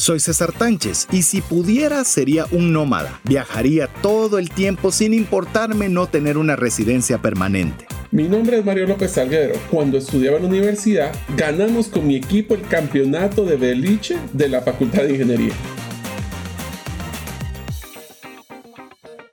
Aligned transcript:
Soy 0.00 0.18
César 0.18 0.52
Tánchez 0.52 1.06
y 1.12 1.20
si 1.20 1.42
pudiera 1.42 2.04
sería 2.04 2.46
un 2.52 2.72
nómada. 2.72 3.20
Viajaría 3.24 3.86
todo 4.00 4.38
el 4.38 4.48
tiempo 4.48 4.92
sin 4.92 5.12
importarme 5.12 5.90
no 5.90 6.06
tener 6.06 6.38
una 6.38 6.56
residencia 6.56 7.18
permanente. 7.18 7.86
Mi 8.10 8.26
nombre 8.26 8.58
es 8.58 8.64
Mario 8.64 8.86
López 8.86 9.10
Salguero. 9.10 9.56
Cuando 9.70 9.98
estudiaba 9.98 10.38
en 10.38 10.44
la 10.44 10.48
universidad, 10.48 11.12
ganamos 11.36 11.88
con 11.88 12.06
mi 12.06 12.16
equipo 12.16 12.54
el 12.54 12.62
campeonato 12.62 13.44
de 13.44 13.56
beliche 13.56 14.16
de 14.32 14.48
la 14.48 14.62
Facultad 14.62 15.02
de 15.02 15.10
Ingeniería. 15.10 15.52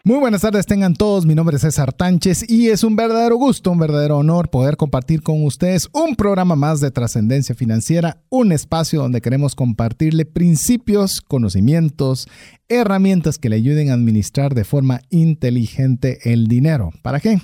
Muy 0.07 0.19
buenas 0.19 0.39
tardes, 0.39 0.65
tengan 0.65 0.93
todos. 0.93 1.25
Mi 1.25 1.35
nombre 1.35 1.57
es 1.57 1.63
César 1.63 1.91
Tánchez 1.91 2.49
y 2.49 2.69
es 2.69 2.85
un 2.85 2.95
verdadero 2.95 3.35
gusto, 3.35 3.71
un 3.71 3.77
verdadero 3.77 4.19
honor 4.19 4.49
poder 4.49 4.77
compartir 4.77 5.21
con 5.21 5.43
ustedes 5.43 5.89
un 5.91 6.15
programa 6.15 6.55
más 6.55 6.79
de 6.79 6.91
trascendencia 6.91 7.53
financiera, 7.55 8.21
un 8.29 8.53
espacio 8.53 9.01
donde 9.01 9.19
queremos 9.19 9.53
compartirle 9.53 10.23
principios, 10.23 11.19
conocimientos, 11.19 12.29
herramientas 12.69 13.37
que 13.37 13.49
le 13.49 13.57
ayuden 13.57 13.89
a 13.89 13.95
administrar 13.95 14.55
de 14.55 14.63
forma 14.63 15.01
inteligente 15.09 16.19
el 16.31 16.47
dinero. 16.47 16.91
¿Para 17.01 17.19
qué? 17.19 17.41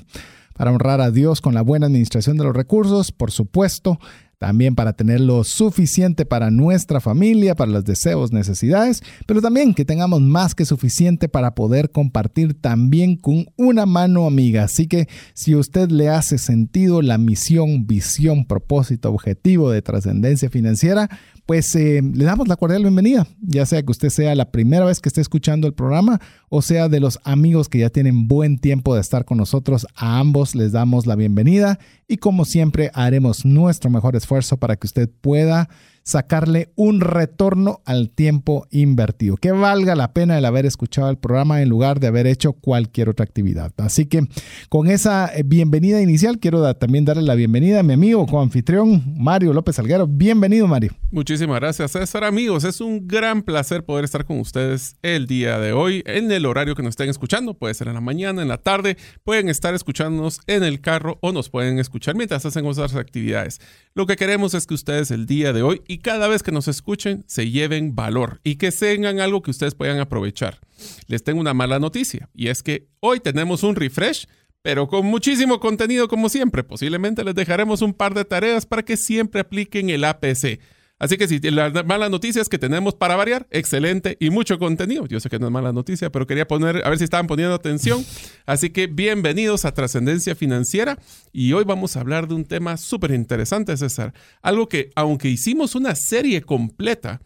para 0.55 0.71
honrar 0.71 1.01
a 1.01 1.11
Dios 1.11 1.41
con 1.41 1.53
la 1.53 1.61
buena 1.61 1.87
administración 1.87 2.37
de 2.37 2.43
los 2.43 2.55
recursos, 2.55 3.11
por 3.11 3.31
supuesto, 3.31 3.99
también 4.43 4.75
para 4.75 4.91
tener 4.91 5.21
lo 5.21 5.45
suficiente 5.45 6.25
para 6.25 6.51
nuestra 6.51 6.99
familia, 6.99 7.55
para 7.55 7.71
los 7.71 7.85
deseos, 7.85 8.33
necesidades, 8.33 9.01
pero 9.25 9.41
también 9.41 9.73
que 9.73 9.85
tengamos 9.85 10.19
más 10.19 10.53
que 10.53 10.65
suficiente 10.65 11.29
para 11.29 11.55
poder 11.55 11.91
compartir 11.91 12.53
también 12.53 13.15
con 13.15 13.45
una 13.55 13.85
mano 13.85 14.27
amiga. 14.27 14.65
Así 14.65 14.87
que 14.87 15.07
si 15.33 15.55
usted 15.55 15.91
le 15.91 16.09
hace 16.09 16.37
sentido 16.37 17.01
la 17.01 17.17
misión, 17.17 17.87
visión, 17.87 18.43
propósito, 18.43 19.09
objetivo 19.09 19.71
de 19.71 19.81
trascendencia 19.81 20.49
financiera, 20.49 21.09
pues 21.45 21.73
eh, 21.77 22.01
le 22.01 22.25
damos 22.25 22.49
la 22.49 22.57
cordial 22.57 22.81
bienvenida, 22.81 23.25
ya 23.41 23.65
sea 23.65 23.81
que 23.81 23.91
usted 23.91 24.09
sea 24.09 24.35
la 24.35 24.51
primera 24.51 24.83
vez 24.83 24.99
que 24.99 25.07
esté 25.07 25.21
escuchando 25.21 25.67
el 25.67 25.73
programa 25.73 26.19
o 26.55 26.61
sea 26.61 26.87
de 26.87 26.99
los 26.99 27.19
amigos 27.23 27.67
que 27.67 27.79
ya 27.79 27.89
tienen 27.89 28.27
buen 28.27 28.59
tiempo 28.59 28.93
de 28.93 29.01
estar 29.01 29.25
con 29.25 29.39
nosotros. 29.39 29.87
A 29.95 30.19
ambos 30.19 30.53
les 30.53 30.71
damos 30.71 31.07
la 31.07 31.15
bienvenida 31.15 31.79
y 32.07 32.17
como 32.17 32.45
siempre 32.45 32.91
haremos 32.93 33.43
nuestro 33.43 33.89
mejor 33.89 34.15
esfuerzo 34.15 34.57
para 34.57 34.75
que 34.75 34.85
usted 34.85 35.09
pueda 35.09 35.67
sacarle 36.03 36.71
un 36.75 37.01
retorno 37.01 37.81
al 37.85 38.09
tiempo 38.09 38.67
invertido, 38.69 39.37
que 39.37 39.51
valga 39.51 39.95
la 39.95 40.13
pena 40.13 40.37
el 40.37 40.45
haber 40.45 40.65
escuchado 40.65 41.09
el 41.09 41.17
programa 41.17 41.61
en 41.61 41.69
lugar 41.69 41.99
de 41.99 42.07
haber 42.07 42.27
hecho 42.27 42.53
cualquier 42.53 43.09
otra 43.09 43.23
actividad. 43.23 43.71
Así 43.77 44.05
que 44.05 44.27
con 44.69 44.87
esa 44.87 45.33
eh, 45.33 45.43
bienvenida 45.45 46.01
inicial, 46.01 46.39
quiero 46.39 46.73
también 46.75 47.05
darle 47.05 47.23
la 47.23 47.35
bienvenida 47.35 47.79
a 47.79 47.83
mi 47.83 47.93
amigo, 47.93 48.25
co-anfitrión 48.27 49.15
Mario 49.17 49.53
López 49.53 49.79
Alguero. 49.79 50.07
Bienvenido, 50.07 50.67
Mario. 50.67 50.93
Muchísimas 51.11 51.59
gracias, 51.59 51.91
César. 51.91 52.23
Amigos, 52.23 52.63
es 52.63 52.81
un 52.81 53.07
gran 53.07 53.41
placer 53.43 53.85
poder 53.85 54.05
estar 54.05 54.25
con 54.25 54.39
ustedes 54.39 54.95
el 55.01 55.27
día 55.27 55.59
de 55.59 55.71
hoy 55.71 56.03
en 56.05 56.31
el 56.31 56.45
horario 56.45 56.75
que 56.75 56.83
nos 56.83 56.91
estén 56.91 57.09
escuchando. 57.09 57.53
Puede 57.53 57.73
ser 57.73 57.87
en 57.87 57.93
la 57.93 58.01
mañana, 58.01 58.41
en 58.41 58.47
la 58.47 58.57
tarde, 58.57 58.97
pueden 59.23 59.49
estar 59.49 59.73
escuchándonos 59.73 60.41
en 60.47 60.63
el 60.63 60.81
carro 60.81 61.17
o 61.21 61.31
nos 61.31 61.49
pueden 61.49 61.79
escuchar 61.79 62.15
mientras 62.15 62.45
hacen 62.45 62.65
otras 62.65 62.95
actividades. 62.95 63.61
Lo 63.95 64.07
que 64.07 64.15
queremos 64.15 64.55
es 64.55 64.65
que 64.65 64.73
ustedes 64.73 65.11
el 65.11 65.27
día 65.27 65.53
de 65.53 65.61
hoy 65.61 65.83
y 65.87 65.99
cada 65.99 66.27
vez 66.27 66.41
que 66.41 66.51
nos 66.51 66.67
escuchen 66.67 67.23
se 67.27 67.51
lleven 67.51 67.93
valor 67.93 68.41
y 68.43 68.55
que 68.55 68.71
tengan 68.71 69.19
algo 69.19 69.43
que 69.43 69.51
ustedes 69.51 69.75
puedan 69.75 69.99
aprovechar. 69.99 70.59
Les 71.07 71.23
tengo 71.23 71.39
una 71.39 71.53
mala 71.53 71.77
noticia 71.77 72.27
y 72.33 72.47
es 72.47 72.63
que 72.63 72.87
hoy 73.01 73.19
tenemos 73.19 73.61
un 73.61 73.75
refresh 73.75 74.25
pero 74.63 74.87
con 74.87 75.05
muchísimo 75.05 75.59
contenido 75.59 76.07
como 76.07 76.29
siempre. 76.29 76.63
Posiblemente 76.63 77.23
les 77.23 77.35
dejaremos 77.35 77.81
un 77.81 77.93
par 77.93 78.13
de 78.15 78.25
tareas 78.25 78.65
para 78.65 78.81
que 78.81 78.97
siempre 78.97 79.41
apliquen 79.41 79.89
el 79.89 80.05
APC. 80.05 80.59
Así 81.03 81.17
que 81.17 81.27
si 81.27 81.37
la 81.51 81.69
mala 81.83 82.07
noticia 82.07 82.41
es 82.41 82.47
que 82.47 82.57
tenemos 82.57 82.95
para 82.95 83.17
variar, 83.17 83.45
excelente 83.51 84.15
y 84.21 84.29
mucho 84.29 84.57
contenido. 84.57 85.05
Yo 85.05 85.19
sé 85.19 85.29
que 85.29 85.37
no 85.37 85.47
es 85.47 85.51
mala 85.51 85.73
noticia, 85.73 86.09
pero 86.09 86.25
quería 86.25 86.47
poner, 86.47 86.81
a 86.85 86.89
ver 86.89 86.97
si 86.97 87.03
estaban 87.03 87.27
poniendo 87.27 87.53
atención. 87.53 88.05
Así 88.45 88.69
que 88.69 88.87
bienvenidos 88.87 89.65
a 89.65 89.73
Trascendencia 89.73 90.33
Financiera 90.33 90.97
y 91.33 91.51
hoy 91.51 91.65
vamos 91.65 91.97
a 91.97 91.99
hablar 91.99 92.29
de 92.29 92.35
un 92.35 92.45
tema 92.45 92.77
súper 92.77 93.11
interesante, 93.11 93.75
César. 93.75 94.13
Algo 94.41 94.69
que, 94.69 94.91
aunque 94.95 95.27
hicimos 95.27 95.75
una 95.75 95.93
serie 95.93 96.41
completa, 96.41 97.19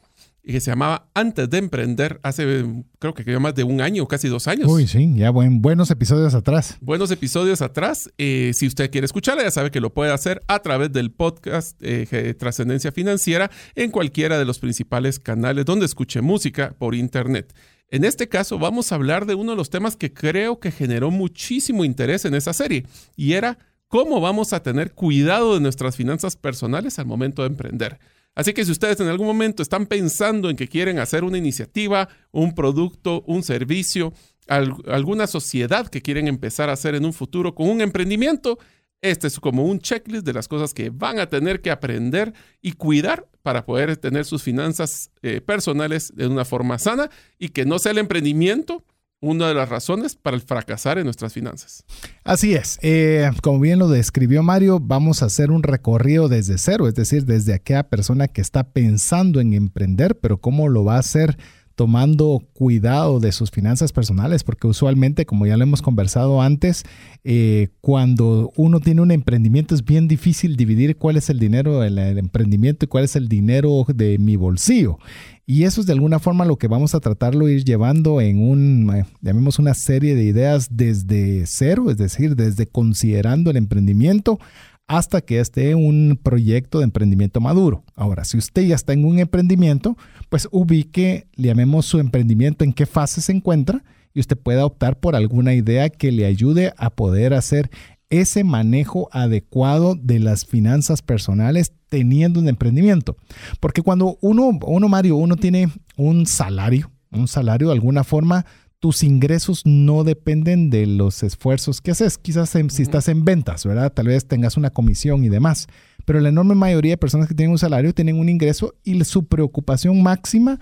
y 0.47 0.53
que 0.53 0.61
se 0.61 0.71
llamaba 0.71 1.09
Antes 1.13 1.49
de 1.49 1.57
Emprender, 1.57 2.21
hace 2.23 2.65
creo 2.99 3.13
que 3.13 3.37
más 3.37 3.53
de 3.53 3.65
un 3.65 3.81
año, 3.81 4.07
casi 4.07 4.29
dos 4.29 4.47
años. 4.47 4.71
Uy, 4.71 4.87
sí, 4.87 5.13
ya 5.17 5.29
buen, 5.29 5.61
buenos 5.61 5.91
episodios 5.91 6.33
atrás. 6.35 6.77
Buenos 6.79 7.11
episodios 7.11 7.61
atrás. 7.61 8.09
Eh, 8.17 8.51
si 8.53 8.65
usted 8.65 8.89
quiere 8.89 9.03
escucharla, 9.03 9.43
ya 9.43 9.51
sabe 9.51 9.71
que 9.71 9.81
lo 9.81 9.93
puede 9.93 10.13
hacer 10.13 10.41
a 10.47 10.59
través 10.59 10.93
del 10.93 11.11
podcast 11.11 11.77
eh, 11.81 12.33
Trascendencia 12.39 12.93
Financiera 12.93 13.51
en 13.75 13.91
cualquiera 13.91 14.39
de 14.39 14.45
los 14.45 14.59
principales 14.59 15.19
canales 15.19 15.65
donde 15.65 15.85
escuche 15.85 16.21
música 16.21 16.73
por 16.79 16.95
internet. 16.95 17.53
En 17.89 18.05
este 18.05 18.29
caso 18.29 18.57
vamos 18.57 18.93
a 18.93 18.95
hablar 18.95 19.25
de 19.25 19.35
uno 19.35 19.51
de 19.51 19.57
los 19.57 19.69
temas 19.69 19.97
que 19.97 20.13
creo 20.13 20.61
que 20.61 20.71
generó 20.71 21.11
muchísimo 21.11 21.83
interés 21.83 22.23
en 22.23 22.35
esa 22.35 22.53
serie 22.53 22.85
y 23.17 23.33
era 23.33 23.57
cómo 23.89 24.21
vamos 24.21 24.53
a 24.53 24.63
tener 24.63 24.93
cuidado 24.93 25.55
de 25.55 25.59
nuestras 25.59 25.97
finanzas 25.97 26.37
personales 26.37 26.99
al 26.99 27.05
momento 27.05 27.41
de 27.41 27.49
emprender. 27.49 27.99
Así 28.37 28.53
que 28.53 28.63
si 28.63 28.71
ustedes 28.71 28.99
en 28.99 29.07
algún 29.07 29.25
momento 29.25 29.63
están 29.63 29.87
pensando 29.87 30.51
en 30.51 30.55
que 30.55 30.67
quieren 30.67 30.99
hacer 30.99 31.23
una 31.23 31.39
iniciativa, 31.39 32.07
un 32.31 32.53
producto, 32.53 33.23
un 33.25 33.41
servicio, 33.41 34.13
alguna 34.47 35.25
sociedad 35.25 35.87
que 35.87 36.03
quieren 36.03 36.27
empezar 36.27 36.69
a 36.69 36.73
hacer 36.73 36.93
en 36.93 37.03
un 37.03 37.13
futuro 37.13 37.55
con 37.55 37.67
un 37.67 37.81
emprendimiento, 37.81 38.59
este 39.01 39.25
es 39.25 39.39
como 39.39 39.65
un 39.65 39.79
checklist 39.79 40.23
de 40.23 40.33
las 40.33 40.47
cosas 40.47 40.75
que 40.75 40.91
van 40.91 41.17
a 41.17 41.25
tener 41.25 41.61
que 41.61 41.71
aprender 41.71 42.31
y 42.61 42.73
cuidar 42.73 43.27
para 43.41 43.65
poder 43.65 43.97
tener 43.97 44.23
sus 44.23 44.43
finanzas 44.43 45.09
eh, 45.23 45.41
personales 45.41 46.13
de 46.15 46.27
una 46.27 46.45
forma 46.45 46.77
sana 46.77 47.09
y 47.39 47.49
que 47.49 47.65
no 47.65 47.79
sea 47.79 47.91
el 47.91 47.97
emprendimiento 47.97 48.85
una 49.19 49.47
de 49.47 49.53
las 49.53 49.69
razones 49.69 50.15
para 50.15 50.35
el 50.35 50.41
fracasar 50.41 50.97
en 50.97 51.05
nuestras 51.05 51.33
finanzas. 51.33 51.83
Así 52.23 52.53
es. 52.53 52.77
Eh, 52.81 53.29
como 53.41 53.59
bien 53.59 53.79
lo 53.79 53.87
describió 53.87 54.43
Mario, 54.43 54.79
vamos 54.79 55.23
a 55.23 55.25
hacer 55.25 55.51
un 55.51 55.63
recorrido 55.63 56.29
desde 56.29 56.57
cero, 56.57 56.87
es 56.87 56.95
decir, 56.95 57.25
desde 57.25 57.53
aquella 57.53 57.89
persona 57.89 58.27
que 58.27 58.41
está 58.41 58.71
pensando 58.71 59.39
en 59.39 59.53
emprender, 59.53 60.19
pero 60.19 60.39
cómo 60.39 60.69
lo 60.69 60.83
va 60.83 60.95
a 60.95 60.99
hacer 60.99 61.37
tomando 61.77 62.41
cuidado 62.53 63.19
de 63.19 63.31
sus 63.31 63.51
finanzas 63.51 63.93
personales, 63.93 64.43
porque 64.43 64.65
usualmente, 64.65 65.27
como 65.27 65.45
ya 65.45 65.57
lo 65.57 65.63
hemos 65.63 65.83
conversado 65.83 66.41
antes, 66.41 66.83
eh, 67.23 67.67
cuando 67.81 68.51
uno 68.55 68.79
tiene 68.79 69.01
un 69.01 69.11
emprendimiento 69.11 69.75
es 69.75 69.85
bien 69.85 70.07
difícil 70.07 70.57
dividir 70.57 70.97
cuál 70.97 71.17
es 71.17 71.29
el 71.29 71.37
dinero 71.37 71.79
del 71.81 71.99
emprendimiento 72.17 72.85
y 72.85 72.87
cuál 72.87 73.03
es 73.03 73.15
el 73.15 73.29
dinero 73.29 73.85
de 73.93 74.17
mi 74.17 74.37
bolsillo. 74.37 74.97
Y 75.45 75.65
eso 75.65 75.79
es 75.79 75.85
de 75.85 75.93
alguna 75.93 76.17
forma 76.17 76.45
lo 76.45 76.57
que 76.57 76.67
vamos 76.67 76.95
a 76.95 76.99
tratarlo 76.99 77.47
ir 77.47 77.63
llevando 77.63 78.21
en 78.21 78.41
un, 78.41 78.91
eh, 78.95 79.05
llamemos 79.21 79.59
una 79.59 79.75
serie 79.75 80.15
de 80.15 80.23
ideas 80.23 80.69
desde 80.71 81.45
cero, 81.45 81.91
es 81.91 81.97
decir, 81.97 82.35
desde 82.35 82.65
considerando 82.65 83.51
el 83.51 83.57
emprendimiento 83.57 84.39
hasta 84.87 85.21
que 85.21 85.39
esté 85.39 85.75
un 85.75 86.19
proyecto 86.21 86.79
de 86.79 86.85
emprendimiento 86.85 87.41
maduro. 87.41 87.83
Ahora, 87.95 88.23
si 88.23 88.37
usted 88.37 88.63
ya 88.63 88.75
está 88.75 88.93
en 88.93 89.05
un 89.05 89.19
emprendimiento, 89.19 89.97
pues 90.29 90.47
ubique, 90.51 91.27
llamemos 91.35 91.85
su 91.85 91.99
emprendimiento 91.99 92.63
en 92.63 92.73
qué 92.73 92.85
fase 92.85 93.21
se 93.21 93.33
encuentra 93.33 93.83
y 94.13 94.21
usted 94.21 94.37
pueda 94.37 94.65
optar 94.65 94.99
por 94.99 95.15
alguna 95.15 95.53
idea 95.53 95.89
que 95.89 96.11
le 96.11 96.25
ayude 96.25 96.73
a 96.77 96.89
poder 96.89 97.33
hacer 97.33 97.69
ese 98.09 98.45
manejo 98.45 99.09
adecuado 99.11 99.95
de 99.95 100.19
las 100.19 100.45
finanzas 100.45 101.01
personales 101.01 101.73
teniendo 101.89 102.39
un 102.39 102.47
emprendimiento. 102.47 103.17
Porque 103.59 103.81
cuando 103.81 104.17
uno, 104.21 104.57
uno 104.65 104.89
Mario, 104.89 105.17
uno 105.17 105.35
tiene 105.35 105.69
un 105.97 106.25
salario, 106.25 106.89
un 107.11 107.27
salario 107.27 107.67
de 107.67 107.73
alguna 107.73 108.05
forma, 108.05 108.45
tus 108.79 109.03
ingresos 109.03 109.63
no 109.65 110.03
dependen 110.03 110.69
de 110.69 110.85
los 110.85 111.23
esfuerzos 111.23 111.81
que 111.81 111.91
haces. 111.91 112.17
Quizás 112.17 112.49
si 112.69 112.81
estás 112.81 113.07
en 113.07 113.25
ventas, 113.25 113.65
¿verdad? 113.65 113.91
Tal 113.91 114.07
vez 114.07 114.27
tengas 114.27 114.57
una 114.57 114.69
comisión 114.69 115.23
y 115.23 115.29
demás. 115.29 115.67
pero 116.05 116.21
la 116.21 116.29
enorme 116.29 116.55
mayoría 116.55 116.93
de 116.93 116.97
personas 116.97 117.27
que 117.27 117.33
tienen 117.35 117.51
un 117.51 117.57
salario 117.57 117.93
tienen 117.93 118.17
un 118.17 118.29
ingreso 118.29 118.75
y 118.83 119.03
su 119.03 119.25
preocupación 119.25 120.01
máxima 120.01 120.57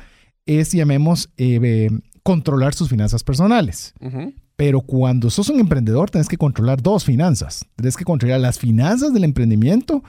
es, 0.45 0.71
llamemos, 0.71 1.29
eh, 1.37 1.89
controlar 2.23 2.73
sus 2.73 2.89
finanzas 2.89 3.23
personales. 3.23 3.93
Pero 4.55 4.81
cuando 4.81 5.29
sos 5.29 5.49
un 5.49 5.59
emprendedor, 5.59 6.09
tenés 6.09 6.27
que 6.27 6.37
controlar 6.37 6.81
dos 6.81 7.03
finanzas. 7.03 7.65
Tienes 7.75 7.97
que 7.97 8.05
controlar 8.05 8.39
las 8.39 8.57
finanzas 8.57 9.13
del 9.13 9.23
emprendimiento 9.23 10.03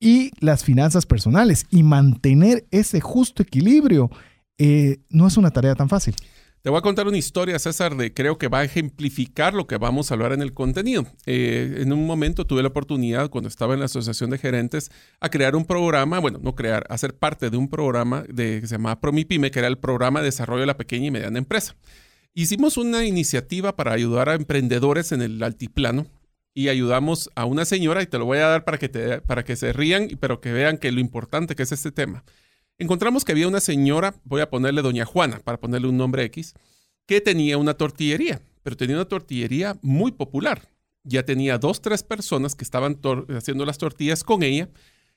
y 0.00 0.32
las 0.40 0.64
finanzas 0.64 1.06
personales. 1.06 1.66
Y 1.70 1.82
mantener 1.82 2.66
ese 2.70 3.00
justo 3.00 3.42
equilibrio 3.42 4.10
eh, 4.58 4.98
no 5.10 5.26
es 5.26 5.36
una 5.36 5.50
tarea 5.50 5.74
tan 5.74 5.88
fácil. 5.88 6.16
Te 6.62 6.70
voy 6.70 6.78
a 6.78 6.82
contar 6.82 7.06
una 7.06 7.16
historia, 7.16 7.56
César, 7.60 7.96
de 7.96 8.12
creo 8.12 8.36
que 8.36 8.48
va 8.48 8.58
a 8.58 8.64
ejemplificar 8.64 9.54
lo 9.54 9.68
que 9.68 9.76
vamos 9.76 10.10
a 10.10 10.14
hablar 10.14 10.32
en 10.32 10.42
el 10.42 10.54
contenido. 10.54 11.06
Eh, 11.24 11.78
en 11.78 11.92
un 11.92 12.04
momento 12.04 12.46
tuve 12.46 12.62
la 12.62 12.68
oportunidad, 12.68 13.30
cuando 13.30 13.48
estaba 13.48 13.74
en 13.74 13.80
la 13.80 13.86
Asociación 13.86 14.30
de 14.30 14.38
Gerentes, 14.38 14.90
a 15.20 15.28
crear 15.28 15.54
un 15.54 15.64
programa, 15.64 16.18
bueno, 16.18 16.40
no 16.42 16.56
crear, 16.56 16.84
a 16.88 16.98
ser 16.98 17.14
parte 17.14 17.50
de 17.50 17.56
un 17.56 17.68
programa 17.68 18.24
de, 18.28 18.60
que 18.60 18.66
se 18.66 18.74
llamaba 18.74 19.00
PromiPyme, 19.00 19.52
que 19.52 19.60
era 19.60 19.68
el 19.68 19.78
programa 19.78 20.18
de 20.18 20.26
desarrollo 20.26 20.62
de 20.62 20.66
la 20.66 20.76
pequeña 20.76 21.06
y 21.06 21.10
mediana 21.12 21.38
empresa. 21.38 21.76
Hicimos 22.34 22.76
una 22.76 23.04
iniciativa 23.04 23.76
para 23.76 23.92
ayudar 23.92 24.28
a 24.28 24.34
emprendedores 24.34 25.12
en 25.12 25.22
el 25.22 25.40
altiplano 25.42 26.06
y 26.54 26.70
ayudamos 26.70 27.30
a 27.36 27.44
una 27.44 27.66
señora, 27.66 28.02
y 28.02 28.06
te 28.06 28.18
lo 28.18 28.24
voy 28.24 28.38
a 28.38 28.48
dar 28.48 28.64
para 28.64 28.78
que, 28.78 28.88
te, 28.88 29.20
para 29.20 29.44
que 29.44 29.54
se 29.54 29.72
rían, 29.72 30.08
pero 30.18 30.40
que 30.40 30.52
vean 30.52 30.78
que 30.78 30.90
lo 30.90 30.98
importante 30.98 31.54
que 31.54 31.62
es 31.62 31.70
este 31.70 31.92
tema. 31.92 32.24
Encontramos 32.78 33.24
que 33.24 33.32
había 33.32 33.48
una 33.48 33.60
señora, 33.60 34.14
voy 34.24 34.40
a 34.40 34.50
ponerle 34.50 34.82
doña 34.82 35.04
Juana, 35.04 35.40
para 35.40 35.58
ponerle 35.58 35.88
un 35.88 35.96
nombre 35.96 36.22
X, 36.24 36.54
que 37.06 37.20
tenía 37.20 37.58
una 37.58 37.74
tortillería, 37.74 38.40
pero 38.62 38.76
tenía 38.76 38.94
una 38.94 39.08
tortillería 39.08 39.76
muy 39.82 40.12
popular. 40.12 40.68
Ya 41.02 41.24
tenía 41.24 41.58
dos, 41.58 41.80
tres 41.80 42.04
personas 42.04 42.54
que 42.54 42.62
estaban 42.62 43.00
haciendo 43.36 43.64
las 43.64 43.78
tortillas 43.78 44.22
con 44.22 44.44
ella, 44.44 44.68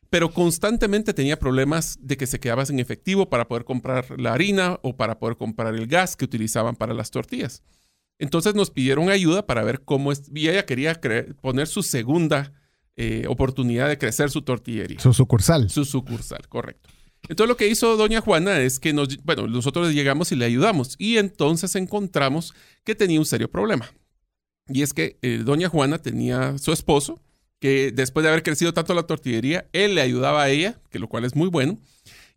pero 0.09 0.31
constantemente 0.31 1.13
tenía 1.13 1.37
problemas 1.37 1.99
de 2.01 2.17
que 2.17 2.25
se 2.25 2.39
quedaba 2.39 2.65
sin 2.65 2.79
efectivo 2.79 3.29
para 3.29 3.47
poder 3.47 3.63
comprar 3.63 4.19
la 4.19 4.33
harina 4.33 4.79
o 4.81 4.97
para 4.97 5.19
poder 5.19 5.37
comprar 5.37 5.75
el 5.75 5.85
gas 5.85 6.15
que 6.15 6.25
utilizaban 6.25 6.75
para 6.75 6.93
las 6.93 7.11
tortillas. 7.11 7.63
Entonces 8.17 8.55
nos 8.55 8.71
pidieron 8.71 9.09
ayuda 9.09 9.45
para 9.45 9.63
ver 9.63 9.81
cómo 9.81 10.11
es, 10.11 10.23
y 10.33 10.49
ella 10.49 10.65
quería 10.65 10.99
poner 11.41 11.67
su 11.67 11.83
segunda 11.83 12.53
eh, 12.95 13.25
oportunidad 13.27 13.87
de 13.87 13.97
crecer 13.97 14.31
su 14.31 14.41
tortillería. 14.41 14.99
Su 14.99 15.13
sucursal. 15.13 15.69
Su 15.69 15.85
sucursal, 15.85 16.47
correcto. 16.47 16.89
Entonces 17.29 17.47
lo 17.47 17.57
que 17.57 17.67
hizo 17.67 17.97
doña 17.97 18.21
Juana 18.21 18.59
es 18.61 18.79
que 18.79 18.93
nos, 18.93 19.23
bueno, 19.23 19.47
nosotros 19.47 19.93
llegamos 19.93 20.31
y 20.31 20.35
le 20.35 20.45
ayudamos 20.45 20.95
y 20.97 21.17
entonces 21.17 21.75
encontramos 21.75 22.53
que 22.83 22.95
tenía 22.95 23.19
un 23.19 23.25
serio 23.25 23.49
problema. 23.49 23.91
Y 24.67 24.81
es 24.81 24.93
que 24.93 25.17
eh, 25.21 25.41
doña 25.43 25.69
Juana 25.69 25.99
tenía 25.99 26.57
su 26.57 26.71
esposo, 26.71 27.19
que 27.59 27.91
después 27.91 28.23
de 28.23 28.29
haber 28.29 28.43
crecido 28.43 28.73
tanto 28.73 28.93
la 28.93 29.03
tortillería, 29.03 29.67
él 29.71 29.95
le 29.95 30.01
ayudaba 30.01 30.43
a 30.43 30.49
ella, 30.49 30.79
que 30.89 30.99
lo 30.99 31.07
cual 31.07 31.25
es 31.25 31.35
muy 31.35 31.47
bueno, 31.47 31.77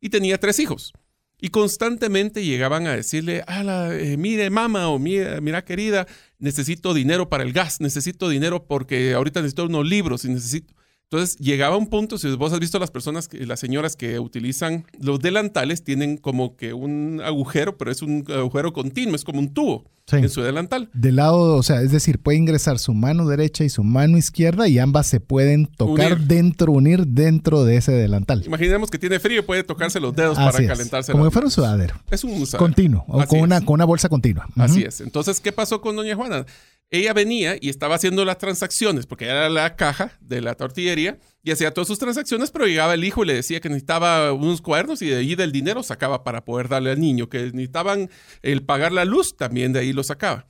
y 0.01 0.11
tenía 0.11 0.39
tres 0.39 0.59
hijos. 0.59 0.93
Y 1.41 1.49
constantemente 1.49 2.45
llegaban 2.45 2.87
a 2.87 2.97
decirle, 2.97 3.45
eh, 3.47 4.17
mire 4.19 4.51
mamá 4.51 4.89
o 4.89 4.99
mira, 4.99 5.41
mira 5.41 5.65
querida, 5.65 6.07
necesito 6.39 6.95
dinero 6.95 7.29
para 7.29 7.43
el 7.43 7.53
gas, 7.53 7.81
necesito 7.81 8.29
dinero 8.29 8.67
porque 8.67 9.15
ahorita 9.15 9.41
necesito 9.41 9.65
unos 9.65 9.87
libros 9.87 10.25
y 10.25 10.29
necesito... 10.29 10.75
Entonces 11.15 11.37
llegaba 11.39 11.77
un 11.77 11.87
punto, 11.87 12.19
si 12.19 12.29
vos 12.35 12.53
has 12.53 12.59
visto 12.59 12.81
las 12.81 12.91
personas, 12.91 13.29
las 13.33 13.61
señoras 13.61 13.95
que 13.95 14.19
utilizan 14.19 14.85
los 14.99 15.21
delantales, 15.21 15.85
tienen 15.85 16.17
como 16.17 16.57
que 16.57 16.73
un 16.73 17.21
agujero, 17.25 17.79
pero 17.79 17.93
es 17.93 18.03
un 18.03 18.25
agujero 18.29 18.73
continuo, 18.73 19.15
es 19.15 19.23
como 19.23 19.39
un 19.39 19.55
tubo 19.55 19.85
en 20.11 20.29
su 20.29 20.43
delantal. 20.43 20.91
De 20.93 21.13
lado, 21.13 21.55
o 21.57 21.63
sea, 21.63 21.83
es 21.83 21.93
decir, 21.93 22.19
puede 22.19 22.37
ingresar 22.37 22.81
su 22.81 22.95
mano 22.95 23.29
derecha 23.29 23.63
y 23.63 23.69
su 23.69 23.85
mano 23.85 24.19
izquierda 24.19 24.67
y 24.67 24.81
ambas 24.81 25.07
se 25.07 25.21
pueden 25.21 25.67
tocar 25.67 26.19
dentro, 26.19 26.73
unir 26.73 27.07
dentro 27.07 27.65
de 27.65 27.77
ese 27.77 27.93
delantal. 27.93 28.43
Imaginemos 28.45 28.91
que 28.91 28.99
tiene 28.99 29.21
frío 29.21 29.39
y 29.39 29.43
puede 29.43 29.63
tocarse 29.63 30.01
los 30.01 30.17
dedos 30.17 30.37
para 30.37 30.67
calentarse. 30.67 31.13
Como 31.13 31.27
si 31.27 31.31
fuera 31.31 31.47
un 31.47 31.53
sudadero. 31.53 31.95
Es 32.11 32.25
un 32.25 32.33
sudadero. 32.45 32.59
Continuo, 32.59 33.05
o 33.07 33.25
con 33.25 33.39
una, 33.39 33.61
con 33.61 33.75
una 33.75 33.85
bolsa 33.85 34.09
continua. 34.09 34.49
Así 34.57 34.83
es. 34.83 35.01
Entonces, 35.01 35.41
¿qué 35.41 35.53
pasó 35.53 35.81
con 35.81 35.95
doña 35.95 36.17
Juana? 36.17 36.45
Ella 36.91 37.13
venía 37.13 37.57
y 37.61 37.71
estaba 37.71 37.97
haciendo 37.97 38.25
las 38.25 38.39
transacciones, 38.39 39.07
porque 39.07 39.25
era 39.25 39.49
la 39.49 39.77
caja 39.77 40.17
de 40.21 40.41
la 40.41 40.55
tortillería, 40.55 41.19
y 41.43 41.51
hacía 41.51 41.73
todas 41.73 41.89
sus 41.89 41.99
transacciones, 41.99 42.51
pero 42.51 42.67
llegaba 42.67 42.95
el 42.95 43.05
hijo 43.05 43.25
y 43.25 43.27
le 43.27 43.35
decía 43.35 43.61
que 43.61 43.69
necesitaba 43.69 44.33
unos 44.33 44.63
cuadernos 44.63 45.03
y 45.03 45.09
de 45.09 45.17
ahí 45.17 45.35
del 45.35 45.53
dinero 45.53 45.83
sacaba 45.83 46.25
para 46.25 46.45
poder 46.45 46.69
darle 46.69 46.91
al 46.91 47.01
niño, 47.01 47.29
que 47.29 47.39
necesitaban 47.53 48.11
el 48.43 48.63
pagar 48.63 48.93
la 48.93 49.05
luz, 49.05 49.37
también 49.37 49.73
de 49.73 49.81
ahí 49.81 49.93
lo 49.93 50.05
sacaba. 50.05 50.47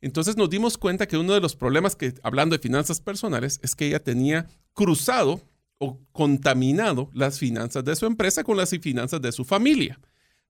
Entonces 0.00 0.36
nos 0.36 0.50
dimos 0.50 0.78
cuenta 0.78 1.06
que 1.06 1.16
uno 1.16 1.32
de 1.34 1.40
los 1.40 1.54
problemas 1.54 1.94
que, 1.94 2.14
hablando 2.22 2.56
de 2.56 2.62
finanzas 2.62 3.00
personales, 3.00 3.60
es 3.62 3.74
que 3.74 3.86
ella 3.86 4.02
tenía 4.02 4.46
cruzado 4.72 5.40
o 5.78 6.00
contaminado 6.12 7.10
las 7.12 7.38
finanzas 7.38 7.84
de 7.84 7.96
su 7.96 8.06
empresa 8.06 8.44
con 8.44 8.56
las 8.56 8.70
finanzas 8.70 9.20
de 9.20 9.30
su 9.30 9.44
familia. 9.44 10.00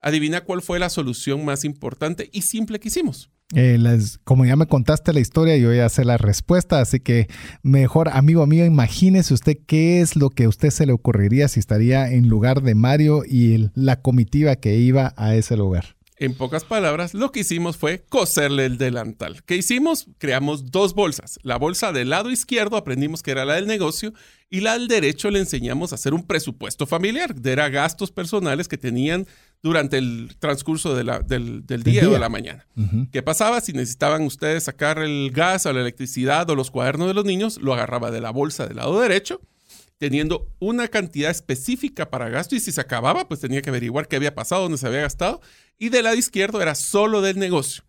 Adivina 0.00 0.42
cuál 0.42 0.62
fue 0.62 0.78
la 0.78 0.88
solución 0.88 1.44
más 1.44 1.64
importante 1.64 2.28
y 2.32 2.42
simple 2.42 2.80
que 2.80 2.88
hicimos. 2.88 3.30
Eh, 3.54 3.78
como 4.24 4.44
ya 4.44 4.56
me 4.56 4.66
contaste 4.66 5.12
la 5.12 5.20
historia, 5.20 5.56
yo 5.56 5.72
ya 5.72 5.88
sé 5.88 6.04
la 6.04 6.16
respuesta, 6.16 6.80
así 6.80 7.00
que 7.00 7.28
mejor, 7.62 8.08
amigo 8.08 8.46
mío, 8.46 8.64
imagínese 8.64 9.34
usted 9.34 9.58
qué 9.66 10.00
es 10.00 10.16
lo 10.16 10.30
que 10.30 10.44
a 10.44 10.48
usted 10.48 10.70
se 10.70 10.86
le 10.86 10.92
ocurriría 10.92 11.48
si 11.48 11.60
estaría 11.60 12.10
en 12.10 12.28
lugar 12.28 12.62
de 12.62 12.74
Mario 12.74 13.24
y 13.28 13.70
la 13.74 14.00
comitiva 14.00 14.56
que 14.56 14.76
iba 14.76 15.12
a 15.16 15.34
ese 15.34 15.56
lugar. 15.56 15.96
En 16.22 16.34
pocas 16.34 16.64
palabras, 16.64 17.14
lo 17.14 17.32
que 17.32 17.40
hicimos 17.40 17.76
fue 17.76 18.04
coserle 18.08 18.64
el 18.64 18.78
delantal. 18.78 19.42
¿Qué 19.42 19.56
hicimos? 19.56 20.06
Creamos 20.18 20.70
dos 20.70 20.94
bolsas. 20.94 21.40
La 21.42 21.56
bolsa 21.56 21.90
del 21.90 22.10
lado 22.10 22.30
izquierdo 22.30 22.76
aprendimos 22.76 23.24
que 23.24 23.32
era 23.32 23.44
la 23.44 23.54
del 23.54 23.66
negocio 23.66 24.12
y 24.48 24.60
la 24.60 24.74
del 24.74 24.86
derecho 24.86 25.30
le 25.30 25.40
enseñamos 25.40 25.90
a 25.90 25.96
hacer 25.96 26.14
un 26.14 26.24
presupuesto 26.24 26.86
familiar. 26.86 27.34
Era 27.42 27.68
gastos 27.70 28.12
personales 28.12 28.68
que 28.68 28.78
tenían 28.78 29.26
durante 29.62 29.96
el 29.96 30.34
transcurso 30.40 30.94
del, 30.94 31.06
día, 31.84 32.08
o 32.08 32.12
de 32.12 32.18
la 32.18 32.28
mañana. 32.28 32.66
¿Qué 33.12 33.22
pasaba? 33.22 33.60
Si 33.60 33.72
necesitaban 33.72 34.22
ustedes 34.22 34.64
sacar 34.64 34.98
el 34.98 35.30
gas 35.32 35.66
o 35.66 35.72
la 35.72 35.80
electricidad 35.80 36.50
o 36.50 36.56
los 36.56 36.70
cuadernos 36.70 37.06
de 37.08 37.14
los 37.14 37.24
niños, 37.24 37.58
lo 37.58 37.72
agarraba 37.72 38.10
de 38.10 38.20
la 38.20 38.30
bolsa 38.30 38.66
del 38.66 38.78
lado 38.78 39.00
derecho, 39.00 39.40
teniendo 39.98 40.48
una 40.58 40.88
cantidad 40.88 41.30
específica 41.30 42.10
para 42.10 42.28
gasto 42.28 42.56
y 42.56 42.60
si 42.60 42.72
se 42.72 42.80
acababa, 42.80 43.28
pues 43.28 43.40
tenía 43.40 43.62
que 43.62 43.70
averiguar 43.70 44.08
qué 44.08 44.16
había 44.16 44.34
pasado, 44.34 44.62
dónde 44.62 44.78
se 44.78 44.86
había 44.88 45.02
gastado. 45.02 45.40
Y 45.78 45.90
del 45.90 46.04
lado 46.04 46.16
izquierdo 46.16 46.60
era 46.60 46.74
solo 46.74 47.22
del 47.22 47.38
negocio. 47.38 47.84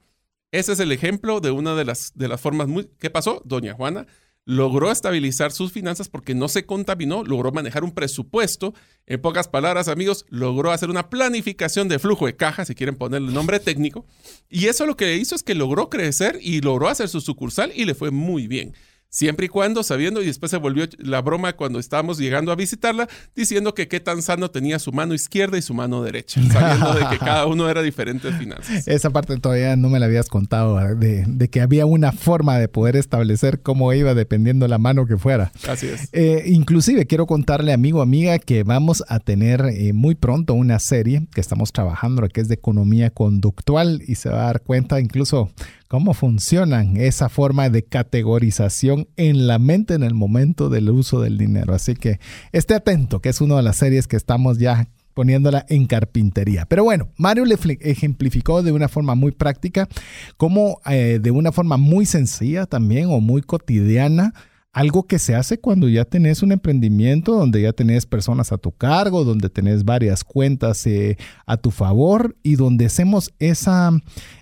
Ese 0.51 0.73
es 0.73 0.79
el 0.79 0.91
ejemplo 0.91 1.39
de 1.39 1.49
una 1.49 1.73
de 1.73 1.85
las, 1.85 2.11
de 2.13 2.27
las 2.27 2.39
formas 2.39 2.67
muy... 2.67 2.87
¿Qué 2.99 3.09
pasó? 3.09 3.41
Doña 3.45 3.73
Juana 3.73 4.05
logró 4.45 4.91
estabilizar 4.91 5.51
sus 5.51 5.71
finanzas 5.71 6.09
porque 6.09 6.35
no 6.35 6.47
se 6.47 6.65
contaminó, 6.65 7.23
logró 7.23 7.51
manejar 7.51 7.83
un 7.83 7.91
presupuesto. 7.91 8.73
En 9.05 9.21
pocas 9.21 9.47
palabras, 9.47 9.87
amigos, 9.87 10.25
logró 10.29 10.71
hacer 10.71 10.89
una 10.89 11.09
planificación 11.09 11.87
de 11.87 11.99
flujo 11.99 12.25
de 12.25 12.35
caja, 12.35 12.65
si 12.65 12.75
quieren 12.75 12.95
ponerle 12.95 13.29
el 13.29 13.33
nombre 13.33 13.59
técnico. 13.59 14.05
Y 14.49 14.67
eso 14.67 14.85
lo 14.85 14.97
que 14.97 15.15
hizo 15.17 15.35
es 15.35 15.43
que 15.43 15.55
logró 15.55 15.89
crecer 15.89 16.39
y 16.41 16.61
logró 16.61 16.89
hacer 16.89 17.09
su 17.09 17.21
sucursal 17.21 17.71
y 17.75 17.85
le 17.85 17.95
fue 17.95 18.11
muy 18.11 18.47
bien 18.47 18.73
siempre 19.13 19.45
y 19.45 19.49
cuando 19.49 19.83
sabiendo, 19.83 20.23
y 20.23 20.25
después 20.25 20.49
se 20.49 20.57
volvió 20.57 20.87
la 20.97 21.21
broma 21.21 21.53
cuando 21.53 21.77
estábamos 21.77 22.17
llegando 22.17 22.51
a 22.51 22.55
visitarla, 22.55 23.07
diciendo 23.35 23.75
que 23.75 23.87
qué 23.87 23.99
tan 23.99 24.23
sano 24.23 24.49
tenía 24.49 24.79
su 24.79 24.91
mano 24.91 25.13
izquierda 25.13 25.55
y 25.55 25.61
su 25.61 25.75
mano 25.75 26.01
derecha, 26.01 26.41
sabiendo 26.51 26.93
de 26.95 27.07
que 27.11 27.19
cada 27.19 27.45
uno 27.45 27.69
era 27.69 27.83
diferente 27.83 28.31
de 28.31 28.37
finanzas. 28.37 28.87
Esa 28.87 29.11
parte 29.11 29.37
todavía 29.37 29.75
no 29.75 29.89
me 29.89 29.99
la 29.99 30.07
habías 30.07 30.29
contado, 30.29 30.79
de, 30.95 31.49
que 31.51 31.61
había 31.61 31.85
una 31.85 32.11
forma 32.11 32.57
de 32.57 32.67
poder 32.67 32.95
establecer 32.95 33.61
cómo 33.61 33.93
iba 33.93 34.15
dependiendo 34.15 34.67
la 34.67 34.79
mano 34.79 35.05
que 35.05 35.17
fuera. 35.17 35.51
Así 35.67 35.87
es. 35.87 36.09
Eh, 36.11 36.45
inclusive 36.47 37.05
quiero 37.05 37.27
contarle, 37.27 37.71
amigo, 37.71 38.01
amiga, 38.01 38.39
que 38.39 38.63
vamos 38.63 39.03
a 39.09 39.19
tener 39.19 39.61
eh, 39.65 39.93
muy 39.93 40.15
pronto 40.15 40.55
una 40.55 40.79
serie 40.79 41.27
que 41.35 41.41
estamos 41.41 41.71
trabajando, 41.71 42.27
que 42.29 42.41
es 42.41 42.47
de 42.47 42.55
economía 42.55 43.11
conductual 43.11 44.01
y 44.07 44.15
se 44.15 44.29
va 44.29 44.41
a 44.41 44.45
dar 44.45 44.61
cuenta 44.61 44.99
incluso 44.99 45.51
cómo 45.93 46.15
funcionan 46.15 46.97
esa 46.97 47.29
forma 47.29 47.69
de 47.69 47.83
categorización 47.83 49.07
en 49.15 49.45
la 49.45 49.59
mente 49.59 49.93
en 49.93 50.01
el 50.01 50.15
momento 50.15 50.69
del 50.69 50.89
uso 50.89 51.21
del 51.21 51.37
dinero. 51.37 51.75
Así 51.75 51.93
que 51.93 52.19
esté 52.51 52.73
atento, 52.73 53.21
que 53.21 53.29
es 53.29 53.41
una 53.41 53.57
de 53.57 53.61
las 53.61 53.77
series 53.77 54.07
que 54.07 54.15
estamos 54.15 54.57
ya 54.57 54.87
poniéndola 55.13 55.67
en 55.69 55.85
carpintería. 55.85 56.65
Pero 56.65 56.83
bueno, 56.83 57.09
Mario 57.17 57.45
le 57.45 57.59
ejemplificó 57.81 58.63
de 58.63 58.71
una 58.71 58.87
forma 58.87 59.13
muy 59.13 59.33
práctica, 59.33 59.87
como 60.35 60.81
eh, 60.87 61.19
de 61.21 61.29
una 61.29 61.51
forma 61.51 61.77
muy 61.77 62.07
sencilla 62.07 62.65
también 62.65 63.09
o 63.11 63.19
muy 63.19 63.43
cotidiana, 63.43 64.33
algo 64.73 65.03
que 65.03 65.19
se 65.19 65.35
hace 65.35 65.59
cuando 65.59 65.87
ya 65.87 66.03
tenés 66.03 66.41
un 66.41 66.51
emprendimiento, 66.51 67.35
donde 67.35 67.61
ya 67.61 67.73
tenés 67.73 68.07
personas 68.07 68.51
a 68.51 68.57
tu 68.57 68.71
cargo, 68.71 69.23
donde 69.23 69.49
tenés 69.49 69.85
varias 69.85 70.23
cuentas 70.23 70.85
eh, 70.87 71.15
a 71.45 71.57
tu 71.57 71.69
favor 71.69 72.35
y 72.41 72.55
donde 72.55 72.87
hacemos 72.87 73.31
esa, 73.37 73.91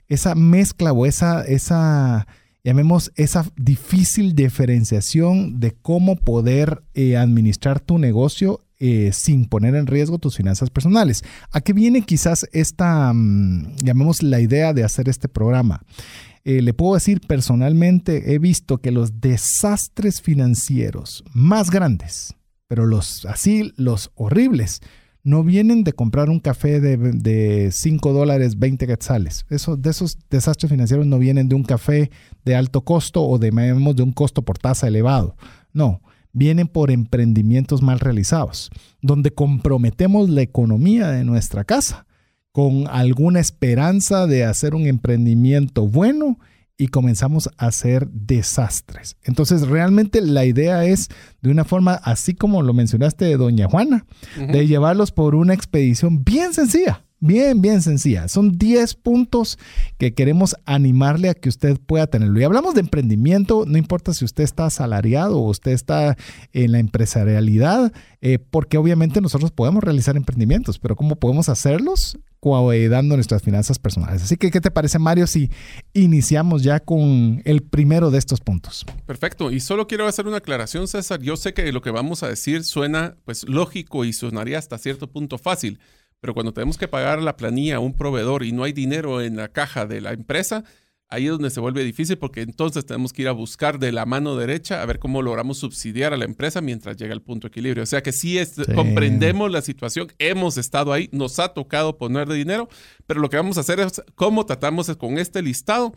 esa 0.07 0.33
mezcla 0.33 0.93
o 0.93 1.05
esa, 1.05 1.43
esa, 1.43 2.27
llamemos, 2.63 3.11
esa 3.17 3.45
difícil 3.57 4.33
diferenciación 4.33 5.59
de 5.59 5.73
cómo 5.81 6.15
poder 6.15 6.81
eh, 6.93 7.17
administrar 7.17 7.81
tu 7.81 7.97
negocio 7.97 8.61
eh, 8.79 9.11
sin 9.13 9.45
poner 9.45 9.75
en 9.75 9.85
riesgo 9.85 10.17
tus 10.17 10.38
finanzas 10.38 10.69
personales. 10.69 11.23
¿A 11.51 11.59
qué 11.59 11.73
viene 11.73 12.03
quizás 12.03 12.47
esta, 12.53 13.11
mm, 13.13 13.75
llamemos 13.83 14.23
la 14.23 14.39
idea 14.39 14.73
de 14.73 14.85
hacer 14.85 15.09
este 15.09 15.27
programa? 15.27 15.83
Eh, 16.43 16.62
le 16.62 16.74
puedo 16.74 16.95
decir 16.95 17.21
personalmente, 17.21 18.33
he 18.33 18.39
visto 18.39 18.79
que 18.79 18.91
los 18.91 19.21
desastres 19.21 20.21
financieros 20.21 21.24
más 21.33 21.69
grandes, 21.69 22.36
pero 22.67 22.86
los 22.86 23.25
así, 23.25 23.74
los 23.75 24.12
horribles, 24.15 24.81
no 25.24 25.43
vienen 25.43 25.83
de 25.83 25.93
comprar 25.93 26.29
un 26.29 26.39
café 26.39 26.79
de, 26.79 27.69
5 27.71 28.13
dólares 28.13 28.57
20 28.57 28.88
quetzales. 28.88 29.45
De 29.50 29.89
esos 29.89 30.17
desastres 30.29 30.71
financieros 30.71 31.05
no 31.05 31.19
vienen 31.19 31.48
de 31.48 31.53
un 31.53 31.63
café 31.63 32.10
de 32.43 32.55
alto 32.55 32.81
costo 32.81 33.21
o 33.21 33.38
de, 33.38 33.51
de 33.51 34.03
un 34.03 34.13
costo 34.13 34.41
por 34.41 34.57
tasa 34.57 34.88
elevado. 34.88 35.36
No, 35.74 36.01
vienen 36.33 36.67
por 36.67 36.89
emprendimientos 36.89 37.83
mal 37.83 38.00
realizados, 38.00 38.71
donde 39.01 39.31
comprometemos 39.31 40.27
la 40.29 40.41
economía 40.41 41.10
de 41.10 41.24
nuestra 41.24 41.65
casa 41.65 42.07
con 42.51 42.88
alguna 42.88 43.39
esperanza 43.39 44.27
de 44.27 44.43
hacer 44.43 44.75
un 44.75 44.88
emprendimiento 44.88 45.88
bueno 45.88 46.38
y 46.77 46.88
comenzamos 46.88 47.50
a 47.58 47.67
hacer 47.67 48.08
desastres. 48.10 49.15
Entonces, 49.24 49.67
realmente 49.67 50.20
la 50.20 50.46
idea 50.46 50.84
es, 50.84 51.10
de 51.41 51.51
una 51.51 51.63
forma, 51.63 51.93
así 51.93 52.34
como 52.34 52.63
lo 52.63 52.74
mencionaste 52.74 53.25
de 53.25 53.38
Doña 53.38 53.67
Juana, 53.67 54.05
de 54.36 54.65
llevarlos 54.65 55.12
por 55.12 55.36
una 55.36 55.53
expedición 55.53 56.24
bien 56.24 56.53
sencilla. 56.53 57.03
Bien, 57.24 57.62
bien 57.62 57.84
sencilla. 57.84 58.27
Son 58.27 58.58
10 58.58 58.96
puntos 58.96 59.60
que 60.00 60.15
queremos 60.15 60.55
animarle 60.65 61.29
a 61.29 61.36
que 61.36 61.50
usted 61.50 61.77
pueda 61.77 62.08
tenerlo. 62.08 62.39
Y 62.39 62.43
hablamos 62.43 62.74
de 62.74 62.79
emprendimiento, 62.79 63.65
no 63.67 63.77
importa 63.77 64.12
si 64.15 64.25
usted 64.25 64.43
está 64.43 64.65
asalariado 64.65 65.38
o 65.38 65.48
usted 65.48 65.72
está 65.72 66.17
en 66.51 66.72
la 66.72 66.79
empresarialidad, 66.79 67.93
eh, 68.22 68.39
porque 68.39 68.79
obviamente 68.79 69.22
nosotros 69.22 69.51
podemos 69.51 69.84
realizar 69.84 70.17
emprendimientos, 70.17 70.79
pero 70.79 70.96
¿cómo 70.96 71.15
podemos 71.15 71.48
hacerlos? 71.48 72.17
Cuidando 72.41 73.15
nuestras 73.15 73.43
finanzas 73.43 73.77
personales. 73.77 74.24
Así 74.24 74.36
que, 74.36 74.50
¿qué 74.50 74.60
te 74.60 74.71
parece, 74.71 74.98
Mario, 74.98 75.27
si 75.27 75.51
iniciamos 75.93 76.63
ya 76.63 76.79
con 76.79 77.43
el 77.45 77.62
primero 77.62 78.10
de 78.10 78.17
estos 78.17 78.41
puntos? 78.41 78.83
Perfecto. 79.05 79.51
Y 79.51 79.60
solo 79.60 79.86
quiero 79.86 80.07
hacer 80.07 80.25
una 80.25 80.38
aclaración, 80.38 80.88
César. 80.88 81.21
Yo 81.21 81.38
sé 81.38 81.53
que 81.53 81.71
lo 81.71 81.83
que 81.83 81.91
vamos 81.91 82.24
a 82.24 82.27
decir 82.27 82.63
suena 82.63 83.15
pues 83.25 83.48
lógico 83.48 84.05
y 84.05 84.12
sonaría 84.12 84.57
hasta 84.57 84.79
cierto 84.79 85.05
punto 85.05 85.38
fácil. 85.38 85.79
Pero 86.19 86.33
cuando 86.33 86.51
tenemos 86.51 86.79
que 86.79 86.88
pagar 86.88 87.21
la 87.21 87.38
planilla 87.38 87.75
a 87.75 87.79
un 87.79 87.93
proveedor 87.93 88.43
y 88.43 88.51
no 88.53 88.63
hay 88.63 88.74
dinero 88.74 89.21
en 89.21 89.36
la 89.36 89.50
caja 89.50 89.86
de 89.86 90.01
la 90.01 90.12
empresa, 90.12 90.63
ahí 91.12 91.25
es 91.25 91.32
donde 91.32 91.50
se 91.50 91.60
vuelve 91.60 91.84
difícil 91.84 92.18
porque 92.18 92.41
entonces 92.41 92.86
tenemos 92.86 93.13
que 93.13 93.22
ir 93.22 93.27
a 93.27 93.34
buscar 93.34 93.77
de 93.77 93.91
la 93.91 94.06
mano 94.06 94.36
derecha 94.36 94.82
a 94.82 94.86
ver 94.86 94.98
cómo 94.98 95.22
logramos 95.22 95.60
subsidiar 95.60 96.13
a 96.13 96.18
la 96.18 96.25
empresa 96.25 96.62
mientras 96.62 96.98
llega 96.98 97.13
el 97.13 97.22
punto 97.22 97.48
de 97.48 97.50
equilibrio. 97.50 97.84
O 97.84 97.86
sea 97.86 98.01
que 98.01 98.12
sí, 98.12 98.39
comprendemos 98.74 99.51
la 99.51 99.62
situación, 99.62 100.12
hemos 100.18 100.58
estado 100.58 100.94
ahí, 100.94 101.10
nos 101.12 101.38
ha 101.39 101.50
tocado 101.50 101.98
poner 101.98 102.27
de 102.27 102.36
dinero, 102.36 102.70
pero 103.06 103.20
lo 103.20 103.30
que 103.30 103.38
vamos 103.38 103.58
a 103.58 103.62
hacer 103.62 103.80
es 103.80 104.01
cómo 104.15 104.46
tratamos 104.46 104.89
con 104.98 105.18
este 105.18 105.41
listado 105.41 105.94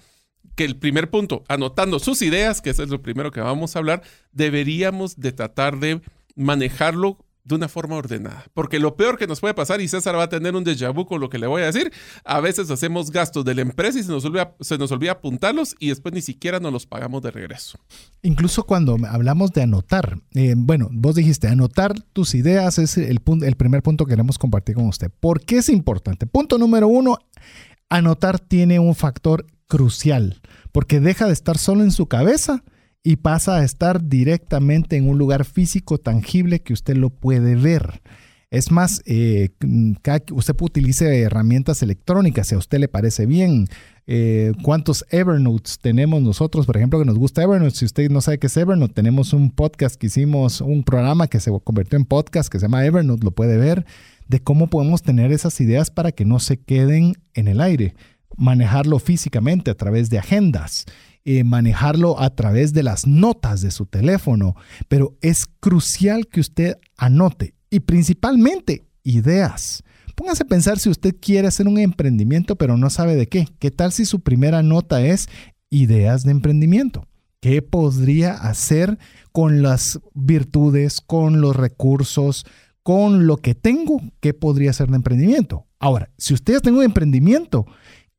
que 0.57 0.65
el 0.65 0.77
primer 0.77 1.11
punto, 1.11 1.45
anotando 1.49 1.99
sus 1.99 2.21
ideas, 2.23 2.61
que 2.61 2.71
eso 2.71 2.83
es 2.83 2.91
lo 2.91 3.01
primero 3.01 3.31
que 3.31 3.41
vamos 3.41 3.75
a 3.75 3.79
hablar, 3.79 4.03
deberíamos 4.33 5.17
de 5.17 5.33
tratar 5.33 5.79
de 5.79 6.01
manejarlo 6.37 7.25
de 7.45 7.55
una 7.55 7.69
forma 7.69 7.97
ordenada. 7.97 8.47
Porque 8.55 8.79
lo 8.79 8.97
peor 8.97 9.19
que 9.19 9.27
nos 9.27 9.41
puede 9.41 9.53
pasar, 9.53 9.81
y 9.81 9.89
César 9.89 10.17
va 10.17 10.25
a 10.25 10.29
tener 10.29 10.57
un 10.57 10.65
déjà 10.65 10.93
vu 10.93 11.05
con 11.05 11.21
lo 11.21 11.29
que 11.29 11.39
le 11.39 11.47
voy 11.47 11.63
a 11.63 11.67
decir, 11.67 11.93
a 12.25 12.41
veces 12.41 12.71
hacemos 12.71 13.11
gastos 13.11 13.45
de 13.45 13.55
la 13.55 13.61
empresa 13.61 13.99
y 13.99 14.03
se 14.03 14.11
nos 14.11 14.25
olvida, 14.25 14.55
se 14.61 14.79
nos 14.79 14.91
olvida 14.91 15.13
apuntarlos 15.13 15.77
y 15.79 15.89
después 15.89 16.15
ni 16.15 16.23
siquiera 16.23 16.59
nos 16.59 16.73
los 16.73 16.87
pagamos 16.87 17.23
de 17.23 17.31
regreso. 17.31 17.79
Incluso 18.23 18.65
cuando 18.65 18.97
hablamos 19.09 19.53
de 19.53 19.63
anotar, 19.63 20.19
eh, 20.35 20.55
bueno, 20.57 20.89
vos 20.91 21.15
dijiste, 21.15 21.49
anotar 21.49 21.93
tus 22.13 22.35
ideas 22.35 22.79
es 22.79 22.97
el, 22.97 23.21
el 23.43 23.57
primer 23.57 23.83
punto 23.83 24.07
que 24.07 24.11
queremos 24.11 24.39
compartir 24.39 24.77
con 24.77 24.87
usted. 24.87 25.11
¿Por 25.21 25.43
qué 25.43 25.59
es 25.59 25.69
importante? 25.69 26.27
Punto 26.27 26.57
número 26.57 26.89
uno, 26.89 27.19
anotar 27.91 28.39
tiene 28.39 28.79
un 28.79 28.95
factor 28.95 29.47
crucial, 29.67 30.41
porque 30.73 31.01
deja 31.01 31.27
de 31.27 31.35
estar 31.35 31.59
solo 31.59 31.83
en 31.83 31.91
su 31.91 32.07
cabeza 32.07 32.65
y 33.07 33.17
pasa 33.17 33.59
a 33.59 33.65
estar 33.65 34.09
directamente 34.09 34.97
en 34.97 35.09
un 35.09 35.19
lugar 35.19 35.45
físico 35.45 35.99
tangible 35.99 36.61
que 36.61 36.73
usted 36.73 36.97
lo 36.97 37.11
puede 37.11 37.55
ver. 37.55 38.01
Es 38.51 38.71
más, 38.71 39.03
eh, 39.05 39.51
usted 40.31 40.55
utilice 40.61 41.21
herramientas 41.21 41.83
electrónicas 41.83 42.49
si 42.49 42.55
a 42.55 42.59
usted 42.59 42.79
le 42.79 42.89
parece 42.89 43.27
bien. 43.27 43.67
Eh, 44.07 44.53
¿Cuántos 44.63 45.05
Evernotes 45.11 45.79
tenemos 45.81 46.23
nosotros? 46.23 46.65
Por 46.65 46.77
ejemplo, 46.77 46.99
que 46.99 47.05
nos 47.05 47.19
gusta 47.19 47.43
Evernote. 47.43 47.77
Si 47.77 47.85
usted 47.85 48.11
no 48.11 48.23
sabe 48.23 48.39
qué 48.39 48.47
es 48.47 48.57
Evernote, 48.57 48.95
tenemos 48.95 49.35
un 49.35 49.51
podcast 49.51 49.97
que 49.97 50.07
hicimos, 50.07 50.63
un 50.63 50.83
programa 50.83 51.27
que 51.27 51.41
se 51.41 51.51
convirtió 51.63 51.99
en 51.99 52.07
podcast 52.07 52.51
que 52.51 52.59
se 52.59 52.67
llama 52.67 52.87
Evernote, 52.87 53.25
lo 53.25 53.33
puede 53.33 53.59
ver, 53.59 53.85
de 54.29 54.41
cómo 54.41 54.69
podemos 54.71 55.03
tener 55.03 55.31
esas 55.31 55.61
ideas 55.61 55.91
para 55.91 56.13
que 56.13 56.25
no 56.25 56.39
se 56.39 56.59
queden 56.59 57.15
en 57.35 57.49
el 57.49 57.61
aire. 57.61 57.95
Manejarlo 58.37 58.99
físicamente 58.99 59.71
a 59.71 59.75
través 59.75 60.11
de 60.11 60.19
agendas 60.19 60.87
eh, 61.25 61.43
manejarlo 61.43 62.21
a 62.21 62.35
través 62.35 62.73
de 62.75 62.83
las 62.83 63.07
notas 63.07 63.63
de 63.63 63.71
su 63.71 63.87
teléfono, 63.87 64.57
pero 64.89 65.17
es 65.23 65.47
crucial 65.61 66.27
que 66.27 66.41
usted 66.41 66.77
anote 66.97 67.55
y 67.71 67.81
principalmente 67.81 68.87
ideas. 69.03 69.83
Póngase 70.15 70.43
a 70.43 70.47
pensar 70.47 70.79
si 70.79 70.91
usted 70.91 71.17
quiere 71.21 71.49
hacer 71.49 71.67
un 71.67 71.79
emprendimiento 71.79 72.57
pero 72.57 72.77
no 72.77 72.91
sabe 72.91 73.17
de 73.17 73.27
qué. 73.29 73.49
¿Qué 73.59 73.71
tal 73.71 73.93
si 73.93 74.05
su 74.05 74.21
primera 74.21 74.63
nota 74.63 75.05
es 75.05 75.29
ideas 75.71 76.25
de 76.25 76.31
emprendimiento? 76.31 77.09
¿Qué 77.41 77.63
podría 77.63 78.35
hacer 78.35 78.99
con 79.33 79.63
las 79.63 80.01
virtudes, 80.15 81.01
con 81.01 81.41
los 81.41 81.57
recursos, 81.57 82.47
con 82.83 83.27
lo 83.27 83.39
que 83.39 83.55
tengo? 83.55 84.01
¿Qué 84.21 84.35
podría 84.35 84.71
hacer 84.71 84.89
de 84.89 84.97
emprendimiento? 84.97 85.67
Ahora, 85.79 86.11
si 86.17 86.33
usted 86.33 86.61
tiene 86.61 86.79
un 86.79 86.85
emprendimiento, 86.85 87.67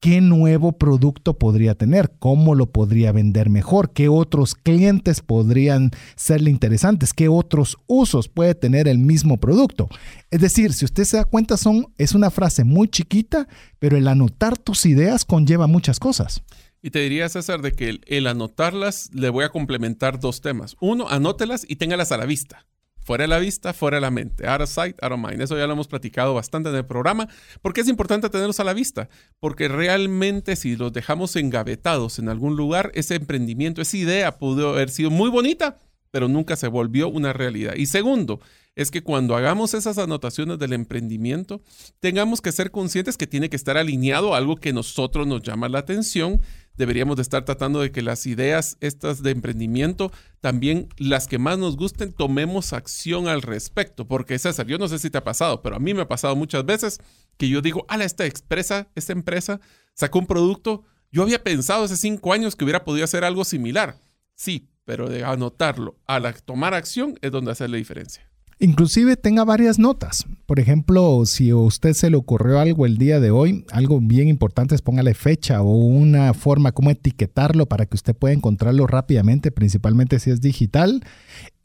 qué 0.06 0.22
nuevo 0.22 0.74
producto 0.74 1.40
podría 1.40 1.74
tener, 1.74 2.12
cómo 2.20 2.54
lo 2.54 2.72
podría 2.72 3.12
vender 3.12 3.50
mejor, 3.50 3.92
qué 3.92 4.08
otros 4.08 4.54
clientes 4.54 5.22
podrían 5.22 5.90
serle 6.16 6.52
interesantes, 6.52 7.12
qué 7.12 7.28
otros 7.28 7.80
usos 7.88 8.30
puede 8.30 8.54
tener 8.54 8.88
el 8.88 9.00
mismo 9.00 9.40
producto. 9.40 9.90
Es 10.30 10.42
decir, 10.42 10.74
si 10.74 10.86
usted 10.86 11.06
se 11.06 11.18
da 11.18 11.24
cuenta, 11.24 11.58
son, 11.58 11.88
es 11.98 12.14
una 12.14 12.30
frase 12.30 12.64
muy 12.64 12.88
chiquita, 12.88 13.48
pero 13.80 13.98
el 13.98 14.08
anotar 14.08 14.60
tus 14.60 14.86
ideas 14.86 15.26
conlleva 15.26 15.66
muchas 15.66 15.98
cosas. 15.98 16.44
Y 16.84 16.92
te 16.92 17.00
diría, 17.00 17.28
César, 17.28 17.64
de 17.64 17.72
que 17.72 18.00
el, 18.06 18.28
anotarlas 18.28 19.10
le 19.12 19.30
voy 19.30 19.44
a 19.44 19.50
complementar 19.50 20.20
dos 20.20 20.40
temas. 20.40 20.76
Uno, 20.80 21.10
anótelas 21.10 21.66
y 21.68 21.78
téngalas 21.78 22.12
a 22.12 22.18
la 22.18 22.28
vista. 22.28 22.68
Fuera 23.06 23.26
de 23.26 23.28
la 23.28 23.38
vista, 23.38 23.72
fuera 23.72 23.98
de 23.98 24.02
la 24.02 24.10
mente. 24.10 24.48
Out 24.48 24.62
of 24.62 24.70
sight, 24.70 24.98
out 25.04 25.12
of 25.12 25.20
mind. 25.20 25.40
Eso 25.40 25.56
ya 25.56 25.68
lo 25.68 25.74
hemos 25.74 25.88
platicado 25.88 26.34
bastante 26.34 26.70
en 26.70 26.76
el 26.76 26.88
programa. 26.88 27.30
¿Por 27.62 27.72
qué 27.72 27.82
es 27.82 27.88
importante 27.88 28.32
tenerlos 28.32 28.60
a 28.60 28.64
la 28.64 28.74
vista? 28.74 29.10
Porque 29.40 29.68
realmente 29.68 30.56
si 30.56 30.76
los 30.76 30.92
dejamos 30.92 31.36
engavetados 31.36 32.18
en 32.18 32.30
algún 32.30 32.56
lugar, 32.56 32.92
ese 32.96 33.14
emprendimiento, 33.14 33.80
esa 33.80 33.96
idea 33.96 34.40
pudo 34.40 34.70
haber 34.70 34.90
sido 34.90 35.12
muy 35.12 35.30
bonita, 35.30 35.78
pero 36.10 36.28
nunca 36.28 36.56
se 36.56 36.68
volvió 36.68 37.08
una 37.08 37.32
realidad. 37.32 37.76
Y 37.76 37.86
segundo, 37.86 38.40
es 38.74 38.90
que 38.90 39.04
cuando 39.04 39.36
hagamos 39.36 39.76
esas 39.76 40.00
anotaciones 40.00 40.58
del 40.58 40.74
emprendimiento, 40.74 41.62
tengamos 42.00 42.42
que 42.42 42.52
ser 42.52 42.72
conscientes 42.72 43.18
que 43.18 43.28
tiene 43.28 43.50
que 43.50 43.56
estar 43.56 43.78
alineado 43.78 44.34
a 44.34 44.38
algo 44.38 44.56
que 44.56 44.74
nosotros 44.74 45.28
nos 45.28 45.44
llama 45.44 45.70
la 45.70 45.78
atención 45.78 46.42
deberíamos 46.78 47.16
de 47.16 47.22
estar 47.22 47.46
tratando 47.46 47.82
de 47.82 47.92
que 47.92 48.02
las 48.02 48.26
ideas 48.26 48.78
estas 48.82 49.24
de 49.24 49.32
emprendimiento, 49.32 50.12
también 50.42 50.90
las 50.98 51.28
que 51.28 51.40
más 51.40 51.58
nos 51.58 51.78
gusten, 51.78 52.14
tomemos 52.14 52.74
acción 52.74 53.28
al 53.28 53.42
respecto. 53.42 54.08
Porque 54.08 54.40
César, 54.40 54.68
yo 54.68 54.78
no 54.78 54.88
sé 54.88 55.00
si 55.00 55.10
te 55.10 55.18
ha 55.18 55.24
pasado, 55.24 55.62
pero 55.62 55.76
a 55.76 55.80
mí 55.80 55.94
me 55.94 56.02
ha 56.02 56.08
pasado 56.08 56.36
muchas 56.36 56.66
veces 56.66 57.00
que 57.38 57.50
yo 57.50 57.62
digo, 57.62 57.86
ala, 57.88 58.06
esta 58.06 58.26
expresa, 58.26 58.88
esta 58.96 59.14
empresa 59.14 59.60
sacó 59.94 60.20
un 60.20 60.28
producto, 60.28 60.84
yo 61.12 61.24
había 61.24 61.44
pensado 61.44 61.84
hace 61.84 61.98
cinco 61.98 62.34
años 62.34 62.56
que 62.56 62.64
hubiera 62.64 62.84
podido 62.84 63.06
hacer 63.06 63.24
algo 63.24 63.44
similar. 63.46 63.98
Sí, 64.36 64.70
pero 64.86 65.10
de 65.10 65.24
anotarlo 65.24 65.98
a 66.06 66.20
la, 66.20 66.34
tomar 66.34 66.74
acción 66.74 67.18
es 67.22 67.32
donde 67.32 67.52
hace 67.52 67.68
la 67.68 67.78
diferencia. 67.78 68.30
Inclusive 68.58 69.18
tenga 69.18 69.44
varias 69.44 69.80
notas. 69.80 70.26
Por 70.46 70.62
ejemplo, 70.62 71.26
si 71.26 71.50
a 71.50 71.58
usted 71.58 71.92
se 71.94 72.10
le 72.10 72.16
ocurrió 72.16 72.60
algo 72.60 72.86
el 72.86 72.98
día 72.98 73.20
de 73.20 73.30
hoy, 73.30 73.66
algo 73.72 74.00
bien 74.00 74.30
importante 74.30 74.76
es 74.76 74.82
póngale 74.82 75.14
fecha 75.14 75.62
o 75.62 75.76
una 75.76 76.34
forma 76.34 76.72
como 76.72 76.90
etiquetarlo 76.90 77.66
para 77.66 77.86
que 77.86 77.96
usted 77.96 78.16
pueda 78.16 78.34
encontrarlo 78.34 78.88
rápidamente, 78.88 79.52
principalmente 79.52 80.20
si 80.20 80.30
es 80.30 80.40
digital. 80.40 81.04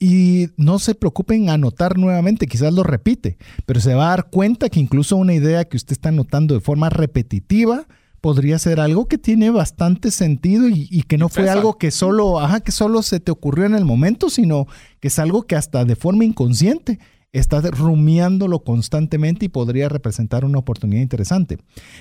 Y 0.00 0.48
no 0.56 0.80
se 0.80 0.96
preocupe 0.96 1.36
en 1.36 1.48
anotar 1.50 1.96
nuevamente, 1.96 2.48
quizás 2.48 2.72
lo 2.72 2.82
repite, 2.82 3.38
pero 3.66 3.80
se 3.80 3.94
va 3.94 4.06
a 4.06 4.16
dar 4.16 4.30
cuenta 4.30 4.68
que 4.68 4.80
incluso 4.80 5.14
una 5.16 5.34
idea 5.34 5.66
que 5.66 5.76
usted 5.76 5.92
está 5.92 6.08
anotando 6.08 6.54
de 6.54 6.60
forma 6.60 6.88
repetitiva, 6.90 7.86
podría 8.20 8.58
ser 8.58 8.80
algo 8.80 9.06
que 9.06 9.18
tiene 9.18 9.50
bastante 9.50 10.10
sentido 10.10 10.68
y, 10.68 11.02
que 11.08 11.18
no 11.18 11.28
fue 11.28 11.48
algo 11.48 11.78
que 11.78 11.90
solo, 11.90 12.38
ajá, 12.40 12.60
que 12.60 12.72
solo 12.72 13.02
se 13.02 13.20
te 13.20 13.30
ocurrió 13.30 13.64
en 13.66 13.74
el 13.74 13.84
momento, 13.84 14.30
sino 14.30 14.66
que 15.00 15.08
es 15.08 15.18
algo 15.18 15.42
que 15.42 15.56
hasta 15.56 15.84
de 15.84 15.96
forma 15.96 16.24
inconsciente 16.24 16.98
estás 17.32 17.64
rumiándolo 17.70 18.64
constantemente 18.64 19.46
y 19.46 19.48
podría 19.48 19.88
representar 19.88 20.44
una 20.44 20.58
oportunidad 20.58 21.02
interesante. 21.02 21.58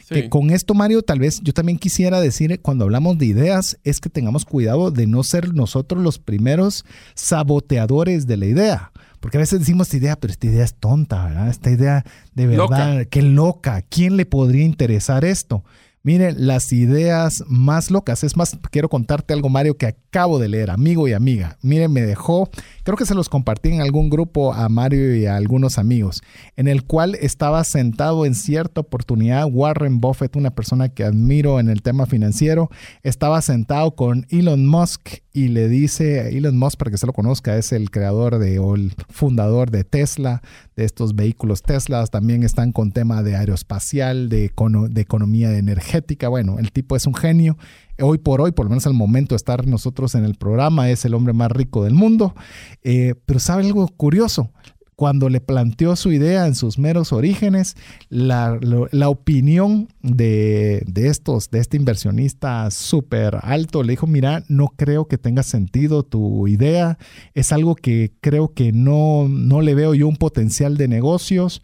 Que 0.09 0.29
con 0.29 0.49
esto, 0.49 0.73
Mario, 0.73 1.03
tal 1.03 1.19
vez 1.19 1.39
yo 1.41 1.53
también 1.53 1.77
quisiera 1.77 2.19
decir, 2.19 2.59
cuando 2.61 2.85
hablamos 2.85 3.17
de 3.17 3.27
ideas, 3.27 3.77
es 3.83 3.99
que 3.99 4.09
tengamos 4.09 4.45
cuidado 4.45 4.91
de 4.91 5.07
no 5.07 5.23
ser 5.23 5.53
nosotros 5.53 6.01
los 6.01 6.19
primeros 6.19 6.83
saboteadores 7.13 8.25
de 8.27 8.37
la 8.37 8.45
idea. 8.47 8.91
Porque 9.19 9.37
a 9.37 9.41
veces 9.41 9.59
decimos 9.59 9.87
esta 9.87 9.97
idea, 9.97 10.15
pero 10.15 10.31
esta 10.31 10.47
idea 10.47 10.63
es 10.63 10.75
tonta, 10.75 11.25
¿verdad? 11.25 11.49
Esta 11.49 11.69
idea 11.69 12.05
de 12.33 12.47
verdad, 12.47 13.05
qué 13.09 13.21
loca. 13.21 13.81
¿Quién 13.81 14.17
le 14.17 14.25
podría 14.25 14.63
interesar 14.63 15.25
esto? 15.25 15.63
Miren, 16.01 16.47
las 16.47 16.71
ideas 16.71 17.43
más 17.47 17.91
locas. 17.91 18.23
Es 18.23 18.37
más, 18.37 18.57
quiero 18.71 18.87
contarte 18.87 19.33
algo, 19.33 19.49
Mario, 19.49 19.75
que 19.75 19.87
acabo 19.87 20.39
de 20.39 20.47
leer, 20.47 20.71
amigo 20.71 21.09
y 21.09 21.13
amiga. 21.13 21.57
Miren, 21.61 21.91
me 21.91 22.01
dejó, 22.01 22.49
creo 22.83 22.95
que 22.95 23.05
se 23.05 23.15
los 23.15 23.27
compartí 23.27 23.69
en 23.69 23.81
algún 23.81 24.09
grupo 24.09 24.53
a 24.53 24.69
Mario 24.69 25.13
y 25.13 25.25
a 25.25 25.35
algunos 25.35 25.77
amigos, 25.77 26.21
en 26.55 26.69
el 26.69 26.85
cual 26.85 27.15
estaba 27.15 27.63
sentado 27.65 28.25
en 28.25 28.33
cierta 28.33 28.79
oportunidad 28.79 29.47
Warren 29.51 29.99
Buffett, 29.99 30.37
una 30.37 30.51
persona 30.51 30.87
que 30.87 31.03
admiro 31.03 31.59
en 31.59 31.69
el 31.69 31.81
tema 31.81 32.05
financiero, 32.05 32.69
estaba 33.03 33.41
sentado 33.41 33.95
con 33.95 34.25
Elon 34.29 34.65
Musk 34.65 35.19
y 35.31 35.49
le 35.49 35.67
dice, 35.69 36.35
Elon 36.35 36.57
Musk, 36.57 36.77
para 36.79 36.91
que 36.91 36.97
se 36.97 37.05
lo 37.05 37.13
conozca, 37.13 37.55
es 37.57 37.71
el 37.71 37.91
creador 37.91 38.39
de, 38.39 38.57
o 38.59 38.75
el 38.75 38.93
fundador 39.09 39.69
de 39.69 39.83
Tesla, 39.83 40.41
de 40.75 40.85
estos 40.85 41.15
vehículos 41.15 41.61
Tesla, 41.61 42.05
también 42.07 42.43
están 42.43 42.71
con 42.71 42.91
tema 42.91 43.21
de 43.21 43.35
aeroespacial, 43.35 44.29
de, 44.29 44.51
de 44.89 45.01
economía 45.01 45.55
energética, 45.55 46.29
bueno, 46.29 46.57
el 46.57 46.71
tipo 46.71 46.95
es 46.95 47.05
un 47.05 47.13
genio. 47.13 47.57
Hoy 48.01 48.17
por 48.17 48.41
hoy, 48.41 48.53
por 48.53 48.65
lo 48.65 48.69
menos 48.69 48.87
al 48.87 48.93
momento 48.93 49.35
de 49.35 49.37
estar 49.37 49.67
nosotros 49.67 50.15
en 50.15 50.23
el 50.23 50.35
programa, 50.35 50.89
es 50.89 51.03
el 51.05 51.13
hombre 51.13 51.33
más 51.33 51.51
rico 51.51 51.83
del 51.83 51.93
mundo. 51.93 52.33
Eh, 52.81 53.15
pero 53.25 53.39
sabe 53.39 53.65
algo 53.65 53.87
curioso, 53.89 54.53
cuando 54.99 55.29
le 55.29 55.39
planteó 55.39 55.95
su 55.95 56.11
idea 56.11 56.45
en 56.45 56.55
sus 56.55 56.77
meros 56.77 57.13
orígenes, 57.13 57.77
la, 58.09 58.59
opinión 59.07 59.87
de, 60.01 60.83
estos, 60.93 61.49
de 61.51 61.59
este 61.59 61.77
inversionista 61.77 62.69
súper 62.69 63.37
alto, 63.43 63.81
le 63.81 63.93
dijo, 63.93 64.07
mira, 64.07 64.43
no 64.49 64.67
creo 64.75 65.07
que 65.07 65.17
tenga 65.17 65.43
sentido 65.43 66.03
tu 66.03 66.49
idea, 66.49 66.97
es 67.33 67.53
algo 67.53 67.75
que 67.75 68.11
creo 68.19 68.53
que 68.53 68.73
no, 68.73 69.29
no 69.29 69.61
le 69.61 69.73
veo 69.73 69.93
yo 69.93 70.05
un 70.05 70.17
potencial 70.17 70.75
de 70.75 70.89
negocios. 70.89 71.61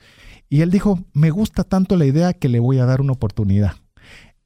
Y 0.47 0.61
él 0.61 0.71
dijo, 0.71 1.03
me 1.11 1.29
gusta 1.29 1.65
tanto 1.65 1.97
la 1.97 2.05
idea 2.05 2.31
que 2.31 2.47
le 2.47 2.61
voy 2.61 2.79
a 2.79 2.85
dar 2.85 3.01
una 3.01 3.11
oportunidad. 3.11 3.73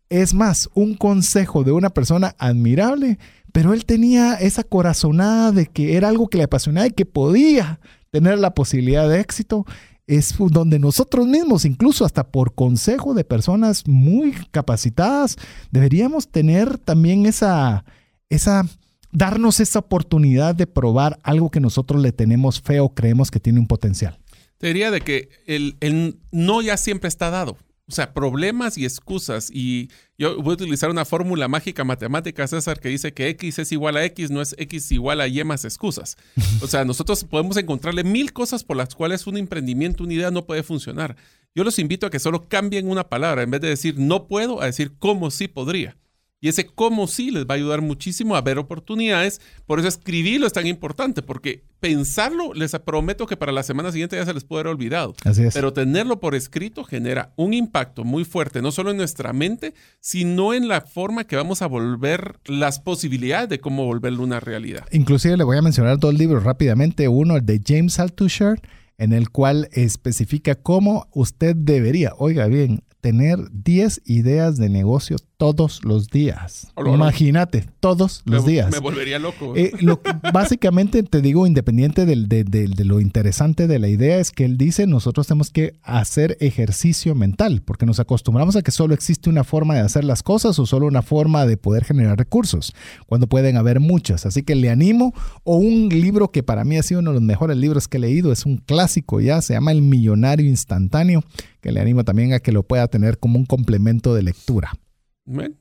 Es 0.09 0.33
más, 0.33 0.67
un 0.73 0.95
consejo 0.95 1.63
de 1.63 1.73
una 1.73 1.91
persona 1.91 2.33
admirable, 2.39 3.19
pero 3.51 3.75
él 3.75 3.85
tenía 3.85 4.33
esa 4.33 4.63
corazonada 4.63 5.51
de 5.51 5.67
que 5.67 5.95
era 5.95 6.09
algo 6.09 6.27
que 6.27 6.39
le 6.39 6.45
apasionaba 6.45 6.87
y 6.87 6.91
que 6.91 7.05
podía 7.05 7.79
tener 8.11 8.39
la 8.39 8.53
posibilidad 8.53 9.07
de 9.07 9.19
éxito, 9.19 9.65
es 10.07 10.35
donde 10.39 10.79
nosotros 10.79 11.27
mismos, 11.27 11.65
incluso 11.65 12.03
hasta 12.03 12.31
por 12.31 12.55
consejo 12.55 13.13
de 13.13 13.23
personas 13.23 13.87
muy 13.87 14.33
capacitadas, 14.51 15.35
deberíamos 15.69 16.29
tener 16.29 16.79
también 16.79 17.27
esa, 17.27 17.85
esa, 18.29 18.65
darnos 19.11 19.59
esa 19.59 19.79
oportunidad 19.79 20.55
de 20.55 20.65
probar 20.65 21.19
algo 21.21 21.51
que 21.51 21.59
nosotros 21.59 22.01
le 22.01 22.11
tenemos 22.11 22.59
fe 22.59 22.79
o 22.79 22.89
creemos 22.89 23.29
que 23.29 23.39
tiene 23.39 23.59
un 23.59 23.67
potencial. 23.67 24.17
Te 24.57 24.67
diría 24.67 24.89
de 24.89 25.01
que 25.01 25.29
el, 25.45 25.77
el 25.79 26.19
no 26.31 26.61
ya 26.63 26.75
siempre 26.77 27.07
está 27.07 27.29
dado. 27.29 27.57
O 27.89 27.91
sea, 27.91 28.13
problemas 28.13 28.77
y 28.77 28.85
excusas. 28.85 29.49
Y 29.51 29.89
yo 30.17 30.41
voy 30.41 30.51
a 30.51 30.53
utilizar 30.53 30.91
una 30.91 31.05
fórmula 31.05 31.47
mágica 31.47 31.83
matemática, 31.83 32.47
César, 32.47 32.79
que 32.79 32.89
dice 32.89 33.13
que 33.13 33.29
X 33.29 33.59
es 33.59 33.71
igual 33.71 33.97
a 33.97 34.05
X, 34.05 34.29
no 34.29 34.41
es 34.41 34.55
X 34.59 34.91
igual 34.91 35.21
a 35.21 35.27
Y 35.27 35.43
más 35.43 35.65
excusas. 35.65 36.15
O 36.61 36.67
sea, 36.67 36.85
nosotros 36.85 37.23
podemos 37.23 37.57
encontrarle 37.57 38.03
mil 38.03 38.31
cosas 38.31 38.63
por 38.63 38.77
las 38.77 38.93
cuales 38.93 39.25
un 39.25 39.37
emprendimiento, 39.37 40.03
una 40.03 40.13
idea 40.13 40.29
no 40.29 40.45
puede 40.45 40.61
funcionar. 40.61 41.15
Yo 41.55 41.63
los 41.63 41.79
invito 41.79 42.05
a 42.05 42.11
que 42.11 42.19
solo 42.19 42.47
cambien 42.47 42.89
una 42.89 43.09
palabra. 43.09 43.41
En 43.41 43.49
vez 43.49 43.61
de 43.61 43.69
decir 43.69 43.97
no 43.97 44.27
puedo, 44.27 44.61
a 44.61 44.67
decir 44.67 44.93
cómo 44.99 45.31
sí 45.31 45.47
podría. 45.47 45.97
Y 46.41 46.47
ese 46.47 46.65
cómo 46.65 47.07
sí 47.07 47.31
les 47.31 47.45
va 47.45 47.55
a 47.55 47.57
ayudar 47.57 47.81
muchísimo 47.81 48.35
a 48.35 48.41
ver 48.41 48.57
oportunidades. 48.57 49.41
Por 49.65 49.79
eso 49.79 49.89
escribirlo 49.89 50.47
es 50.47 50.53
tan 50.53 50.67
importante, 50.67 51.21
porque 51.21 51.63
pensarlo, 51.79 52.53
les 52.53 52.71
prometo 52.79 53.27
que 53.27 53.35
para 53.35 53.51
la 53.51 53.63
semana 53.63 53.91
siguiente 53.91 54.15
ya 54.15 54.25
se 54.25 54.33
les 54.33 54.45
puede 54.45 54.61
haber 54.61 54.73
olvidado. 54.73 55.15
Así 55.25 55.43
es. 55.43 55.53
Pero 55.53 55.73
tenerlo 55.73 56.19
por 56.19 56.35
escrito 56.35 56.83
genera 56.85 57.33
un 57.35 57.53
impacto 57.53 58.05
muy 58.05 58.23
fuerte, 58.23 58.61
no 58.61 58.71
solo 58.71 58.91
en 58.91 58.97
nuestra 58.97 59.33
mente, 59.33 59.73
sino 59.99 60.53
en 60.53 60.67
la 60.67 60.81
forma 60.81 61.25
que 61.25 61.35
vamos 61.35 61.61
a 61.61 61.67
volver 61.67 62.39
las 62.45 62.79
posibilidades 62.79 63.49
de 63.49 63.59
cómo 63.59 63.85
volverlo 63.85 64.23
una 64.23 64.39
realidad. 64.39 64.85
Inclusive 64.91 65.35
le 65.35 65.43
voy 65.43 65.57
a 65.57 65.61
mencionar 65.61 65.99
dos 65.99 66.13
libros 66.13 66.43
rápidamente. 66.43 67.07
Uno, 67.09 67.35
el 67.35 67.45
de 67.45 67.61
James 67.65 67.99
Altucher, 67.99 68.61
en 68.97 69.11
el 69.11 69.29
cual 69.29 69.67
especifica 69.73 70.55
cómo 70.55 71.07
usted 71.11 71.55
debería, 71.55 72.13
oiga 72.17 72.47
bien, 72.47 72.83
tener 73.01 73.39
10 73.51 74.01
ideas 74.05 74.57
de 74.57 74.69
negocio 74.69 75.17
todos 75.37 75.85
los 75.85 76.09
días. 76.09 76.67
Imagínate, 76.85 77.65
todos 77.79 78.23
los 78.25 78.45
días. 78.45 78.71
Me 78.71 78.79
volvería 78.79 79.19
loco. 79.19 79.55
Eh, 79.55 79.71
básicamente 80.33 81.01
te 81.03 81.21
digo, 81.21 81.47
independiente 81.47 82.05
de, 82.05 82.43
de, 82.43 82.85
lo 82.85 82.99
interesante 82.99 83.65
de 83.65 83.79
la 83.79 83.87
idea, 83.87 84.19
es 84.19 84.31
que 84.31 84.43
él 84.43 84.57
dice, 84.57 84.85
nosotros 84.85 85.27
tenemos 85.27 85.49
que 85.49 85.79
hacer 85.81 86.35
ejercicio 86.41 87.15
mental, 87.15 87.61
porque 87.63 87.85
nos 87.85 88.01
acostumbramos 88.01 88.57
a 88.57 88.63
que 88.63 88.71
solo 88.71 88.93
existe 88.93 89.29
una 89.29 89.45
forma 89.45 89.75
de 89.75 89.79
hacer 89.79 90.03
las 90.03 90.23
cosas 90.23 90.59
o 90.59 90.65
solo 90.65 90.87
una 90.87 91.03
forma 91.03 91.45
de 91.45 91.55
poder 91.55 91.85
generar 91.85 92.17
recursos, 92.17 92.75
cuando 93.07 93.27
pueden 93.27 93.55
haber 93.55 93.79
muchas. 93.79 94.25
Así 94.25 94.43
que 94.43 94.55
le 94.55 94.69
animo, 94.69 95.13
o 95.45 95.55
un 95.55 95.87
libro 95.87 96.31
que 96.31 96.43
para 96.43 96.65
mí 96.65 96.77
ha 96.77 96.83
sido 96.83 96.99
uno 96.99 97.11
de 97.11 97.15
los 97.15 97.23
mejores 97.23 97.55
libros 97.55 97.87
que 97.87 97.95
he 97.95 98.01
leído, 98.01 98.33
es 98.33 98.45
un 98.45 98.57
clásico 98.57 99.21
ya, 99.21 99.41
se 99.41 99.53
llama 99.53 99.71
El 99.71 99.83
Millonario 99.83 100.49
Instantáneo, 100.49 101.23
que 101.61 101.71
le 101.71 101.79
animo 101.79 102.03
también 102.03 102.33
a 102.33 102.39
que 102.39 102.51
lo 102.51 102.63
pueda 102.63 102.87
tener 102.87 103.19
como 103.19 103.37
un 103.37 103.45
complemento 103.45 104.13
de 104.13 104.23
lectura. 104.23 104.73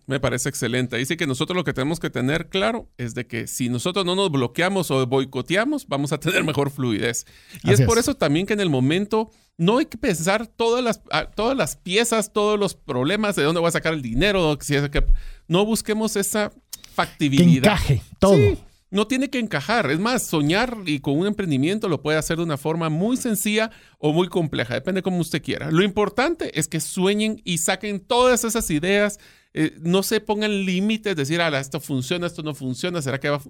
Me 0.07 0.19
parece 0.19 0.49
excelente. 0.49 0.97
Dice 0.97 1.19
que 1.19 1.27
nosotros 1.27 1.55
lo 1.55 1.63
que 1.63 1.75
tenemos 1.75 2.01
que 2.01 2.09
tener 2.09 2.49
claro 2.49 2.89
es 2.97 3.15
de 3.15 3.27
que 3.27 3.47
si 3.47 3.69
nosotros 3.69 4.07
no 4.07 4.15
nos 4.15 4.31
bloqueamos 4.33 4.91
o 4.91 5.07
boicoteamos, 5.07 5.87
vamos 5.87 6.11
a 6.13 6.19
tener 6.19 6.43
mejor 6.45 6.71
fluidez. 6.71 7.27
Y 7.63 7.73
es 7.73 7.83
por 7.83 7.99
eso 7.99 8.15
también 8.15 8.47
que 8.47 8.55
en 8.55 8.61
el 8.61 8.71
momento 8.71 9.31
no 9.59 9.77
hay 9.77 9.85
que 9.85 9.99
pensar 9.99 10.47
todas 10.47 10.83
las, 10.83 11.03
ah, 11.11 11.29
todas 11.35 11.55
las 11.55 11.77
piezas, 11.77 12.33
todos 12.33 12.59
los 12.59 12.75
problemas, 12.75 13.37
de 13.37 13.43
dónde 13.43 13.61
voy 13.61 13.69
a 13.69 13.73
sacar 13.73 13.93
el 13.93 14.01
dinero, 14.01 14.57
si 14.63 14.75
es 14.75 14.89
que 14.89 15.05
no 15.49 15.67
busquemos 15.67 16.17
esa 16.17 16.51
factibilidad. 16.95 17.63
Que 17.63 17.95
encaje 17.95 18.03
todo. 18.19 18.68
No 18.91 19.07
tiene 19.07 19.31
que 19.31 19.39
encajar. 19.39 19.91
Es 19.91 19.99
más, 19.99 20.27
soñar 20.27 20.77
y 20.87 21.01
con 21.01 21.19
un 21.19 21.27
emprendimiento 21.27 21.89
lo 21.89 22.03
puede 22.03 22.19
hacer 22.19 22.39
de 22.39 22.45
una 22.45 22.57
forma 22.57 22.89
muy 22.89 23.17
sencilla 23.17 23.71
o 23.99 24.13
muy 24.13 24.29
compleja, 24.29 24.75
depende 24.75 25.03
como 25.03 25.19
usted 25.19 25.43
quiera. 25.43 25.71
Lo 25.71 25.83
importante 25.83 26.59
es 26.59 26.69
que 26.69 26.81
sueñen 26.81 27.41
y 27.45 27.59
saquen 27.59 28.01
todas 28.01 28.45
esas 28.45 28.71
ideas 28.71 29.19
eh, 29.55 29.77
no 29.81 30.03
se 30.03 30.21
pongan 30.21 30.65
límites, 30.65 31.17
decir, 31.17 31.41
ah, 31.41 31.59
esto 31.59 31.81
funciona, 31.81 32.27
esto 32.27 32.43
no 32.43 32.55
funciona, 32.55 33.03
¿será 33.03 33.19
que 33.19 33.31
va 33.31 33.41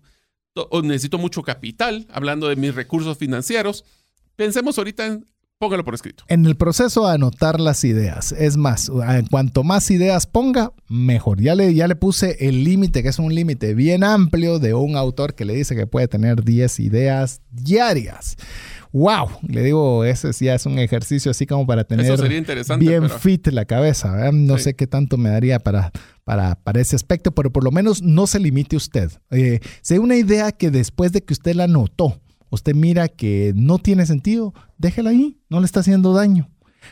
o 0.55 0.83
necesito 0.83 1.19
mucho 1.19 1.43
capital? 1.43 2.07
Hablando 2.11 2.49
de 2.49 2.57
mis 2.57 2.75
recursos 2.75 3.19
financieros. 3.19 3.85
Pensemos 4.35 4.79
ahorita 4.79 5.07
en 5.07 5.27
Póngalo 5.59 5.85
por 5.85 5.95
escrito. 5.95 6.23
En 6.29 6.47
el 6.47 6.57
proceso 6.57 7.09
de 7.09 7.15
anotar 7.15 7.61
las 7.61 7.83
ideas. 7.83 8.31
Es 8.31 8.57
más, 8.57 8.91
cuanto 9.29 9.65
más 9.65 9.91
ideas 9.91 10.29
ponga, 10.29 10.73
mejor. 10.89 11.41
Ya 11.41 11.57
le, 11.57 11.75
ya 11.75 11.89
le 11.89 11.97
puse 11.97 12.49
el 12.49 12.63
límite, 12.63 13.03
que 13.03 13.09
es 13.09 13.19
un 13.19 13.35
límite 13.35 13.75
bien 13.75 14.05
amplio 14.05 14.61
de 14.61 14.75
un 14.75 14.95
autor 14.95 15.35
que 15.35 15.45
le 15.45 15.55
dice 15.55 15.75
que 15.75 15.89
puede 15.89 16.07
tener 16.07 16.45
10 16.45 16.79
ideas 16.79 17.43
diarias 17.51 18.37
wow, 18.93 19.29
le 19.47 19.63
digo, 19.63 20.05
ese 20.05 20.33
ya 20.33 20.55
es 20.55 20.67
un 20.67 20.79
ejercicio 20.79 21.31
así 21.31 21.47
como 21.47 21.67
para 21.67 21.85
tener 21.85 22.19
bien 22.79 23.11
fit 23.11 23.47
la 23.49 23.65
cabeza. 23.65 24.31
No 24.33 24.59
sé 24.59 24.75
qué 24.75 24.87
tanto 24.87 25.17
me 25.17 25.31
daría 25.31 25.59
para, 25.59 25.93
para, 26.25 26.55
para, 26.57 26.81
ese 26.81 26.97
aspecto, 26.97 27.33
pero 27.33 27.53
por 27.53 27.65
lo 27.65 27.71
menos 27.71 28.03
no 28.03 28.27
se 28.27 28.39
limite 28.39 28.77
usted. 28.77 29.11
Eh, 29.31 29.61
si 29.83 29.95
hay 29.95 30.01
una 30.01 30.17
idea 30.17 30.53
que 30.53 30.71
después 30.71 31.13
de 31.13 31.23
que 31.23 31.33
usted 31.33 31.55
la 31.55 31.67
notó, 31.67 32.21
usted 32.51 32.75
mira 32.75 33.09
que 33.09 33.53
no 33.55 33.79
tiene 33.79 34.07
sentido, 34.07 34.55
déjela 34.79 35.11
ahí, 35.11 35.39
no 35.49 35.61
le 35.61 35.67
está 35.67 35.81
haciendo 35.81 36.13
daño. 36.13 36.49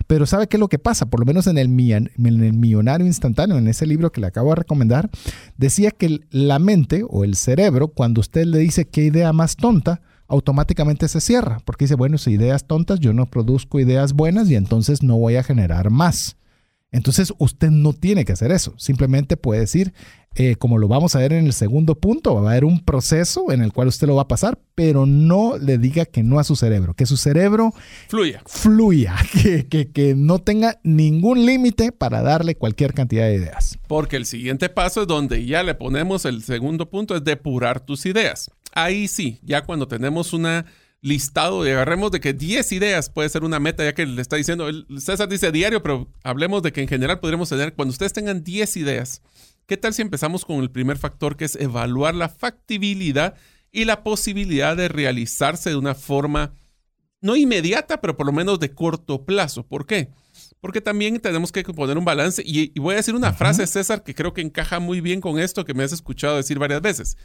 Pero 0.07 0.27
¿sabe 0.27 0.47
qué 0.47 0.57
es 0.57 0.61
lo 0.61 0.69
que 0.69 0.79
pasa? 0.79 1.07
Por 1.07 1.21
lo 1.21 1.27
menos 1.27 1.47
en 1.47 1.59
el, 1.59 1.69
millonario 1.69 3.07
instantáneo, 3.07 3.57
en 3.57 3.69
ese 3.69 3.87
libro 3.87 4.13
que 4.13 4.21
le 4.21 4.27
acabo 4.27 4.51
de 4.51 4.57
recomendar, 4.57 5.11
decía 5.57 5.91
que 5.91 6.21
la 6.31 6.59
mente 6.59 7.05
o 7.09 7.25
el 7.25 7.37
cerebro, 7.37 7.89
cuando 7.89 8.21
usted 8.21 8.47
le 8.47 8.59
dice 8.59 8.89
qué 8.89 9.05
idea 9.05 9.33
más 9.33 9.57
tonta, 9.57 10.03
automáticamente 10.29 11.09
se 11.09 11.21
cierra, 11.21 11.61
porque 11.65 11.85
dice, 11.85 11.95
bueno, 11.95 12.19
si 12.19 12.33
ideas 12.33 12.67
tontas, 12.67 13.01
yo 13.01 13.13
no 13.13 13.27
produzco 13.27 13.79
ideas 13.79 14.13
buenas 14.13 14.51
y 14.51 14.57
entonces 14.57 15.03
no 15.03 15.17
voy 15.17 15.37
a 15.37 15.43
generar 15.43 15.91
más. 15.91 16.37
Entonces 16.93 17.33
usted 17.39 17.71
no 17.71 17.93
tiene 17.93 18.25
que 18.25 18.33
hacer 18.33 18.53
eso, 18.53 18.75
simplemente 18.79 19.37
puede 19.37 19.61
decir, 19.61 19.93
eh, 20.39 20.57
como 20.57 20.77
lo 20.77 20.87
vamos 20.87 21.17
a 21.17 21.19
ver 21.19 21.33
en 21.33 21.47
el 21.47 21.55
segundo 21.55 21.95
punto, 21.95 22.35
va 22.35 22.49
a 22.49 22.53
haber 22.53 22.67
un 22.67 22.85
proceso 22.85 23.51
en 23.51 23.63
el 23.63 23.73
cual 23.73 23.89
usted 23.89 24.07
lo 24.07 24.17
va 24.17 24.23
a 24.23 24.29
pasar, 24.29 24.59
pero 24.75 25.07
no 25.07 25.57
le 25.57 25.79
diga 25.79 26.05
que 26.05 26.23
no 26.23 26.39
a 26.39 26.45
su 26.45 26.57
cerebro, 26.57 26.93
que 26.93 27.07
su 27.07 27.17
cerebro 27.17 27.73
fluya, 28.09 28.43
fluya 28.45 29.17
que, 29.33 29.67
que, 29.67 29.91
que 29.91 30.15
no 30.15 30.39
tenga 30.39 30.79
ningún 30.83 31.47
límite 31.47 31.91
para 31.91 32.21
darle 32.23 32.55
cualquier 32.55 32.93
cantidad 32.93 33.25
de 33.27 33.37
ideas. 33.37 33.79
Porque 33.89 34.17
el 34.17 34.27
siguiente 34.27 34.69
paso 34.69 35.03
es 35.03 35.09
donde 35.09 35.47
ya 35.47 35.63
le 35.63 35.75
ponemos 35.75 36.27
el 36.27 36.43
segundo 36.43 36.91
punto, 36.91 37.17
es 37.17 37.25
depurar 37.25 37.81
tus 37.81 38.05
ideas. 38.05 38.51
Ahí 38.73 39.09
sí, 39.09 39.41
ya 39.43 39.65
cuando 39.65 39.89
tenemos 39.89 40.35
una 40.35 40.67
listado 41.07 41.67
y 41.67 41.71
agarremos 41.71 42.11
de 42.11 42.21
que 42.21 42.33
10 42.33 42.73
ideas 42.73 43.11
puede 43.11 43.29
ser 43.29 43.45
una 43.45 43.61
meta, 43.61 43.85
ya 43.85 43.95
que 43.95 44.05
le 44.05 44.21
está 44.21 44.37
diciendo, 44.37 44.69
César 44.99 45.29
dice 45.29 45.53
diario, 45.53 45.83
pero 45.83 46.09
hablemos 46.25 46.63
de 46.63 46.73
que 46.73 46.83
en 46.83 46.89
general 46.89 47.21
podríamos 47.21 47.49
tener, 47.49 47.75
cuando 47.75 47.93
ustedes 47.93 48.13
tengan 48.13 48.43
10 48.43 48.77
ideas, 48.77 49.23
¿qué 49.67 49.77
tal 49.77 49.95
si 49.95 50.03
empezamos 50.03 50.45
con 50.45 50.57
el 50.57 50.71
primer 50.71 50.99
factor 50.99 51.37
que 51.37 51.45
es 51.45 51.55
evaluar 51.57 52.15
la 52.15 52.29
factibilidad 52.29 53.35
y 53.71 53.85
la 53.85 54.03
posibilidad 54.03 54.77
de 54.77 54.89
realizarse 54.89 55.71
de 55.71 55.77
una 55.77 55.95
forma 55.95 56.55
no 57.21 57.37
inmediata, 57.37 58.01
pero 58.01 58.17
por 58.17 58.27
lo 58.27 58.33
menos 58.33 58.59
de 58.59 58.75
corto 58.75 59.25
plazo? 59.25 59.65
¿Por 59.67 59.87
qué? 59.87 60.11
porque 60.61 60.81
también 60.81 61.21
tenemos 61.21 61.53
que 61.53 61.63
poner 61.63 61.97
un 61.97 62.05
balance. 62.05 62.43
Y, 62.45 62.77
voy 62.79 62.95
a 62.95 62.97
decir 62.97 63.15
una 63.15 63.33
frase, 63.33 63.67
César, 63.67 64.03
que 64.03 64.15
creo 64.15 64.33
que 64.33 64.41
encaja 64.41 64.81
muy 64.81 65.01
bien 65.01 65.21
con 65.21 65.39
esto 65.39 65.65
que 65.65 65.75
me 65.75 65.85
has 65.85 65.93
escuchado 65.93 66.37
decir 66.37 66.59
varias 66.59 66.83
veces. 66.83 67.17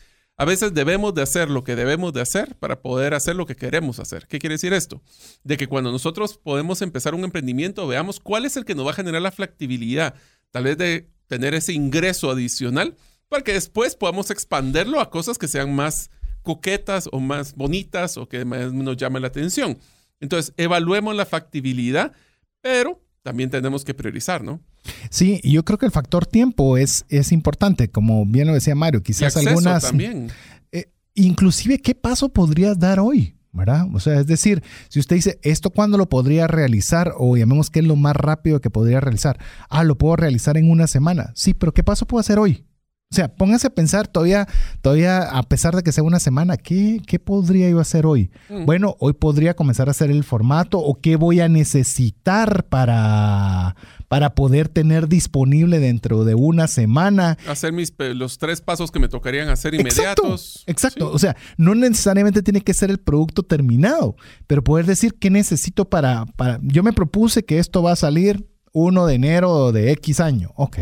A 0.41 0.45
veces 0.45 0.73
debemos 0.73 1.13
de 1.13 1.21
hacer 1.21 1.51
lo 1.51 1.63
que 1.63 1.75
debemos 1.75 2.13
de 2.13 2.21
hacer 2.21 2.55
para 2.55 2.81
poder 2.81 3.13
hacer 3.13 3.35
lo 3.35 3.45
que 3.45 3.55
queremos 3.55 3.99
hacer. 3.99 4.25
¿Qué 4.25 4.39
quiere 4.39 4.55
decir 4.55 4.73
esto? 4.73 5.03
De 5.43 5.55
que 5.55 5.67
cuando 5.67 5.91
nosotros 5.91 6.39
podemos 6.39 6.81
empezar 6.81 7.13
un 7.13 7.23
emprendimiento, 7.23 7.85
veamos 7.85 8.19
cuál 8.19 8.45
es 8.45 8.57
el 8.57 8.65
que 8.65 8.73
nos 8.73 8.87
va 8.87 8.89
a 8.89 8.95
generar 8.95 9.21
la 9.21 9.31
flexibilidad, 9.31 10.15
tal 10.49 10.63
vez 10.63 10.79
de 10.79 11.11
tener 11.27 11.53
ese 11.53 11.73
ingreso 11.73 12.31
adicional, 12.31 12.97
para 13.29 13.43
que 13.43 13.53
después 13.53 13.95
podamos 13.95 14.31
expanderlo 14.31 14.99
a 14.99 15.11
cosas 15.11 15.37
que 15.37 15.47
sean 15.47 15.75
más 15.75 16.09
coquetas 16.41 17.07
o 17.11 17.19
más 17.19 17.53
bonitas 17.53 18.17
o 18.17 18.27
que 18.27 18.43
más 18.43 18.73
nos 18.73 18.97
llamen 18.97 19.21
la 19.21 19.27
atención. 19.27 19.77
Entonces, 20.19 20.55
evaluemos 20.57 21.15
la 21.15 21.27
factibilidad, 21.27 22.13
pero 22.61 22.99
también 23.21 23.51
tenemos 23.51 23.85
que 23.85 23.93
priorizar, 23.93 24.43
¿no? 24.43 24.59
Sí, 25.09 25.39
yo 25.43 25.63
creo 25.63 25.77
que 25.77 25.85
el 25.85 25.91
factor 25.91 26.25
tiempo 26.25 26.77
es, 26.77 27.05
es 27.09 27.31
importante, 27.31 27.89
como 27.89 28.25
bien 28.25 28.47
lo 28.47 28.53
decía 28.53 28.75
Mario, 28.75 29.03
quizás 29.03 29.37
algunas... 29.37 29.83
También. 29.83 30.31
Eh, 30.71 30.91
inclusive, 31.13 31.79
¿qué 31.79 31.95
paso 31.95 32.29
podrías 32.29 32.79
dar 32.79 32.99
hoy? 32.99 33.35
¿verdad? 33.53 33.87
O 33.93 33.99
sea, 33.99 34.19
es 34.19 34.27
decir, 34.27 34.63
si 34.89 34.99
usted 34.99 35.17
dice, 35.17 35.39
¿esto 35.43 35.71
cuándo 35.71 35.97
lo 35.97 36.07
podría 36.07 36.47
realizar? 36.47 37.13
O 37.17 37.35
llamemos 37.35 37.69
que 37.69 37.79
es 37.79 37.85
lo 37.85 37.95
más 37.95 38.15
rápido 38.15 38.61
que 38.61 38.69
podría 38.69 39.01
realizar. 39.01 39.37
Ah, 39.69 39.83
lo 39.83 39.97
puedo 39.97 40.15
realizar 40.15 40.57
en 40.57 40.69
una 40.69 40.87
semana. 40.87 41.31
Sí, 41.35 41.53
pero 41.53 41.73
¿qué 41.73 41.83
paso 41.83 42.05
puedo 42.05 42.21
hacer 42.21 42.39
hoy? 42.39 42.65
O 43.11 43.15
sea, 43.15 43.27
póngase 43.35 43.67
a 43.67 43.71
pensar 43.71 44.07
todavía, 44.07 44.47
todavía 44.81 45.23
a 45.23 45.43
pesar 45.43 45.75
de 45.75 45.83
que 45.83 45.91
sea 45.91 46.01
una 46.01 46.21
semana, 46.21 46.55
¿qué, 46.55 47.01
qué 47.05 47.19
podría 47.19 47.69
yo 47.69 47.81
hacer 47.81 48.05
hoy? 48.05 48.31
Mm. 48.49 48.65
Bueno, 48.65 48.95
hoy 48.99 49.11
podría 49.11 49.53
comenzar 49.53 49.89
a 49.89 49.91
hacer 49.91 50.09
el 50.11 50.23
formato 50.23 50.79
o 50.79 50.95
qué 50.95 51.17
voy 51.17 51.41
a 51.41 51.49
necesitar 51.49 52.63
para, 52.69 53.75
para 54.11 54.35
poder 54.35 54.67
tener 54.67 55.07
disponible 55.07 55.79
dentro 55.79 56.25
de 56.25 56.35
una 56.35 56.67
semana. 56.67 57.37
Hacer 57.47 57.71
mis, 57.71 57.93
los 57.97 58.39
tres 58.39 58.59
pasos 58.59 58.91
que 58.91 58.99
me 58.99 59.07
tocarían 59.07 59.47
hacer 59.47 59.73
inmediatos. 59.73 60.65
Exacto, 60.67 61.09
o 61.09 61.17
sea, 61.17 61.37
no 61.55 61.75
necesariamente 61.75 62.43
tiene 62.43 62.59
que 62.59 62.73
ser 62.73 62.91
el 62.91 62.97
producto 62.97 63.43
terminado, 63.43 64.17
pero 64.47 64.65
poder 64.65 64.85
decir 64.85 65.13
qué 65.17 65.29
necesito 65.29 65.89
para, 65.89 66.25
para... 66.35 66.59
Yo 66.61 66.83
me 66.83 66.91
propuse 66.91 67.45
que 67.45 67.57
esto 67.57 67.81
va 67.83 67.93
a 67.93 67.95
salir 67.95 68.49
1 68.73 69.05
de 69.05 69.15
enero 69.15 69.71
de 69.71 69.93
X 69.93 70.19
año, 70.19 70.51
ok. 70.57 70.79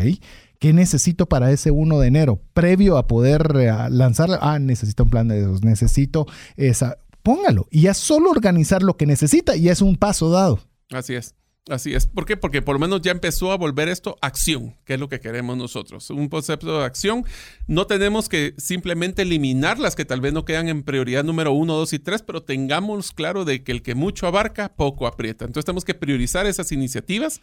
¿Qué 0.58 0.72
necesito 0.72 1.26
para 1.26 1.52
ese 1.52 1.70
1 1.70 2.00
de 2.00 2.08
enero? 2.08 2.42
Previo 2.52 2.96
a 2.96 3.06
poder 3.06 3.52
eh, 3.54 3.72
lanzar, 3.90 4.40
ah, 4.40 4.58
necesito 4.58 5.04
un 5.04 5.10
plan 5.10 5.28
de 5.28 5.36
dedos, 5.36 5.62
necesito 5.62 6.26
esa. 6.56 6.98
Póngalo 7.22 7.68
y 7.70 7.82
ya 7.82 7.94
solo 7.94 8.28
organizar 8.28 8.82
lo 8.82 8.96
que 8.96 9.06
necesita 9.06 9.54
y 9.54 9.68
es 9.68 9.82
un 9.82 9.94
paso 9.94 10.30
dado. 10.30 10.58
Así 10.90 11.14
es. 11.14 11.36
Así 11.68 11.94
es. 11.94 12.06
¿Por 12.06 12.24
qué? 12.24 12.36
Porque 12.36 12.62
por 12.62 12.74
lo 12.74 12.80
menos 12.80 13.02
ya 13.02 13.12
empezó 13.12 13.52
a 13.52 13.56
volver 13.56 13.88
esto 13.88 14.16
acción, 14.22 14.76
que 14.84 14.94
es 14.94 15.00
lo 15.00 15.08
que 15.08 15.20
queremos 15.20 15.56
nosotros. 15.56 16.08
Un 16.10 16.28
concepto 16.28 16.78
de 16.78 16.84
acción. 16.84 17.24
No 17.66 17.86
tenemos 17.86 18.28
que 18.28 18.54
simplemente 18.56 19.22
eliminar 19.22 19.78
las 19.78 19.94
que 19.94 20.04
tal 20.04 20.20
vez 20.20 20.32
no 20.32 20.44
quedan 20.44 20.68
en 20.68 20.82
prioridad 20.82 21.22
número 21.22 21.52
uno, 21.52 21.74
dos 21.74 21.92
y 21.92 21.98
tres, 21.98 22.22
pero 22.22 22.42
tengamos 22.42 23.12
claro 23.12 23.44
de 23.44 23.62
que 23.62 23.72
el 23.72 23.82
que 23.82 23.94
mucho 23.94 24.26
abarca, 24.26 24.70
poco 24.74 25.06
aprieta. 25.06 25.44
Entonces 25.44 25.66
tenemos 25.66 25.84
que 25.84 25.94
priorizar 25.94 26.46
esas 26.46 26.72
iniciativas 26.72 27.40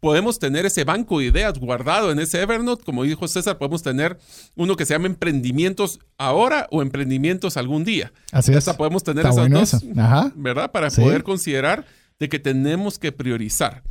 podemos 0.00 0.38
tener 0.38 0.66
ese 0.66 0.84
banco 0.84 1.18
de 1.18 1.26
ideas 1.26 1.58
guardado 1.58 2.12
en 2.12 2.18
ese 2.18 2.40
Evernote. 2.40 2.84
Como 2.84 3.04
dijo 3.04 3.26
César, 3.28 3.58
podemos 3.58 3.82
tener 3.82 4.18
uno 4.54 4.76
que 4.76 4.84
se 4.84 4.94
llama 4.94 5.06
emprendimientos 5.06 5.98
ahora 6.18 6.66
o 6.70 6.82
emprendimientos 6.82 7.56
algún 7.56 7.84
día. 7.84 8.12
Así 8.32 8.52
es. 8.52 8.64
podemos 8.76 9.02
tener 9.02 9.26
esas 9.26 9.50
dos, 9.50 9.84
¿verdad? 10.36 10.70
Para 10.70 10.90
poder 10.90 11.22
considerar 11.22 11.86
de 12.18 12.28
que 12.28 12.38
tenemos 12.38 12.98
que 12.98 13.12
priorizar. 13.12 13.82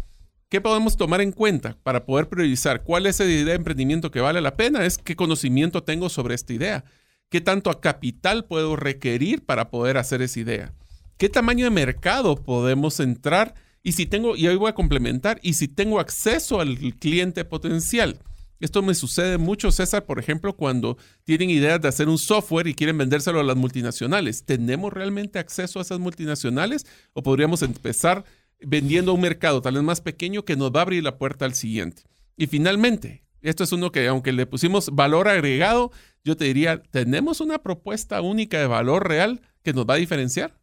¿Qué 0.49 0.61
podemos 0.61 0.95
tomar 0.95 1.21
en 1.21 1.31
cuenta 1.31 1.77
para 1.83 2.05
poder 2.05 2.29
priorizar 2.29 2.83
cuál 2.83 3.07
es 3.07 3.19
esa 3.19 3.25
idea 3.25 3.45
de 3.45 3.53
emprendimiento 3.53 4.11
que 4.11 4.21
vale 4.21 4.41
la 4.41 4.55
pena? 4.55 4.85
Es 4.85 4.97
qué 4.97 5.15
conocimiento 5.15 5.83
tengo 5.83 6.07
sobre 6.09 6.35
esta 6.35 6.53
idea. 6.53 6.85
¿Qué 7.29 7.41
tanto 7.41 7.71
capital 7.81 8.45
puedo 8.45 8.75
requerir 8.75 9.43
para 9.43 9.69
poder 9.69 9.97
hacer 9.97 10.21
esa 10.21 10.39
idea? 10.39 10.73
¿Qué 11.17 11.29
tamaño 11.29 11.65
de 11.65 11.71
mercado 11.71 12.35
podemos 12.35 12.99
entrar? 12.99 13.55
Y 13.81 13.93
si 13.93 14.05
tengo, 14.05 14.35
y 14.35 14.47
hoy 14.47 14.55
voy 14.55 14.69
a 14.69 14.75
complementar, 14.75 15.39
y 15.41 15.53
si 15.53 15.67
tengo 15.67 15.99
acceso 15.99 16.61
al 16.61 16.77
cliente 16.99 17.43
potencial. 17.45 18.19
Esto 18.59 18.81
me 18.81 18.95
sucede 18.95 19.37
mucho, 19.37 19.71
César, 19.71 20.05
por 20.05 20.19
ejemplo, 20.19 20.55
cuando 20.55 20.97
tienen 21.23 21.49
ideas 21.49 21.81
de 21.81 21.89
hacer 21.89 22.07
un 22.07 22.17
software 22.17 22.67
y 22.67 22.73
quieren 22.73 22.97
vendérselo 22.97 23.39
a 23.39 23.43
las 23.43 23.57
multinacionales. 23.57 24.45
¿Tenemos 24.45 24.93
realmente 24.93 25.39
acceso 25.39 25.79
a 25.79 25.81
esas 25.81 25.99
multinacionales 25.99 26.85
o 27.13 27.21
podríamos 27.21 27.61
empezar 27.61 28.23
vendiendo 28.61 29.11
a 29.11 29.15
un 29.15 29.21
mercado 29.21 29.61
tal 29.61 29.75
vez 29.75 29.83
más 29.83 30.01
pequeño 30.01 30.45
que 30.45 30.55
nos 30.55 30.71
va 30.71 30.79
a 30.79 30.83
abrir 30.83 31.03
la 31.03 31.17
puerta 31.17 31.45
al 31.45 31.53
siguiente? 31.53 32.03
Y 32.37 32.47
finalmente, 32.47 33.23
esto 33.41 33.63
es 33.63 33.71
uno 33.71 33.91
que 33.91 34.07
aunque 34.07 34.31
le 34.31 34.45
pusimos 34.45 34.89
valor 34.91 35.27
agregado, 35.27 35.91
yo 36.23 36.35
te 36.37 36.45
diría, 36.45 36.81
¿tenemos 36.81 37.41
una 37.41 37.59
propuesta 37.59 38.21
única 38.21 38.59
de 38.59 38.67
valor 38.67 39.07
real 39.07 39.41
que 39.63 39.73
nos 39.73 39.85
va 39.85 39.95
a 39.95 39.97
diferenciar? 39.97 40.57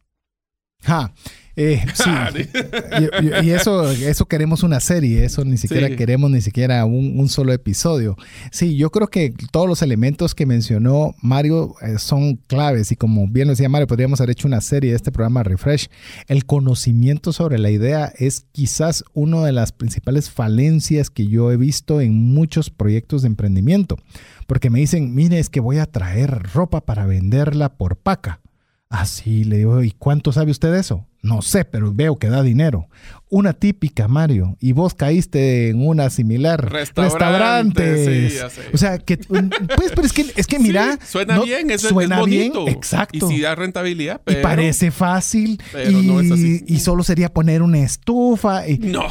Ja, 0.81 1.13
eh, 1.55 1.83
sí. 1.93 2.09
y, 3.43 3.51
eso, 3.51 3.91
eso 3.91 4.25
queremos 4.25 4.63
una 4.63 4.79
serie, 4.79 5.23
eso 5.23 5.45
ni 5.45 5.57
siquiera 5.57 5.95
queremos 5.95 6.31
ni 6.31 6.41
siquiera 6.41 6.83
un, 6.85 7.29
solo 7.29 7.53
episodio. 7.53 8.17
Sí, 8.51 8.75
yo 8.75 8.91
creo 8.91 9.07
que 9.07 9.33
todos 9.51 9.67
los 9.67 9.81
elementos 9.81 10.35
que 10.35 10.45
mencionó 10.45 11.15
Mario 11.21 11.75
eh, 11.81 11.99
son 11.99 12.35
claves 12.47 12.91
y 12.91 12.95
como 12.95 13.27
bien 13.27 13.47
lo 13.47 13.53
decía 13.53 13.69
Mario, 13.69 13.87
podríamos 13.87 14.19
haber 14.19 14.31
hecho 14.31 14.47
una 14.47 14.61
serie 14.61 14.91
de 14.91 14.95
este 14.95 15.11
programa 15.11 15.43
Refresh. 15.43 15.89
El 16.27 16.45
conocimiento 16.45 17.33
sobre 17.33 17.59
la 17.59 17.69
idea 17.69 18.11
es 18.17 18.45
quizás 18.51 19.03
una 19.13 19.43
de 19.45 19.51
las 19.51 19.71
principales 19.71 20.29
falencias 20.29 21.09
que 21.09 21.27
yo 21.27 21.51
he 21.51 21.57
visto 21.57 22.01
en 22.01 22.13
muchos 22.13 22.69
proyectos 22.69 23.21
de 23.21 23.27
emprendimiento, 23.27 23.97
porque 24.47 24.69
me 24.69 24.79
dicen, 24.79 25.13
mire, 25.13 25.39
es 25.39 25.49
que 25.49 25.59
voy 25.59 25.77
a 25.77 25.85
traer 25.85 26.49
ropa 26.53 26.81
para 26.81 27.05
venderla 27.05 27.75
por 27.77 27.97
paca. 27.97 28.41
Así 28.89 29.43
le 29.43 29.57
digo, 29.57 29.83
¿y 29.83 29.91
cuánto 29.91 30.31
sabe 30.31 30.51
usted 30.51 30.71
de 30.71 30.79
eso? 30.79 31.07
No 31.23 31.41
sé, 31.41 31.63
pero 31.63 31.93
veo 31.93 32.17
que 32.17 32.27
da 32.27 32.43
dinero. 32.43 32.89
Una 33.29 33.53
típica, 33.53 34.09
Mario, 34.09 34.57
y 34.59 34.73
vos 34.73 34.93
caíste 34.93 35.69
en 35.69 35.87
una 35.87 36.09
similar. 36.09 36.69
Restaurante. 36.69 38.29
o 38.73 38.77
sea, 38.77 38.99
que, 38.99 39.17
pues, 39.17 39.93
pero 39.95 40.01
es 40.03 40.11
que, 40.11 40.25
es 40.35 40.45
que 40.45 40.59
mira. 40.59 40.99
suena 41.01 41.39
bien, 41.39 41.71
es, 41.71 41.81
suena 41.81 42.19
bonito. 42.19 42.65
Bien, 42.65 42.75
exacto. 42.75 43.31
Y 43.31 43.35
si 43.35 43.41
da 43.41 43.55
rentabilidad, 43.55 44.21
pero. 44.23 44.41
Y 44.41 44.43
parece 44.43 44.91
fácil. 44.91 45.61
Pero 45.71 45.91
y, 45.91 46.05
no 46.05 46.19
es 46.19 46.29
así. 46.29 46.65
Y 46.67 46.79
solo 46.79 47.03
sería 47.03 47.33
poner 47.33 47.61
una 47.61 47.79
estufa. 47.79 48.67
Y, 48.67 48.79
no. 48.79 49.07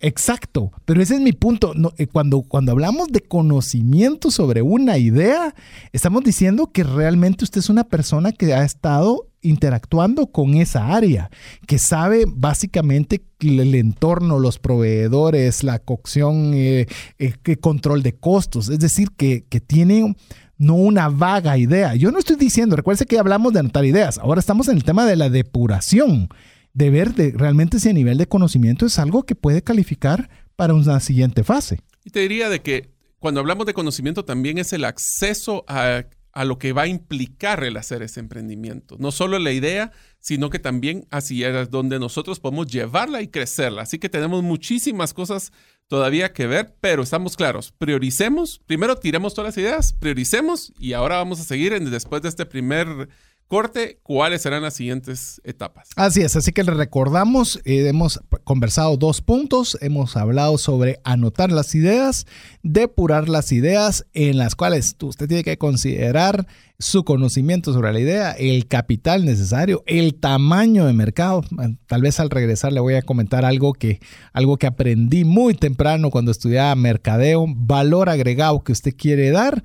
exacto. 0.00 0.72
Pero 0.86 1.02
ese 1.02 1.16
es 1.16 1.20
mi 1.20 1.32
punto. 1.32 1.74
Eh, 1.98 2.06
cuando, 2.06 2.40
cuando 2.40 2.72
hablamos 2.72 3.08
de 3.08 3.20
conocimiento 3.20 4.30
sobre 4.30 4.62
una 4.62 4.96
idea, 4.96 5.54
estamos 5.92 6.24
diciendo 6.24 6.72
que 6.72 6.84
realmente 6.84 7.44
usted 7.44 7.58
es 7.58 7.68
una 7.68 7.84
persona 7.84 8.32
que 8.32 8.54
ha 8.54 8.64
estado 8.64 9.27
interactuando 9.42 10.28
con 10.28 10.54
esa 10.54 10.94
área, 10.94 11.30
que 11.66 11.78
sabe 11.78 12.24
básicamente 12.26 13.22
el 13.40 13.74
entorno, 13.74 14.38
los 14.38 14.58
proveedores, 14.58 15.62
la 15.62 15.78
cocción, 15.78 16.52
eh, 16.54 16.86
eh 17.18 17.56
control 17.60 18.02
de 18.02 18.14
costos, 18.14 18.68
es 18.68 18.78
decir, 18.78 19.10
que, 19.16 19.44
que 19.48 19.60
tiene 19.60 20.14
no 20.58 20.74
una 20.74 21.08
vaga 21.08 21.56
idea. 21.56 21.94
Yo 21.94 22.10
no 22.10 22.18
estoy 22.18 22.36
diciendo, 22.36 22.76
recuerde 22.76 23.06
que 23.06 23.18
hablamos 23.18 23.52
de 23.52 23.60
anotar 23.60 23.84
ideas, 23.84 24.18
ahora 24.18 24.40
estamos 24.40 24.68
en 24.68 24.76
el 24.76 24.84
tema 24.84 25.06
de 25.06 25.16
la 25.16 25.30
depuración, 25.30 26.28
de 26.74 26.90
ver 26.90 27.14
realmente 27.36 27.80
si 27.80 27.88
a 27.88 27.92
nivel 27.92 28.18
de 28.18 28.26
conocimiento 28.26 28.86
es 28.86 28.98
algo 28.98 29.24
que 29.24 29.34
puede 29.34 29.62
calificar 29.62 30.28
para 30.56 30.74
una 30.74 31.00
siguiente 31.00 31.44
fase. 31.44 31.80
Y 32.04 32.10
te 32.10 32.20
diría 32.20 32.48
de 32.48 32.60
que 32.60 32.90
cuando 33.18 33.40
hablamos 33.40 33.66
de 33.66 33.74
conocimiento 33.74 34.24
también 34.24 34.58
es 34.58 34.72
el 34.72 34.84
acceso 34.84 35.64
a 35.68 36.04
a 36.38 36.44
lo 36.44 36.56
que 36.56 36.72
va 36.72 36.82
a 36.82 36.86
implicar 36.86 37.64
el 37.64 37.76
hacer 37.76 38.00
ese 38.00 38.20
emprendimiento. 38.20 38.94
No 39.00 39.10
solo 39.10 39.40
la 39.40 39.50
idea, 39.50 39.90
sino 40.20 40.50
que 40.50 40.60
también 40.60 41.04
hacia 41.10 41.66
donde 41.66 41.98
nosotros 41.98 42.38
podemos 42.38 42.68
llevarla 42.68 43.22
y 43.22 43.26
crecerla. 43.26 43.82
Así 43.82 43.98
que 43.98 44.08
tenemos 44.08 44.44
muchísimas 44.44 45.12
cosas 45.12 45.52
todavía 45.88 46.32
que 46.32 46.46
ver, 46.46 46.76
pero 46.80 47.02
estamos 47.02 47.36
claros. 47.36 47.72
Prioricemos, 47.72 48.60
primero 48.66 48.94
tiremos 48.94 49.34
todas 49.34 49.48
las 49.48 49.64
ideas, 49.64 49.92
prioricemos 49.94 50.72
y 50.78 50.92
ahora 50.92 51.16
vamos 51.16 51.40
a 51.40 51.44
seguir 51.44 51.76
después 51.90 52.22
de 52.22 52.28
este 52.28 52.46
primer 52.46 53.08
corte, 53.48 53.98
cuáles 54.02 54.42
serán 54.42 54.62
las 54.62 54.74
siguientes 54.74 55.40
etapas. 55.42 55.88
Así 55.96 56.20
es, 56.20 56.36
así 56.36 56.52
que 56.52 56.62
le 56.62 56.72
recordamos, 56.72 57.60
eh, 57.64 57.88
hemos 57.88 58.20
conversado 58.44 58.96
dos 58.96 59.22
puntos, 59.22 59.78
hemos 59.80 60.16
hablado 60.16 60.58
sobre 60.58 61.00
anotar 61.02 61.50
las 61.50 61.74
ideas, 61.74 62.26
depurar 62.62 63.28
las 63.28 63.50
ideas 63.50 64.06
en 64.12 64.36
las 64.36 64.54
cuales 64.54 64.94
usted 65.02 65.26
tiene 65.26 65.44
que 65.44 65.56
considerar 65.58 66.46
su 66.78 67.04
conocimiento 67.04 67.72
sobre 67.72 67.92
la 67.92 67.98
idea, 67.98 68.32
el 68.32 68.68
capital 68.68 69.24
necesario, 69.24 69.82
el 69.86 70.14
tamaño 70.14 70.86
de 70.86 70.92
mercado. 70.92 71.42
Tal 71.86 72.02
vez 72.02 72.20
al 72.20 72.30
regresar 72.30 72.72
le 72.72 72.80
voy 72.80 72.94
a 72.94 73.02
comentar 73.02 73.44
algo 73.44 73.72
que, 73.72 73.98
algo 74.32 74.58
que 74.58 74.68
aprendí 74.68 75.24
muy 75.24 75.54
temprano 75.54 76.10
cuando 76.10 76.30
estudiaba 76.30 76.74
mercadeo, 76.76 77.46
valor 77.48 78.08
agregado 78.08 78.62
que 78.62 78.72
usted 78.72 78.94
quiere 78.96 79.30
dar 79.30 79.64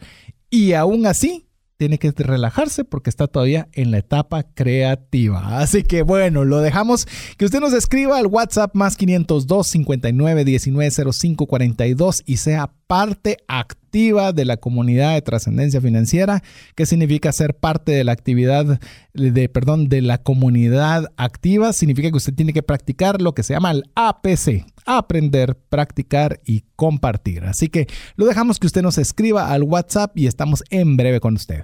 y 0.50 0.74
aún 0.74 1.06
así 1.06 1.48
tiene 1.78 1.98
que 1.98 2.12
relajarse 2.12 2.84
porque 2.84 3.10
está 3.10 3.28
todavía 3.28 3.68
en 3.74 3.92
la 3.92 4.00
etapa 4.00 4.44
creativa. 4.44 5.60
Así 5.60 5.84
que 5.84 6.04
bueno, 6.04 6.46
lo 6.46 6.62
dejamos 6.62 7.08
que 7.38 7.46
usted 7.46 7.60
nos 7.60 7.74
escriba 7.74 8.18
al 8.18 8.28
WhatsApp 8.28 8.76
más 8.76 8.96
502 8.98 9.68
59 9.68 10.46
19 10.46 10.92
05 11.12 11.48
42 11.48 12.24
y 12.26 12.38
sea 12.38 12.72
parte 12.88 13.38
activa 13.48 13.83
de 13.94 14.46
la 14.46 14.58
comunidad 14.58 15.14
de 15.14 15.22
trascendencia 15.22 15.80
financiera, 15.80 16.42
que 16.76 16.88
significa 16.88 17.32
ser 17.32 17.56
parte 17.56 17.92
de 17.92 18.04
la 18.04 18.12
actividad 18.12 18.80
de, 19.14 19.50
perdón, 19.50 19.88
de 19.88 20.02
la 20.02 20.18
comunidad 20.18 21.12
activa, 21.16 21.74
significa 21.74 22.10
que 22.10 22.18
usted 22.18 22.34
tiene 22.34 22.54
que 22.54 22.64
practicar 22.64 23.22
lo 23.22 23.36
que 23.36 23.44
se 23.44 23.54
llama 23.54 23.70
el 23.70 23.84
APC, 23.94 24.66
aprender, 24.86 25.56
practicar 25.70 26.42
y 26.44 26.64
compartir. 26.76 27.44
Así 27.44 27.68
que 27.68 27.86
lo 28.16 28.26
dejamos 28.26 28.58
que 28.58 28.66
usted 28.66 28.82
nos 28.82 28.98
escriba 28.98 29.54
al 29.54 29.62
WhatsApp 29.62 30.18
y 30.18 30.26
estamos 30.26 30.64
en 30.72 30.98
breve 30.98 31.20
con 31.20 31.36
usted. 31.36 31.64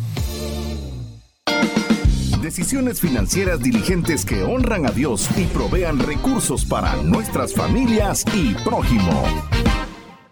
Decisiones 2.51 2.99
financieras 2.99 3.61
diligentes 3.61 4.25
que 4.25 4.43
honran 4.43 4.85
a 4.85 4.91
Dios 4.91 5.29
y 5.37 5.45
provean 5.45 5.99
recursos 5.99 6.65
para 6.65 7.01
nuestras 7.01 7.53
familias 7.53 8.25
y 8.35 8.53
prójimo. 8.65 9.23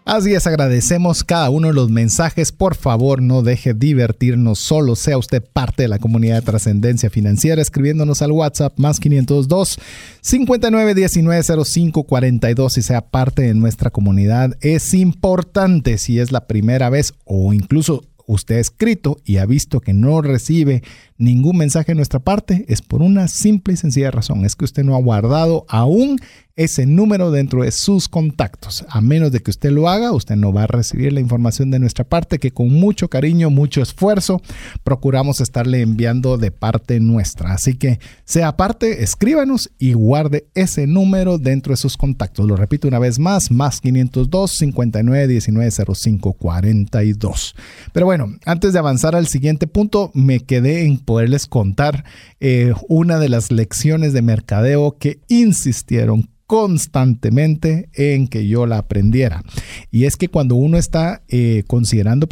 Así 0.04 0.34
es, 0.34 0.46
agradecemos 0.46 1.24
cada 1.24 1.48
uno 1.48 1.68
de 1.68 1.72
los 1.72 1.88
mensajes. 1.88 2.52
Por 2.52 2.74
favor, 2.74 3.22
no 3.22 3.40
deje 3.40 3.72
divertirnos 3.72 4.58
solo. 4.58 4.96
Sea 4.96 5.16
usted 5.16 5.42
parte 5.42 5.84
de 5.84 5.88
la 5.88 5.98
comunidad 5.98 6.34
de 6.34 6.42
trascendencia 6.42 7.08
financiera 7.08 7.62
escribiéndonos 7.62 8.20
al 8.20 8.32
WhatsApp 8.32 8.78
más 8.78 9.00
502 9.00 9.78
5919 10.20 11.64
05 11.64 12.02
42 12.02 12.76
y 12.76 12.82
sea 12.82 13.00
parte 13.00 13.44
de 13.44 13.54
nuestra 13.54 13.88
comunidad. 13.88 14.58
Es 14.60 14.92
importante 14.92 15.96
si 15.96 16.18
es 16.18 16.32
la 16.32 16.46
primera 16.46 16.90
vez 16.90 17.14
o 17.24 17.54
incluso 17.54 18.04
usted 18.32 18.56
ha 18.56 18.60
escrito 18.60 19.18
y 19.24 19.38
ha 19.38 19.46
visto 19.46 19.80
que 19.80 19.92
no 19.92 20.22
recibe 20.22 20.82
ningún 21.18 21.56
mensaje 21.56 21.92
de 21.92 21.96
nuestra 21.96 22.20
parte, 22.20 22.64
es 22.68 22.80
por 22.82 23.02
una 23.02 23.28
simple 23.28 23.74
y 23.74 23.76
sencilla 23.76 24.10
razón. 24.10 24.44
Es 24.44 24.56
que 24.56 24.64
usted 24.64 24.84
no 24.84 24.94
ha 24.94 25.00
guardado 25.00 25.66
aún 25.68 26.18
ese 26.56 26.86
número 26.86 27.30
dentro 27.30 27.62
de 27.62 27.70
sus 27.70 28.08
contactos. 28.08 28.84
A 28.88 29.00
menos 29.00 29.32
de 29.32 29.40
que 29.40 29.50
usted 29.50 29.70
lo 29.70 29.88
haga, 29.88 30.12
usted 30.12 30.36
no 30.36 30.52
va 30.52 30.64
a 30.64 30.66
recibir 30.66 31.12
la 31.12 31.20
información 31.20 31.70
de 31.70 31.78
nuestra 31.78 32.04
parte 32.04 32.38
que 32.38 32.50
con 32.50 32.68
mucho 32.68 33.08
cariño, 33.08 33.50
mucho 33.50 33.82
esfuerzo, 33.82 34.42
procuramos 34.84 35.40
estarle 35.40 35.80
enviando 35.80 36.38
de 36.38 36.50
parte 36.50 37.00
nuestra. 37.00 37.52
Así 37.52 37.74
que 37.74 37.98
sea 38.24 38.56
parte, 38.56 39.02
escríbanos 39.02 39.70
y 39.78 39.92
guarde 39.92 40.46
ese 40.54 40.86
número 40.86 41.38
dentro 41.38 41.72
de 41.72 41.76
sus 41.76 41.96
contactos. 41.96 42.46
Lo 42.46 42.56
repito 42.56 42.88
una 42.88 42.98
vez 42.98 43.18
más, 43.18 43.50
más 43.50 43.80
502 43.80 44.50
59 44.50 45.26
19 45.28 45.70
05 45.70 46.32
42. 46.34 47.54
Pero 47.92 48.06
bueno, 48.06 48.36
antes 48.44 48.72
de 48.72 48.78
avanzar 48.78 49.16
al 49.16 49.26
siguiente 49.26 49.66
punto, 49.66 50.10
me 50.14 50.40
quedé 50.40 50.84
en 50.84 50.98
poderles 50.98 51.46
contar 51.46 52.04
eh, 52.40 52.72
una 52.88 53.18
de 53.18 53.28
las 53.28 53.50
lecciones 53.50 54.12
de 54.12 54.22
mercadeo 54.22 54.96
que 54.98 55.20
insistieron 55.28 56.28
constantemente 56.50 57.90
en 57.92 58.26
que 58.26 58.48
yo 58.48 58.66
la 58.66 58.78
aprendiera. 58.78 59.44
Y 59.92 60.06
es 60.06 60.16
que 60.16 60.26
cuando 60.26 60.56
uno 60.56 60.78
está 60.78 61.22
eh, 61.28 61.62
considerando 61.68 62.26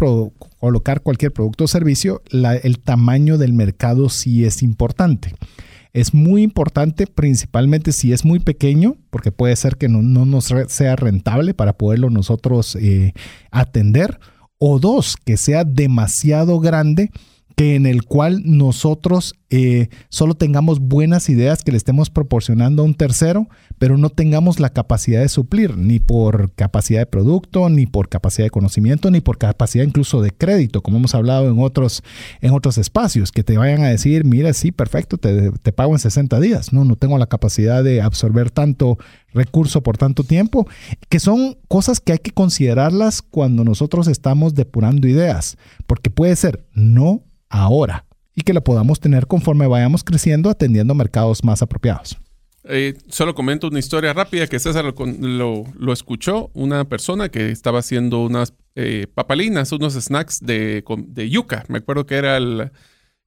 colocar 0.58 1.02
cualquier 1.02 1.32
producto 1.32 1.62
o 1.62 1.68
servicio, 1.68 2.20
el 2.32 2.80
tamaño 2.80 3.38
del 3.38 3.52
mercado 3.52 4.08
sí 4.08 4.44
es 4.44 4.64
importante. 4.64 5.36
Es 5.92 6.14
muy 6.14 6.42
importante 6.42 7.06
principalmente 7.06 7.92
si 7.92 8.12
es 8.12 8.24
muy 8.24 8.40
pequeño, 8.40 8.96
porque 9.10 9.30
puede 9.30 9.54
ser 9.54 9.76
que 9.76 9.88
no, 9.88 10.02
nos 10.02 10.52
sea 10.66 10.96
rentable 10.96 11.54
para 11.54 11.74
poderlo 11.74 12.10
nosotros 12.10 12.74
eh, 12.74 13.12
atender. 13.52 14.18
O 14.58 14.80
dos, 14.80 15.16
que 15.24 15.36
sea 15.36 15.62
demasiado 15.62 16.58
grande 16.58 17.12
que 17.58 17.74
en 17.74 17.86
el 17.86 18.04
cual 18.04 18.42
nosotros 18.44 19.34
eh, 19.50 19.88
solo 20.10 20.34
tengamos 20.34 20.78
buenas 20.78 21.28
ideas 21.28 21.64
que 21.64 21.72
le 21.72 21.76
estemos 21.76 22.08
proporcionando 22.08 22.82
a 22.82 22.84
un 22.84 22.94
tercero, 22.94 23.48
pero 23.78 23.98
no 23.98 24.10
tengamos 24.10 24.60
la 24.60 24.70
capacidad 24.70 25.22
de 25.22 25.28
suplir, 25.28 25.76
ni 25.76 25.98
por 25.98 26.52
capacidad 26.52 27.00
de 27.00 27.06
producto, 27.06 27.68
ni 27.68 27.86
por 27.86 28.08
capacidad 28.08 28.46
de 28.46 28.52
conocimiento, 28.52 29.10
ni 29.10 29.20
por 29.20 29.38
capacidad 29.38 29.82
incluso 29.82 30.22
de 30.22 30.30
crédito, 30.30 30.84
como 30.84 30.98
hemos 30.98 31.16
hablado 31.16 31.50
en 31.50 31.58
otros, 31.58 32.04
en 32.42 32.52
otros 32.52 32.78
espacios, 32.78 33.32
que 33.32 33.42
te 33.42 33.58
vayan 33.58 33.82
a 33.82 33.88
decir, 33.88 34.24
mira, 34.24 34.52
sí, 34.52 34.70
perfecto, 34.70 35.18
te, 35.18 35.50
te 35.50 35.72
pago 35.72 35.94
en 35.94 35.98
60 35.98 36.38
días. 36.38 36.72
No, 36.72 36.84
no 36.84 36.94
tengo 36.94 37.18
la 37.18 37.26
capacidad 37.26 37.82
de 37.82 38.02
absorber 38.02 38.52
tanto 38.52 38.98
recurso 39.34 39.82
por 39.82 39.98
tanto 39.98 40.22
tiempo, 40.22 40.68
que 41.08 41.18
son 41.18 41.58
cosas 41.66 41.98
que 41.98 42.12
hay 42.12 42.18
que 42.18 42.30
considerarlas 42.30 43.20
cuando 43.20 43.64
nosotros 43.64 44.06
estamos 44.06 44.54
depurando 44.54 45.08
ideas, 45.08 45.58
porque 45.88 46.08
puede 46.08 46.36
ser 46.36 46.64
no 46.72 47.24
ahora 47.48 48.04
y 48.34 48.42
que 48.42 48.52
lo 48.52 48.62
podamos 48.62 49.00
tener 49.00 49.26
conforme 49.26 49.66
vayamos 49.66 50.04
creciendo 50.04 50.50
atendiendo 50.50 50.94
mercados 50.94 51.42
más 51.42 51.62
apropiados. 51.62 52.18
Eh, 52.70 52.94
solo 53.08 53.34
comento 53.34 53.68
una 53.68 53.78
historia 53.78 54.12
rápida 54.12 54.46
que 54.46 54.58
César 54.58 54.84
lo, 54.84 55.64
lo, 55.74 55.92
escuchó, 55.92 56.50
una 56.52 56.84
persona 56.84 57.30
que 57.30 57.50
estaba 57.50 57.78
haciendo 57.78 58.22
unas 58.22 58.52
eh, 58.74 59.06
papalinas, 59.12 59.72
unos 59.72 59.94
snacks 59.94 60.40
de, 60.40 60.84
yuca. 61.30 61.64
Me 61.68 61.78
acuerdo 61.78 62.04
que 62.04 62.16
era 62.16 62.38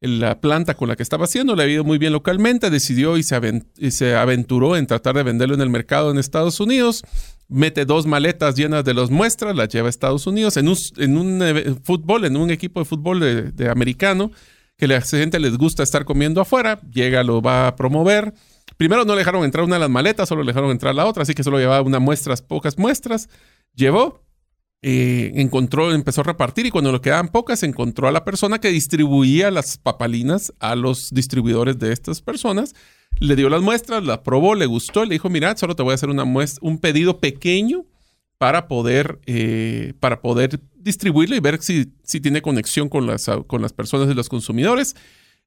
la 0.01 0.41
planta 0.41 0.73
con 0.73 0.87
la 0.87 0.95
que 0.95 1.03
estaba 1.03 1.25
haciendo, 1.25 1.55
le 1.55 1.63
había 1.63 1.75
ido 1.75 1.83
muy 1.83 1.99
bien 1.99 2.11
localmente, 2.11 2.71
decidió 2.71 3.17
y 3.17 3.23
se, 3.23 4.15
aventuró 4.15 4.75
en 4.75 4.87
tratar 4.87 5.15
de 5.15 5.23
venderlo 5.23 5.53
en 5.53 5.61
el 5.61 5.69
mercado 5.69 6.11
en 6.11 6.17
Estados 6.17 6.59
Unidos 6.59 7.03
mete 7.47 7.85
dos 7.85 8.07
maletas 8.07 8.55
llenas 8.55 8.85
de 8.85 8.93
las 8.93 9.11
muestras, 9.11 9.55
las 9.55 9.67
lleva 9.67 9.87
a 9.87 9.89
Estados 9.89 10.25
Unidos 10.25 10.55
en 10.55 10.69
un, 10.69 11.79
fútbol, 11.83 12.23
en 12.23 12.37
un 12.37 12.49
equipo 12.49 12.79
de 12.79 12.85
fútbol 12.85 13.19
de, 13.53 13.69
americano, 13.69 14.31
que 14.77 14.87
la 14.87 15.01
gente 15.01 15.37
les 15.37 15.57
gusta 15.57 15.83
estar 15.83 16.05
comiendo 16.05 16.39
afuera, 16.39 16.79
llega, 16.89 17.23
lo 17.23 17.41
va 17.41 17.67
a 17.67 17.75
promover. 17.75 18.33
Primero 18.77 19.03
no 19.03 19.13
le 19.13 19.19
dejaron 19.19 19.43
entrar 19.43 19.65
una 19.65 19.75
de 19.75 19.81
las 19.81 19.89
maletas, 19.89 20.29
solo 20.29 20.43
le 20.43 20.47
dejaron 20.47 20.71
entrar 20.71 20.95
la 20.95 21.05
otra, 21.05 21.23
así 21.23 21.33
que 21.33 21.43
solo 21.43 21.59
llevaba 21.59 21.81
unas 21.81 22.01
muestras, 22.01 22.41
pocas 22.41 22.77
muestras. 22.77 23.29
Llevó, 23.75 24.23
eh, 24.81 25.31
encontró, 25.35 25.93
empezó 25.93 26.21
a 26.21 26.25
repartir 26.25 26.65
y 26.65 26.71
cuando 26.71 26.91
le 26.91 27.01
quedaban 27.01 27.29
pocas, 27.29 27.63
encontró 27.63 28.07
a 28.07 28.11
la 28.11 28.25
persona 28.25 28.59
que 28.59 28.69
distribuía 28.69 29.51
las 29.51 29.77
papalinas 29.77 30.53
a 30.59 30.75
los 30.75 31.09
distribuidores 31.11 31.77
de 31.77 31.93
estas 31.93 32.21
personas 32.21 32.73
le 33.19 33.35
dio 33.35 33.49
las 33.49 33.61
muestras, 33.61 34.03
la 34.03 34.23
probó, 34.23 34.55
le 34.55 34.65
gustó, 34.65 35.05
le 35.05 35.13
dijo, 35.13 35.29
mira, 35.29 35.55
solo 35.55 35.75
te 35.75 35.83
voy 35.83 35.91
a 35.91 35.95
hacer 35.95 36.09
una 36.09 36.23
un 36.23 36.77
pedido 36.79 37.19
pequeño 37.19 37.85
para 38.37 38.67
poder, 38.67 39.19
eh, 39.27 39.93
para 39.99 40.21
poder 40.21 40.59
distribuirlo 40.75 41.35
y 41.35 41.39
ver 41.39 41.61
si, 41.61 41.93
si 42.03 42.19
tiene 42.19 42.41
conexión 42.41 42.89
con 42.89 43.05
las, 43.05 43.29
con 43.45 43.61
las 43.61 43.73
personas 43.73 44.09
y 44.09 44.15
los 44.15 44.29
consumidores. 44.29 44.95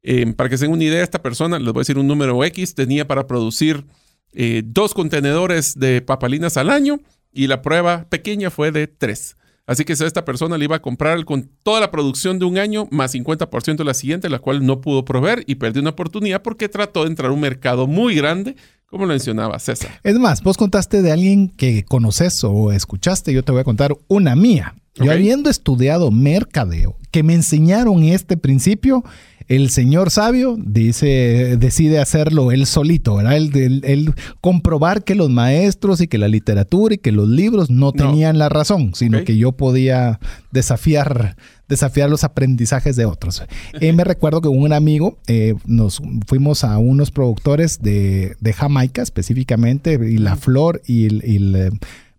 Em, 0.02 0.34
para 0.34 0.48
que 0.48 0.56
se 0.56 0.66
den 0.66 0.72
una 0.72 0.84
idea, 0.84 1.02
esta 1.02 1.22
persona, 1.22 1.58
les 1.58 1.72
voy 1.72 1.80
a 1.80 1.82
decir 1.82 1.98
un 1.98 2.06
número 2.06 2.44
X, 2.44 2.74
tenía 2.74 3.08
para 3.08 3.26
producir 3.26 3.84
eh, 4.32 4.62
dos 4.64 4.94
contenedores 4.94 5.74
de 5.74 6.02
papalinas 6.02 6.56
al 6.56 6.70
año 6.70 7.00
y 7.34 7.46
la 7.48 7.62
prueba 7.62 8.06
pequeña 8.08 8.50
fue 8.50 8.72
de 8.72 8.86
tres. 8.86 9.36
Así 9.66 9.84
que 9.84 9.94
esta 9.94 10.24
persona 10.26 10.58
le 10.58 10.64
iba 10.66 10.76
a 10.76 10.82
comprar 10.82 11.24
con 11.24 11.48
toda 11.62 11.80
la 11.80 11.90
producción 11.90 12.38
de 12.38 12.44
un 12.44 12.58
año 12.58 12.86
más 12.90 13.14
50% 13.14 13.76
de 13.76 13.84
la 13.84 13.94
siguiente, 13.94 14.28
la 14.28 14.38
cual 14.38 14.64
no 14.64 14.80
pudo 14.82 15.04
proveer 15.06 15.42
y 15.46 15.54
perdió 15.54 15.80
una 15.80 15.90
oportunidad 15.90 16.42
porque 16.42 16.68
trató 16.68 17.04
de 17.04 17.08
entrar 17.08 17.30
a 17.30 17.34
un 17.34 17.40
mercado 17.40 17.86
muy 17.86 18.14
grande, 18.14 18.56
como 18.86 19.06
lo 19.06 19.12
mencionaba 19.12 19.58
César. 19.58 20.00
Es 20.02 20.18
más, 20.18 20.42
vos 20.42 20.58
contaste 20.58 21.00
de 21.00 21.12
alguien 21.12 21.48
que 21.48 21.82
conoces 21.84 22.44
o 22.44 22.72
escuchaste, 22.72 23.32
yo 23.32 23.42
te 23.42 23.52
voy 23.52 23.62
a 23.62 23.64
contar 23.64 23.96
una 24.06 24.36
mía. 24.36 24.74
Yo 24.96 25.10
habiendo 25.10 25.50
estudiado 25.50 26.12
mercadeo, 26.12 26.96
que 27.10 27.24
me 27.24 27.34
enseñaron 27.34 28.04
este 28.04 28.36
principio, 28.36 29.02
el 29.48 29.70
señor 29.70 30.10
sabio 30.10 30.56
dice, 30.58 31.56
decide 31.58 31.98
hacerlo 31.98 32.52
él 32.52 32.66
solito, 32.66 33.16
¿verdad? 33.16 33.36
Él, 33.36 34.14
comprobar 34.40 35.04
que 35.04 35.14
los 35.14 35.30
maestros 35.30 36.00
y 36.00 36.08
que 36.08 36.18
la 36.18 36.28
literatura 36.28 36.94
y 36.94 36.98
que 36.98 37.12
los 37.12 37.28
libros 37.28 37.70
no, 37.70 37.92
tenían 37.92 38.38
la 38.38 38.48
razón, 38.48 38.94
sino 38.94 39.24
que 39.24 39.36
yo 39.36 39.52
podía 39.52 40.18
desafiar 40.50 41.36
desafiar 41.68 42.10
los 42.10 42.24
aprendizajes 42.24 42.94
de 42.96 43.06
otros. 43.06 43.42
Eh, 43.80 43.92
me 43.92 44.04
recuerdo 44.04 44.40
que 44.40 44.48
un 44.48 44.72
amigo, 44.72 45.18
eh, 45.26 45.54
nos 45.64 46.00
fuimos 46.26 46.62
a 46.62 46.76
unos 46.78 47.10
productores 47.10 47.80
de, 47.80 48.36
Jamaica 48.54 49.02
específicamente, 49.02 49.94
y 49.94 50.18
la 50.18 50.36
flor, 50.36 50.82
y, 50.86 51.08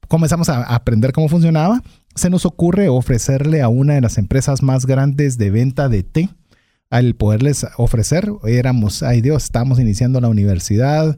comenzamos 0.07 0.49
a 0.49 0.63
aprender 0.63 1.11
cómo 1.11 1.29
funcionaba. 1.29 1.81
Se 2.15 2.29
nos 2.29 2.45
ocurre 2.45 2.89
ofrecerle 2.89 3.61
a 3.61 3.67
una 3.67 3.93
de 3.93 4.01
las 4.01 4.17
empresas 4.17 4.63
más 4.63 4.85
grandes 4.85 5.37
de 5.37 5.51
venta 5.51 5.89
de 5.89 6.03
té, 6.03 6.29
al 6.95 7.13
poderles 7.13 7.67
ofrecer, 7.77 8.31
éramos, 8.47 9.03
ay 9.03 9.19
Dios, 9.19 9.43
estábamos 9.43 9.79
iniciando 9.79 10.21
la 10.21 10.29
universidad, 10.29 11.17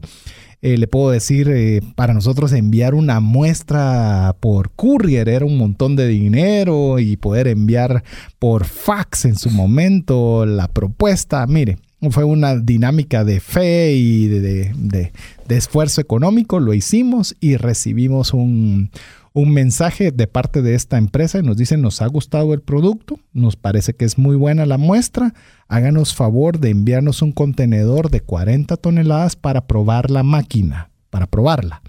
eh, 0.60 0.76
le 0.76 0.88
puedo 0.88 1.10
decir, 1.10 1.48
eh, 1.50 1.80
para 1.94 2.14
nosotros 2.14 2.52
enviar 2.52 2.94
una 2.94 3.20
muestra 3.20 4.34
por 4.40 4.72
courier 4.72 5.28
era 5.28 5.46
un 5.46 5.56
montón 5.56 5.94
de 5.94 6.08
dinero 6.08 6.98
y 6.98 7.16
poder 7.16 7.46
enviar 7.46 8.02
por 8.40 8.64
fax 8.64 9.24
en 9.24 9.36
su 9.36 9.50
momento 9.50 10.46
la 10.46 10.66
propuesta, 10.66 11.46
mire, 11.46 11.78
fue 12.10 12.24
una 12.24 12.56
dinámica 12.56 13.22
de 13.22 13.38
fe 13.38 13.92
y 13.92 14.26
de, 14.26 14.72
de 14.74 15.56
esfuerzo 15.56 16.00
económico, 16.00 16.58
lo 16.58 16.74
hicimos 16.74 17.36
y 17.38 17.56
recibimos 17.56 18.34
un, 18.34 18.90
un 19.32 19.52
mensaje 19.52 20.10
de 20.10 20.26
parte 20.26 20.62
de 20.62 20.74
esta 20.74 20.98
empresa 20.98 21.38
y 21.38 21.42
nos 21.42 21.56
dicen 21.56 21.82
nos 21.82 22.02
ha 22.02 22.06
gustado 22.06 22.54
el 22.54 22.60
producto, 22.60 23.18
nos 23.32 23.56
parece 23.56 23.94
que 23.94 24.04
es 24.04 24.18
muy 24.18 24.36
buena 24.36 24.66
la 24.66 24.78
muestra, 24.78 25.34
háganos 25.68 26.14
favor 26.14 26.58
de 26.58 26.70
enviarnos 26.70 27.22
un 27.22 27.32
contenedor 27.32 28.10
de 28.10 28.20
40 28.20 28.76
toneladas 28.76 29.36
para 29.36 29.66
probar 29.66 30.10
la 30.10 30.22
máquina, 30.22 30.90
para 31.10 31.26
probarla. 31.26 31.82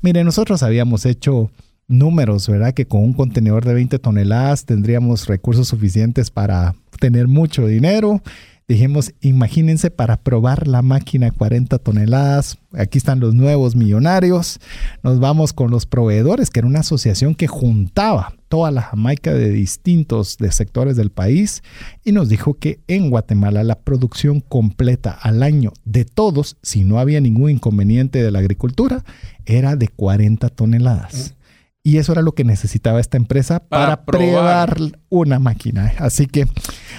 Mire, 0.00 0.24
nosotros 0.24 0.62
habíamos 0.62 1.06
hecho 1.06 1.50
números, 1.88 2.48
¿verdad? 2.48 2.74
Que 2.74 2.86
con 2.86 3.02
un 3.02 3.12
contenedor 3.12 3.64
de 3.64 3.74
20 3.74 3.98
toneladas 3.98 4.64
tendríamos 4.64 5.26
recursos 5.26 5.68
suficientes 5.68 6.30
para 6.30 6.74
tener 7.00 7.28
mucho 7.28 7.66
dinero 7.66 8.22
Dijimos, 8.68 9.14
imagínense 9.20 9.92
para 9.92 10.16
probar 10.16 10.66
la 10.66 10.82
máquina 10.82 11.30
40 11.30 11.78
toneladas. 11.78 12.58
Aquí 12.72 12.98
están 12.98 13.20
los 13.20 13.32
nuevos 13.32 13.76
millonarios. 13.76 14.58
Nos 15.04 15.20
vamos 15.20 15.52
con 15.52 15.70
los 15.70 15.86
proveedores, 15.86 16.50
que 16.50 16.58
era 16.58 16.66
una 16.66 16.80
asociación 16.80 17.36
que 17.36 17.46
juntaba 17.46 18.34
toda 18.48 18.72
la 18.72 18.82
Jamaica 18.82 19.32
de 19.32 19.50
distintos 19.50 20.36
de 20.38 20.50
sectores 20.50 20.96
del 20.96 21.10
país 21.10 21.62
y 22.04 22.10
nos 22.10 22.28
dijo 22.28 22.54
que 22.54 22.80
en 22.88 23.08
Guatemala 23.08 23.62
la 23.62 23.78
producción 23.78 24.40
completa 24.40 25.12
al 25.12 25.44
año 25.44 25.72
de 25.84 26.04
todos, 26.04 26.56
si 26.60 26.82
no 26.82 26.98
había 26.98 27.20
ningún 27.20 27.50
inconveniente 27.50 28.20
de 28.20 28.32
la 28.32 28.40
agricultura, 28.40 29.04
era 29.44 29.76
de 29.76 29.86
40 29.86 30.48
toneladas. 30.48 31.36
Y 31.86 31.98
eso 31.98 32.10
era 32.10 32.20
lo 32.20 32.32
que 32.32 32.42
necesitaba 32.42 32.98
esta 32.98 33.16
empresa 33.16 33.60
para, 33.60 34.04
probar. 34.04 34.76
una 35.08 35.38
máquina. 35.38 35.92
Así 35.98 36.26
que 36.26 36.48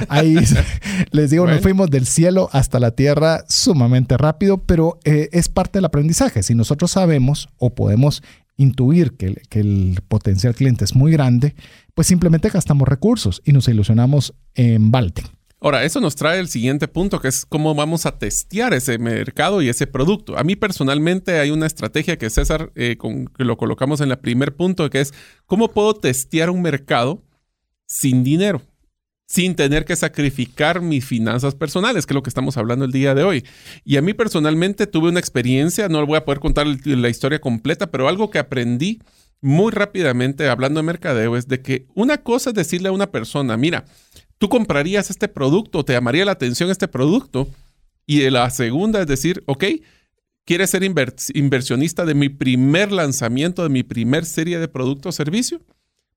ahí 0.08 0.38
les 1.12 1.30
digo, 1.30 1.46
nos 1.46 1.60
fuimos 1.60 1.90
del 1.90 2.06
cielo 2.06 2.48
hasta 2.54 2.80
la 2.80 2.92
tierra 2.92 3.44
sumamente 3.50 4.16
rápido, 4.16 4.60
pero 4.60 4.98
eh, 5.04 5.28
es 5.34 5.50
parte 5.50 5.80
del 5.80 5.86
aprendizaje. 5.86 6.42
Si 6.42 6.56
nosotros 6.56 6.92
sabemos 6.92 7.50
o 7.58 7.76
podemos 7.76 8.24
intuir 8.56 9.18
que, 9.18 9.36
que 9.50 9.60
el 9.60 10.00
potencial 10.08 10.56
cliente 10.56 10.86
es 10.86 10.96
muy 10.96 11.12
grande, 11.12 11.54
pues 11.94 12.08
simplemente 12.08 12.48
gastamos 12.48 12.88
recursos 12.88 13.42
y 13.44 13.52
nos 13.52 13.68
ilusionamos 13.68 14.36
en 14.56 14.90
balde. 14.90 15.24
Ahora, 15.60 15.84
eso 15.84 16.00
nos 16.00 16.16
trae 16.16 16.40
el 16.40 16.50
siguiente 16.50 16.88
punto, 16.88 17.20
que 17.20 17.30
es 17.30 17.44
cómo 17.44 17.74
vamos 17.74 18.06
a 18.06 18.20
testear 18.20 18.76
ese 18.76 19.00
mercado 19.00 19.64
y 19.64 19.70
ese 19.70 19.88
producto. 19.88 20.38
A 20.38 20.44
mí 20.44 20.56
personalmente 20.56 21.40
hay 21.40 21.50
una 21.50 21.66
estrategia 21.66 22.18
que 22.18 22.30
César, 22.30 22.72
eh, 22.76 22.96
con, 22.98 23.26
que 23.26 23.44
lo 23.44 23.58
colocamos 23.58 24.00
en 24.02 24.12
el 24.12 24.20
primer 24.20 24.56
punto, 24.56 24.88
que 24.92 25.02
es 25.02 25.16
cómo 25.48 25.70
puedo 25.70 25.96
testear 25.96 26.52
un 26.52 26.62
mercado 26.62 27.24
sin 27.88 28.24
dinero, 28.24 28.62
sin 29.26 29.56
tener 29.56 29.86
que 29.86 29.96
sacrificar 29.96 30.80
mis 30.82 31.04
finanzas 31.04 31.56
personales, 31.56 32.06
que 32.06 32.14
es 32.14 32.16
lo 32.16 32.24
que 32.24 32.30
estamos 32.30 32.56
hablando 32.58 32.86
el 32.86 32.92
día 32.92 33.16
de 33.16 33.24
hoy. 33.24 33.44
Y 33.84 33.98
a 33.98 34.04
mí 34.04 34.14
personalmente 34.14 34.86
tuve 34.86 35.10
una 35.10 35.20
experiencia, 35.20 35.90
no 35.90 36.06
voy 36.06 36.18
a 36.18 36.26
poder 36.26 36.40
contar 36.40 36.68
la 36.68 37.10
historia 37.10 37.42
completa, 37.42 37.90
pero 37.90 38.08
algo 38.08 38.30
que 38.30 38.38
aprendí 38.38 39.02
muy 39.42 39.72
rápidamente 39.72 40.48
hablando 40.50 40.80
de 40.80 40.86
mercadeo 40.86 41.38
es 41.38 41.48
de 41.48 41.62
que 41.62 41.88
una 41.94 42.18
cosa 42.18 42.50
es 42.50 42.56
decirle 42.56 42.90
a 42.90 42.92
una 42.92 43.12
persona, 43.12 43.56
mira, 43.58 43.86
tú 44.38 44.50
comprarías 44.50 45.10
este 45.10 45.28
producto, 45.28 45.84
te 45.84 45.94
llamaría 45.94 46.26
la 46.26 46.34
atención 46.34 46.70
este 46.70 46.88
producto. 46.88 47.48
Y 48.06 48.30
la 48.30 48.50
segunda 48.50 49.02
es 49.02 49.08
decir, 49.08 49.44
ok, 49.48 49.66
¿quieres 50.46 50.70
ser 50.70 50.84
inversionista 50.84 52.06
de 52.06 52.16
mi 52.16 52.30
primer 52.30 52.92
lanzamiento, 52.92 53.64
de 53.64 53.70
mi 53.70 53.84
primer 53.84 54.26
serie 54.26 54.60
de 54.60 54.68
producto 54.68 55.10
o 55.10 55.12
servicio? 55.12 55.62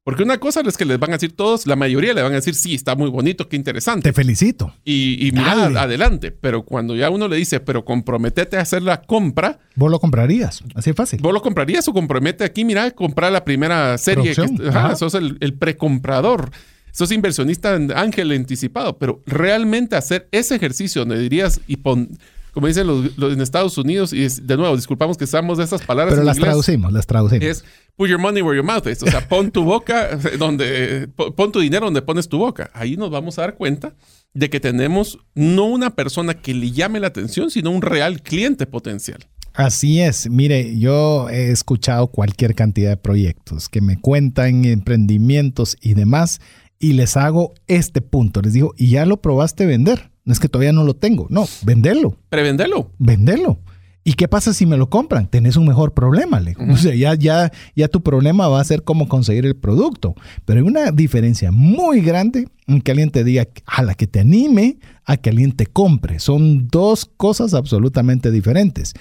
Porque 0.03 0.23
una 0.23 0.39
cosa 0.39 0.63
es 0.65 0.79
que 0.79 0.87
les 0.87 0.99
van 0.99 1.11
a 1.11 1.15
decir 1.15 1.37
todos, 1.37 1.67
la 1.67 1.77
mayoría 1.77 2.15
le 2.15 2.23
van 2.23 2.33
a 2.33 2.37
decir, 2.37 2.55
sí, 2.55 2.75
está 2.75 2.95
muy 2.97 3.11
bonito, 3.11 3.49
qué 3.49 3.57
interesante. 3.57 4.09
Te 4.09 4.13
felicito. 4.15 4.73
Y, 4.83 5.27
y 5.27 5.33
mira, 5.33 5.67
adelante. 5.83 6.33
Pero 6.33 6.65
cuando 6.65 6.97
ya 6.97 7.11
uno 7.11 7.29
le 7.29 7.37
dice, 7.37 7.61
pero 7.61 7.85
comprometete 7.85 8.57
a 8.57 8.63
hacer 8.63 8.83
la 8.83 9.03
compra. 9.03 9.59
Vos 9.75 9.91
lo 9.91 10.01
comprarías, 10.01 10.65
así 10.75 10.91
es 10.91 10.97
fácil. 10.97 11.21
Vos 11.21 11.35
lo 11.35 11.43
comprarías 11.43 11.87
o 11.89 11.93
compromete 11.93 12.45
aquí, 12.45 12.65
mira, 12.65 12.91
comprar 12.93 13.31
la 13.31 13.45
primera 13.45 13.99
serie. 13.99 14.35
Que, 14.35 14.69
ajá, 14.69 14.97
sos 14.97 15.15
el, 15.15 15.37
el 15.41 15.55
precomprador 15.55 16.51
sos 16.93 17.13
inversionista 17.13 17.75
ángel 17.95 18.33
anticipado, 18.33 18.99
pero 18.99 19.23
realmente 19.27 19.97
hacer 19.97 20.29
ese 20.33 20.57
ejercicio 20.57 21.03
donde 21.03 21.19
dirías 21.19 21.61
y 21.67 21.77
pon, 21.77 22.11
como 22.53 22.67
dicen 22.67 22.87
los, 22.87 23.33
en 23.33 23.41
Estados 23.41 23.79
Unidos, 23.79 24.13
y 24.13 24.27
de 24.27 24.57
nuevo, 24.57 24.77
disculpamos 24.77 25.17
que 25.17 25.25
usamos 25.25 25.59
esas 25.59 25.83
palabras. 25.83 26.15
Pero 26.15 26.25
las 26.25 26.39
traducimos, 26.39 26.93
las 26.93 27.07
traducimos. 27.07 27.45
Es 27.45 27.65
put 27.97 28.09
your 28.09 28.19
money 28.19 28.43
where 28.43 28.57
your 28.57 28.65
mouth 28.65 28.87
is. 28.87 29.03
O 29.03 29.07
sea, 29.07 29.29
pon 29.29 29.51
tu 29.51 29.63
boca 29.63 30.17
donde, 30.39 31.09
pon 31.37 31.53
tu 31.53 31.61
dinero 31.61 31.87
donde 31.87 32.03
pones 32.03 32.29
tu 32.29 32.39
boca. 32.39 32.71
Ahí 32.75 32.97
nos 32.97 33.11
vamos 33.11 33.39
a 33.39 33.43
dar 33.43 33.55
cuenta 33.55 33.95
de 34.35 34.49
que 34.49 34.61
tenemos 34.61 35.19
no 35.35 35.67
una 35.67 35.95
persona 35.95 36.35
que 36.35 36.55
le 36.55 36.71
llame 36.71 37.01
la 37.01 37.09
atención, 37.09 37.51
sino 37.51 37.71
un 37.71 37.83
real 37.83 38.23
cliente 38.23 38.67
potencial. 38.67 39.27
Así 39.53 40.01
es. 40.01 40.31
Mire, 40.31 40.79
yo 40.79 41.29
he 41.29 41.51
escuchado 41.51 42.07
cualquier 42.09 42.55
cantidad 42.55 42.91
de 42.91 42.97
proyectos 42.97 43.69
que 43.69 43.81
me 43.81 44.01
cuentan 44.01 44.65
emprendimientos 44.65 45.77
y 45.81 45.95
demás 45.95 46.41
y 46.81 46.95
les 46.95 47.17
hago 47.17 47.55
este 47.69 48.01
punto. 48.01 48.41
Les 48.43 48.55
digo, 48.55 48.75
¿y 48.77 48.91
ya 48.91 49.07
lo 49.07 49.21
probaste 49.21 49.67
vender? 49.67 50.11
No 50.25 50.33
es 50.33 50.41
que 50.41 50.49
todavía 50.49 50.73
no 50.73 50.83
lo 50.83 50.95
tengo. 50.95 51.27
No, 51.31 51.47
venderlo. 51.63 52.17
Prevenderlo. 52.31 52.91
Venderlo. 52.99 53.61
¿Y 54.03 54.15
qué 54.15 54.29
pasa 54.29 54.55
si 54.55 54.65
me 54.65 54.79
lo 54.79 54.89
compran? 54.89 55.29
Tenés 55.29 55.57
un 55.57 55.67
mejor 55.67 55.93
problema, 55.93 56.41
le. 56.41 56.57
O 56.71 56.77
sea, 56.79 56.95
ya, 56.95 57.15
ya, 57.15 57.53
ya 57.77 57.89
tu 57.89 58.03
problema 58.03 58.49
va 58.49 58.61
a 58.61 58.65
ser 58.65 58.83
cómo 58.83 59.09
conseguir 59.09 59.45
el 59.45 59.57
producto. 59.57 60.15
Pero 60.47 60.61
hay 60.61 60.67
una 60.67 60.91
diferencia 60.91 61.53
muy 61.53 62.01
grande 62.01 62.49
en 62.67 62.81
que 62.81 62.91
alguien 62.93 63.11
te 63.11 63.25
diga 63.25 63.47
a 63.67 63.83
la 63.83 63.95
que 63.95 64.07
te 64.07 64.21
anime 64.21 64.79
a 65.05 65.19
que 65.19 65.29
alguien 65.29 65.53
te 65.53 65.67
compre. 65.67 66.19
Son 66.19 66.69
dos 66.69 67.05
cosas 67.05 67.53
absolutamente 67.53 68.31
diferentes. 68.31 68.95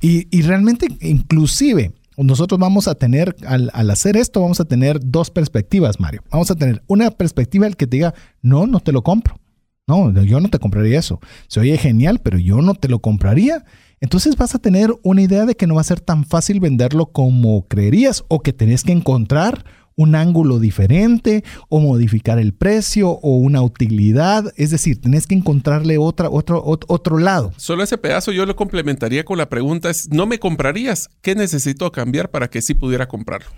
Y, 0.00 0.26
y 0.36 0.42
realmente, 0.42 0.88
inclusive, 1.00 1.92
nosotros 2.16 2.58
vamos 2.58 2.88
a 2.88 2.94
tener, 2.94 3.36
al, 3.46 3.70
hacer 3.90 4.16
esto, 4.16 4.40
vamos 4.40 4.60
a 4.60 4.64
tener 4.64 5.00
dos 5.02 5.30
perspectivas, 5.30 6.00
Mario. 6.00 6.22
Vamos 6.30 6.50
a 6.50 6.54
tener 6.54 6.82
una 6.86 7.10
perspectiva 7.10 7.66
el 7.66 7.76
que 7.76 7.86
te 7.86 7.96
diga, 7.96 8.14
no, 8.42 8.66
no 8.66 8.80
te 8.80 8.92
lo 8.92 9.02
compro. 9.02 9.38
No, 9.86 10.12
yo 10.22 10.40
no 10.40 10.48
te 10.48 10.58
compraría 10.58 10.98
eso. 10.98 11.20
Se 11.48 11.60
oye 11.60 11.76
genial, 11.76 12.20
pero 12.22 12.38
yo 12.38 12.62
no 12.62 12.74
te 12.74 12.88
lo 12.88 13.00
compraría. 13.00 13.64
Entonces 14.00 14.36
vas 14.36 14.54
a 14.54 14.58
tener 14.58 14.90
una 15.02 15.22
idea 15.22 15.44
de 15.44 15.54
que 15.54 15.66
no 15.66 15.74
va 15.74 15.80
a 15.80 15.84
ser 15.84 16.00
tan 16.00 16.24
fácil 16.24 16.60
venderlo 16.60 17.06
como 17.06 17.66
creerías 17.68 18.24
o 18.28 18.40
que 18.40 18.52
tenés 18.52 18.84
que 18.84 18.92
encontrar 18.92 19.64
un 20.02 20.14
ángulo 20.14 20.58
diferente 20.58 21.44
o 21.68 21.80
modificar 21.80 22.38
el 22.38 22.52
precio 22.52 23.10
o 23.10 23.36
una 23.36 23.62
utilidad. 23.62 24.52
Es 24.56 24.70
decir, 24.70 25.00
tenés 25.00 25.26
que 25.26 25.34
encontrarle 25.34 25.98
otra, 25.98 26.28
otro, 26.28 26.62
otro 26.64 27.18
lado. 27.18 27.52
Solo 27.56 27.82
ese 27.82 27.98
pedazo 27.98 28.32
yo 28.32 28.46
lo 28.46 28.56
complementaría 28.56 29.24
con 29.24 29.38
la 29.38 29.48
pregunta 29.48 29.90
es, 29.90 30.08
¿no 30.10 30.26
me 30.26 30.38
comprarías? 30.38 31.08
¿Qué 31.20 31.34
necesito 31.34 31.90
cambiar 31.92 32.30
para 32.30 32.48
que 32.48 32.62
sí 32.62 32.74
pudiera 32.74 33.08
comprarlo? 33.08 33.50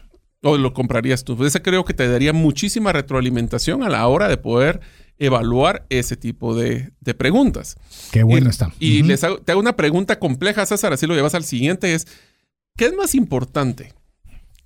¿O 0.43 0.59
lo 0.59 0.75
comprarías 0.75 1.25
tú? 1.25 1.43
Ese 1.45 1.63
creo 1.63 1.85
que 1.85 1.95
te 1.95 2.07
daría 2.07 2.33
muchísima 2.33 2.93
retroalimentación 2.93 3.83
a 3.83 3.89
la 3.89 4.07
hora 4.07 4.29
de 4.29 4.37
poder 4.37 4.81
evaluar 5.19 5.87
ese 5.89 6.17
tipo 6.17 6.55
de, 6.55 6.93
preguntas. 7.17 7.77
Qué 8.13 8.23
bueno 8.23 8.51
está. 8.51 8.73
Y 8.79 9.03
les 9.03 9.21
te 9.21 9.53
hago 9.53 9.61
una 9.61 9.77
pregunta 9.77 10.19
compleja, 10.19 10.67
César, 10.67 10.93
así 10.93 11.07
lo 11.07 11.15
llevas 11.15 11.35
al 11.35 11.45
siguiente, 11.45 11.95
es, 11.95 12.07
¿qué 12.77 12.87
es 12.87 12.95
más 12.95 13.15
importante? 13.15 13.95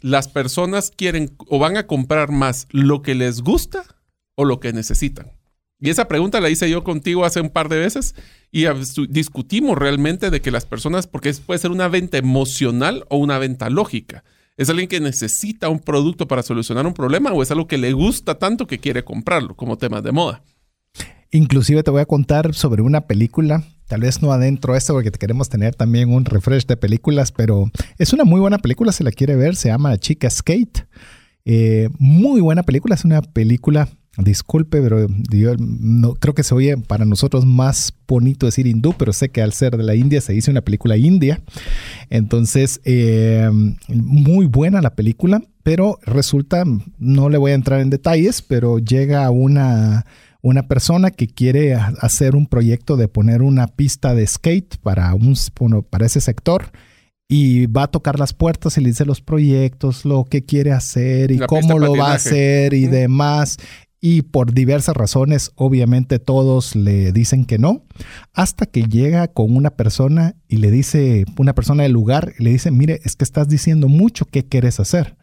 Las 0.00 0.28
personas 0.28 0.90
quieren 0.90 1.36
o 1.48 1.58
van 1.58 1.76
a 1.76 1.86
comprar 1.86 2.30
más 2.30 2.66
lo 2.70 3.02
que 3.02 3.14
les 3.14 3.40
gusta 3.42 3.84
o 4.34 4.44
lo 4.44 4.60
que 4.60 4.72
necesitan. 4.72 5.32
Y 5.80 5.90
esa 5.90 6.08
pregunta 6.08 6.40
la 6.40 6.50
hice 6.50 6.68
yo 6.68 6.82
contigo 6.82 7.24
hace 7.24 7.40
un 7.40 7.50
par 7.50 7.68
de 7.68 7.78
veces 7.78 8.14
y 8.50 8.64
discutimos 9.08 9.78
realmente 9.78 10.30
de 10.30 10.40
que 10.40 10.50
las 10.50 10.66
personas, 10.66 11.06
porque 11.06 11.32
puede 11.46 11.60
ser 11.60 11.70
una 11.70 11.88
venta 11.88 12.18
emocional 12.18 13.04
o 13.10 13.18
una 13.18 13.38
venta 13.38 13.70
lógica. 13.70 14.24
¿Es 14.56 14.68
alguien 14.68 14.88
que 14.88 14.98
necesita 14.98 15.68
un 15.68 15.78
producto 15.78 16.26
para 16.26 16.42
solucionar 16.42 16.84
un 16.84 16.94
problema 16.94 17.32
o 17.32 17.42
es 17.42 17.50
algo 17.52 17.68
que 17.68 17.78
le 17.78 17.92
gusta 17.92 18.40
tanto 18.40 18.66
que 18.66 18.80
quiere 18.80 19.04
comprarlo 19.04 19.54
como 19.54 19.78
tema 19.78 20.02
de 20.02 20.10
moda? 20.10 20.42
Inclusive 21.30 21.82
te 21.82 21.90
voy 21.90 22.00
a 22.00 22.06
contar 22.06 22.54
sobre 22.54 22.82
una 22.82 23.02
película, 23.02 23.62
tal 23.86 24.00
vez 24.00 24.22
no 24.22 24.32
adentro 24.32 24.76
esto 24.76 24.94
porque 24.94 25.10
te 25.10 25.18
queremos 25.18 25.48
tener 25.48 25.74
también 25.74 26.12
un 26.12 26.24
refresh 26.24 26.66
de 26.66 26.76
películas, 26.76 27.32
pero 27.32 27.70
es 27.98 28.12
una 28.12 28.24
muy 28.24 28.40
buena 28.40 28.58
película, 28.58 28.92
si 28.92 29.04
la 29.04 29.12
quiere 29.12 29.36
ver, 29.36 29.56
se 29.56 29.68
llama 29.68 29.96
Chica 29.98 30.28
Skate. 30.30 30.86
Eh, 31.44 31.88
muy 31.98 32.40
buena 32.40 32.62
película, 32.62 32.94
es 32.94 33.04
una 33.04 33.22
película 33.22 33.88
Disculpe, 34.18 34.82
pero 34.82 35.06
yo 35.30 35.54
no, 35.58 36.14
creo 36.14 36.34
que 36.34 36.42
se 36.42 36.52
oye 36.52 36.76
para 36.76 37.04
nosotros 37.04 37.46
más 37.46 37.94
bonito 38.08 38.46
decir 38.46 38.66
hindú, 38.66 38.92
pero 38.98 39.12
sé 39.12 39.28
que 39.28 39.42
al 39.42 39.52
ser 39.52 39.76
de 39.76 39.84
la 39.84 39.94
India 39.94 40.20
se 40.20 40.32
dice 40.32 40.50
una 40.50 40.62
película 40.62 40.96
india. 40.96 41.40
Entonces, 42.10 42.80
eh, 42.84 43.48
muy 43.86 44.46
buena 44.46 44.82
la 44.82 44.96
película, 44.96 45.40
pero 45.62 46.00
resulta, 46.02 46.64
no 46.98 47.28
le 47.28 47.38
voy 47.38 47.52
a 47.52 47.54
entrar 47.54 47.80
en 47.80 47.90
detalles, 47.90 48.42
pero 48.42 48.80
llega 48.80 49.30
una, 49.30 50.04
una 50.42 50.68
persona 50.68 51.10
que 51.10 51.26
quiere 51.26 51.74
hacer 51.74 52.36
un 52.36 52.46
proyecto 52.46 52.96
de 52.96 53.08
poner 53.08 53.42
una 53.42 53.66
pista 53.66 54.14
de 54.14 54.26
skate 54.26 54.76
para, 54.78 55.14
un, 55.14 55.36
para 55.90 56.06
ese 56.06 56.20
sector 56.20 56.70
y 57.28 57.66
va 57.66 57.84
a 57.84 57.90
tocar 57.90 58.18
las 58.18 58.32
puertas 58.32 58.78
y 58.78 58.80
le 58.80 58.88
dice 58.88 59.04
los 59.04 59.20
proyectos, 59.20 60.04
lo 60.04 60.24
que 60.24 60.44
quiere 60.44 60.72
hacer 60.72 61.30
y 61.30 61.38
cómo 61.38 61.78
lo 61.78 61.94
va 61.94 62.12
a 62.12 62.14
hacer 62.14 62.72
y 62.72 62.86
demás. 62.86 63.58
Y 64.00 64.22
por 64.22 64.54
diversas 64.54 64.96
razones 64.96 65.50
obviamente 65.56 66.20
todos 66.20 66.76
le 66.76 67.12
dicen 67.12 67.44
que 67.44 67.58
no, 67.58 67.84
hasta 68.32 68.64
que 68.64 68.84
llega 68.84 69.26
con 69.28 69.54
una 69.54 69.70
persona 69.70 70.36
y 70.46 70.58
le 70.58 70.70
dice, 70.70 71.24
una 71.36 71.52
persona 71.52 71.82
del 71.82 71.92
lugar, 71.92 72.32
y 72.38 72.44
le 72.44 72.50
dice, 72.50 72.70
mire, 72.70 73.00
es 73.04 73.16
que 73.16 73.24
estás 73.24 73.48
diciendo 73.48 73.88
mucho 73.88 74.24
qué 74.24 74.46
quieres 74.46 74.78
hacer, 74.78 75.16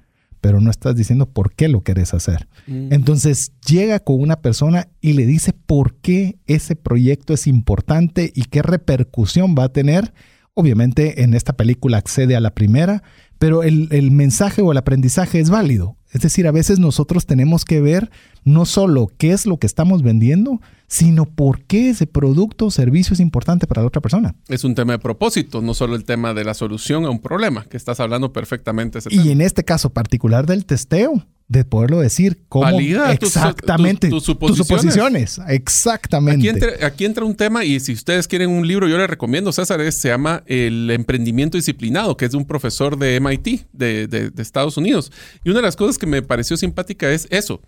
pero 0.46 0.62
no 0.62 0.70
estás 0.70 0.96
diciendo 0.96 1.26
por 1.26 1.56
qué 1.56 1.68
lo 1.68 1.82
quieres 1.82 2.14
hacer. 2.14 2.48
Mm. 2.68 2.94
Entonces 2.94 3.52
llega 3.68 4.00
con 4.00 4.22
una 4.22 4.44
persona 4.44 4.90
y 5.02 5.14
le 5.14 5.26
dice 5.26 5.54
por 5.54 5.96
qué 5.96 6.38
ese 6.46 6.76
proyecto 6.76 7.34
es 7.34 7.48
importante 7.48 8.32
y 8.36 8.44
qué 8.44 8.62
repercusión 8.62 9.56
va 9.58 9.64
a 9.64 9.70
tener. 9.70 10.14
Obviamente 10.54 11.24
en 11.24 11.34
esta 11.34 11.54
película 11.54 11.98
accede 11.98 12.36
a 12.36 12.42
la 12.42 12.54
primera, 12.54 13.02
pero 13.40 13.64
el, 13.64 13.88
el 13.90 14.12
mensaje 14.12 14.62
o 14.62 14.72
el 14.72 14.78
aprendizaje 14.78 15.40
es 15.40 15.50
válido. 15.50 15.98
Es 16.16 16.22
decir, 16.22 16.48
a 16.48 16.52
veces 16.52 16.80
nosotros 16.80 17.26
tenemos 17.26 17.66
que 17.66 17.82
ver 17.82 18.10
no 18.46 18.64
solo 18.64 19.12
qué 19.18 19.34
es 19.34 19.46
lo 19.46 19.58
que 19.58 19.68
estamos 19.68 20.02
vendiendo, 20.02 20.62
sino 20.88 21.26
por 21.26 21.64
qué 21.64 21.90
ese 21.90 22.08
producto 22.08 22.68
o 22.68 22.72
servicio 22.72 23.16
es 23.16 23.20
importante 23.20 23.68
para 23.68 23.82
la 23.82 23.90
otra 23.90 24.02
persona. 24.02 24.34
Es 24.48 24.64
un 24.64 24.76
tema 24.76 24.94
de 24.94 25.00
propósito, 25.00 25.62
no 25.62 25.74
solo 25.74 25.94
el 25.94 26.06
tema 26.06 26.34
de 26.34 26.46
la 26.46 26.54
solución 26.54 27.04
a 27.04 27.10
un 27.10 27.20
problema, 27.20 27.66
que 27.66 27.76
estás 27.76 28.00
hablando 28.00 28.32
perfectamente. 28.32 29.00
Ese 29.00 29.14
y 29.14 29.30
en 29.30 29.42
este 29.42 29.66
caso 29.66 29.90
particular 29.90 30.46
del 30.46 30.66
testeo, 30.66 31.22
de 31.48 31.64
poderlo 31.64 32.00
decir 32.00 32.44
cómo 32.50 32.80
exactamente 32.80 34.10
tus, 34.10 34.24
suposiciones. 34.24 35.40
Exactamente. 35.48 36.50
Aquí 36.50 36.50
entra, 36.50 36.88
aquí 36.88 37.06
entra, 37.06 37.26
un 37.26 37.36
tema 37.36 37.64
y 37.64 37.80
si 37.80 37.94
ustedes 37.94 38.28
quieren 38.28 38.50
un 38.50 38.68
libro, 38.68 38.88
yo 38.88 38.98
les 38.98 39.10
recomiendo, 39.10 39.52
César, 39.52 39.80
se 39.92 40.08
llama 40.08 40.44
El 40.48 40.90
emprendimiento 40.90 41.58
disciplinado, 41.58 42.18
que 42.18 42.26
es 42.26 42.32
de 42.32 42.38
un 42.38 42.46
profesor 42.46 42.98
de 42.98 43.20
MIT 43.20 43.68
de, 43.74 44.08
de, 44.08 44.32
de 44.32 44.42
Estados 44.42 44.78
Unidos. 44.78 45.12
Y 45.44 45.50
una 45.50 45.60
de 45.60 45.66
las 45.66 45.76
cosas 45.76 45.98
que 45.98 46.08
me 46.08 46.22
pareció 46.22 46.58
simpática 46.58 47.12
es 47.12 47.28
eso 47.30 47.62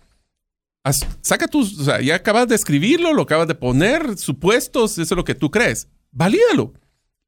saca 1.22 1.48
tus, 1.48 1.78
o 1.78 1.84
sea, 1.84 2.00
ya 2.00 2.16
acabas 2.16 2.48
de 2.48 2.54
escribirlo, 2.54 3.12
lo 3.12 3.22
acabas 3.22 3.48
de 3.48 3.54
poner, 3.54 4.16
supuestos, 4.16 4.92
eso 4.92 5.14
es 5.14 5.16
lo 5.16 5.24
que 5.24 5.34
tú 5.34 5.50
crees. 5.50 5.88
Valídalo 6.10 6.74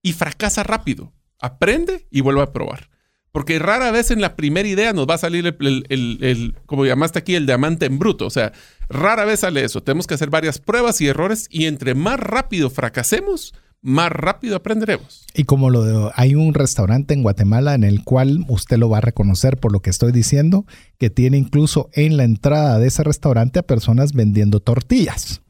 y 0.03 0.13
fracasa 0.13 0.63
rápido. 0.63 1.13
Aprende 1.39 2.07
y 2.11 2.21
vuelve 2.21 2.43
a 2.43 2.53
probar. 2.53 2.91
Porque 3.33 3.59
rara 3.59 3.91
vez 3.93 4.11
en 4.11 4.21
la 4.21 4.35
primera 4.35 4.69
idea 4.69 4.93
nos 4.93 5.07
va 5.07 5.15
a 5.15 5.19
salir 5.19 5.47
el, 5.47 5.87
el, 5.89 6.55
como 6.67 6.85
llamaste 6.85 7.21
aquí, 7.21 7.35
el 7.37 7.47
diamante 7.47 7.87
en 7.87 7.99
bruto. 7.99 8.27
O 8.27 8.31
sea, 8.31 8.53
rara 8.89 9.25
vez 9.25 9.41
sale 9.41 9.65
eso. 9.65 9.83
Tenemos 9.83 10.07
que 10.07 10.15
hacer 10.15 10.31
varias 10.31 10.59
pruebas 10.59 11.01
y 11.01 11.07
errores 11.07 11.47
y 11.51 11.67
entre 11.67 11.95
más 11.95 12.19
rápido 12.19 12.71
fracasemos, 12.71 13.55
más 13.83 14.11
rápido 14.11 14.57
aprenderemos. 14.57 15.27
Y 15.33 15.45
como 15.45 15.71
lo 15.71 15.85
de, 15.85 16.11
hay 16.17 16.35
un 16.35 16.55
restaurante 16.55 17.15
en 17.15 17.23
Guatemala 17.23 17.75
en 17.75 17.85
el 17.85 18.03
cual 18.03 18.45
usted 18.49 18.79
lo 18.79 18.89
va 18.89 18.99
a 18.99 19.03
reconocer 19.03 19.59
por 19.59 19.73
lo 19.73 19.81
que 19.81 19.91
estoy 19.91 20.11
diciendo, 20.11 20.67
que 20.99 21.09
tiene 21.09 21.39
incluso 21.39 21.89
en 21.93 22.17
la 22.17 22.25
entrada 22.25 22.79
de 22.79 22.89
ese 22.89 23.05
restaurante 23.05 23.61
a 23.61 23.63
personas 23.63 24.13
vendiendo 24.13 24.59
tortillas. 24.59 25.41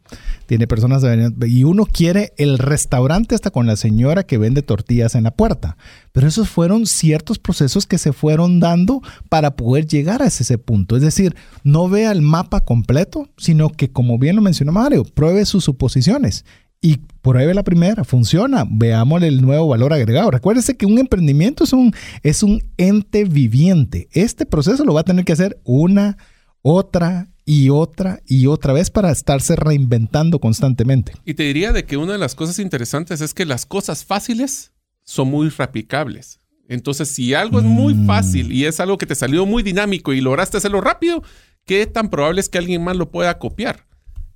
Tiene 0.50 0.66
personas 0.66 1.04
y 1.46 1.62
uno 1.62 1.86
quiere 1.86 2.32
el 2.36 2.58
restaurante 2.58 3.36
hasta 3.36 3.52
con 3.52 3.68
la 3.68 3.76
señora 3.76 4.24
que 4.24 4.36
vende 4.36 4.62
tortillas 4.62 5.14
en 5.14 5.22
la 5.22 5.30
puerta. 5.30 5.76
Pero 6.10 6.26
esos 6.26 6.48
fueron 6.48 6.86
ciertos 6.86 7.38
procesos 7.38 7.86
que 7.86 7.98
se 7.98 8.12
fueron 8.12 8.58
dando 8.58 9.00
para 9.28 9.54
poder 9.54 9.86
llegar 9.86 10.22
a 10.22 10.26
ese 10.26 10.58
punto. 10.58 10.96
Es 10.96 11.02
decir, 11.02 11.36
no 11.62 11.88
vea 11.88 12.10
el 12.10 12.20
mapa 12.20 12.64
completo, 12.64 13.28
sino 13.36 13.68
que 13.70 13.92
como 13.92 14.18
bien 14.18 14.34
lo 14.34 14.42
mencionó 14.42 14.72
Mario, 14.72 15.04
pruebe 15.04 15.46
sus 15.46 15.62
suposiciones 15.62 16.44
y 16.80 16.96
pruebe 17.22 17.54
la 17.54 17.62
primera, 17.62 18.02
funciona, 18.02 18.66
veamos 18.68 19.22
el 19.22 19.42
nuevo 19.42 19.68
valor 19.68 19.92
agregado. 19.92 20.32
Recuérdese 20.32 20.76
que 20.76 20.86
un 20.86 20.98
emprendimiento 20.98 21.62
es 21.62 21.72
un, 21.72 21.94
es 22.24 22.42
un 22.42 22.60
ente 22.76 23.22
viviente. 23.22 24.08
Este 24.10 24.46
proceso 24.46 24.84
lo 24.84 24.94
va 24.94 25.02
a 25.02 25.04
tener 25.04 25.24
que 25.24 25.32
hacer 25.32 25.60
una, 25.62 26.16
otra 26.60 27.29
y 27.44 27.70
otra 27.70 28.20
y 28.26 28.46
otra 28.46 28.72
vez 28.72 28.90
para 28.90 29.10
estarse 29.10 29.56
reinventando 29.56 30.38
constantemente. 30.38 31.12
Y 31.24 31.34
te 31.34 31.44
diría 31.44 31.72
de 31.72 31.84
que 31.84 31.96
una 31.96 32.12
de 32.12 32.18
las 32.18 32.34
cosas 32.34 32.58
interesantes 32.58 33.20
es 33.20 33.34
que 33.34 33.44
las 33.44 33.66
cosas 33.66 34.04
fáciles 34.04 34.72
son 35.04 35.28
muy 35.28 35.48
replicables. 35.48 36.40
Entonces, 36.68 37.08
si 37.08 37.34
algo 37.34 37.58
es 37.58 37.64
muy 37.64 37.94
mm. 37.94 38.06
fácil 38.06 38.52
y 38.52 38.64
es 38.64 38.78
algo 38.78 38.96
que 38.96 39.06
te 39.06 39.16
salió 39.16 39.44
muy 39.44 39.62
dinámico 39.62 40.12
y 40.12 40.20
lograste 40.20 40.56
hacerlo 40.56 40.80
rápido, 40.80 41.22
¿qué 41.66 41.86
tan 41.86 42.10
probable 42.10 42.40
es 42.40 42.48
que 42.48 42.58
alguien 42.58 42.84
más 42.84 42.96
lo 42.96 43.10
pueda 43.10 43.38
copiar? 43.38 43.86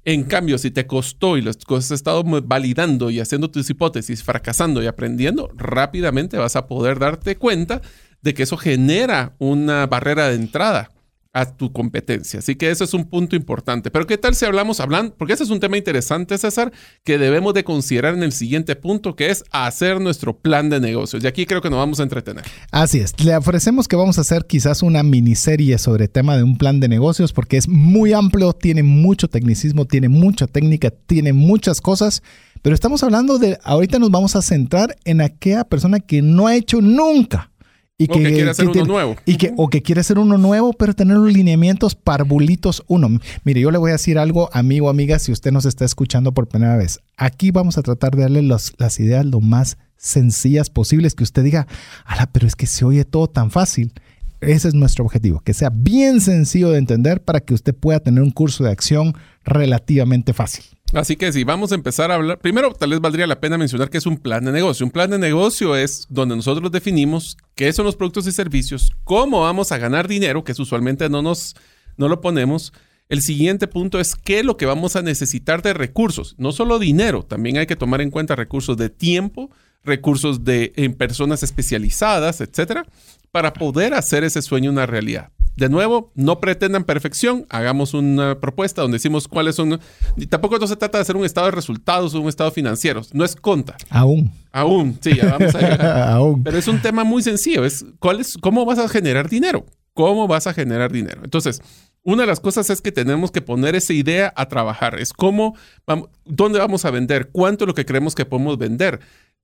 En 0.05 0.25
cambio, 0.25 0.59
si 0.59 0.71
te 0.71 0.87
costó 0.87 1.39
y 1.39 1.43
las 1.43 1.57
cosas 1.59 1.93
has 1.93 1.97
estado 1.97 2.25
validando 2.25 3.09
y 3.11 3.21
haciendo 3.21 3.51
tus 3.51 3.71
hipótesis, 3.71 4.23
fracasando 4.23 4.83
y 4.83 4.87
aprendiendo, 4.87 5.49
rápidamente 5.55 6.37
vas 6.37 6.57
a 6.57 6.67
poder 6.67 6.99
darte 6.99 7.37
cuenta 7.37 7.81
de 8.21 8.35
que 8.35 8.43
eso 8.43 8.57
genera 8.57 9.35
una 9.39 9.87
barrera 9.87 10.29
de 10.29 10.35
entrada 10.35 10.91
a 11.35 11.47
tu 11.47 11.73
competencia. 11.73 12.39
Así 12.39 12.55
que 12.55 12.71
eso 12.71 12.85
es 12.85 12.95
un 12.95 13.05
punto 13.05 13.35
importante. 13.35 13.91
Pero 13.91 14.07
¿qué 14.07 14.17
tal 14.17 14.37
si 14.37 14.45
hablamos, 14.45 14.79
hablan, 14.79 15.13
porque 15.19 15.35
ese 15.35 15.43
es 15.43 15.51
un 15.51 15.59
tema 15.59 15.77
interesante, 15.77 16.39
César, 16.39 16.73
que 17.03 17.19
debemos 17.19 17.53
de 17.55 17.65
considerar 17.65 18.15
en 18.15 18.23
el 18.23 18.33
siguiente 18.33 18.77
punto, 18.77 19.17
que 19.17 19.31
es 19.31 19.45
hacer 19.51 20.01
nuestro 20.01 20.39
plan 20.39 20.71
de 20.71 20.79
negocios. 20.79 21.25
Y 21.25 21.27
aquí 21.27 21.45
creo 21.45 21.61
que 21.61 21.71
nos 21.71 21.81
vamos 21.81 21.99
a 21.99 22.05
entretener. 22.05 22.45
Así 22.71 23.01
es. 23.01 23.21
Le 23.23 23.37
ofrecemos 23.37 23.89
que 23.89 23.97
vamos 23.97 24.17
a 24.19 24.21
hacer 24.21 24.47
quizás 24.47 24.83
una 24.83 25.03
miniserie 25.03 25.77
sobre 25.79 26.05
el 26.05 26.11
tema 26.11 26.37
de 26.37 26.45
un 26.45 26.57
plan 26.57 26.79
de 26.79 26.87
negocios, 26.89 27.33
porque 27.33 27.57
es 27.57 27.69
muy 27.69 28.13
amplio, 28.13 28.53
tiene 28.53 28.85
mucho 28.85 29.29
tecnicismo, 29.29 29.87
tiene 29.87 30.09
mucha 30.09 30.47
técnica, 30.47 30.91
tiene 30.91 31.33
muchas 31.33 31.81
cosas. 31.81 32.23
Pero 32.63 32.75
estamos 32.75 33.03
hablando 33.03 33.39
de, 33.39 33.59
ahorita 33.65 33.99
nos 33.99 34.13
vamos 34.13 34.37
a 34.37 34.43
centrar 34.43 34.97
en 35.05 35.21
aquella 35.21 35.65
persona 35.65 35.99
que 35.99 36.23
no 36.23 36.47
ha 36.47 36.55
hecho 36.55 36.81
nunca 36.81 37.51
y 37.97 38.09
que, 38.09 38.19
o 38.19 38.23
que 38.23 38.33
quiere 38.33 38.51
hacer 38.51 38.69
uno 38.69 38.85
nuevo. 38.85 39.17
Y 39.25 39.37
que, 39.37 39.53
o 39.57 39.69
que 39.69 39.83
quiere 39.83 40.01
hacer 40.01 40.19
uno 40.19 40.37
nuevo, 40.37 40.73
pero 40.73 40.95
tener 40.95 41.17
los 41.17 41.33
lineamientos 41.33 41.95
parvulitos 41.95 42.83
uno. 42.89 43.09
Mire, 43.45 43.61
yo 43.61 43.71
le 43.71 43.79
voy 43.79 43.91
a 43.91 43.95
decir 43.95 44.19
algo, 44.19 44.51
amigo, 44.53 44.89
amiga, 44.91 45.19
si 45.19 45.31
usted 45.31 45.53
nos 45.53 45.65
está 45.65 45.85
escuchando 45.85 46.33
por 46.33 46.49
primera 46.49 46.77
vez. 46.77 46.99
Aquí 47.17 47.51
vamos 47.53 47.79
a 47.79 47.83
tratar 47.83 48.17
de 48.17 48.23
darle 48.23 48.43
las 48.43 49.01
ideas 49.01 49.25
lo 49.25 49.41
más 49.41 49.79
sencillas 49.97 50.71
posibles, 50.71 51.15
que 51.15 51.25
usted 51.25 51.43
diga, 51.45 51.67
ala, 52.05 52.29
pero 52.31 52.47
es 52.47 52.57
que 52.57 52.67
se 52.67 52.85
oye 52.85 53.05
todo 53.05 53.29
tan 53.29 53.51
fácil. 53.51 53.93
Ese 54.41 54.69
es 54.69 54.75
nuestro 54.75 55.05
objetivo, 55.05 55.41
que 55.41 55.55
sea 55.55 55.71
bien 55.71 56.21
sencillo 56.21 56.71
de 56.71 56.79
entender 56.79 57.23
para 57.23 57.41
que 57.41 57.55
usted 57.55 57.75
pueda 57.75 58.01
tener 58.01 58.23
un 58.23 58.31
curso 58.31 58.63
de 58.65 58.71
acción 58.71 59.15
relativamente 59.45 60.33
fácil. 60.33 60.65
Así 60.93 61.17
que 61.17 61.33
si 61.33 61.45
vamos 61.45 61.73
a 61.73 61.75
empezar 61.75 62.11
a 62.11 62.15
hablar, 62.15 62.39
primero 62.39 62.73
tal 62.73 62.91
vez 62.91 63.01
valdría 63.01 63.27
la 63.27 63.41
pena 63.41 63.59
mencionar 63.59 63.91
que 63.91 63.99
es 63.99 64.07
un 64.07 64.17
plan 64.17 64.45
de 64.45 64.53
negocio. 64.53 64.87
Un 64.87 64.93
plan 64.93 65.11
de 65.11 65.19
negocio 65.19 65.77
es 65.77 66.07
donde 66.09 66.37
nosotros 66.37 66.71
definimos 66.71 67.37
qué 67.55 67.73
son 67.73 67.85
los 67.85 67.97
productos 67.97 68.27
y 68.27 68.33
servicios, 68.33 68.93
cómo 69.03 69.41
vamos 69.41 69.73
a 69.73 69.79
ganar 69.79 70.07
dinero, 70.07 70.45
que 70.45 70.53
usualmente 70.53 71.09
no 71.09 71.23
nos 71.23 71.57
no 71.97 72.09
lo 72.09 72.21
ponemos. 72.21 72.73
El 73.09 73.23
siguiente 73.23 73.67
punto 73.67 74.01
es 74.01 74.15
qué 74.15 74.41
es 74.41 74.45
lo 74.45 74.57
que 74.57 74.67
vamos 74.67 74.97
a 74.97 75.03
necesitar 75.03 75.63
de 75.63 75.75
recursos, 75.75 76.35
no 76.39 76.53
solo 76.53 76.79
dinero, 76.79 77.23
también 77.23 77.59
hay 77.59 77.67
que 77.67 77.77
tomar 77.77 78.01
en 78.01 78.11
cuenta 78.11 78.35
recursos 78.35 78.77
de 78.77 78.89
tiempo, 78.89 79.51
recursos 79.85 80.45
de 80.45 80.73
en 80.77 80.95
personas 80.95 81.43
especializadas, 81.43 82.41
etcétera, 82.41 82.87
para 83.35 83.53
poder 83.53 83.95
hacer 83.95 84.23
ese 84.23 84.43
sueño 84.43 84.71
una 84.71 84.87
realidad. 84.87 85.31
De 85.57 85.69
nuevo, 85.69 86.13
no 86.15 86.39
pretendan 86.39 86.85
perfección, 86.85 87.47
hagamos 87.49 87.93
una 87.93 88.39
propuesta 88.39 88.83
donde 88.83 88.95
decimos 88.95 89.27
cuáles 89.27 89.57
son. 89.57 89.81
Y 90.17 90.27
tampoco 90.27 90.57
no 90.57 90.69
se 90.69 90.77
trata 90.77 90.99
de 90.99 91.03
hacer 91.03 91.17
un 91.17 91.25
estado 91.25 91.47
de 91.47 91.51
resultados 91.51 92.15
o 92.15 92.21
un 92.21 92.29
estado 92.29 92.53
financiero, 92.53 93.03
no 93.13 93.25
es 93.25 93.35
conta. 93.35 93.77
Aún. 93.91 94.31
Aún, 94.53 94.97
sí, 95.01 95.17
ya 95.17 95.37
vamos 95.37 95.53
a 95.53 95.59
llegar. 95.59 95.99
Aún. 96.11 96.45
Pero 96.45 96.59
es 96.59 96.69
un 96.69 96.81
tema 96.81 97.03
muy 97.03 97.25
sencillo, 97.25 97.65
es, 97.65 97.85
¿cuál 97.99 98.21
es 98.21 98.39
cómo 98.41 98.65
vas 98.65 98.79
a 98.79 98.89
generar 98.89 99.29
dinero. 99.29 99.67
¿Cómo 99.95 100.29
vas 100.29 100.47
a 100.47 100.55
generar 100.55 100.93
dinero? 100.93 101.23
Entonces, 101.25 101.61
una 102.05 102.23
de 102.23 102.27
las 102.29 102.39
cosas 102.39 102.71
es 102.71 102.81
que 102.81 102.93
tenemos 102.93 103.33
que 103.33 103.41
poner 103.41 103.75
esa 103.75 103.95
idea 103.95 104.33
a 104.37 104.47
trabajar. 104.47 105.01
Es 105.01 105.13
cómo, 105.13 105.57
vamos, 105.87 106.09
dónde 106.25 106.61
vamos 106.61 106.85
a 106.85 106.93
vender, 106.93 107.31
cuánto 107.33 107.65
es 107.65 107.69
lo 107.69 107.75
que 107.75 107.87
creemos 107.87 108.15
que 108.15 108.27
podemos 108.27 108.59
vender. 108.59 109.01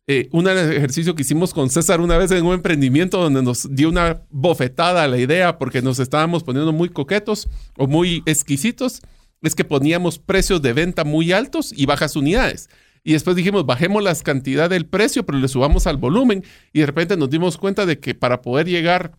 Eh, 0.06 0.28
un 0.32 0.48
ejercicio 0.48 1.14
que 1.14 1.22
hicimos 1.22 1.54
con 1.54 1.70
César 1.70 2.00
una 2.00 2.18
vez 2.18 2.30
en 2.32 2.44
un 2.44 2.54
emprendimiento 2.54 3.18
donde 3.18 3.42
nos 3.42 3.72
dio 3.74 3.88
una 3.88 4.22
bofetada 4.30 5.04
a 5.04 5.08
la 5.08 5.18
idea 5.18 5.56
porque 5.58 5.82
nos 5.82 6.00
estábamos 6.00 6.42
poniendo 6.42 6.72
muy 6.72 6.88
coquetos 6.88 7.48
o 7.76 7.86
muy 7.86 8.22
exquisitos. 8.26 9.02
es 9.42 9.54
que 9.54 9.64
poníamos 9.64 10.18
precios 10.18 10.60
de 10.60 10.72
venta 10.72 11.04
muy 11.04 11.32
altos 11.32 11.72
y 11.74 11.86
bajas 11.86 12.16
unidades. 12.16 12.68
Y 13.02 13.12
después 13.12 13.36
dijimos, 13.36 13.64
bajemos 13.64 14.02
la 14.02 14.14
cantidad 14.16 14.68
del 14.68 14.86
precio, 14.86 15.24
pero 15.24 15.38
le 15.38 15.48
subamos 15.48 15.86
al 15.86 15.96
volumen. 15.96 16.44
Y 16.72 16.80
de 16.80 16.86
repente 16.86 17.16
nos 17.16 17.30
dimos 17.30 17.56
cuenta 17.56 17.86
de 17.86 17.98
que 17.98 18.14
para 18.14 18.42
poder 18.42 18.68
llegar 18.68 19.12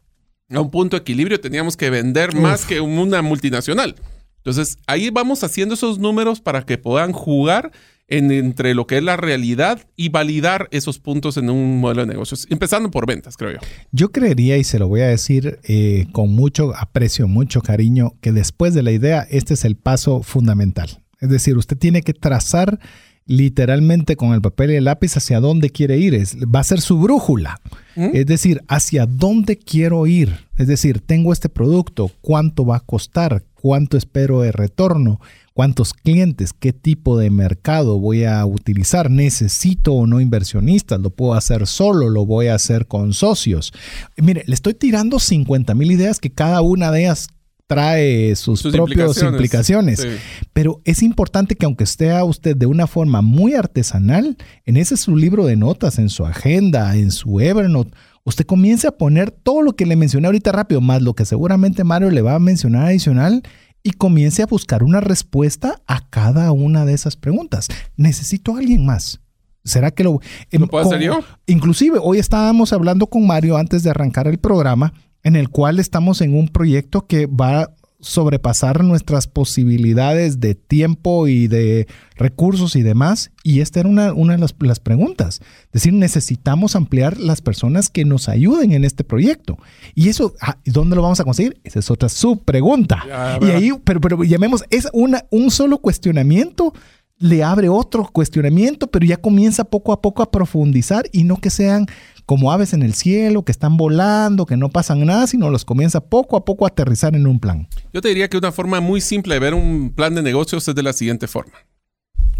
a 0.50 0.60
un 0.60 0.70
punto 0.70 0.98
de 0.98 1.02
equilibrio 1.02 1.40
teníamos 1.40 1.78
que 1.78 1.90
vender 1.90 2.36
más 2.36 2.66
que 2.66 2.82
una 2.82 3.22
multinacional. 3.22 3.96
Entonces, 4.38 4.78
ahí 4.88 5.10
vamos 5.12 5.44
haciendo 5.44 5.76
esos 5.76 6.00
números 6.00 6.42
para 6.42 6.64
que 6.64 6.78
puedan 6.78 7.12
jugar 7.12 7.72
entre 8.12 8.76
lo 8.76 8.86
que 8.86 8.98
es 8.98 9.04
la 9.04 9.16
realidad 9.16 9.80
y 9.96 10.10
validar 10.10 10.68
esos 10.72 11.00
puntos 11.00 11.38
en 11.38 11.50
un 11.50 11.80
modelo 11.80 12.02
de 12.02 12.08
negocios, 12.08 12.46
empezando 12.50 12.92
por 12.92 13.08
ventas, 13.08 13.38
creo 13.38 13.54
yo. 13.54 13.60
Yo 13.92 14.12
creería, 14.12 14.58
y 14.58 14.66
se 14.66 14.80
lo 14.80 14.90
voy 14.90 15.02
a 15.02 15.08
decir 15.08 15.60
eh, 15.64 16.08
con 16.12 16.36
mucho 16.36 16.76
aprecio, 16.76 17.28
mucho 17.28 17.62
cariño, 17.62 18.14
que 18.20 18.34
después 18.34 18.74
de 18.74 18.84
la 18.84 18.92
idea, 18.92 19.26
este 19.32 19.54
es 19.54 19.64
el 19.64 19.78
paso 19.78 20.24
fundamental. 20.24 21.02
Es 21.22 21.30
decir, 21.30 21.56
usted 21.56 21.78
tiene 21.78 22.02
que 22.02 22.14
trazar 22.14 22.80
literalmente 23.26 24.18
con 24.18 24.34
el 24.34 24.42
papel 24.42 24.72
y 24.72 24.76
el 24.76 24.86
lápiz 24.86 25.16
hacia 25.16 25.40
dónde 25.40 25.70
quiere 25.70 25.98
ir. 25.98 26.14
Es, 26.14 26.36
va 26.38 26.60
a 26.60 26.66
ser 26.66 26.82
su 26.82 27.00
brújula. 27.00 27.62
Es 27.96 28.26
decir, 28.26 28.62
hacia 28.68 29.06
dónde 29.06 29.58
quiero 29.58 30.08
ir. 30.08 30.48
Es 30.58 30.68
decir, 30.68 31.02
tengo 31.02 31.32
este 31.32 31.50
producto, 31.50 32.12
cuánto 32.22 32.66
va 32.66 32.78
a 32.78 32.80
costar, 32.82 33.44
cuánto 33.54 33.98
espero 33.98 34.42
de 34.42 34.52
retorno, 34.52 35.20
cuántos 35.54 35.94
clientes, 35.94 36.54
qué 36.54 36.74
tipo 36.74 37.18
de 37.18 37.30
mercado 37.30 38.00
voy 38.00 38.24
a 38.24 38.46
utilizar, 38.46 39.12
necesito 39.12 39.94
o 39.94 40.08
no 40.08 40.22
inversionistas, 40.22 41.00
lo 41.00 41.10
puedo 41.10 41.34
hacer 41.34 41.68
solo, 41.68 42.10
lo 42.10 42.26
voy 42.26 42.48
a 42.48 42.56
hacer 42.56 42.88
con 42.88 43.14
socios. 43.14 43.74
Mire, 44.18 44.44
le 44.48 44.54
estoy 44.54 44.74
tirando 44.74 45.20
50 45.20 45.76
mil 45.76 45.92
ideas 45.92 46.20
que 46.20 46.32
cada 46.32 46.62
una 46.62 46.92
de 46.92 47.02
ellas 47.02 47.28
trae 47.72 48.36
sus, 48.36 48.64
propias 48.64 49.22
implicaciones. 49.22 50.06
Pero 50.52 50.82
es 50.84 51.02
importante 51.02 51.56
que 51.56 51.66
aunque 51.66 51.86
esté 51.86 52.12
usted 52.22 52.58
de 52.58 52.66
una 52.66 52.86
forma 52.86 53.22
muy 53.22 53.54
artesanal, 53.54 54.36
en 54.66 54.76
ese 54.76 54.98
su 54.98 55.16
libro 55.16 55.46
de 55.46 55.56
notas, 55.56 55.98
en 55.98 56.10
su 56.10 56.26
agenda, 56.26 56.94
en 56.98 57.12
su 57.12 57.40
Evernote, 57.40 57.92
usted 58.26 58.46
comience 58.46 58.88
a 58.88 58.92
poner 58.92 59.32
todo 59.32 59.62
lo 59.62 59.78
que 59.78 59.86
le 59.86 59.96
mencioné 59.96 60.28
ahorita 60.28 60.52
rápido, 60.52 60.82
más 60.82 61.02
lo 61.02 61.14
que 61.14 61.24
seguramente 61.24 61.86
Mario 61.86 62.10
le 62.12 62.22
va 62.22 62.36
a 62.36 62.40
mencionar 62.40 62.88
adicional 62.88 63.42
y 63.84 63.92
comience 63.92 64.44
a 64.44 64.48
buscar 64.48 64.84
una 64.84 65.00
respuesta 65.00 65.82
a 65.88 66.08
cada 66.10 66.52
una 66.52 66.86
de 66.86 66.94
esas 66.94 67.16
preguntas. 67.16 67.68
Necesito 67.98 68.56
a 68.56 68.60
alguien 68.60 68.86
más. 68.86 69.22
¿Será 69.64 69.92
que 69.92 70.04
lo, 70.04 70.20
¿Lo 70.52 70.68
puedo 70.68 70.86
hacer 70.86 71.02
yo? 71.02 71.20
Inclusive, 71.46 72.00
hoy 72.02 72.18
estábamos 72.18 72.74
hablando 72.74 73.08
con 73.08 73.28
Mario 73.28 73.58
antes 73.58 73.84
de 73.84 73.92
arrancar 73.92 74.28
el 74.28 74.40
programa 74.40 74.94
en 75.24 75.36
el 75.36 75.50
cual 75.50 75.80
estamos 75.80 76.22
en 76.22 76.36
un 76.36 76.48
proyecto 76.48 77.06
que 77.06 77.28
va 77.28 77.70
sobrepasar 78.02 78.84
nuestras 78.84 79.28
posibilidades 79.28 80.40
de 80.40 80.56
tiempo 80.56 81.28
y 81.28 81.48
de 81.48 81.88
recursos 82.16 82.76
y 82.76 82.82
demás. 82.82 83.32
Y 83.44 83.62
esta 83.62 83.80
era 83.80 83.90
una, 83.90 84.14
una 84.14 84.36
de 84.36 84.40
las, 84.40 84.80
preguntas. 84.80 85.42
Es 85.66 85.72
decir, 85.72 85.94
necesitamos 85.94 86.76
ampliar 86.76 87.20
las 87.20 87.42
personas 87.42 87.90
que 87.90 88.06
nos 88.06 88.30
ayuden 88.30 88.74
en 88.74 88.84
este 88.84 89.04
proyecto. 89.04 89.58
Y 89.96 90.10
eso, 90.10 90.34
ah, 90.42 90.58
¿dónde 90.66 90.96
lo 90.96 91.02
vamos 91.02 91.20
a 91.20 91.24
conseguir? 91.24 91.60
Esa 91.64 91.80
es 91.80 91.90
otra 91.90 92.10
subpregunta. 92.10 93.04
y 93.42 93.46
ahí, 93.46 93.72
pero, 93.84 94.02
pero 94.02 94.24
llamemos, 94.24 94.64
es 94.70 94.88
una, 94.94 95.26
un 95.30 95.52
solo 95.52 95.78
cuestionamiento 95.78 96.74
le 97.22 97.44
abre 97.44 97.70
otro 97.70 98.10
cuestionamiento, 98.12 98.88
pero 98.88 99.06
ya 99.06 99.16
comienza 99.16 99.64
poco 99.64 99.94
a 99.94 100.02
poco 100.02 100.24
a 100.24 100.32
profundizar 100.32 101.06
y 101.12 101.24
no 101.24 101.38
que 101.38 101.52
sean 101.52 101.86
como 102.32 102.54
aves 102.54 102.72
en 102.72 102.82
el 102.82 102.94
cielo, 102.94 103.44
que 103.44 103.52
están 103.52 103.76
volando, 103.76 104.46
que 104.46 104.56
no 104.56 104.70
pasan 104.70 105.06
nada, 105.06 105.28
sino 105.28 105.50
los 105.50 105.66
comienza 105.66 106.00
poco 106.00 106.38
a 106.38 106.46
poco 106.46 106.64
a 106.64 106.70
aterrizar 106.70 107.14
en 107.14 107.28
un 107.28 107.42
plan. 107.42 107.68
Yo 107.92 108.00
te 108.00 108.08
diría 108.08 108.30
que 108.30 108.38
una 108.38 108.54
forma 108.54 108.80
muy 108.80 109.02
simple 109.02 109.34
de 109.34 109.42
ver 109.42 109.54
un 109.54 109.92
plan 109.94 110.16
de 110.16 110.22
negocios 110.22 110.66
es 110.66 110.74
de 110.74 110.82
la 110.82 110.94
siguiente 110.94 111.28
forma. 111.28 111.58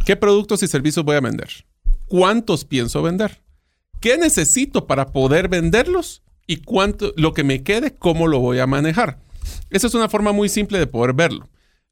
¿Qué 0.06 0.16
productos 0.16 0.64
y 0.64 0.70
servicios 0.70 1.04
voy 1.04 1.18
a 1.18 1.20
vender? 1.20 1.50
¿Cuántos 2.08 2.64
pienso 2.64 3.02
vender? 3.02 3.42
¿Qué 4.00 4.18
necesito 4.18 4.88
para 4.88 5.08
poder 5.08 5.50
venderlos? 5.50 6.24
Y 6.48 6.62
cuánto, 6.62 7.12
lo 7.18 7.34
que 7.34 7.44
me 7.44 7.62
quede, 7.62 7.94
cómo 7.94 8.28
lo 8.28 8.40
voy 8.40 8.60
a 8.60 8.68
manejar. 8.68 9.20
Esa 9.72 9.88
es 9.88 9.94
una 9.94 10.08
forma 10.08 10.32
muy 10.32 10.48
simple 10.48 10.80
de 10.80 10.88
poder 10.88 11.12
verlo. 11.12 11.50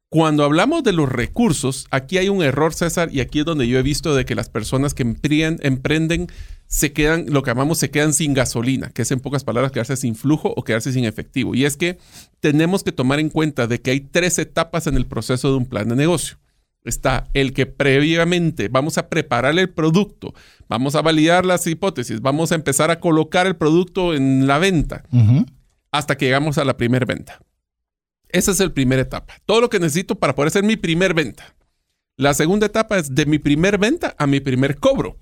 Cuando 0.07 0.45
hablamos 0.45 0.83
de 0.83 0.93
los 0.93 1.09
recursos, 1.09 1.85
aquí 1.91 2.17
hay 2.17 2.29
un 2.29 2.43
error, 2.43 2.73
César, 2.73 3.09
y 3.11 3.19
aquí 3.19 3.39
es 3.39 3.45
donde 3.45 3.67
yo 3.67 3.77
he 3.77 3.83
visto 3.83 4.15
de 4.15 4.23
que 4.23 4.35
las 4.35 4.49
personas 4.49 4.93
que 4.93 5.03
emprenden 5.03 6.27
se 6.69 6.93
quedan, 6.93 7.25
lo 7.29 7.41
que 7.41 7.49
llamamos, 7.49 7.79
se 7.79 7.89
quedan 7.89 8.13
sin 8.13 8.35
gasolina, 8.35 8.91
que 8.91 9.01
es 9.01 9.09
en 9.09 9.19
pocas 9.19 9.43
palabras 9.43 9.71
quedarse 9.71 9.97
sin 9.97 10.13
flujo 10.13 10.53
o 10.55 10.63
quedarse 10.63 10.93
sin 10.93 11.03
efectivo. 11.03 11.55
Y 11.55 11.65
es 11.65 11.75
que 11.75 11.97
tenemos 12.41 12.83
que 12.83 12.91
tomar 12.91 13.19
en 13.19 13.31
cuenta 13.31 13.65
de 13.65 13.81
que 13.81 13.89
hay 13.89 14.01
tres 14.01 14.37
etapas 14.37 14.85
en 14.85 14.95
el 14.95 15.07
proceso 15.07 15.49
de 15.49 15.57
un 15.57 15.65
plan 15.65 15.89
de 15.89 15.95
negocio. 15.95 16.37
Está 16.83 17.27
el 17.33 17.53
que 17.53 17.65
previamente 17.65 18.67
vamos 18.67 18.99
a 18.99 19.09
preparar 19.09 19.57
el 19.57 19.71
producto, 19.71 20.35
vamos 20.67 20.93
a 20.93 21.01
validar 21.01 21.43
las 21.43 21.65
hipótesis, 21.65 22.21
vamos 22.21 22.51
a 22.51 22.55
empezar 22.55 22.91
a 22.91 22.99
colocar 22.99 23.47
el 23.47 23.55
producto 23.55 24.13
en 24.13 24.45
la 24.45 24.59
venta 24.59 25.03
hasta 25.91 26.17
que 26.17 26.25
llegamos 26.25 26.59
a 26.59 26.65
la 26.65 26.77
primera 26.77 27.05
venta. 27.05 27.39
Esa 28.29 28.51
es 28.51 28.59
la 28.59 28.69
primera 28.69 29.01
etapa. 29.01 29.33
Todo 29.47 29.59
lo 29.59 29.71
que 29.71 29.79
necesito 29.79 30.19
para 30.19 30.35
poder 30.35 30.49
hacer 30.49 30.63
mi 30.63 30.77
primer 30.77 31.15
venta. 31.15 31.55
La 32.15 32.35
segunda 32.35 32.67
etapa 32.67 32.99
es 32.99 33.15
de 33.15 33.25
mi 33.25 33.39
primer 33.39 33.79
venta 33.79 34.13
a 34.19 34.27
mi 34.27 34.39
primer 34.39 34.77
cobro. 34.77 35.17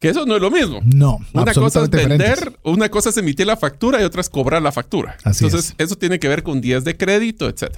Que 0.00 0.10
eso 0.10 0.24
no 0.26 0.36
es 0.36 0.40
lo 0.40 0.50
mismo. 0.50 0.80
No. 0.84 1.18
Una 1.32 1.52
cosa 1.52 1.82
es 1.82 1.90
vender, 1.90 2.58
una 2.62 2.88
cosa 2.88 3.10
es 3.10 3.16
emitir 3.16 3.46
la 3.46 3.56
factura 3.56 4.00
y 4.00 4.04
otra 4.04 4.20
es 4.20 4.30
cobrar 4.30 4.62
la 4.62 4.70
factura. 4.70 5.16
Entonces, 5.24 5.74
eso 5.76 5.96
tiene 5.96 6.20
que 6.20 6.28
ver 6.28 6.44
con 6.44 6.60
días 6.60 6.84
de 6.84 6.96
crédito, 6.96 7.48
etc. 7.48 7.74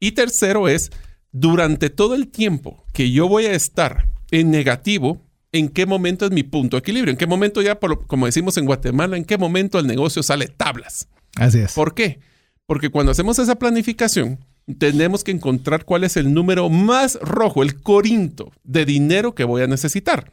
Y 0.00 0.12
tercero 0.12 0.68
es, 0.68 0.90
durante 1.30 1.88
todo 1.88 2.14
el 2.14 2.28
tiempo 2.28 2.84
que 2.92 3.12
yo 3.12 3.28
voy 3.28 3.46
a 3.46 3.52
estar 3.52 4.08
en 4.32 4.50
negativo, 4.50 5.22
¿en 5.52 5.68
qué 5.68 5.86
momento 5.86 6.24
es 6.24 6.32
mi 6.32 6.42
punto 6.42 6.76
de 6.76 6.80
equilibrio? 6.80 7.12
¿En 7.12 7.18
qué 7.18 7.26
momento 7.26 7.62
ya, 7.62 7.78
como 7.78 8.26
decimos 8.26 8.56
en 8.56 8.66
Guatemala, 8.66 9.16
en 9.16 9.24
qué 9.24 9.38
momento 9.38 9.78
el 9.78 9.86
negocio 9.86 10.24
sale 10.24 10.48
tablas? 10.48 11.06
Así 11.36 11.60
es. 11.60 11.72
¿Por 11.74 11.94
qué? 11.94 12.18
Porque 12.66 12.90
cuando 12.90 13.12
hacemos 13.12 13.38
esa 13.38 13.54
planificación, 13.56 14.44
tenemos 14.78 15.22
que 15.22 15.30
encontrar 15.30 15.84
cuál 15.84 16.02
es 16.02 16.16
el 16.16 16.32
número 16.34 16.68
más 16.70 17.18
rojo, 17.20 17.62
el 17.62 17.80
corinto 17.80 18.50
de 18.64 18.84
dinero 18.84 19.34
que 19.34 19.44
voy 19.44 19.62
a 19.62 19.66
necesitar. 19.66 20.32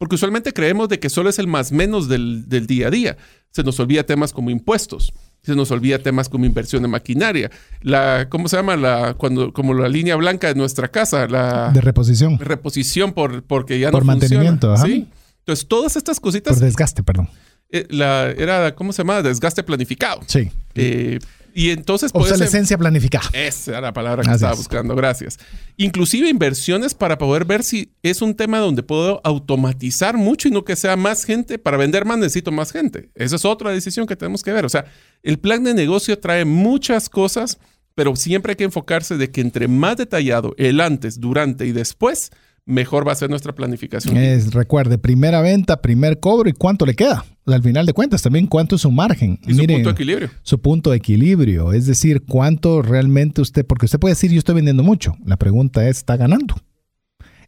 Porque 0.00 0.14
usualmente 0.14 0.54
creemos 0.54 0.88
de 0.88 0.98
que 0.98 1.10
solo 1.10 1.28
es 1.28 1.38
el 1.38 1.46
más 1.46 1.72
menos 1.72 2.08
del, 2.08 2.46
día 2.66 2.86
a 2.86 2.90
día. 2.90 3.18
Se 3.50 3.62
nos 3.62 3.78
olvida 3.80 4.02
temas 4.02 4.32
como 4.32 4.48
impuestos, 4.48 5.12
se 5.42 5.54
nos 5.54 5.70
olvida 5.72 5.98
temas 5.98 6.30
como 6.30 6.46
inversión 6.46 6.82
en 6.86 6.90
maquinaria, 6.90 7.50
la, 7.82 8.26
¿cómo 8.30 8.48
se 8.48 8.56
llama? 8.56 8.76
La, 8.76 9.12
cuando, 9.12 9.52
como 9.52 9.74
la 9.74 9.90
línea 9.90 10.16
blanca 10.16 10.48
de 10.48 10.54
nuestra 10.54 10.88
casa, 10.88 11.26
la... 11.28 11.70
De 11.74 11.82
reposición. 11.82 12.38
Reposición 12.38 13.12
por, 13.12 13.42
porque 13.42 13.78
ya 13.78 13.90
por 13.90 14.00
no 14.00 14.06
mantenimiento, 14.06 14.68
funciona. 14.68 14.94
Sí. 14.94 15.08
Entonces, 15.40 15.68
todas 15.68 15.96
estas 15.96 16.18
cositas... 16.18 16.54
Por 16.54 16.64
desgaste, 16.64 17.02
perdón. 17.02 17.28
Eh, 17.68 17.86
la, 17.90 18.30
era, 18.30 18.74
¿cómo 18.74 18.94
se 18.94 19.02
llama? 19.02 19.20
Desgaste 19.20 19.62
planificado. 19.62 20.22
Sí. 20.26 20.50
Eh, 20.76 21.18
y 21.54 21.70
entonces 21.70 22.10
Obsolescencia 22.14 22.78
planificada. 22.78 23.28
Esa 23.32 23.72
era 23.72 23.80
la 23.80 23.92
palabra 23.92 24.22
que 24.22 24.30
estaba 24.30 24.54
buscando, 24.54 24.94
gracias. 24.94 25.38
Inclusive 25.76 26.28
inversiones 26.28 26.94
para 26.94 27.18
poder 27.18 27.44
ver 27.44 27.62
si 27.62 27.92
es 28.02 28.22
un 28.22 28.34
tema 28.34 28.58
donde 28.58 28.82
puedo 28.82 29.20
automatizar 29.24 30.16
mucho 30.16 30.48
y 30.48 30.50
no 30.50 30.64
que 30.64 30.76
sea 30.76 30.96
más 30.96 31.24
gente. 31.24 31.58
Para 31.58 31.76
vender 31.76 32.04
más 32.04 32.18
necesito 32.18 32.52
más 32.52 32.72
gente. 32.72 33.10
Esa 33.14 33.36
es 33.36 33.44
otra 33.44 33.70
decisión 33.70 34.06
que 34.06 34.16
tenemos 34.16 34.42
que 34.42 34.52
ver. 34.52 34.64
O 34.64 34.68
sea, 34.68 34.84
el 35.22 35.38
plan 35.38 35.64
de 35.64 35.74
negocio 35.74 36.18
trae 36.18 36.44
muchas 36.44 37.08
cosas, 37.08 37.58
pero 37.94 38.16
siempre 38.16 38.52
hay 38.52 38.56
que 38.56 38.64
enfocarse 38.64 39.16
de 39.16 39.30
que 39.30 39.40
entre 39.40 39.68
más 39.68 39.96
detallado 39.96 40.54
el 40.58 40.80
antes, 40.80 41.20
durante 41.20 41.66
y 41.66 41.72
después, 41.72 42.30
mejor 42.70 43.06
va 43.06 43.12
a 43.12 43.14
ser 43.14 43.28
nuestra 43.28 43.54
planificación. 43.54 44.16
Es, 44.16 44.52
recuerde, 44.54 44.98
primera 44.98 45.40
venta, 45.42 45.82
primer 45.82 46.20
cobro 46.20 46.48
y 46.48 46.52
cuánto 46.52 46.86
le 46.86 46.94
queda. 46.94 47.24
Al 47.46 47.62
final 47.62 47.84
de 47.84 47.92
cuentas, 47.92 48.22
también 48.22 48.46
cuánto 48.46 48.76
es 48.76 48.82
su 48.82 48.90
margen. 48.90 49.38
Y 49.46 49.54
su 49.54 49.66
punto 49.66 49.88
de 49.88 49.90
equilibrio. 49.90 50.30
Su 50.42 50.60
punto 50.60 50.90
de 50.90 50.96
equilibrio. 50.96 51.72
Es 51.72 51.86
decir, 51.86 52.22
cuánto 52.22 52.82
realmente 52.82 53.40
usted, 53.40 53.66
porque 53.66 53.86
usted 53.86 53.98
puede 53.98 54.12
decir, 54.12 54.30
yo 54.30 54.38
estoy 54.38 54.54
vendiendo 54.54 54.82
mucho. 54.82 55.16
La 55.24 55.36
pregunta 55.36 55.88
es, 55.88 55.98
¿está 55.98 56.16
ganando? 56.16 56.54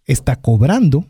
¿Está 0.04 0.36
cobrando? 0.36 1.06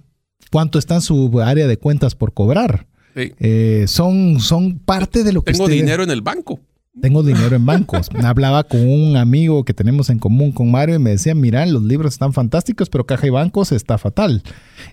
¿Cuánto 0.50 0.78
está 0.78 0.96
en 0.96 1.00
su 1.00 1.40
área 1.40 1.66
de 1.66 1.78
cuentas 1.78 2.14
por 2.14 2.34
cobrar? 2.34 2.86
Eh, 3.14 3.84
son, 3.88 4.40
son 4.40 4.78
parte 4.78 5.22
de 5.22 5.32
lo 5.32 5.42
que 5.42 5.52
Tengo 5.52 5.68
dinero 5.68 6.02
en 6.02 6.10
el 6.10 6.22
banco. 6.22 6.60
Tengo 7.00 7.22
dinero 7.22 7.56
en 7.56 7.64
bancos. 7.64 8.10
Hablaba 8.22 8.64
con 8.64 8.86
un 8.86 9.16
amigo 9.16 9.64
que 9.64 9.72
tenemos 9.72 10.10
en 10.10 10.18
común 10.18 10.52
con 10.52 10.70
Mario 10.70 10.96
y 10.96 10.98
me 10.98 11.10
decía, 11.10 11.34
mira, 11.34 11.64
los 11.64 11.82
libros 11.82 12.12
están 12.12 12.34
fantásticos, 12.34 12.90
pero 12.90 13.06
caja 13.06 13.26
y 13.26 13.30
bancos 13.30 13.72
está 13.72 13.96
fatal. 13.96 14.42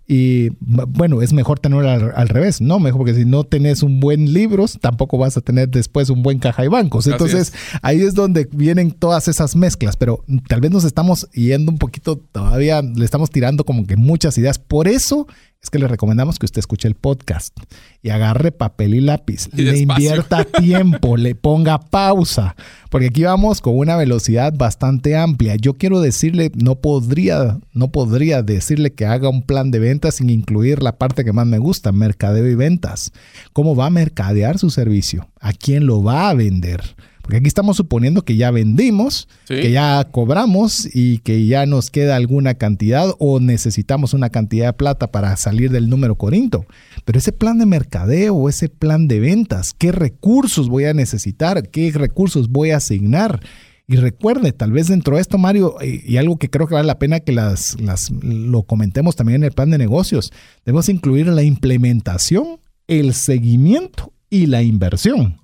Y 0.07 0.51
bueno, 0.61 1.21
es 1.21 1.33
mejor 1.33 1.59
tenerlo 1.59 1.89
al, 1.89 2.29
revés, 2.29 2.61
¿no? 2.61 2.79
Mejor 2.79 2.99
porque 2.99 3.15
si 3.15 3.25
no 3.25 3.43
tenés 3.43 3.83
un 3.83 3.99
buen 3.99 4.31
libro, 4.31 4.65
tampoco 4.79 5.17
vas 5.17 5.35
a 5.35 5.41
tener 5.41 5.67
después 5.67 6.09
un 6.09 6.23
buen 6.23 6.39
caja 6.39 6.63
y 6.63 6.69
bancos. 6.69 7.05
Entonces, 7.07 7.53
ahí 7.81 8.01
es 8.01 8.13
donde 8.13 8.47
vienen 8.49 8.91
todas 8.91 9.27
esas 9.27 9.57
mezclas, 9.57 9.97
pero 9.97 10.23
tal 10.47 10.61
vez 10.61 10.71
nos 10.71 10.85
estamos 10.85 11.29
yendo 11.31 11.69
un 11.69 11.79
poquito, 11.79 12.17
todavía 12.17 12.81
le 12.81 13.03
estamos 13.03 13.29
tirando 13.29 13.65
como 13.65 13.85
que 13.85 13.97
muchas 13.97 14.37
ideas. 14.37 14.57
Por 14.57 14.87
eso 14.87 15.27
es 15.61 15.69
que 15.69 15.79
le 15.79 15.89
recomendamos 15.89 16.39
que 16.39 16.45
usted 16.45 16.59
escuche 16.59 16.87
el 16.87 16.95
podcast 16.95 17.53
y 18.01 18.11
agarre 18.11 18.53
papel 18.53 18.95
y 18.95 19.01
lápiz, 19.01 19.49
Y 19.53 19.63
le 19.63 19.79
invierta 19.79 20.45
tiempo, 20.59 21.17
le 21.17 21.35
ponga 21.35 21.79
pausa, 21.79 22.55
porque 22.89 23.07
aquí 23.07 23.23
vamos 23.23 23.59
con 23.59 23.77
una 23.77 23.97
velocidad 23.97 24.53
bastante 24.55 25.17
amplia. 25.17 25.55
Yo 25.57 25.73
quiero 25.73 25.99
decirle, 25.99 26.51
no 26.55 26.75
podría, 26.75 27.59
no 27.73 27.91
podría 27.91 28.41
decirle 28.41 28.93
que 28.93 29.05
haga 29.05 29.27
un 29.27 29.41
plan 29.41 29.69
de 29.69 29.79
ventas 29.79 30.15
sin 30.15 30.29
incluir 30.29 30.81
la 30.81 30.97
parte 30.97 31.25
que 31.25 31.33
más 31.33 31.45
me 31.45 31.57
gusta, 31.57 31.91
mercadeo 31.91 32.47
y 32.47 32.55
ventas. 32.55 33.11
¿Cómo 33.51 33.75
va 33.75 33.87
a 33.87 33.91
mercadear 33.91 34.59
su 34.59 34.69
servicio? 34.69 35.27
¿A 35.41 35.51
quién 35.51 35.85
lo 35.85 36.01
va 36.01 36.29
a 36.29 36.33
vender? 36.35 36.95
Porque 37.29 37.37
aquí 37.37 37.47
estamos 37.47 37.77
suponiendo 37.77 38.23
que 38.25 38.37
ya 38.37 38.49
vendimos, 38.49 39.27
Sí. 39.47 39.53
que 39.61 39.71
ya 39.71 40.03
cobramos 40.11 40.89
y 40.95 41.19
que 41.19 41.45
ya 41.45 41.67
nos 41.67 41.91
queda 41.91 42.15
alguna 42.15 42.55
cantidad 42.55 43.13
o 43.19 43.39
necesitamos 43.39 44.15
una 44.15 44.31
cantidad 44.31 44.65
de 44.65 44.73
plata 44.73 45.11
para 45.11 45.37
salir 45.37 45.69
del 45.69 45.91
número 45.91 46.15
corinto. 46.15 46.65
Pero 47.05 47.19
ese 47.19 47.31
plan 47.31 47.59
de 47.59 47.67
mercadeo 47.67 48.33
o 48.33 48.49
ese 48.49 48.67
plan 48.67 49.07
de 49.07 49.19
ventas, 49.19 49.75
¿qué 49.77 49.91
recursos 49.91 50.69
voy 50.69 50.85
a 50.85 50.95
necesitar? 50.95 51.69
¿Qué 51.69 51.91
recursos 51.93 52.49
voy 52.49 52.71
a 52.71 52.77
asignar? 52.77 53.41
Y 53.87 53.97
recuerde, 53.97 54.51
tal 54.51 54.71
vez 54.71 54.87
dentro 54.87 55.17
de 55.17 55.21
esto, 55.21 55.37
Mario, 55.37 55.75
y, 55.83 56.11
y 56.11 56.17
algo 56.17 56.37
que 56.37 56.49
creo 56.49 56.65
que 56.65 56.73
vale 56.73 56.87
la 56.87 56.97
pena 56.97 57.19
que 57.19 57.31
las, 57.31 57.79
las- 57.79 58.09
lo 58.23 58.63
comentemos 58.63 59.15
también 59.15 59.41
en 59.41 59.43
el 59.43 59.51
plan 59.51 59.69
de 59.69 59.77
negocios, 59.77 60.33
debemos 60.65 60.89
incluir 60.89 61.27
la 61.27 61.43
implementación, 61.43 62.59
el 62.87 63.13
seguimiento 63.13 64.13
y 64.31 64.47
la 64.47 64.63
inversión. 64.63 65.37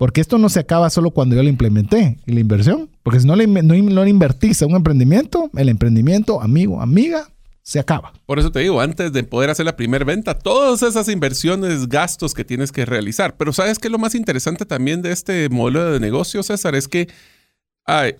Porque 0.00 0.22
esto 0.22 0.38
no 0.38 0.48
se 0.48 0.60
acaba 0.60 0.88
solo 0.88 1.10
cuando 1.10 1.36
yo 1.36 1.42
lo 1.42 1.50
implementé 1.50 2.16
y 2.24 2.32
la 2.32 2.40
inversión. 2.40 2.88
Porque 3.02 3.20
si 3.20 3.26
no 3.26 3.36
le, 3.36 3.46
no, 3.46 3.74
no 3.74 4.06
invertís 4.06 4.62
a 4.62 4.66
un 4.66 4.74
emprendimiento, 4.74 5.50
el 5.54 5.68
emprendimiento, 5.68 6.40
amigo, 6.40 6.80
amiga, 6.80 7.28
se 7.60 7.78
acaba. 7.78 8.14
Por 8.24 8.38
eso 8.38 8.50
te 8.50 8.60
digo, 8.60 8.80
antes 8.80 9.12
de 9.12 9.24
poder 9.24 9.50
hacer 9.50 9.66
la 9.66 9.76
primera 9.76 10.06
venta, 10.06 10.32
todas 10.38 10.82
esas 10.82 11.06
inversiones, 11.10 11.86
gastos 11.86 12.32
que 12.32 12.46
tienes 12.46 12.72
que 12.72 12.86
realizar. 12.86 13.36
Pero 13.36 13.52
¿sabes 13.52 13.78
qué 13.78 13.90
lo 13.90 13.98
más 13.98 14.14
interesante 14.14 14.64
también 14.64 15.02
de 15.02 15.12
este 15.12 15.50
modelo 15.50 15.92
de 15.92 16.00
negocio, 16.00 16.42
César? 16.42 16.74
Es 16.74 16.88
que 16.88 17.06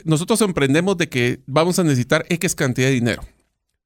nosotros 0.05 0.43
emprendemos 0.43 0.99
de 0.99 1.09
que 1.09 1.41
vamos 1.47 1.79
a 1.79 1.83
necesitar 1.83 2.27
X 2.29 2.55
cantidad 2.55 2.89
de 2.89 2.93
dinero. 2.93 3.23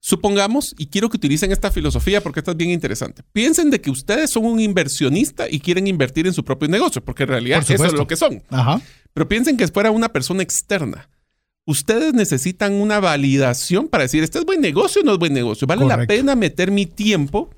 Supongamos, 0.07 0.75
y 0.77 0.89
quiero 0.89 1.09
que 1.09 1.17
utilicen 1.17 1.51
esta 1.51 1.71
filosofía 1.71 2.23
porque 2.23 2.41
esta 2.41 2.51
es 2.51 2.59
bien 2.59 2.69
interesante. 2.69 3.23
Piensen 3.33 3.71
de 3.71 3.81
que 3.81 3.91
ustedes 3.91 4.29
son 4.29 4.45
un 4.45 4.61
inversionista 4.61 5.49
y 5.49 5.61
quieren 5.61 5.87
invertir 5.87 6.27
en 6.27 6.35
su 6.35 6.45
propio 6.45 6.69
negocio, 6.69 7.03
porque 7.03 7.23
en 7.23 7.31
realidad 7.31 7.65
eso 7.67 7.87
es 7.87 7.95
lo 7.95 8.07
que 8.07 8.17
son. 8.17 8.43
Ajá. 8.51 8.83
Pero 9.15 9.29
piensen 9.29 9.57
que 9.57 9.67
fuera 9.67 9.91
una 9.91 10.11
persona 10.11 10.43
externa. 10.43 11.09
Ustedes 11.65 12.13
necesitan 12.13 12.75
una 12.75 13.01
validación 13.01 13.89
para 13.89 14.03
decir, 14.03 14.23
¿este 14.23 14.41
es 14.41 14.45
buen 14.45 14.61
negocio 14.61 15.01
o 15.01 15.05
no 15.07 15.15
es 15.15 15.19
buen 15.19 15.33
negocio? 15.33 15.67
¿Vale 15.67 15.87
la 15.87 16.05
pena 16.05 16.35
meter 16.35 16.71
mi 16.71 16.85
tiempo 16.85 17.49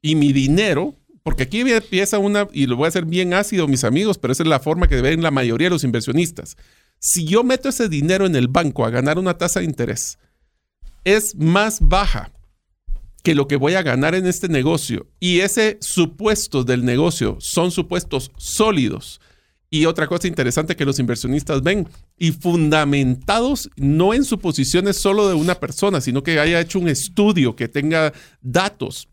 y 0.00 0.14
mi 0.14 0.32
dinero? 0.32 0.94
Porque 1.24 1.42
aquí 1.42 1.62
empieza 1.62 2.20
una, 2.20 2.46
y 2.52 2.66
lo 2.66 2.76
voy 2.76 2.84
a 2.84 2.88
hacer 2.90 3.04
bien 3.04 3.34
ácido, 3.34 3.66
mis 3.66 3.82
amigos, 3.82 4.16
pero 4.18 4.30
esa 4.30 4.44
es 4.44 4.48
la 4.48 4.60
forma 4.60 4.86
que 4.86 5.00
ven 5.00 5.24
la 5.24 5.32
mayoría 5.32 5.66
de 5.66 5.70
los 5.70 5.82
inversionistas. 5.82 6.56
Si 7.00 7.24
yo 7.24 7.42
meto 7.42 7.68
ese 7.68 7.88
dinero 7.88 8.26
en 8.26 8.36
el 8.36 8.46
banco 8.46 8.86
a 8.86 8.90
ganar 8.90 9.18
una 9.18 9.36
tasa 9.36 9.58
de 9.58 9.66
interés, 9.66 10.18
es 11.06 11.36
más 11.36 11.78
baja 11.80 12.32
que 13.22 13.36
lo 13.36 13.46
que 13.46 13.54
voy 13.54 13.74
a 13.74 13.82
ganar 13.82 14.16
en 14.16 14.26
este 14.26 14.48
negocio 14.48 15.06
y 15.20 15.38
ese 15.38 15.78
supuestos 15.80 16.66
del 16.66 16.84
negocio 16.84 17.38
son 17.40 17.70
supuestos 17.70 18.32
sólidos. 18.36 19.20
Y 19.70 19.86
otra 19.86 20.08
cosa 20.08 20.26
interesante 20.26 20.74
que 20.74 20.84
los 20.84 20.98
inversionistas 20.98 21.62
ven 21.62 21.88
y 22.18 22.32
fundamentados 22.32 23.70
no 23.76 24.14
en 24.14 24.24
suposiciones 24.24 24.96
solo 24.96 25.28
de 25.28 25.34
una 25.34 25.54
persona, 25.54 26.00
sino 26.00 26.24
que 26.24 26.40
haya 26.40 26.60
hecho 26.60 26.80
un 26.80 26.88
estudio 26.88 27.54
que 27.54 27.68
tenga 27.68 28.12
datos. 28.40 29.08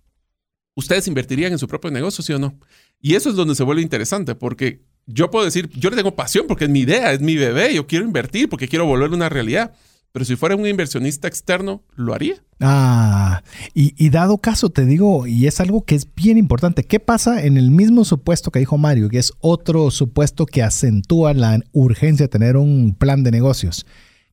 ¿Ustedes 0.75 1.07
invertirían 1.07 1.51
en 1.51 1.59
su 1.59 1.67
propio 1.67 1.91
negocio, 1.91 2.23
sí 2.23 2.33
o 2.33 2.39
no? 2.39 2.57
Y 3.01 3.13
eso 3.13 3.29
es 3.29 3.35
donde 3.35 3.53
se 3.53 3.63
vuelve 3.63 3.83
interesante, 3.83 4.33
porque 4.33 4.81
yo 5.05 5.29
puedo 5.29 5.45
decir, 5.45 5.69
yo 5.69 5.91
le 5.91 5.95
tengo 5.95 6.15
pasión 6.15 6.47
porque 6.47 6.65
es 6.65 6.71
mi 6.71 6.79
idea, 6.79 7.13
es 7.13 7.21
mi 7.21 7.35
bebé, 7.35 7.75
yo 7.75 7.85
quiero 7.85 8.05
invertir 8.05 8.49
porque 8.49 8.67
quiero 8.67 8.87
volverlo 8.87 9.15
una 9.15 9.29
realidad. 9.29 9.75
Pero 10.13 10.25
si 10.25 10.35
fuera 10.35 10.55
un 10.55 10.67
inversionista 10.67 11.27
externo, 11.27 11.81
¿lo 11.95 12.13
haría? 12.13 12.35
Ah, 12.59 13.41
y, 13.73 13.95
y 13.97 14.11
dado 14.11 14.37
caso, 14.37 14.69
te 14.69 14.85
digo, 14.85 15.25
y 15.25 15.47
es 15.47 15.59
algo 15.59 15.85
que 15.85 15.95
es 15.95 16.07
bien 16.15 16.37
importante, 16.37 16.83
¿qué 16.83 16.99
pasa 16.99 17.43
en 17.43 17.57
el 17.57 17.71
mismo 17.71 18.05
supuesto 18.05 18.51
que 18.51 18.59
dijo 18.59 18.77
Mario, 18.77 19.09
que 19.09 19.17
es 19.17 19.33
otro 19.39 19.89
supuesto 19.89 20.45
que 20.45 20.61
acentúa 20.61 21.33
la 21.33 21.59
urgencia 21.71 22.25
de 22.25 22.29
tener 22.29 22.57
un 22.57 22.95
plan 22.95 23.23
de 23.23 23.31
negocios? 23.31 23.87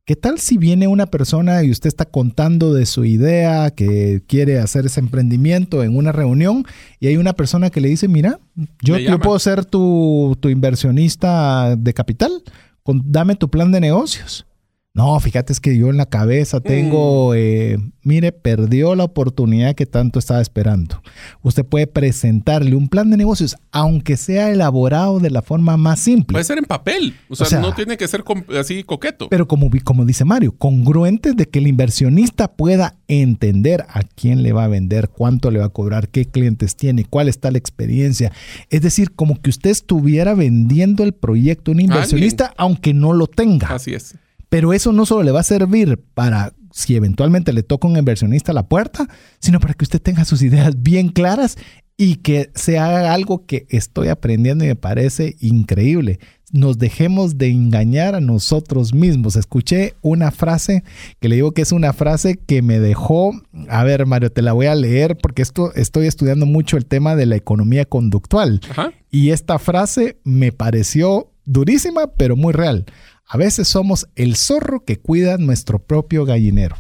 ¿Qué 0.05 0.17
tal 0.17 0.39
si 0.39 0.59
viene 0.59 0.87
una 0.87 1.07
persona 1.07 1.63
y 1.63 1.71
usted 1.71 1.89
está 1.89 2.05
contando 2.05 2.75
de 2.75 2.85
su 2.85 3.07
idea, 3.07 3.71
que 3.71 4.23
quiere 4.27 4.59
hacer 4.59 4.85
ese 4.85 5.01
emprendimiento 5.01 5.83
en 5.83 5.97
una 5.97 6.13
reunión 6.13 6.67
y 6.99 7.07
hay 7.07 7.17
una 7.17 7.33
persona 7.33 7.71
que 7.71 7.81
le 7.81 7.89
dice, 7.89 8.07
mira, 8.07 8.39
yo, 8.83 8.97
puedo 9.19 9.39
ser 9.39 9.65
tu, 9.65 10.37
tu 10.41 10.51
inversionista 10.51 11.75
de 11.75 11.95
capital, 11.95 12.43
con- 12.83 13.03
dame 13.07 13.35
tu 13.37 13.49
plan 13.49 13.73
de 13.73 13.81
negocios. 13.81 14.45
No, 14.93 15.19
fíjate, 15.21 15.53
es 15.53 15.61
que 15.61 15.79
yo 15.79 15.89
en 15.89 15.97
la 15.97 16.07
cabeza 16.07 16.61
tengo, 16.61 17.33
eh, 17.37 17.79
mire, 18.03 18.33
perdió 18.33 18.97
la 18.97 19.05
oportunidad 19.05 19.77
que 19.77 19.87
tanto 19.87 20.19
estaba 20.19 20.41
esperando. 20.41 21.01
Usted 21.43 21.65
puede 21.65 21.87
presentarle 21.87 22.75
un 22.75 22.89
plan 22.89 23.09
de 23.09 23.17
negocios, 23.17 23.57
aunque 23.71 24.17
sea 24.17 24.51
elaborado 24.51 25.21
de 25.21 25.31
la 25.31 25.43
forma 25.43 25.77
más 25.77 26.01
simple. 26.01 26.35
Puede 26.35 26.45
ser 26.45 26.59
en 26.59 26.65
papel. 26.65 27.15
O 27.29 27.37
sea, 27.37 27.47
O 27.47 27.51
sea, 27.51 27.61
no 27.61 27.73
tiene 27.73 27.97
que 27.97 28.09
ser 28.09 28.25
así 28.59 28.83
coqueto. 28.83 29.29
Pero 29.29 29.47
como, 29.47 29.71
como 29.85 30.05
dice 30.05 30.25
Mario, 30.25 30.57
congruente 30.59 31.35
de 31.35 31.47
que 31.47 31.61
el 31.61 31.69
inversionista 31.69 32.49
pueda 32.49 32.97
entender 33.07 33.85
a 33.89 34.03
quién 34.03 34.43
le 34.43 34.53
va 34.53 34.65
a 34.65 34.69
vender, 34.69 35.09
cuánto 35.09 35.53
le 35.53 35.61
va 35.61 35.67
a 35.67 35.71
cobrar, 35.71 36.09
qué 36.09 36.25
clientes 36.25 36.75
tiene, 36.75 37.05
cuál 37.05 37.29
está 37.29 37.53
la 37.53 37.59
experiencia. 37.59 38.33
Es 38.71 38.83
decir, 38.83 39.13
como 39.13 39.41
que 39.41 39.51
usted 39.51 39.71
estuviera 39.71 40.35
vendiendo 40.35 41.05
el 41.05 41.13
proyecto 41.13 41.71
a 41.71 41.75
un 41.75 41.81
inversionista, 41.81 42.53
aunque 42.57 42.93
no 42.93 43.13
lo 43.13 43.29
tenga. 43.29 43.69
Así 43.69 43.95
es. 43.95 44.17
Pero 44.51 44.75
eso 44.75 44.93
no 44.93 45.07
solo 45.07 45.23
le 45.23 45.33
va 45.33 45.41
a 45.41 45.45
servir 45.45 45.99
para 46.13 46.53
si 46.73 46.95
eventualmente 46.95 47.53
le 47.53 47.63
toca 47.63 47.89
un 47.89 47.97
inversionista 47.97 48.53
a 48.53 48.55
la 48.55 48.69
puerta, 48.69 49.09
sino 49.39 49.61
para 49.61 49.75
que 49.75 49.85
usted 49.85 50.01
tenga 50.01 50.25
sus 50.25 50.43
ideas 50.43 50.83
bien 50.83 51.09
claras 51.09 51.57
y 51.97 52.17
que 52.17 52.51
se 52.55 52.79
haga 52.79 53.13
algo 53.13 53.45
que 53.45 53.67
estoy 53.69 54.09
aprendiendo 54.09 54.65
y 54.65 54.69
me 54.69 54.77
parece 54.77 55.37
increíble. 55.41 56.19
Nos 56.51 56.79
dejemos 56.79 57.37
de 57.37 57.51
engañar 57.51 58.15
a 58.15 58.21
nosotros 58.21 58.95
mismos. 58.95 59.37
Escuché 59.37 59.95
una 60.01 60.31
frase 60.31 60.83
que 61.21 61.29
le 61.29 61.35
digo 61.37 61.53
que 61.53 61.63
es 61.63 61.73
una 61.73 61.93
frase 61.93 62.39
que 62.39 62.63
me 62.63 62.81
dejó, 62.81 63.33
a 63.69 63.85
ver 63.85 64.07
Mario, 64.07 64.33
te 64.33 64.43
la 64.43 64.55
voy 64.55 64.67
a 64.67 64.75
leer 64.75 65.19
porque 65.19 65.43
esto 65.43 65.75
estoy 65.75 66.07
estudiando 66.07 66.47
mucho 66.47 66.77
el 66.77 66.87
tema 66.87 67.17
de 67.17 67.27
la 67.27 67.37
economía 67.37 67.85
conductual. 67.85 68.61
Ajá. 68.71 68.93
Y 69.11 69.31
esta 69.31 69.59
frase 69.59 70.17
me 70.25 70.53
pareció 70.53 71.31
durísima, 71.45 72.07
pero 72.17 72.35
muy 72.35 72.53
real. 72.53 72.87
A 73.33 73.37
veces 73.37 73.69
somos 73.69 74.09
el 74.17 74.35
zorro 74.35 74.85
que 74.85 74.99
cuida 74.99 75.37
nuestro 75.39 75.79
propio 75.79 76.25
gallinero. 76.25 76.75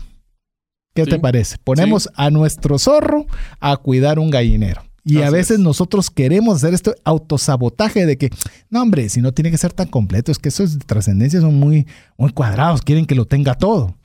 ¿Qué 0.94 1.04
Sí. 1.04 1.10
te 1.10 1.18
parece? 1.20 1.58
Ponemos 1.62 2.08
a 2.16 2.28
nuestro 2.30 2.76
zorro 2.76 3.26
a 3.60 3.76
cuidar 3.76 4.18
un 4.18 4.30
gallinero. 4.30 4.82
Y 5.04 5.22
a 5.22 5.30
veces 5.30 5.52
es. 5.52 5.60
nosotros 5.60 6.10
queremos 6.10 6.56
hacer 6.56 6.74
este 6.74 6.92
autosabotaje 7.04 8.04
de 8.04 8.18
que, 8.18 8.30
no 8.68 8.82
hombre, 8.82 9.08
si 9.10 9.20
no 9.20 9.32
tiene 9.32 9.52
que 9.52 9.58
ser 9.58 9.72
tan 9.72 9.86
completo, 9.86 10.32
es 10.32 10.40
que 10.40 10.48
esos 10.48 10.76
de 10.76 10.84
trascendencia 10.84 11.40
son 11.40 11.54
muy, 11.54 11.86
muy 12.18 12.32
cuadrados, 12.32 12.82
quieren 12.82 13.06
que 13.06 13.14
lo 13.14 13.26
tenga 13.26 13.54
todo. 13.54 13.96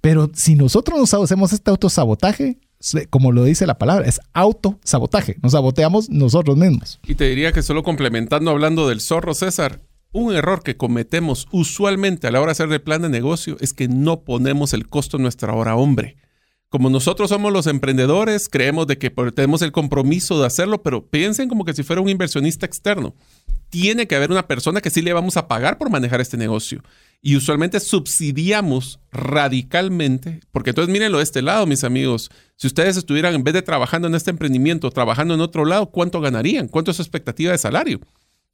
Pero 0.00 0.28
si 0.34 0.56
nosotros 0.56 0.98
nos 0.98 1.14
hacemos 1.14 1.52
este 1.52 1.70
autosabotaje, 1.70 2.58
como 3.10 3.30
lo 3.30 3.44
dice 3.44 3.64
la 3.64 3.78
palabra, 3.78 4.06
es 4.08 4.20
autosabotaje. 4.32 5.36
Nos 5.40 5.52
saboteamos 5.52 6.10
nosotros 6.10 6.56
mismos. 6.56 6.98
Y 7.06 7.14
te 7.14 7.28
diría 7.28 7.52
que 7.52 7.62
solo 7.62 7.84
complementando 7.84 8.50
hablando 8.50 8.88
del 8.88 9.00
zorro, 9.00 9.34
César, 9.34 9.80
un 10.12 10.34
error 10.34 10.62
que 10.62 10.76
cometemos 10.76 11.48
usualmente 11.50 12.26
a 12.26 12.30
la 12.30 12.40
hora 12.40 12.48
de 12.48 12.52
hacer 12.52 12.72
el 12.72 12.82
plan 12.82 13.02
de 13.02 13.08
negocio 13.08 13.56
es 13.60 13.72
que 13.72 13.88
no 13.88 14.22
ponemos 14.22 14.72
el 14.74 14.88
costo 14.88 15.16
en 15.16 15.22
nuestra 15.22 15.54
hora 15.54 15.74
hombre. 15.74 16.16
Como 16.68 16.88
nosotros 16.88 17.28
somos 17.28 17.52
los 17.52 17.66
emprendedores, 17.66 18.48
creemos 18.48 18.86
de 18.86 18.96
que 18.96 19.10
tenemos 19.10 19.60
el 19.60 19.72
compromiso 19.72 20.40
de 20.40 20.46
hacerlo, 20.46 20.82
pero 20.82 21.06
piensen 21.06 21.50
como 21.50 21.66
que 21.66 21.74
si 21.74 21.82
fuera 21.82 22.00
un 22.00 22.08
inversionista 22.08 22.64
externo. 22.64 23.14
Tiene 23.68 24.06
que 24.06 24.16
haber 24.16 24.30
una 24.30 24.46
persona 24.46 24.80
que 24.80 24.88
sí 24.88 25.02
le 25.02 25.12
vamos 25.12 25.36
a 25.36 25.48
pagar 25.48 25.76
por 25.76 25.90
manejar 25.90 26.22
este 26.22 26.38
negocio. 26.38 26.82
Y 27.20 27.36
usualmente 27.36 27.78
subsidiamos 27.78 29.00
radicalmente, 29.12 30.40
porque 30.50 30.70
entonces 30.70 30.90
mírenlo 30.90 31.18
de 31.18 31.24
este 31.24 31.42
lado, 31.42 31.66
mis 31.66 31.84
amigos. 31.84 32.30
Si 32.56 32.66
ustedes 32.66 32.96
estuvieran 32.96 33.34
en 33.34 33.44
vez 33.44 33.52
de 33.52 33.60
trabajando 33.60 34.08
en 34.08 34.14
este 34.14 34.30
emprendimiento, 34.30 34.90
trabajando 34.90 35.34
en 35.34 35.42
otro 35.42 35.66
lado, 35.66 35.90
¿cuánto 35.90 36.22
ganarían? 36.22 36.68
¿Cuánto 36.68 36.90
es 36.90 36.96
su 36.96 37.02
expectativa 37.02 37.52
de 37.52 37.58
salario? 37.58 38.00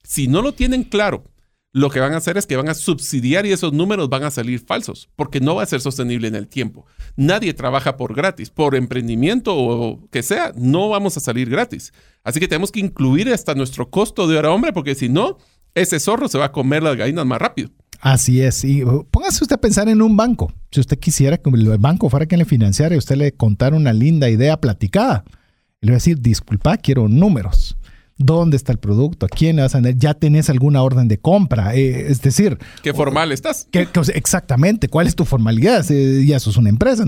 Si 0.03 0.27
no 0.27 0.43
lo 0.43 0.55
tienen 0.55 0.83
claro, 0.83 1.25
lo 1.73 1.91
que 1.91 2.01
van 2.01 2.15
a 2.15 2.17
hacer 2.17 2.39
es 2.39 2.47
que 2.47 2.57
van 2.57 2.69
a 2.69 2.75
subsidiar 2.75 3.45
y 3.45 3.53
esos 3.53 3.73
números 3.73 4.09
van 4.09 4.25
a 4.25 4.31
salir 4.31 4.61
falsos, 4.61 5.11
porque 5.17 5.41
no 5.41 5.55
va 5.55 5.63
a 5.63 5.67
ser 5.67 5.81
sostenible 5.81 6.29
en 6.29 6.35
el 6.35 6.49
tiempo. 6.49 6.87
Nadie 7.17 7.53
trabaja 7.55 7.97
por 7.97 8.15
gratis, 8.15 8.51
por 8.51 8.75
emprendimiento 8.75 9.55
o 9.55 10.09
que 10.11 10.23
sea, 10.23 10.53
no 10.57 10.89
vamos 10.89 11.17
a 11.17 11.21
salir 11.21 11.51
gratis. 11.51 11.93
Así 12.25 12.41
que 12.41 12.49
tenemos 12.49 12.73
que 12.73 12.81
incluir 12.81 13.33
hasta 13.33 13.55
nuestro 13.55 13.91
costo 13.91 14.27
de 14.27 14.39
hora 14.39 14.51
hombre, 14.51 14.73
porque 14.73 14.95
si 14.95 15.09
no, 15.09 15.39
ese 15.75 16.01
zorro 16.01 16.29
se 16.29 16.39
va 16.39 16.47
a 16.47 16.53
comer 16.53 16.83
las 16.83 16.97
gallinas 16.97 17.27
más 17.27 17.39
rápido. 17.39 17.71
Así 18.01 18.41
es. 18.41 18.65
Y 18.65 18.85
uh, 18.85 19.05
póngase 19.11 19.45
usted 19.45 19.57
a 19.57 19.61
pensar 19.61 19.89
en 19.89 20.03
un 20.03 20.17
banco. 20.17 20.53
Si 20.71 20.81
usted 20.81 20.99
quisiera 20.99 21.37
que 21.37 21.51
el 21.51 21.79
banco 21.79 22.09
fuera 22.09 22.27
quien 22.27 22.39
le 22.39 22.45
financiara 22.45 22.95
y 22.95 22.99
usted 22.99 23.17
le 23.17 23.33
contara 23.33 23.77
una 23.77 23.93
linda 23.93 24.31
idea 24.31 24.61
platicada, 24.61 25.25
le 25.81 25.91
voy 25.91 25.95
a 25.95 25.97
decir, 25.97 26.21
disculpa, 26.21 26.77
quiero 26.77 27.09
números 27.09 27.78
dónde 28.19 28.57
está 28.57 28.73
el 28.73 28.79
producto, 28.79 29.27
a 29.27 29.29
quién 29.29 29.57
le 29.57 29.63
vas 29.63 29.75
a 29.75 29.79
vender, 29.79 29.97
ya 29.97 30.15
tenés 30.15 30.51
alguna 30.51 30.83
orden 30.83 31.09
de 31.09 31.19
compra. 31.19 31.75
Eh, 31.75 32.11
es 32.11 32.21
decir, 32.21 32.59
¿qué 32.83 32.93
formal 32.93 33.33
estás? 33.33 33.69
exactamente, 33.73 34.89
¿cuál 34.89 35.07
es 35.07 35.15
tu 35.15 35.25
formalidad? 35.25 35.85
Eh, 35.91 36.25
ya 36.27 36.41
sos 36.41 36.57
una 36.57 36.69
empresa. 36.69 37.05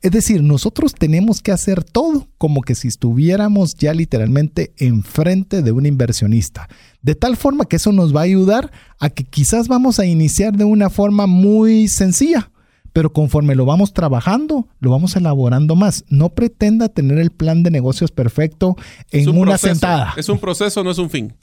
es 0.00 0.10
decir, 0.10 0.42
nosotros 0.42 0.94
tenemos 0.94 1.42
que 1.42 1.52
hacer 1.52 1.84
todo 1.84 2.28
como 2.38 2.62
que 2.62 2.74
si 2.74 2.88
estuviéramos 2.88 3.74
ya 3.76 3.92
literalmente 3.94 4.72
enfrente 4.78 5.62
de 5.62 5.72
un 5.72 5.86
inversionista. 5.86 6.68
De 7.02 7.14
tal 7.14 7.36
forma 7.36 7.64
que 7.64 7.76
eso 7.76 7.92
nos 7.92 8.14
va 8.14 8.20
a 8.20 8.24
ayudar 8.24 8.70
a 8.98 9.10
que 9.10 9.24
quizás 9.24 9.68
vamos 9.68 9.98
a 9.98 10.06
iniciar 10.06 10.56
de 10.56 10.64
una 10.64 10.90
forma 10.90 11.26
muy 11.26 11.88
sencilla 11.88 12.49
pero 12.92 13.12
conforme 13.12 13.54
lo 13.54 13.64
vamos 13.64 13.92
trabajando, 13.92 14.68
lo 14.80 14.90
vamos 14.90 15.16
elaborando 15.16 15.76
más. 15.76 16.04
No 16.08 16.30
pretenda 16.30 16.88
tener 16.88 17.18
el 17.18 17.30
plan 17.30 17.62
de 17.62 17.70
negocios 17.70 18.10
perfecto 18.10 18.76
en 19.10 19.28
una 19.28 19.58
sentada. 19.58 20.14
Es 20.16 20.28
un 20.28 20.38
proceso, 20.38 20.82
no 20.82 20.90
es 20.90 20.98
un 20.98 21.10
fin. 21.10 21.34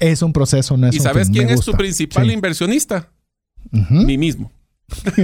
Es 0.00 0.22
un 0.22 0.32
proceso, 0.32 0.76
no 0.76 0.86
es 0.86 0.94
un 0.94 1.00
fin. 1.00 1.00
¿Y 1.00 1.04
sabes 1.04 1.30
quién 1.30 1.50
es 1.50 1.60
tu 1.60 1.72
principal 1.72 2.30
inversionista? 2.30 3.10
Mi 3.70 4.18
mismo. 4.18 4.52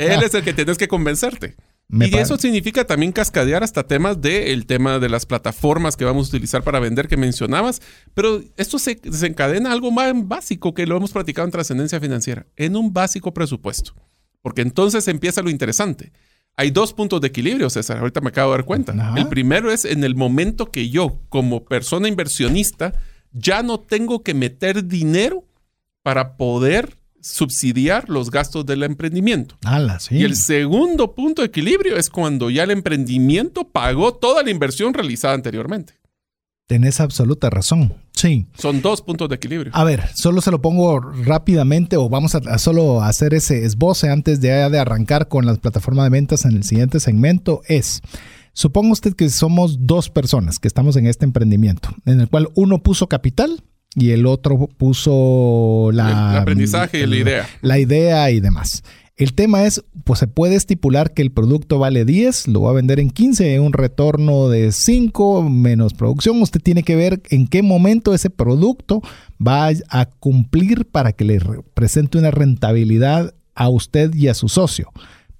Él 0.00 0.22
es 0.22 0.34
el 0.34 0.42
que 0.44 0.52
tienes 0.52 0.78
que 0.78 0.86
convencerte. 0.86 1.56
y 1.90 2.14
eso 2.16 2.36
significa 2.36 2.86
también 2.86 3.12
cascadear 3.12 3.64
hasta 3.64 3.86
temas 3.86 4.20
del 4.20 4.66
tema 4.66 4.98
de 4.98 5.08
las 5.08 5.26
plataformas 5.26 5.96
que 5.96 6.04
vamos 6.04 6.26
a 6.26 6.30
utilizar 6.30 6.62
para 6.62 6.78
vender 6.78 7.08
que 7.08 7.16
mencionabas. 7.16 7.80
Pero 8.14 8.42
esto 8.56 8.78
se 8.78 8.96
desencadena 9.02 9.72
algo 9.72 9.90
más 9.90 10.12
básico 10.14 10.74
que 10.74 10.86
lo 10.86 10.96
hemos 10.96 11.12
platicado 11.12 11.46
en 11.46 11.52
trascendencia 11.52 11.98
financiera, 11.98 12.46
en 12.56 12.76
un 12.76 12.92
básico 12.92 13.32
presupuesto. 13.32 13.94
Porque 14.48 14.62
entonces 14.62 15.06
empieza 15.08 15.42
lo 15.42 15.50
interesante. 15.50 16.10
Hay 16.56 16.70
dos 16.70 16.94
puntos 16.94 17.20
de 17.20 17.28
equilibrio, 17.28 17.68
César. 17.68 17.98
Ahorita 17.98 18.22
me 18.22 18.30
acabo 18.30 18.52
de 18.52 18.56
dar 18.56 18.64
cuenta. 18.64 19.14
El 19.14 19.28
primero 19.28 19.70
es 19.70 19.84
en 19.84 20.04
el 20.04 20.14
momento 20.14 20.70
que 20.70 20.88
yo, 20.88 21.20
como 21.28 21.66
persona 21.66 22.08
inversionista, 22.08 22.94
ya 23.30 23.62
no 23.62 23.78
tengo 23.78 24.22
que 24.22 24.32
meter 24.32 24.86
dinero 24.86 25.44
para 26.02 26.38
poder 26.38 26.96
subsidiar 27.20 28.08
los 28.08 28.30
gastos 28.30 28.64
del 28.64 28.84
emprendimiento. 28.84 29.58
Y 30.22 30.24
el 30.24 30.34
segundo 30.34 31.14
punto 31.14 31.42
de 31.42 31.48
equilibrio 31.48 31.98
es 31.98 32.08
cuando 32.08 32.48
ya 32.48 32.62
el 32.62 32.70
emprendimiento 32.70 33.68
pagó 33.68 34.14
toda 34.14 34.42
la 34.42 34.50
inversión 34.50 34.94
realizada 34.94 35.34
anteriormente. 35.34 35.92
Tenés 36.68 37.00
absoluta 37.00 37.48
razón. 37.48 37.94
Sí. 38.12 38.46
Son 38.58 38.82
dos 38.82 39.00
puntos 39.00 39.30
de 39.30 39.36
equilibrio. 39.36 39.72
A 39.74 39.84
ver, 39.84 40.04
solo 40.14 40.42
se 40.42 40.50
lo 40.50 40.60
pongo 40.60 41.00
rápidamente 41.00 41.96
o 41.96 42.10
vamos 42.10 42.34
a, 42.34 42.58
solo 42.58 43.00
hacer 43.00 43.32
ese 43.32 43.64
esboce 43.64 44.10
antes 44.10 44.42
de, 44.42 44.50
de 44.68 44.78
arrancar 44.78 45.28
con 45.28 45.46
las 45.46 45.58
plataformas 45.58 46.04
de 46.04 46.10
ventas 46.10 46.44
en 46.44 46.54
el 46.54 46.64
siguiente 46.64 47.00
segmento. 47.00 47.62
Es, 47.68 48.02
suponga 48.52 48.92
usted 48.92 49.14
que 49.14 49.30
somos 49.30 49.86
dos 49.86 50.10
personas 50.10 50.58
que 50.58 50.68
estamos 50.68 50.96
en 50.96 51.06
este 51.06 51.24
emprendimiento, 51.24 51.88
en 52.04 52.20
el 52.20 52.28
cual 52.28 52.50
uno 52.54 52.82
puso 52.82 53.06
capital 53.06 53.64
y 53.94 54.10
el 54.10 54.26
otro 54.26 54.68
puso 54.76 55.88
la, 55.94 56.32
el 56.32 56.38
aprendizaje 56.42 57.00
y 57.00 57.06
la 57.06 57.16
idea. 57.16 57.48
La 57.62 57.78
idea 57.78 58.30
y 58.30 58.40
demás. 58.40 58.82
El 59.18 59.34
tema 59.34 59.64
es, 59.64 59.84
pues 60.04 60.20
se 60.20 60.28
puede 60.28 60.54
estipular 60.54 61.12
que 61.12 61.22
el 61.22 61.32
producto 61.32 61.80
vale 61.80 62.04
10, 62.04 62.46
lo 62.46 62.62
va 62.62 62.70
a 62.70 62.74
vender 62.74 63.00
en 63.00 63.10
15, 63.10 63.58
un 63.58 63.72
retorno 63.72 64.48
de 64.48 64.70
5 64.70 65.42
menos 65.42 65.92
producción. 65.92 66.40
Usted 66.40 66.60
tiene 66.62 66.84
que 66.84 66.94
ver 66.94 67.20
en 67.28 67.48
qué 67.48 67.64
momento 67.64 68.14
ese 68.14 68.30
producto 68.30 69.02
va 69.44 69.70
a 69.88 70.06
cumplir 70.06 70.86
para 70.86 71.12
que 71.12 71.24
le 71.24 71.40
presente 71.74 72.16
una 72.16 72.30
rentabilidad 72.30 73.34
a 73.56 73.68
usted 73.68 74.14
y 74.14 74.28
a 74.28 74.34
su 74.34 74.48
socio. 74.48 74.92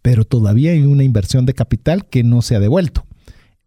Pero 0.02 0.24
todavía 0.24 0.72
hay 0.72 0.82
una 0.82 1.04
inversión 1.04 1.46
de 1.46 1.54
capital 1.54 2.04
que 2.04 2.24
no 2.24 2.42
se 2.42 2.56
ha 2.56 2.60
devuelto. 2.60 3.06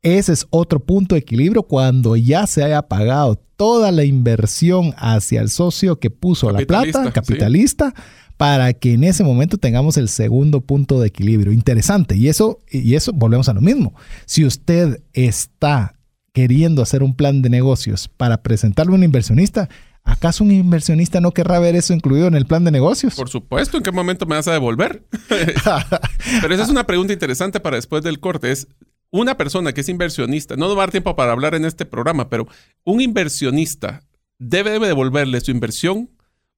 Ese 0.01 0.34
es 0.34 0.45
otro 0.49 0.82
punto 0.82 1.16
de 1.16 1.20
equilibrio 1.20 1.64
cuando 1.64 2.18
ya 2.18 2.47
se 2.47 2.64
haya 2.64 2.82
pagado 2.82 3.41
toda 3.55 3.91
la 3.91 4.03
inversión 4.03 4.93
hacia 4.97 5.39
el 5.39 5.49
socio 5.49 5.99
que 5.99 6.09
puso 6.09 6.51
la 6.51 6.59
plata, 6.66 7.14
capitalista 7.14 7.93
para 8.41 8.73
que 8.73 8.93
en 8.93 9.03
ese 9.03 9.23
momento 9.23 9.59
tengamos 9.59 9.97
el 9.97 10.09
segundo 10.09 10.61
punto 10.61 10.99
de 10.99 11.09
equilibrio. 11.09 11.51
Interesante. 11.51 12.15
Y 12.15 12.27
eso, 12.27 12.59
y 12.71 12.95
eso 12.95 13.11
volvemos 13.13 13.47
a 13.49 13.53
lo 13.53 13.61
mismo. 13.61 13.93
Si 14.25 14.43
usted 14.43 15.03
está 15.13 15.93
queriendo 16.33 16.81
hacer 16.81 17.03
un 17.03 17.15
plan 17.15 17.43
de 17.43 17.51
negocios 17.51 18.07
para 18.07 18.41
presentarle 18.41 18.93
a 18.93 18.95
un 18.95 19.03
inversionista, 19.03 19.69
¿acaso 20.03 20.43
un 20.43 20.49
inversionista 20.49 21.21
no 21.21 21.33
querrá 21.33 21.59
ver 21.59 21.75
eso 21.75 21.93
incluido 21.93 22.25
en 22.25 22.33
el 22.33 22.47
plan 22.47 22.63
de 22.63 22.71
negocios? 22.71 23.13
Por 23.13 23.29
supuesto, 23.29 23.77
¿en 23.77 23.83
qué 23.83 23.91
momento 23.91 24.25
me 24.25 24.37
vas 24.37 24.47
a 24.47 24.53
devolver? 24.53 25.03
pero 25.29 26.55
esa 26.55 26.63
es 26.63 26.69
una 26.69 26.87
pregunta 26.87 27.13
interesante 27.13 27.59
para 27.59 27.75
después 27.75 28.01
del 28.03 28.19
corte. 28.19 28.51
Es 28.51 28.67
una 29.11 29.37
persona 29.37 29.71
que 29.71 29.81
es 29.81 29.89
inversionista, 29.89 30.55
no 30.55 30.65
nos 30.65 30.75
va 30.75 30.81
a 30.81 30.85
dar 30.87 30.91
tiempo 30.91 31.15
para 31.15 31.31
hablar 31.31 31.53
en 31.53 31.63
este 31.63 31.85
programa, 31.85 32.27
pero 32.27 32.47
un 32.85 33.01
inversionista 33.01 34.01
debe, 34.39 34.79
devolverle 34.79 35.41
su 35.41 35.51
inversión 35.51 36.09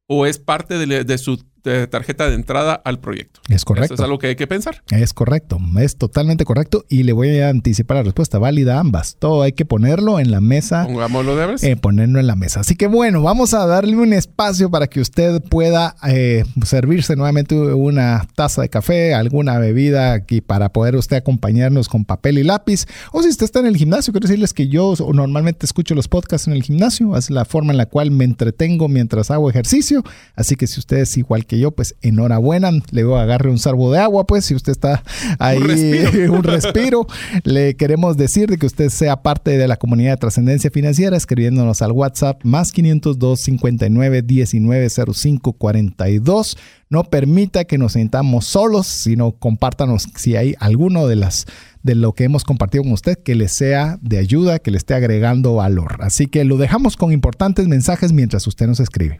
o 0.07 0.25
es 0.25 0.39
parte 0.39 0.77
de 0.77 1.17
su 1.17 1.43
de 1.63 1.87
tarjeta 1.87 2.29
de 2.29 2.35
entrada 2.35 2.73
al 2.73 2.99
proyecto. 2.99 3.39
Es 3.49 3.65
correcto. 3.65 3.93
Eso 3.93 3.95
es 3.95 3.99
algo 4.01 4.19
que 4.19 4.27
hay 4.27 4.35
que 4.35 4.47
pensar. 4.47 4.83
Es 4.91 5.13
correcto, 5.13 5.59
es 5.79 5.97
totalmente 5.97 6.45
correcto 6.45 6.85
y 6.89 7.03
le 7.03 7.13
voy 7.13 7.39
a 7.39 7.49
anticipar 7.49 7.97
la 7.97 8.03
respuesta 8.03 8.39
válida 8.39 8.79
ambas. 8.79 9.15
Todo 9.17 9.43
hay 9.43 9.53
que 9.53 9.65
ponerlo 9.65 10.19
en 10.19 10.31
la 10.31 10.41
mesa. 10.41 10.85
Pongámoslo 10.85 11.35
de 11.35 11.45
vez. 11.45 11.63
Eh, 11.63 11.75
ponerlo 11.75 12.19
en 12.19 12.27
la 12.27 12.35
mesa. 12.35 12.61
Así 12.61 12.75
que 12.75 12.87
bueno, 12.87 13.21
vamos 13.21 13.53
a 13.53 13.65
darle 13.65 13.95
un 13.95 14.13
espacio 14.13 14.69
para 14.69 14.87
que 14.87 14.99
usted 14.99 15.41
pueda 15.43 15.95
eh, 16.07 16.43
servirse 16.65 17.15
nuevamente 17.15 17.55
una 17.55 18.27
taza 18.35 18.61
de 18.61 18.69
café, 18.69 19.13
alguna 19.13 19.57
bebida 19.57 20.13
aquí 20.13 20.41
para 20.41 20.69
poder 20.69 20.95
usted 20.95 21.17
acompañarnos 21.17 21.87
con 21.87 22.05
papel 22.05 22.37
y 22.37 22.43
lápiz. 22.43 22.85
O 23.11 23.23
si 23.23 23.29
usted 23.29 23.45
está 23.45 23.59
en 23.59 23.67
el 23.67 23.77
gimnasio, 23.77 24.11
quiero 24.11 24.27
decirles 24.27 24.53
que 24.53 24.67
yo 24.67 24.93
normalmente 25.13 25.65
escucho 25.65 25.95
los 25.95 26.07
podcasts 26.07 26.47
en 26.47 26.53
el 26.53 26.63
gimnasio. 26.63 27.15
Es 27.17 27.29
la 27.29 27.45
forma 27.45 27.71
en 27.71 27.77
la 27.77 27.85
cual 27.85 28.11
me 28.11 28.25
entretengo 28.25 28.87
mientras 28.87 29.31
hago 29.31 29.49
ejercicio. 29.49 30.03
Así 30.35 30.55
que 30.55 30.67
si 30.67 30.79
usted 30.79 30.97
es 30.97 31.17
igual 31.17 31.45
que 31.45 31.52
yo, 31.59 31.71
pues 31.71 31.95
enhorabuena. 32.01 32.71
Le 32.91 33.03
voy 33.03 33.19
a 33.19 33.23
agarre 33.23 33.49
un 33.49 33.59
sarbo 33.59 33.91
de 33.91 33.99
agua, 33.99 34.25
pues 34.25 34.45
si 34.45 34.55
usted 34.55 34.71
está 34.71 35.03
ahí, 35.39 35.57
un 36.29 36.43
respiro. 36.43 37.07
le 37.43 37.75
queremos 37.75 38.17
decir 38.17 38.49
de 38.49 38.57
que 38.57 38.65
usted 38.65 38.89
sea 38.89 39.21
parte 39.21 39.57
de 39.57 39.67
la 39.67 39.77
comunidad 39.77 40.11
de 40.11 40.17
trascendencia 40.17 40.71
financiera 40.71 41.17
escribiéndonos 41.17 41.81
al 41.81 41.91
WhatsApp 41.91 42.43
más 42.43 42.71
502 42.71 43.39
59 43.39 44.21
19 44.21 44.89
05 44.89 45.53
42. 45.53 46.57
No 46.89 47.03
permita 47.05 47.65
que 47.65 47.77
nos 47.77 47.93
sintamos 47.93 48.45
solos, 48.45 48.85
sino 48.85 49.31
compártanos 49.31 50.07
si 50.15 50.35
hay 50.35 50.55
alguno 50.59 51.07
de 51.07 51.15
las 51.15 51.47
de 51.81 51.95
lo 51.95 52.13
que 52.13 52.23
hemos 52.23 52.43
compartido 52.43 52.83
con 52.83 52.93
usted 52.93 53.17
que 53.17 53.35
le 53.35 53.49
sea 53.49 53.97
de 54.01 54.17
ayuda, 54.17 54.59
que 54.59 54.71
le 54.71 54.77
esté 54.77 54.93
agregando 54.93 55.55
valor. 55.55 55.97
Así 55.99 56.27
que 56.27 56.43
lo 56.45 56.57
dejamos 56.57 56.95
con 56.95 57.11
importantes 57.11 57.67
mensajes 57.67 58.13
mientras 58.13 58.47
usted 58.47 58.67
nos 58.67 58.79
escribe. 58.79 59.19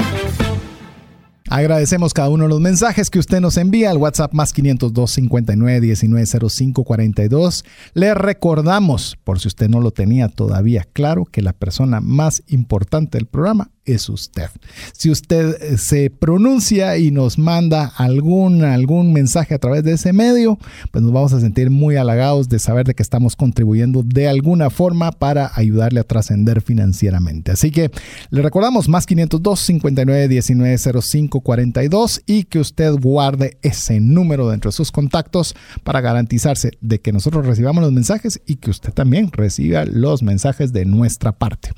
Agradecemos 1.51 2.13
cada 2.13 2.29
uno 2.29 2.45
de 2.45 2.49
los 2.49 2.61
mensajes 2.61 3.09
que 3.09 3.19
usted 3.19 3.41
nos 3.41 3.57
envía 3.57 3.91
al 3.91 3.97
WhatsApp 3.97 4.31
más 4.31 4.53
502 4.53 5.11
59 5.11 5.81
19 5.81 6.25
05 6.49 6.85
42. 6.85 7.65
Le 7.93 8.13
recordamos, 8.13 9.17
por 9.25 9.37
si 9.41 9.49
usted 9.49 9.67
no 9.67 9.81
lo 9.81 9.91
tenía 9.91 10.29
todavía 10.29 10.87
claro, 10.93 11.25
que 11.25 11.41
la 11.41 11.51
persona 11.51 11.99
más 11.99 12.41
importante 12.47 13.17
del 13.17 13.27
programa 13.27 13.69
es 13.83 14.09
usted. 14.09 14.49
Si 14.93 15.09
usted 15.09 15.57
eh, 15.61 15.77
se 15.77 16.09
pronuncia 16.09 16.97
y 16.97 17.11
nos 17.11 17.37
manda 17.37 17.91
algún, 17.97 18.63
algún 18.63 19.11
mensaje 19.11 19.55
a 19.55 19.59
través 19.59 19.83
de 19.83 19.93
ese 19.93 20.13
medio, 20.13 20.57
pues 20.91 21.03
nos 21.03 21.11
vamos 21.11 21.33
a 21.33 21.39
sentir 21.39 21.69
muy 21.69 21.95
halagados 21.95 22.47
de 22.47 22.59
saber 22.59 22.85
de 22.85 22.93
que 22.93 23.03
estamos 23.03 23.35
contribuyendo 23.35 24.03
de 24.03 24.27
alguna 24.27 24.69
forma 24.69 25.11
para 25.11 25.51
ayudarle 25.55 25.99
a 25.99 26.03
trascender 26.03 26.61
financieramente. 26.61 27.51
Así 27.51 27.71
que 27.71 27.91
le 28.29 28.41
recordamos 28.41 28.87
más 28.87 29.05
502 29.05 29.59
59 29.59 30.27
19 30.27 30.77
05 30.77 31.40
2542 31.41 32.21
y 32.25 32.43
que 32.43 32.59
usted 32.59 32.93
guarde 32.93 33.57
ese 33.61 33.99
número 33.99 34.49
dentro 34.49 34.69
de 34.69 34.75
sus 34.75 34.91
contactos 34.91 35.55
para 35.83 36.01
garantizarse 36.01 36.71
de 36.81 37.01
que 37.01 37.11
nosotros 37.11 37.45
recibamos 37.45 37.83
los 37.83 37.91
mensajes 37.91 38.41
y 38.45 38.55
que 38.55 38.71
usted 38.71 38.93
también 38.93 39.31
reciba 39.31 39.85
los 39.85 40.23
mensajes 40.23 40.73
de 40.73 40.85
nuestra 40.85 41.31
parte. 41.31 41.71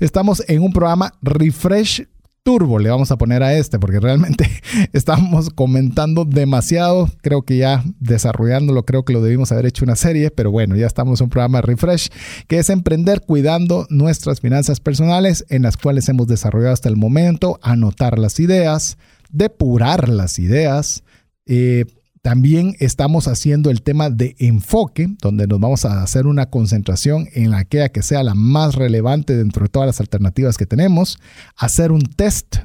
Estamos 0.00 0.42
en 0.48 0.62
un 0.62 0.72
programa 0.72 1.14
Refresh 1.22 2.06
turbo 2.44 2.78
le 2.78 2.90
vamos 2.90 3.10
a 3.10 3.16
poner 3.16 3.42
a 3.42 3.54
este, 3.54 3.78
porque 3.78 3.98
realmente 3.98 4.48
estamos 4.92 5.50
comentando 5.50 6.24
demasiado. 6.24 7.08
Creo 7.22 7.42
que 7.42 7.56
ya 7.56 7.82
desarrollándolo, 7.98 8.84
creo 8.84 9.04
que 9.04 9.14
lo 9.14 9.22
debimos 9.22 9.50
haber 9.50 9.66
hecho 9.66 9.84
una 9.84 9.96
serie, 9.96 10.30
pero 10.30 10.50
bueno, 10.50 10.76
ya 10.76 10.86
estamos 10.86 11.20
en 11.20 11.24
un 11.24 11.30
programa 11.30 11.62
refresh, 11.62 12.10
que 12.46 12.58
es 12.58 12.68
emprender 12.68 13.22
cuidando 13.22 13.86
nuestras 13.88 14.40
finanzas 14.40 14.78
personales, 14.78 15.46
en 15.48 15.62
las 15.62 15.76
cuales 15.78 16.08
hemos 16.08 16.28
desarrollado 16.28 16.74
hasta 16.74 16.90
el 16.90 16.96
momento, 16.96 17.58
anotar 17.62 18.18
las 18.18 18.38
ideas, 18.38 18.98
depurar 19.30 20.10
las 20.10 20.38
ideas. 20.38 21.02
Eh, 21.46 21.86
también 22.24 22.74
estamos 22.78 23.28
haciendo 23.28 23.68
el 23.68 23.82
tema 23.82 24.08
de 24.08 24.34
enfoque, 24.38 25.08
donde 25.20 25.46
nos 25.46 25.60
vamos 25.60 25.84
a 25.84 26.02
hacer 26.02 26.26
una 26.26 26.48
concentración 26.48 27.28
en 27.34 27.52
aquella 27.52 27.90
que 27.90 28.02
sea 28.02 28.22
la 28.22 28.34
más 28.34 28.76
relevante 28.76 29.36
dentro 29.36 29.64
de 29.64 29.68
todas 29.68 29.86
las 29.86 30.00
alternativas 30.00 30.56
que 30.56 30.64
tenemos. 30.64 31.18
Hacer 31.54 31.92
un 31.92 32.00
test, 32.00 32.56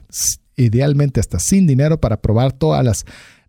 idealmente 0.55 1.19
hasta 1.19 1.39
sin 1.39 1.67
dinero, 1.67 1.99
para 1.99 2.21
probar 2.21 2.53
todas 2.53 2.85
las 2.85 3.05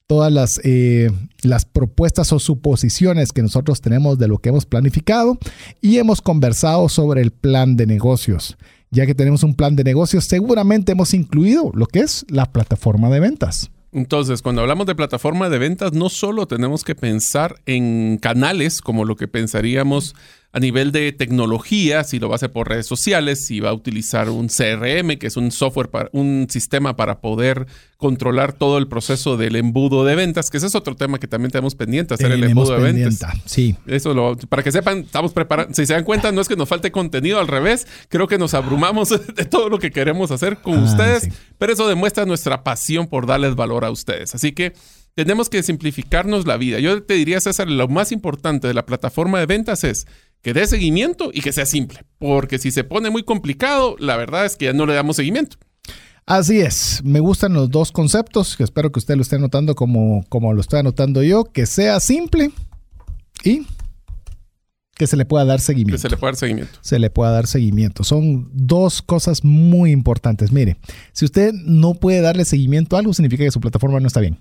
todas 0.08 0.32
las, 0.32 0.60
eh, 0.64 1.12
las 1.42 1.64
propuestas 1.64 2.32
o 2.32 2.40
suposiciones 2.40 3.30
que 3.30 3.42
nosotros 3.42 3.80
tenemos 3.80 4.18
de 4.18 4.26
lo 4.26 4.38
que 4.38 4.48
hemos 4.48 4.66
planificado 4.66 5.38
y 5.80 5.98
hemos 5.98 6.20
conversado 6.20 6.88
sobre 6.88 7.22
el 7.22 7.30
plan 7.30 7.76
de 7.76 7.86
negocios. 7.86 8.56
Ya 8.90 9.06
que 9.06 9.14
tenemos 9.14 9.44
un 9.44 9.54
plan 9.54 9.76
de 9.76 9.84
negocios, 9.84 10.24
seguramente 10.24 10.90
hemos 10.90 11.14
incluido 11.14 11.70
lo 11.72 11.86
que 11.86 12.00
es 12.00 12.26
la 12.28 12.46
plataforma 12.46 13.10
de 13.10 13.20
ventas. 13.20 13.70
Entonces, 13.92 14.40
cuando 14.40 14.62
hablamos 14.62 14.86
de 14.86 14.94
plataforma 14.94 15.48
de 15.48 15.58
ventas, 15.58 15.92
no 15.92 16.08
solo 16.08 16.46
tenemos 16.46 16.84
que 16.84 16.94
pensar 16.94 17.60
en 17.66 18.18
canales 18.18 18.80
como 18.80 19.04
lo 19.04 19.16
que 19.16 19.26
pensaríamos 19.26 20.14
a 20.52 20.58
nivel 20.58 20.90
de 20.90 21.12
tecnología, 21.12 22.02
si 22.02 22.18
lo 22.18 22.28
va 22.28 22.34
a 22.34 22.36
hacer 22.36 22.50
por 22.50 22.68
redes 22.68 22.86
sociales, 22.86 23.46
si 23.46 23.60
va 23.60 23.70
a 23.70 23.72
utilizar 23.72 24.28
un 24.30 24.48
CRM, 24.48 25.16
que 25.16 25.28
es 25.28 25.36
un 25.36 25.52
software, 25.52 25.90
para, 25.90 26.10
un 26.12 26.48
sistema 26.50 26.96
para 26.96 27.20
poder 27.20 27.66
controlar 27.96 28.52
todo 28.52 28.78
el 28.78 28.88
proceso 28.88 29.36
del 29.36 29.54
embudo 29.54 30.04
de 30.04 30.16
ventas, 30.16 30.50
que 30.50 30.56
ese 30.56 30.66
es 30.66 30.74
otro 30.74 30.96
tema 30.96 31.20
que 31.20 31.28
también 31.28 31.52
tenemos 31.52 31.76
pendiente, 31.76 32.14
hacer 32.14 32.32
el 32.32 32.42
embudo 32.42 32.74
de 32.74 32.92
ventas. 32.92 33.20
Sí. 33.44 33.76
Eso 33.86 34.12
lo, 34.12 34.36
para 34.36 34.64
que 34.64 34.72
sepan, 34.72 35.00
estamos 35.00 35.32
preparando. 35.32 35.72
Si 35.72 35.86
se 35.86 35.92
dan 35.92 36.02
cuenta, 36.02 36.32
no 36.32 36.40
es 36.40 36.48
que 36.48 36.56
nos 36.56 36.68
falte 36.68 36.90
contenido, 36.90 37.38
al 37.38 37.46
revés, 37.46 37.86
creo 38.08 38.26
que 38.26 38.38
nos 38.38 38.54
abrumamos 38.54 39.08
de 39.36 39.44
todo 39.44 39.68
lo 39.68 39.78
que 39.78 39.92
queremos 39.92 40.32
hacer 40.32 40.58
con 40.58 40.78
ah, 40.78 40.84
ustedes, 40.84 41.28
pero 41.58 41.72
eso 41.72 41.86
demuestra 41.86 42.26
nuestra 42.26 42.64
pasión 42.64 43.06
por 43.06 43.26
darles 43.26 43.54
valor 43.54 43.84
a 43.84 43.90
ustedes. 43.90 44.34
Así 44.34 44.50
que 44.50 44.72
tenemos 45.14 45.48
que 45.48 45.62
simplificarnos 45.62 46.46
la 46.46 46.56
vida. 46.56 46.78
Yo 46.78 47.02
te 47.02 47.14
diría, 47.14 47.40
César, 47.40 47.68
lo 47.68 47.88
más 47.88 48.12
importante 48.12 48.68
de 48.68 48.74
la 48.74 48.86
plataforma 48.86 49.38
de 49.38 49.46
ventas 49.46 49.84
es 49.84 50.06
que 50.42 50.54
dé 50.54 50.66
seguimiento 50.66 51.30
y 51.32 51.40
que 51.40 51.52
sea 51.52 51.66
simple. 51.66 52.00
Porque 52.18 52.58
si 52.58 52.70
se 52.70 52.84
pone 52.84 53.10
muy 53.10 53.22
complicado, 53.22 53.96
la 53.98 54.16
verdad 54.16 54.46
es 54.46 54.56
que 54.56 54.66
ya 54.66 54.72
no 54.72 54.86
le 54.86 54.94
damos 54.94 55.16
seguimiento. 55.16 55.56
Así 56.26 56.60
es, 56.60 57.02
me 57.04 57.18
gustan 57.18 57.54
los 57.54 57.70
dos 57.70 57.90
conceptos, 57.90 58.56
que 58.56 58.62
espero 58.62 58.92
que 58.92 59.00
usted 59.00 59.16
lo 59.16 59.22
esté 59.22 59.36
anotando 59.36 59.74
como, 59.74 60.24
como 60.28 60.52
lo 60.52 60.60
estoy 60.60 60.80
anotando 60.80 61.22
yo, 61.22 61.44
que 61.44 61.66
sea 61.66 61.98
simple 61.98 62.52
y 63.42 63.66
que 64.94 65.06
se 65.06 65.16
le 65.16 65.24
pueda 65.24 65.44
dar 65.44 65.60
seguimiento. 65.60 65.96
Que 65.96 66.02
se 66.02 66.10
le 66.10 66.16
pueda 66.16 66.32
dar 66.32 66.38
seguimiento. 66.38 66.78
Se 66.82 66.98
le 66.98 67.10
pueda 67.10 67.30
dar 67.32 67.46
seguimiento. 67.46 68.04
Son 68.04 68.50
dos 68.52 69.02
cosas 69.02 69.44
muy 69.44 69.92
importantes. 69.92 70.52
Mire, 70.52 70.76
si 71.12 71.24
usted 71.24 71.52
no 71.54 71.94
puede 71.94 72.20
darle 72.20 72.44
seguimiento 72.44 72.94
a 72.94 72.98
algo, 72.98 73.14
significa 73.14 73.42
que 73.42 73.50
su 73.50 73.60
plataforma 73.60 73.98
no 73.98 74.06
está 74.06 74.20
bien. 74.20 74.38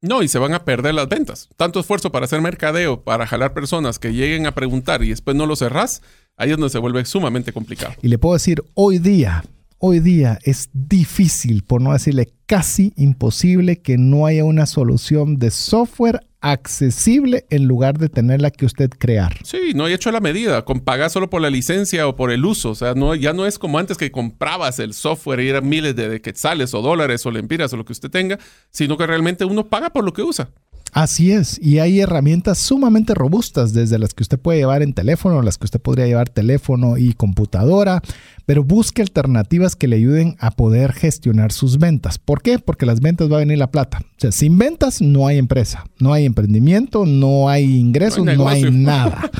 No, 0.00 0.22
y 0.22 0.28
se 0.28 0.38
van 0.38 0.54
a 0.54 0.64
perder 0.64 0.94
las 0.94 1.08
ventas. 1.08 1.48
Tanto 1.56 1.80
esfuerzo 1.80 2.12
para 2.12 2.26
hacer 2.26 2.40
mercadeo, 2.40 3.02
para 3.02 3.26
jalar 3.26 3.52
personas 3.52 3.98
que 3.98 4.12
lleguen 4.12 4.46
a 4.46 4.54
preguntar 4.54 5.02
y 5.02 5.08
después 5.08 5.36
no 5.36 5.44
lo 5.44 5.56
cerrás, 5.56 6.02
ahí 6.36 6.50
es 6.50 6.56
donde 6.56 6.70
se 6.70 6.78
vuelve 6.78 7.04
sumamente 7.04 7.52
complicado. 7.52 7.94
Y 8.00 8.06
le 8.06 8.16
puedo 8.16 8.34
decir, 8.34 8.62
hoy 8.74 8.98
día, 8.98 9.44
hoy 9.78 9.98
día 9.98 10.38
es 10.44 10.70
difícil, 10.72 11.64
por 11.64 11.82
no 11.82 11.92
decirle 11.92 12.32
casi 12.46 12.92
imposible, 12.96 13.80
que 13.80 13.98
no 13.98 14.26
haya 14.26 14.44
una 14.44 14.66
solución 14.66 15.38
de 15.38 15.50
software 15.50 16.27
accesible 16.40 17.46
en 17.50 17.64
lugar 17.64 17.98
de 17.98 18.08
tenerla 18.08 18.50
que 18.50 18.66
usted 18.66 18.90
crear. 18.90 19.36
Sí, 19.44 19.72
no 19.74 19.84
hay 19.84 19.94
hecho 19.94 20.12
la 20.12 20.20
medida, 20.20 20.64
con 20.64 20.80
pagar 20.80 21.10
solo 21.10 21.28
por 21.30 21.42
la 21.42 21.50
licencia 21.50 22.06
o 22.06 22.16
por 22.16 22.30
el 22.30 22.44
uso. 22.44 22.70
O 22.70 22.74
sea, 22.74 22.94
no, 22.94 23.14
ya 23.14 23.32
no 23.32 23.46
es 23.46 23.58
como 23.58 23.78
antes 23.78 23.96
que 23.96 24.12
comprabas 24.12 24.78
el 24.78 24.94
software 24.94 25.40
y 25.40 25.48
eran 25.48 25.68
miles 25.68 25.96
de, 25.96 26.08
de 26.08 26.20
quetzales 26.20 26.74
o 26.74 26.82
dólares 26.82 27.24
o 27.26 27.30
lempiras 27.30 27.72
o 27.72 27.76
lo 27.76 27.84
que 27.84 27.92
usted 27.92 28.10
tenga, 28.10 28.38
sino 28.70 28.96
que 28.96 29.06
realmente 29.06 29.44
uno 29.44 29.66
paga 29.66 29.90
por 29.90 30.04
lo 30.04 30.12
que 30.12 30.22
usa. 30.22 30.50
Así 30.92 31.32
es, 31.32 31.60
y 31.62 31.80
hay 31.80 32.00
herramientas 32.00 32.58
sumamente 32.58 33.14
robustas, 33.14 33.74
desde 33.74 33.98
las 33.98 34.14
que 34.14 34.22
usted 34.22 34.38
puede 34.38 34.58
llevar 34.58 34.82
en 34.82 34.94
teléfono, 34.94 35.42
las 35.42 35.58
que 35.58 35.66
usted 35.66 35.80
podría 35.80 36.06
llevar 36.06 36.30
teléfono 36.30 36.96
y 36.96 37.12
computadora, 37.12 38.02
pero 38.48 38.64
busque 38.64 39.02
alternativas 39.02 39.76
que 39.76 39.88
le 39.88 39.96
ayuden 39.96 40.34
a 40.40 40.50
poder 40.52 40.94
gestionar 40.94 41.52
sus 41.52 41.78
ventas. 41.78 42.16
¿Por 42.16 42.40
qué? 42.40 42.58
Porque 42.58 42.86
las 42.86 43.00
ventas 43.00 43.30
va 43.30 43.36
a 43.36 43.40
venir 43.40 43.58
la 43.58 43.70
plata. 43.70 43.98
O 44.00 44.14
sea, 44.16 44.32
sin 44.32 44.56
ventas 44.56 45.02
no 45.02 45.26
hay 45.26 45.36
empresa, 45.36 45.84
no 45.98 46.14
hay 46.14 46.24
emprendimiento, 46.24 47.04
no 47.04 47.50
hay 47.50 47.76
ingresos, 47.76 48.24
no 48.24 48.48
hay, 48.48 48.62
nada. 48.72 49.30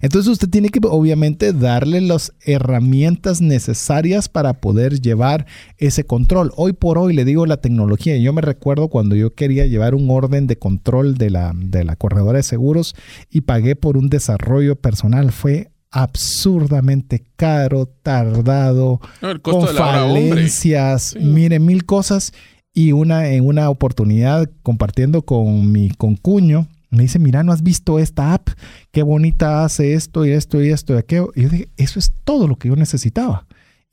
Entonces 0.00 0.32
usted 0.32 0.48
tiene 0.48 0.70
que 0.70 0.80
obviamente 0.82 1.52
darle 1.52 2.00
las 2.00 2.32
herramientas 2.40 3.40
necesarias 3.40 4.28
para 4.28 4.54
poder 4.54 5.00
llevar 5.00 5.46
ese 5.78 6.02
control. 6.02 6.50
Hoy 6.56 6.72
por 6.72 6.98
hoy 6.98 7.14
le 7.14 7.24
digo 7.24 7.46
la 7.46 7.58
tecnología. 7.58 8.16
Yo 8.16 8.32
me 8.32 8.42
recuerdo 8.42 8.88
cuando 8.88 9.14
yo 9.14 9.32
quería 9.32 9.66
llevar 9.66 9.94
un 9.94 10.10
orden 10.10 10.48
de 10.48 10.58
control 10.58 11.18
de 11.18 11.30
la, 11.30 11.52
de 11.54 11.84
la 11.84 11.94
corredora 11.94 12.38
de 12.38 12.42
seguros 12.42 12.96
y 13.30 13.42
pagué 13.42 13.76
por 13.76 13.96
un 13.96 14.08
desarrollo 14.08 14.74
personal. 14.74 15.30
Fue 15.30 15.70
absurdamente 15.90 17.24
caro, 17.36 17.86
tardado, 18.02 19.00
con 19.42 19.66
falencias, 19.68 21.16
mire, 21.20 21.58
mil 21.58 21.84
cosas. 21.84 22.32
Y 22.74 22.92
una, 22.92 23.30
en 23.30 23.46
una 23.46 23.70
oportunidad 23.70 24.50
compartiendo 24.62 25.22
con 25.22 25.72
mi 25.72 25.88
concuño, 25.90 26.66
me 26.90 27.04
dice, 27.04 27.18
mira, 27.18 27.42
¿no 27.42 27.52
has 27.52 27.62
visto 27.62 27.98
esta 27.98 28.34
app? 28.34 28.48
Qué 28.92 29.02
bonita 29.02 29.64
hace 29.64 29.94
esto 29.94 30.26
y 30.26 30.30
esto 30.30 30.62
y 30.62 30.70
esto 30.70 30.94
y 30.94 30.98
aquello. 30.98 31.30
Y 31.34 31.42
yo 31.42 31.48
dije, 31.48 31.68
eso 31.76 31.98
es 31.98 32.12
todo 32.24 32.46
lo 32.46 32.56
que 32.56 32.68
yo 32.68 32.76
necesitaba. 32.76 33.46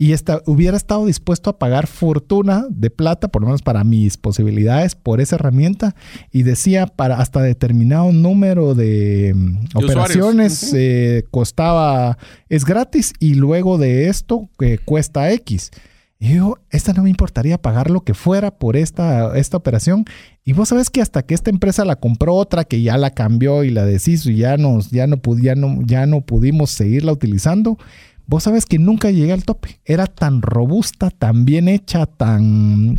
Y 0.04 0.12
esta, 0.12 0.41
hubiera 0.47 0.76
estado 0.76 1.06
dispuesto 1.06 1.49
a 1.49 1.58
pagar 1.58 1.88
fortuna 1.88 2.66
de 2.70 2.89
plata, 2.89 3.30
por 3.30 3.41
lo 3.41 3.47
menos 3.47 3.62
para 3.62 3.86
mis 3.86 4.18
posibilidades, 4.18 4.95
por 4.95 5.22
esa 5.22 5.38
herramienta. 5.38 5.95
Y 6.30 6.43
decía, 6.43 6.88
para 6.88 7.20
hasta 7.20 7.41
determinado 7.41 8.12
número 8.12 8.76
de, 8.76 9.32
mm, 9.34 9.68
operaciones 9.76 10.74
eh, 10.76 11.24
costaba, 11.32 12.18
es 12.49 12.66
gratis 12.66 13.14
y 13.18 13.36
luego 13.36 13.78
de 13.78 14.10
esto 14.10 14.49
que 14.60 14.78
cuesta 14.78 15.32
X. 15.32 15.72
Y 16.20 16.36
yo, 16.36 16.58
esta 16.70 16.91
no 16.91 17.04
me 17.04 17.10
importaría 17.10 17.58
pagar 17.58 17.89
lo 17.89 18.01
que 18.01 18.14
fuera 18.14 18.51
por 18.51 18.76
esta, 18.76 19.38
esta 19.38 19.56
operación. 19.56 20.04
Y 20.43 20.51
vos 20.51 20.68
sabes 20.68 20.89
que 20.89 21.01
hasta 21.01 21.24
que 21.24 21.34
esta 21.34 21.49
empresa 21.49 21.86
la 21.86 21.95
compró 21.95 22.36
otra 22.36 22.66
que 22.66 22.82
ya 22.82 22.97
la 22.97 23.12
cambió 23.12 23.64
y 23.64 23.70
la 23.70 23.86
deshizo 23.86 24.30
y 24.30 24.38
ya, 24.38 24.58
nos, 24.58 24.91
ya, 24.91 25.08
no, 25.08 25.18
ya, 25.41 25.56
no, 25.56 25.80
ya 25.86 26.06
no 26.06 26.22
pudimos 26.22 26.72
seguirla 26.72 27.14
utilizando, 27.14 27.78
vos 28.28 28.43
sabes 28.43 28.65
que 28.65 28.80
nunca 28.80 29.11
llegué 29.11 29.34
al 29.34 29.45
tope. 29.45 29.82
Era 29.86 30.07
tan 30.07 30.41
robusta, 30.41 31.09
tan 31.09 31.45
bien 31.45 31.67
hecha, 31.67 32.05
tan, 32.05 32.97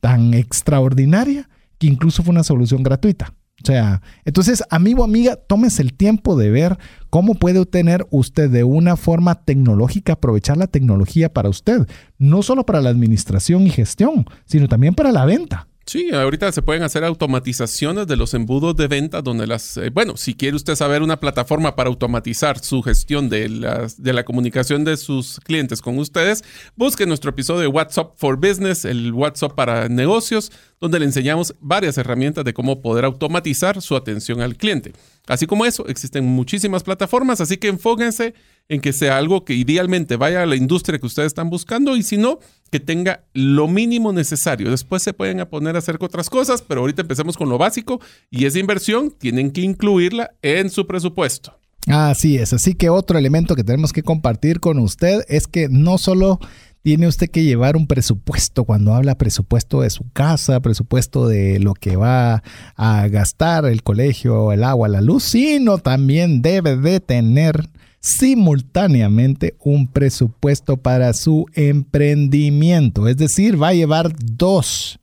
tan 0.00 0.34
extraordinaria, 0.34 1.48
que 1.78 1.86
incluso 1.86 2.22
fue 2.22 2.32
una 2.32 2.44
solución 2.44 2.82
gratuita. 2.82 3.34
O 3.62 3.66
sea, 3.66 4.02
entonces, 4.24 4.62
amigo, 4.70 5.02
amiga, 5.02 5.34
tómese 5.34 5.82
el 5.82 5.92
tiempo 5.92 6.36
de 6.36 6.50
ver 6.50 6.78
cómo 7.10 7.34
puede 7.34 7.58
obtener 7.58 8.06
usted 8.10 8.48
de 8.50 8.62
una 8.62 8.96
forma 8.96 9.34
tecnológica, 9.34 10.12
aprovechar 10.12 10.56
la 10.56 10.68
tecnología 10.68 11.32
para 11.32 11.48
usted, 11.48 11.88
no 12.18 12.42
solo 12.42 12.64
para 12.64 12.80
la 12.80 12.90
administración 12.90 13.66
y 13.66 13.70
gestión, 13.70 14.26
sino 14.44 14.68
también 14.68 14.94
para 14.94 15.10
la 15.10 15.24
venta. 15.24 15.66
Sí, 15.88 16.10
ahorita 16.12 16.52
se 16.52 16.60
pueden 16.60 16.82
hacer 16.82 17.02
automatizaciones 17.02 18.06
de 18.06 18.16
los 18.16 18.34
embudos 18.34 18.76
de 18.76 18.88
venta 18.88 19.22
donde 19.22 19.46
las, 19.46 19.78
eh, 19.78 19.88
bueno, 19.88 20.18
si 20.18 20.34
quiere 20.34 20.54
usted 20.54 20.74
saber 20.74 21.00
una 21.00 21.18
plataforma 21.18 21.76
para 21.76 21.88
automatizar 21.88 22.58
su 22.58 22.82
gestión 22.82 23.30
de, 23.30 23.48
las, 23.48 24.02
de 24.02 24.12
la 24.12 24.22
comunicación 24.22 24.84
de 24.84 24.98
sus 24.98 25.40
clientes 25.40 25.80
con 25.80 25.98
ustedes, 25.98 26.44
busque 26.76 27.06
nuestro 27.06 27.30
episodio 27.30 27.62
de 27.62 27.68
WhatsApp 27.68 28.12
for 28.18 28.36
Business, 28.36 28.84
el 28.84 29.14
WhatsApp 29.14 29.54
para 29.54 29.88
negocios, 29.88 30.52
donde 30.78 30.98
le 30.98 31.06
enseñamos 31.06 31.54
varias 31.58 31.96
herramientas 31.96 32.44
de 32.44 32.52
cómo 32.52 32.82
poder 32.82 33.06
automatizar 33.06 33.80
su 33.80 33.96
atención 33.96 34.42
al 34.42 34.56
cliente. 34.56 34.92
Así 35.26 35.46
como 35.46 35.64
eso, 35.64 35.86
existen 35.88 36.26
muchísimas 36.26 36.82
plataformas, 36.82 37.40
así 37.40 37.56
que 37.56 37.68
enfóquense 37.68 38.34
en 38.68 38.80
que 38.80 38.92
sea 38.92 39.16
algo 39.16 39.44
que 39.44 39.54
idealmente 39.54 40.16
vaya 40.16 40.42
a 40.42 40.46
la 40.46 40.56
industria 40.56 40.98
que 40.98 41.06
ustedes 41.06 41.28
están 41.28 41.48
buscando 41.48 41.96
y 41.96 42.02
si 42.02 42.18
no, 42.18 42.38
que 42.70 42.80
tenga 42.80 43.24
lo 43.32 43.66
mínimo 43.66 44.12
necesario. 44.12 44.70
Después 44.70 45.02
se 45.02 45.14
pueden 45.14 45.44
poner 45.46 45.74
a 45.76 45.78
hacer 45.78 45.96
otras 46.00 46.28
cosas, 46.28 46.62
pero 46.62 46.82
ahorita 46.82 47.02
empecemos 47.02 47.36
con 47.36 47.48
lo 47.48 47.56
básico 47.56 48.00
y 48.30 48.44
esa 48.44 48.58
inversión 48.58 49.10
tienen 49.10 49.50
que 49.50 49.62
incluirla 49.62 50.32
en 50.42 50.68
su 50.70 50.86
presupuesto. 50.86 51.58
Así 51.86 52.36
es, 52.36 52.52
así 52.52 52.74
que 52.74 52.90
otro 52.90 53.18
elemento 53.18 53.56
que 53.56 53.64
tenemos 53.64 53.94
que 53.94 54.02
compartir 54.02 54.60
con 54.60 54.78
usted 54.78 55.22
es 55.28 55.46
que 55.46 55.68
no 55.70 55.96
solo 55.96 56.38
tiene 56.82 57.06
usted 57.06 57.30
que 57.30 57.44
llevar 57.44 57.76
un 57.76 57.86
presupuesto 57.86 58.64
cuando 58.64 58.94
habla 58.94 59.16
presupuesto 59.16 59.80
de 59.80 59.90
su 59.90 60.10
casa, 60.12 60.60
presupuesto 60.60 61.26
de 61.26 61.58
lo 61.58 61.72
que 61.72 61.96
va 61.96 62.42
a 62.76 63.08
gastar 63.08 63.64
el 63.64 63.82
colegio, 63.82 64.52
el 64.52 64.64
agua, 64.64 64.88
la 64.88 65.00
luz, 65.00 65.24
sino 65.24 65.78
también 65.78 66.42
debe 66.42 66.76
de 66.76 67.00
tener 67.00 67.70
simultáneamente 68.00 69.56
un 69.60 69.88
presupuesto 69.88 70.76
para 70.76 71.12
su 71.12 71.46
emprendimiento. 71.54 73.08
Es 73.08 73.16
decir, 73.16 73.60
va 73.60 73.68
a 73.68 73.74
llevar 73.74 74.14
dos. 74.18 74.98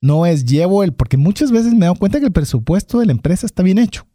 No 0.00 0.26
es 0.26 0.44
llevo 0.44 0.82
el, 0.82 0.92
porque 0.92 1.16
muchas 1.16 1.50
veces 1.50 1.72
me 1.72 1.78
he 1.78 1.88
dado 1.88 1.94
cuenta 1.94 2.20
que 2.20 2.26
el 2.26 2.32
presupuesto 2.32 2.98
de 2.98 3.06
la 3.06 3.12
empresa 3.12 3.46
está 3.46 3.62
bien 3.62 3.78
hecho. 3.78 4.06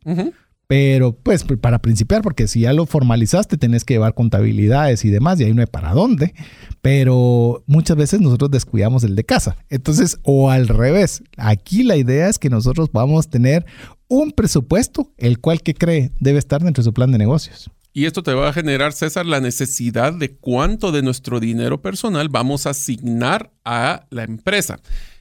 Pero 0.67 1.13
pues 1.13 1.43
para 1.43 1.79
principiar, 1.79 2.21
porque 2.21 2.47
si 2.47 2.59
ya 2.59 2.73
lo 2.73 2.85
formalizaste, 2.85 3.57
tenés 3.57 3.83
que 3.83 3.95
llevar 3.95 4.13
contabilidades 4.13 5.03
y 5.03 5.09
demás, 5.09 5.39
y 5.39 5.45
ahí 5.45 5.53
no 5.55 5.61
hay 5.61 5.67
para 5.67 5.93
dónde. 5.93 6.35
Pero 6.83 7.63
muchas 7.65 7.97
veces 7.97 8.21
nosotros 8.21 8.51
descuidamos 8.51 9.03
el 9.03 9.15
de 9.15 9.23
casa. 9.23 9.57
Entonces, 9.69 10.19
o 10.21 10.51
al 10.51 10.67
revés, 10.67 11.23
aquí 11.37 11.81
la 11.81 11.97
idea 11.97 12.29
es 12.29 12.37
que 12.37 12.51
nosotros 12.51 12.89
podamos 12.89 13.29
tener 13.29 13.65
un 14.07 14.31
presupuesto, 14.31 15.11
el 15.17 15.39
cual 15.39 15.63
que 15.63 15.73
cree 15.73 16.11
debe 16.19 16.37
estar 16.37 16.61
dentro 16.63 16.83
de 16.83 16.85
su 16.85 16.93
plan 16.93 17.11
de 17.11 17.17
negocios. 17.17 17.71
Y 17.99 18.05
esto 18.05 18.23
te 18.23 18.33
va 18.33 18.47
a 18.47 18.53
generar, 18.53 18.93
César, 18.93 19.25
la 19.25 19.41
necesidad 19.41 20.13
de 20.13 20.31
cuánto 20.33 20.93
de 20.93 21.01
nuestro 21.01 21.41
dinero 21.41 21.81
personal 21.81 22.29
vamos 22.29 22.65
a 22.65 22.69
asignar 22.69 23.51
a 23.65 24.07
la 24.09 24.23
empresa. 24.23 24.79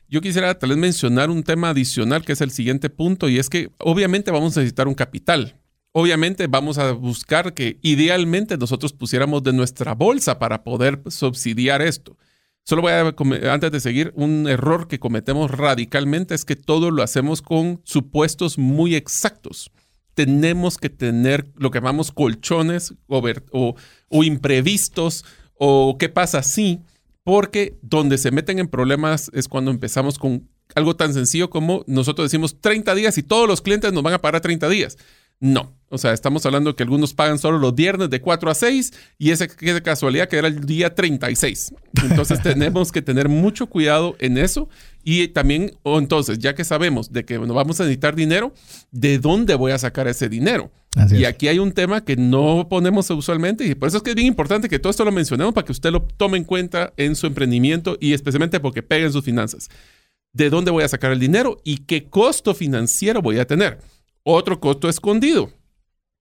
Yo 0.08 0.20
quisiera 0.20 0.56
tal 0.56 0.68
vez 0.68 0.78
mencionar 0.78 1.28
un 1.28 1.42
tema 1.42 1.70
adicional 1.70 2.24
que 2.24 2.34
es 2.34 2.40
el 2.40 2.52
siguiente 2.52 2.88
punto 2.88 3.28
y 3.28 3.40
es 3.40 3.48
que 3.48 3.72
obviamente 3.78 4.30
vamos 4.30 4.56
a 4.56 4.60
necesitar 4.60 4.86
un 4.86 4.94
capital. 4.94 5.56
Obviamente 5.90 6.46
vamos 6.46 6.78
a 6.78 6.92
buscar 6.92 7.52
que 7.52 7.80
idealmente 7.82 8.56
nosotros 8.56 8.92
pusiéramos 8.92 9.42
de 9.42 9.54
nuestra 9.54 9.96
bolsa 9.96 10.38
para 10.38 10.62
poder 10.62 11.02
subsidiar 11.08 11.82
esto. 11.82 12.16
Solo 12.62 12.82
voy 12.82 12.92
a, 12.92 13.52
antes 13.52 13.72
de 13.72 13.80
seguir, 13.80 14.12
un 14.14 14.46
error 14.46 14.86
que 14.86 15.00
cometemos 15.00 15.50
radicalmente 15.50 16.36
es 16.36 16.44
que 16.44 16.54
todo 16.54 16.92
lo 16.92 17.02
hacemos 17.02 17.42
con 17.42 17.80
supuestos 17.82 18.56
muy 18.56 18.94
exactos. 18.94 19.72
Tenemos 20.18 20.78
que 20.78 20.90
tener 20.90 21.46
lo 21.54 21.70
que 21.70 21.78
llamamos 21.78 22.10
colchones 22.10 22.92
o, 23.06 23.22
o, 24.08 24.24
imprevistos 24.24 25.24
o 25.54 25.96
qué 25.96 26.08
pasa 26.08 26.42
si 26.42 26.80
porque 27.22 27.78
donde 27.82 28.18
se 28.18 28.32
meten 28.32 28.58
en 28.58 28.66
problemas 28.66 29.30
es 29.32 29.46
cuando 29.46 29.70
empezamos 29.70 30.18
con 30.18 30.48
algo 30.74 30.96
tan 30.96 31.14
sencillo 31.14 31.50
como 31.50 31.84
nosotros 31.86 32.24
decimos 32.24 32.60
30 32.60 32.96
días 32.96 33.16
y 33.16 33.22
todos 33.22 33.46
los 33.46 33.62
clientes 33.62 33.92
nos 33.92 34.02
van 34.02 34.14
a 34.14 34.20
pagar 34.20 34.40
30 34.40 34.68
días. 34.68 34.98
No, 35.38 35.77
o 35.90 35.98
sea, 35.98 36.12
estamos 36.12 36.44
hablando 36.44 36.76
que 36.76 36.82
algunos 36.82 37.14
pagan 37.14 37.38
solo 37.38 37.58
los 37.58 37.74
viernes 37.74 38.10
de 38.10 38.20
4 38.20 38.50
a 38.50 38.54
6 38.54 38.92
y 39.18 39.30
esa, 39.30 39.46
esa 39.60 39.80
casualidad 39.80 40.28
que 40.28 40.36
era 40.36 40.48
el 40.48 40.66
día 40.66 40.94
36. 40.94 41.74
Entonces 42.02 42.42
tenemos 42.42 42.92
que 42.92 43.00
tener 43.00 43.28
mucho 43.28 43.66
cuidado 43.68 44.16
en 44.18 44.36
eso 44.36 44.68
y 45.02 45.28
también, 45.28 45.72
o 45.82 45.98
entonces, 45.98 46.38
ya 46.38 46.54
que 46.54 46.64
sabemos 46.64 47.12
de 47.12 47.24
que 47.24 47.38
nos 47.38 47.54
vamos 47.54 47.80
a 47.80 47.84
necesitar 47.84 48.14
dinero, 48.14 48.52
¿de 48.90 49.18
dónde 49.18 49.54
voy 49.54 49.72
a 49.72 49.78
sacar 49.78 50.08
ese 50.08 50.28
dinero? 50.28 50.70
y 51.12 51.26
aquí 51.26 51.46
hay 51.46 51.60
un 51.60 51.72
tema 51.72 52.04
que 52.04 52.16
no 52.16 52.66
ponemos 52.68 53.08
usualmente 53.10 53.64
y 53.64 53.74
por 53.76 53.88
eso 53.88 53.98
es 53.98 54.02
que 54.02 54.10
es 54.10 54.16
bien 54.16 54.26
importante 54.26 54.68
que 54.68 54.80
todo 54.80 54.90
esto 54.90 55.04
lo 55.04 55.12
mencionemos 55.12 55.54
para 55.54 55.64
que 55.64 55.70
usted 55.70 55.92
lo 55.92 56.02
tome 56.02 56.38
en 56.38 56.44
cuenta 56.44 56.92
en 56.96 57.14
su 57.14 57.26
emprendimiento 57.26 57.96
y 58.00 58.14
especialmente 58.14 58.58
porque 58.58 58.82
peguen 58.82 59.12
sus 59.12 59.24
finanzas. 59.24 59.68
¿De 60.32 60.50
dónde 60.50 60.70
voy 60.70 60.84
a 60.84 60.88
sacar 60.88 61.12
el 61.12 61.20
dinero 61.20 61.60
y 61.62 61.78
qué 61.78 62.08
costo 62.08 62.54
financiero 62.54 63.22
voy 63.22 63.38
a 63.38 63.46
tener? 63.46 63.78
Otro 64.24 64.60
costo 64.60 64.88
escondido. 64.88 65.52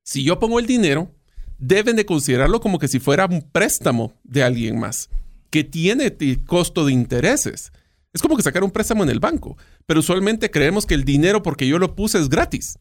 Si 0.08 0.24
yo 0.24 0.40
pongo 0.40 0.58
el 0.58 0.68
dinero, 0.68 1.12
deben 1.58 1.98
de 1.98 2.06
considerarlo 2.06 2.62
como 2.62 2.80
que 2.80 2.88
si 2.88 2.98
fuera 2.98 3.26
un 3.26 3.42
préstamo 3.42 4.14
de 4.24 4.42
alguien 4.42 4.80
más, 4.80 5.10
que 5.50 5.66
tiene 5.66 6.16
costo 6.46 6.86
de 6.86 6.94
intereses. 6.94 7.74
Es 8.14 8.22
como 8.22 8.38
que 8.38 8.42
sacar 8.42 8.64
un 8.64 8.72
préstamo 8.72 9.04
en 9.04 9.10
el 9.10 9.20
banco, 9.20 9.58
pero 9.86 10.00
usualmente 10.00 10.50
creemos 10.50 10.86
que 10.86 10.94
el 10.94 11.04
dinero 11.04 11.44
porque 11.44 11.68
yo 11.68 11.78
lo 11.78 11.94
puse 11.94 12.20
es 12.20 12.30
gratis. 12.30 12.80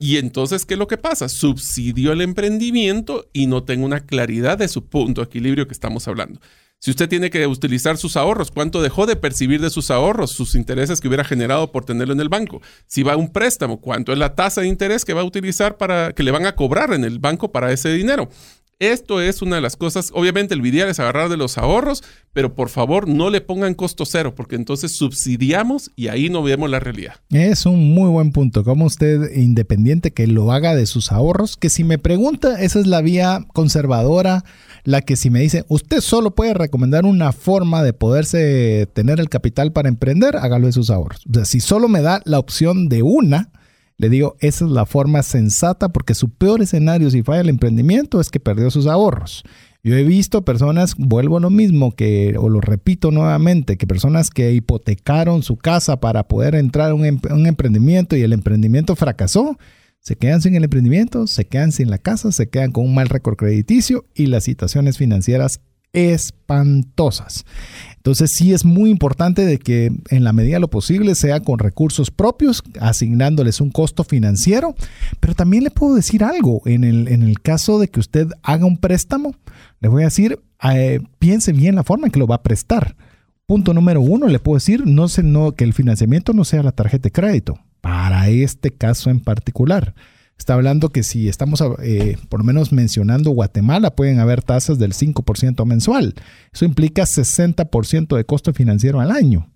Y 0.00 0.16
entonces, 0.16 0.66
¿qué 0.66 0.74
es 0.74 0.78
lo 0.78 0.88
que 0.88 0.98
pasa? 0.98 1.28
Subsidio 1.28 2.10
el 2.10 2.20
emprendimiento 2.20 3.30
y 3.32 3.46
no 3.46 3.62
tengo 3.62 3.86
una 3.86 4.00
claridad 4.00 4.58
de 4.58 4.66
su 4.66 4.86
punto 4.86 5.20
de 5.20 5.26
equilibrio 5.26 5.68
que 5.68 5.72
estamos 5.72 6.08
hablando. 6.08 6.40
Si 6.78 6.90
usted 6.90 7.08
tiene 7.08 7.30
que 7.30 7.46
utilizar 7.46 7.96
sus 7.96 8.16
ahorros, 8.16 8.50
¿cuánto 8.50 8.82
dejó 8.82 9.06
de 9.06 9.16
percibir 9.16 9.60
de 9.60 9.70
sus 9.70 9.90
ahorros, 9.90 10.30
sus 10.30 10.54
intereses 10.54 11.00
que 11.00 11.08
hubiera 11.08 11.24
generado 11.24 11.72
por 11.72 11.84
tenerlo 11.84 12.12
en 12.12 12.20
el 12.20 12.28
banco? 12.28 12.60
Si 12.86 13.02
va 13.02 13.14
a 13.14 13.16
un 13.16 13.32
préstamo, 13.32 13.80
¿cuánto 13.80 14.12
es 14.12 14.18
la 14.18 14.34
tasa 14.34 14.60
de 14.60 14.68
interés 14.68 15.04
que 15.04 15.14
va 15.14 15.22
a 15.22 15.24
utilizar 15.24 15.78
para 15.78 16.12
que 16.12 16.22
le 16.22 16.30
van 16.30 16.46
a 16.46 16.54
cobrar 16.54 16.92
en 16.92 17.04
el 17.04 17.18
banco 17.18 17.50
para 17.50 17.72
ese 17.72 17.88
dinero? 17.92 18.28
Esto 18.78 19.22
es 19.22 19.40
una 19.40 19.56
de 19.56 19.62
las 19.62 19.74
cosas, 19.74 20.10
obviamente 20.12 20.52
el 20.52 20.66
ideal 20.66 20.90
es 20.90 21.00
agarrar 21.00 21.30
de 21.30 21.38
los 21.38 21.56
ahorros, 21.56 22.04
pero 22.34 22.54
por 22.54 22.68
favor 22.68 23.08
no 23.08 23.30
le 23.30 23.40
pongan 23.40 23.72
costo 23.72 24.04
cero, 24.04 24.34
porque 24.34 24.54
entonces 24.54 24.94
subsidiamos 24.94 25.92
y 25.96 26.08
ahí 26.08 26.28
no 26.28 26.42
vemos 26.42 26.68
la 26.68 26.78
realidad. 26.78 27.14
Es 27.30 27.64
un 27.64 27.94
muy 27.94 28.10
buen 28.10 28.32
punto, 28.32 28.64
como 28.64 28.84
usted 28.84 29.34
independiente 29.34 30.12
que 30.12 30.26
lo 30.26 30.52
haga 30.52 30.74
de 30.74 30.84
sus 30.84 31.10
ahorros, 31.10 31.56
que 31.56 31.70
si 31.70 31.84
me 31.84 31.96
pregunta, 31.96 32.60
esa 32.60 32.78
es 32.78 32.86
la 32.86 33.00
vía 33.00 33.46
conservadora, 33.54 34.44
la 34.84 35.00
que 35.00 35.16
si 35.16 35.30
me 35.30 35.40
dice, 35.40 35.64
usted 35.68 36.02
solo 36.02 36.34
puede 36.34 36.52
recomendar 36.52 37.06
una 37.06 37.32
forma 37.32 37.82
de 37.82 37.94
poderse 37.94 38.86
tener 38.92 39.20
el 39.20 39.30
capital 39.30 39.72
para 39.72 39.88
emprender, 39.88 40.36
hágalo 40.36 40.66
de 40.66 40.72
sus 40.72 40.90
ahorros. 40.90 41.22
O 41.30 41.32
sea, 41.32 41.46
si 41.46 41.60
solo 41.60 41.88
me 41.88 42.02
da 42.02 42.20
la 42.26 42.38
opción 42.38 42.90
de 42.90 43.02
una, 43.02 43.48
le 43.98 44.10
digo, 44.10 44.36
esa 44.40 44.66
es 44.66 44.70
la 44.70 44.84
forma 44.84 45.22
sensata 45.22 45.88
porque 45.88 46.14
su 46.14 46.30
peor 46.30 46.60
escenario 46.60 47.10
si 47.10 47.22
falla 47.22 47.40
el 47.40 47.48
emprendimiento 47.48 48.20
es 48.20 48.30
que 48.30 48.40
perdió 48.40 48.70
sus 48.70 48.86
ahorros. 48.86 49.42
Yo 49.82 49.94
he 49.94 50.02
visto 50.02 50.44
personas, 50.44 50.96
vuelvo 50.98 51.36
a 51.36 51.40
lo 51.40 51.48
mismo, 51.48 51.92
que, 51.92 52.34
o 52.38 52.48
lo 52.48 52.60
repito 52.60 53.12
nuevamente, 53.12 53.76
que 53.76 53.86
personas 53.86 54.30
que 54.30 54.52
hipotecaron 54.52 55.44
su 55.44 55.56
casa 55.56 56.00
para 56.00 56.26
poder 56.26 56.56
entrar 56.56 56.90
a 56.90 56.94
un, 56.94 57.04
em, 57.04 57.20
un 57.30 57.46
emprendimiento 57.46 58.16
y 58.16 58.22
el 58.22 58.32
emprendimiento 58.32 58.96
fracasó, 58.96 59.56
se 60.00 60.16
quedan 60.16 60.42
sin 60.42 60.56
el 60.56 60.64
emprendimiento, 60.64 61.26
se 61.26 61.46
quedan 61.46 61.72
sin 61.72 61.88
la 61.88 61.98
casa, 61.98 62.32
se 62.32 62.48
quedan 62.48 62.72
con 62.72 62.84
un 62.84 62.94
mal 62.94 63.08
récord 63.08 63.36
crediticio 63.36 64.06
y 64.14 64.26
las 64.26 64.44
situaciones 64.44 64.98
financieras 64.98 65.60
espantosas. 65.92 67.44
Entonces 67.96 68.30
sí 68.36 68.52
es 68.52 68.64
muy 68.64 68.90
importante 68.90 69.44
de 69.44 69.58
que 69.58 69.90
en 70.10 70.22
la 70.22 70.32
medida 70.32 70.54
de 70.54 70.60
lo 70.60 70.70
posible 70.70 71.16
sea 71.16 71.40
con 71.40 71.58
recursos 71.58 72.10
propios, 72.10 72.62
asignándoles 72.80 73.60
un 73.60 73.70
costo 73.70 74.04
financiero, 74.04 74.76
pero 75.18 75.34
también 75.34 75.64
le 75.64 75.72
puedo 75.72 75.96
decir 75.96 76.22
algo, 76.22 76.62
en 76.66 76.84
el, 76.84 77.08
en 77.08 77.22
el 77.22 77.40
caso 77.40 77.80
de 77.80 77.88
que 77.88 77.98
usted 77.98 78.28
haga 78.42 78.64
un 78.64 78.78
préstamo, 78.78 79.34
le 79.80 79.88
voy 79.88 80.02
a 80.02 80.06
decir, 80.06 80.38
eh, 80.72 81.00
piense 81.18 81.52
bien 81.52 81.74
la 81.74 81.82
forma 81.82 82.06
en 82.06 82.12
que 82.12 82.20
lo 82.20 82.28
va 82.28 82.36
a 82.36 82.42
prestar. 82.42 82.96
Punto 83.46 83.74
número 83.74 84.00
uno, 84.00 84.28
le 84.28 84.38
puedo 84.38 84.56
decir, 84.56 84.86
no, 84.86 85.06
no 85.22 85.52
que 85.52 85.64
el 85.64 85.72
financiamiento 85.72 86.32
no 86.32 86.44
sea 86.44 86.62
la 86.62 86.72
tarjeta 86.72 87.04
de 87.04 87.12
crédito, 87.12 87.58
para 87.80 88.28
este 88.28 88.70
caso 88.70 89.10
en 89.10 89.20
particular. 89.20 89.94
Está 90.38 90.54
hablando 90.54 90.90
que 90.90 91.02
si 91.02 91.28
estamos 91.28 91.62
eh, 91.82 92.16
por 92.28 92.40
lo 92.40 92.44
menos 92.44 92.72
mencionando 92.72 93.30
Guatemala, 93.30 93.96
pueden 93.96 94.18
haber 94.18 94.42
tasas 94.42 94.78
del 94.78 94.92
5% 94.92 95.64
mensual. 95.64 96.14
Eso 96.52 96.64
implica 96.64 97.04
60% 97.04 98.16
de 98.16 98.24
costo 98.24 98.52
financiero 98.52 99.00
al 99.00 99.10
año. 99.10 99.50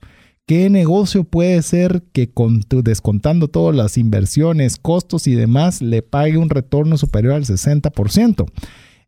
¿Qué 0.46 0.68
negocio 0.68 1.24
puede 1.24 1.62
ser 1.62 2.02
que 2.12 2.32
con 2.32 2.62
descontando 2.68 3.46
todas 3.48 3.76
las 3.76 3.96
inversiones, 3.96 4.78
costos 4.78 5.28
y 5.28 5.36
demás, 5.36 5.80
le 5.80 6.02
pague 6.02 6.38
un 6.38 6.50
retorno 6.50 6.96
superior 6.96 7.34
al 7.34 7.44
60%? 7.44 8.50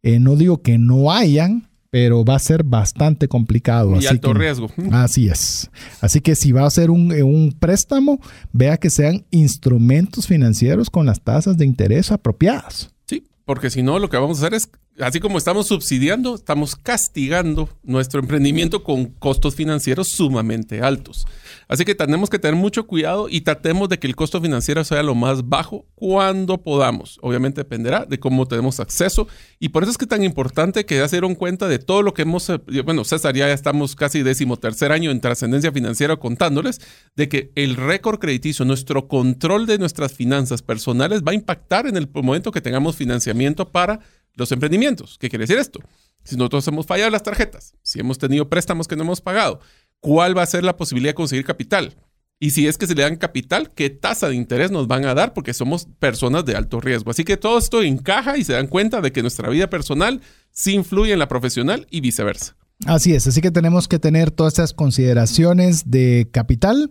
Eh, 0.05 0.21
no 0.21 0.37
digo 0.37 0.63
que 0.63 0.79
no 0.79 1.11
hayan, 1.11 1.69
pero 1.93 2.25
va 2.25 2.37
a 2.37 2.39
ser 2.39 2.65
bastante 2.65 3.29
complicado. 3.29 4.01
Y 4.01 4.07
alto 4.07 4.33
riesgo. 4.33 4.71
Así 4.91 5.29
es. 5.29 5.71
Así 6.01 6.23
que 6.23 6.35
si 6.35 6.51
va 6.51 6.65
a 6.65 6.71
ser 6.71 6.91
un, 6.91 7.13
eh, 7.13 7.23
un, 7.23 7.53
préstamo, 7.53 8.19
vea 8.51 8.79
que 8.79 8.89
sean 8.89 9.27
instrumentos 9.31 10.27
financieros 10.27 10.89
con 10.89 11.05
las 11.05 11.21
tasas 11.21 11.59
de 11.59 11.67
interés 11.67 12.11
apropiadas. 12.11 12.95
Sí, 13.05 13.27
porque 13.45 13.69
si 13.69 13.83
no, 13.83 13.99
lo 13.99 14.09
que 14.09 14.17
vamos 14.17 14.39
a 14.39 14.47
hacer 14.47 14.55
es 14.55 14.71
así 14.99 15.21
como 15.21 15.39
estamos 15.39 15.67
subsidiando, 15.69 16.35
estamos 16.35 16.77
castigando 16.77 17.69
nuestro 17.83 18.21
emprendimiento 18.21 18.83
con 18.83 19.07
costos 19.07 19.55
financieros 19.55 20.09
sumamente 20.09 20.81
altos. 20.81 21.27
Así 21.69 21.85
que 21.85 21.95
tenemos 21.95 22.29
que 22.29 22.39
tener 22.39 22.57
mucho 22.57 22.87
cuidado 22.87 23.29
y 23.29 23.41
tratemos 23.41 23.89
de 23.89 23.99
que 23.99 24.07
el 24.07 24.17
costo 24.17 24.41
financiero 24.41 24.85
sea 24.85 25.03
lo 25.03 25.15
más 25.15 25.49
bajo 25.49 25.87
cuando 25.95 26.63
podamos. 26.63 27.19
Obviamente 27.23 27.63
dependerá 27.63 28.05
de 28.05 28.21
cómo 28.21 28.47
tenemos 28.47 28.81
acceso 28.81 29.29
y 29.59 29.71
por 29.71 29.83
eso 29.83 29.93
es 29.93 29.99
que 29.99 30.05
es 30.05 30.11
tan 30.11 30.25
importante 30.25 30.85
que 30.85 30.97
ya 30.97 31.09
se 31.09 31.17
dieron 31.17 31.35
cuenta 31.35 31.69
de 31.69 31.79
todo 31.79 32.03
lo 32.03 32.13
que 32.13 32.23
hemos, 32.23 32.51
eh, 32.51 32.59
bueno, 32.85 33.05
César, 33.05 33.35
ya 33.35 33.51
estamos 33.53 33.97
casi 33.97 34.23
décimo 34.23 34.59
tercer 34.59 34.93
año 34.93 35.11
en 35.11 35.21
trascendencia 35.21 35.73
financiera 35.73 36.17
contándoles 36.17 36.81
de 37.17 37.29
que 37.29 37.53
el 37.55 37.77
récord 37.77 38.19
crediticio, 38.19 38.65
nuestro 38.65 39.09
control 39.09 39.67
de 39.67 39.79
nuestras 39.79 40.13
finanzas 40.13 40.63
personales 40.63 41.23
va 41.23 41.33
a 41.33 41.35
impactar 41.35 41.87
en 41.87 41.97
el 41.97 42.09
momento 42.13 42.51
que 42.51 42.61
tengamos 42.61 42.97
financiamiento 42.97 43.71
para 43.71 44.01
los 44.35 44.53
emprendimientos. 44.53 45.19
¿Qué 45.19 45.29
quiere 45.29 45.45
decir 45.45 45.59
esto? 45.59 45.81
Si 46.25 46.37
nosotros 46.37 46.67
hemos 46.69 46.87
fallado 46.87 47.11
las 47.11 47.23
tarjetas, 47.23 47.75
si 47.83 48.01
hemos 48.01 48.19
tenido 48.19 48.49
préstamos 48.49 48.87
que 48.87 48.97
no 48.97 49.03
hemos 49.03 49.21
pagado, 49.21 49.61
¿cuál 50.01 50.37
va 50.37 50.43
a 50.43 50.47
ser 50.47 50.65
la 50.65 50.77
posibilidad 50.77 51.11
de 51.11 51.17
conseguir 51.17 51.45
capital? 51.45 51.97
Y 52.39 52.51
si 52.51 52.67
es 52.67 52.77
que 52.77 52.89
se 52.89 52.95
le 52.95 53.03
dan 53.03 53.17
capital, 53.17 53.71
¿qué 53.73 53.89
tasa 53.89 54.29
de 54.29 54.35
interés 54.35 54.73
nos 54.73 54.89
van 54.89 55.05
a 55.05 55.15
dar? 55.15 55.33
Porque 55.33 55.55
somos 55.55 55.87
personas 56.01 56.45
de 56.45 56.57
alto 56.57 56.81
riesgo. 56.81 57.13
Así 57.13 57.23
que 57.23 57.37
todo 57.37 57.57
esto 57.57 57.83
encaja 57.83 58.37
y 58.37 58.43
se 58.43 58.53
dan 58.53 58.67
cuenta 58.67 59.01
de 59.01 59.13
que 59.13 59.23
nuestra 59.23 59.49
vida 59.49 59.71
personal 59.71 60.21
sí 60.51 60.73
influye 60.73 61.13
en 61.13 61.21
la 61.21 61.29
profesional 61.29 61.87
y 61.89 62.01
viceversa. 62.01 62.57
Así 62.85 63.15
es, 63.15 63.29
así 63.29 63.41
que 63.41 63.53
tenemos 63.53 63.87
que 63.87 64.01
tener 64.01 64.33
todas 64.33 64.55
estas 64.55 64.73
consideraciones 64.73 65.89
de 65.89 66.29
capital 66.33 66.91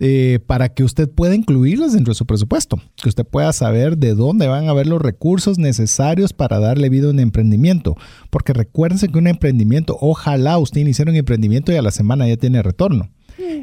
eh, 0.00 0.38
para 0.46 0.68
que 0.68 0.84
usted 0.84 1.10
pueda 1.10 1.34
incluirlas 1.34 1.92
dentro 1.92 2.12
de 2.12 2.16
su 2.16 2.24
presupuesto, 2.24 2.80
que 3.02 3.08
usted 3.08 3.24
pueda 3.26 3.52
saber 3.52 3.98
de 3.98 4.14
dónde 4.14 4.46
van 4.46 4.66
a 4.66 4.70
haber 4.70 4.86
los 4.86 5.02
recursos 5.02 5.58
necesarios 5.58 6.32
para 6.32 6.60
darle 6.60 6.88
vida 6.88 7.08
a 7.08 7.10
un 7.10 7.18
emprendimiento. 7.18 7.96
Porque 8.30 8.52
recuérdense 8.52 9.08
que 9.08 9.18
un 9.18 9.26
emprendimiento, 9.26 9.96
ojalá 10.00 10.58
usted 10.58 10.80
iniciara 10.80 11.10
un 11.10 11.16
emprendimiento 11.16 11.72
y 11.72 11.76
a 11.76 11.82
la 11.82 11.90
semana 11.90 12.28
ya 12.28 12.36
tiene 12.36 12.62
retorno. 12.62 13.10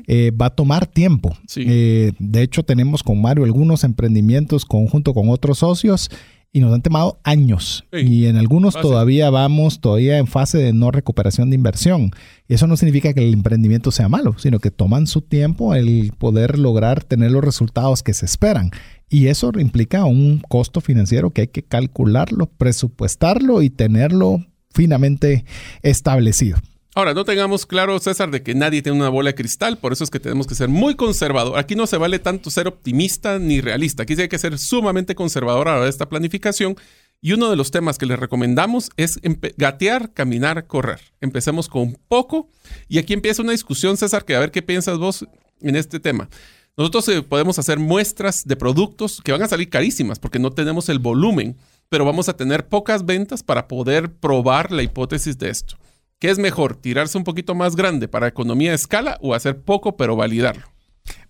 Eh, 0.07 0.31
va 0.31 0.47
a 0.47 0.55
tomar 0.55 0.87
tiempo. 0.87 1.35
Eh, 1.55 2.11
de 2.19 2.41
hecho, 2.41 2.63
tenemos 2.63 3.03
con 3.03 3.21
Mario 3.21 3.43
algunos 3.43 3.83
emprendimientos 3.83 4.65
conjunto 4.65 5.13
con 5.13 5.29
otros 5.29 5.59
socios 5.59 6.09
y 6.55 6.61
nos 6.61 6.73
han 6.73 6.81
tomado 6.81 7.19
años. 7.25 7.83
Y 7.91 8.27
en 8.27 8.37
algunos 8.37 8.79
todavía 8.79 9.29
vamos 9.29 9.81
todavía 9.81 10.19
en 10.19 10.25
fase 10.25 10.57
de 10.57 10.71
no 10.71 10.89
recuperación 10.89 11.49
de 11.49 11.57
inversión. 11.57 12.11
Y 12.47 12.53
eso 12.53 12.65
no 12.65 12.77
significa 12.77 13.13
que 13.13 13.27
el 13.27 13.33
emprendimiento 13.33 13.91
sea 13.91 14.07
malo, 14.07 14.37
sino 14.37 14.59
que 14.59 14.71
toman 14.71 15.05
su 15.05 15.19
tiempo 15.19 15.75
el 15.75 16.13
poder 16.17 16.57
lograr 16.57 17.03
tener 17.03 17.31
los 17.31 17.43
resultados 17.43 18.03
que 18.03 18.13
se 18.13 18.25
esperan. 18.25 18.71
Y 19.09 19.27
eso 19.27 19.51
implica 19.59 20.05
un 20.05 20.41
costo 20.47 20.79
financiero 20.79 21.31
que 21.31 21.41
hay 21.41 21.47
que 21.47 21.63
calcularlo, 21.63 22.45
presupuestarlo 22.47 23.61
y 23.61 23.69
tenerlo 23.69 24.39
finamente 24.73 25.43
establecido. 25.81 26.57
Ahora, 26.97 27.13
no 27.13 27.25
tengamos 27.25 27.65
claro, 27.65 27.99
César, 27.99 28.31
de 28.31 28.41
que 28.41 28.55
nadie 28.55 28.81
tiene 28.81 28.97
una 28.97 29.09
bola 29.09 29.31
de 29.31 29.35
cristal, 29.35 29.77
por 29.77 29.91
eso 29.91 30.05
es 30.05 30.09
que 30.09 30.21
tenemos 30.21 30.47
que 30.47 30.55
ser 30.55 30.69
muy 30.69 30.95
conservador. 30.95 31.59
Aquí 31.59 31.75
no 31.75 31.87
se 31.87 31.97
vale 31.97 32.19
tanto 32.19 32.49
ser 32.49 32.69
optimista 32.69 33.37
ni 33.37 33.59
realista, 33.59 34.03
aquí 34.03 34.13
hay 34.13 34.29
que 34.29 34.39
ser 34.39 34.57
sumamente 34.57 35.13
conservador 35.13 35.67
a 35.67 35.75
la 35.75 35.83
de 35.83 35.89
esta 35.89 36.07
planificación. 36.07 36.77
Y 37.19 37.33
uno 37.33 37.49
de 37.49 37.57
los 37.57 37.71
temas 37.71 37.97
que 37.97 38.05
les 38.05 38.17
recomendamos 38.17 38.91
es 38.95 39.19
gatear, 39.57 40.13
caminar, 40.13 40.67
correr. 40.67 41.01
Empecemos 41.19 41.67
con 41.67 41.97
poco. 42.07 42.49
Y 42.87 42.97
aquí 42.97 43.11
empieza 43.11 43.41
una 43.41 43.51
discusión, 43.51 43.97
César, 43.97 44.23
que 44.23 44.35
a 44.35 44.39
ver 44.39 44.51
qué 44.51 44.61
piensas 44.61 44.97
vos 44.97 45.25
en 45.59 45.75
este 45.75 45.99
tema. 45.99 46.29
Nosotros 46.77 47.09
eh, 47.09 47.21
podemos 47.23 47.59
hacer 47.59 47.77
muestras 47.77 48.45
de 48.45 48.55
productos 48.55 49.21
que 49.21 49.33
van 49.33 49.41
a 49.41 49.49
salir 49.49 49.69
carísimas 49.69 50.19
porque 50.19 50.39
no 50.39 50.51
tenemos 50.51 50.87
el 50.87 50.99
volumen, 50.99 51.57
pero 51.89 52.05
vamos 52.05 52.29
a 52.29 52.37
tener 52.37 52.69
pocas 52.69 53.05
ventas 53.05 53.43
para 53.43 53.67
poder 53.67 54.13
probar 54.13 54.71
la 54.71 54.83
hipótesis 54.83 55.37
de 55.37 55.49
esto. 55.49 55.75
¿Qué 56.19 56.29
es 56.29 56.39
mejor, 56.39 56.77
tirarse 56.77 57.17
un 57.17 57.25
poquito 57.25 57.55
más 57.55 57.75
grande 57.75 58.07
para 58.07 58.27
economía 58.27 58.69
de 58.69 58.75
escala 58.75 59.17
o 59.21 59.33
hacer 59.33 59.61
poco 59.61 59.97
pero 59.97 60.15
validarlo? 60.15 60.63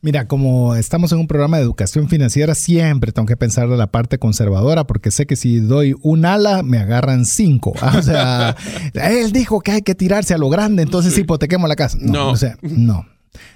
Mira, 0.01 0.27
como 0.27 0.75
estamos 0.75 1.11
en 1.11 1.17
un 1.17 1.27
programa 1.27 1.57
de 1.57 1.63
educación 1.63 2.07
financiera, 2.07 2.53
siempre 2.53 3.11
tengo 3.11 3.25
que 3.25 3.35
pensar 3.35 3.67
de 3.67 3.75
la 3.75 3.87
parte 3.87 4.19
conservadora, 4.19 4.85
porque 4.85 5.09
sé 5.09 5.25
que 5.25 5.35
si 5.35 5.59
doy 5.59 5.95
un 6.03 6.25
ala, 6.25 6.61
me 6.61 6.77
agarran 6.77 7.25
cinco. 7.25 7.73
O 7.97 8.01
sea, 8.03 8.55
él 8.93 9.31
dijo 9.31 9.61
que 9.61 9.71
hay 9.71 9.81
que 9.81 9.95
tirarse 9.95 10.35
a 10.35 10.37
lo 10.37 10.49
grande, 10.49 10.83
entonces 10.83 11.17
hipotequemos 11.17 11.67
la 11.67 11.75
casa. 11.75 11.97
No, 11.99 12.29
O 12.29 12.35
sea, 12.35 12.55
no. 12.61 13.05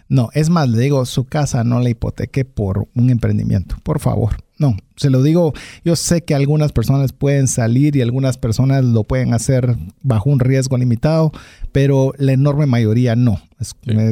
No, 0.08 0.30
es 0.34 0.50
más, 0.50 0.70
le 0.70 0.80
digo, 0.80 1.06
su 1.06 1.26
casa 1.26 1.64
no 1.64 1.80
la 1.80 1.90
hipoteque 1.90 2.46
por 2.46 2.88
un 2.96 3.10
emprendimiento, 3.10 3.76
por 3.84 4.00
favor. 4.00 4.38
No, 4.58 4.76
se 4.98 5.10
lo 5.10 5.24
digo, 5.24 5.54
yo 5.86 5.96
sé 5.96 6.26
que 6.26 6.36
algunas 6.36 6.74
personas 6.74 7.14
pueden 7.14 7.48
salir 7.48 7.96
y 7.96 8.02
algunas 8.02 8.38
personas 8.38 8.84
lo 8.84 9.06
pueden 9.06 9.34
hacer 9.34 9.78
bajo 10.02 10.30
un 10.30 10.42
riesgo 10.42 10.78
limitado, 10.78 11.32
pero 11.72 12.14
la 12.18 12.34
enorme 12.34 12.66
mayoría 12.66 13.16
no. 13.16 13.42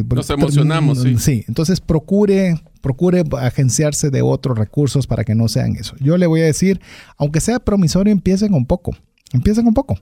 nos 0.10 0.30
emocionamos, 0.30 1.02
sí. 1.02 1.18
Sí, 1.18 1.46
entonces 1.50 1.82
procure, 1.82 2.56
procure 2.82 3.24
agenciarse 3.42 4.10
de 4.10 4.22
otros 4.22 4.58
recursos 4.58 5.06
para 5.06 5.26
que 5.26 5.36
no 5.36 5.50
sean 5.50 5.76
eso. 5.76 5.96
Yo 6.00 6.16
le 6.18 6.28
voy 6.28 6.40
a 6.40 6.46
decir, 6.46 6.80
aunque 7.18 7.42
sea 7.42 7.60
promisorio, 7.60 8.14
empiecen 8.14 8.54
un 8.54 8.66
poco. 8.66 8.96
Empiecen 9.34 9.68
un 9.68 9.74
poco. 9.74 10.00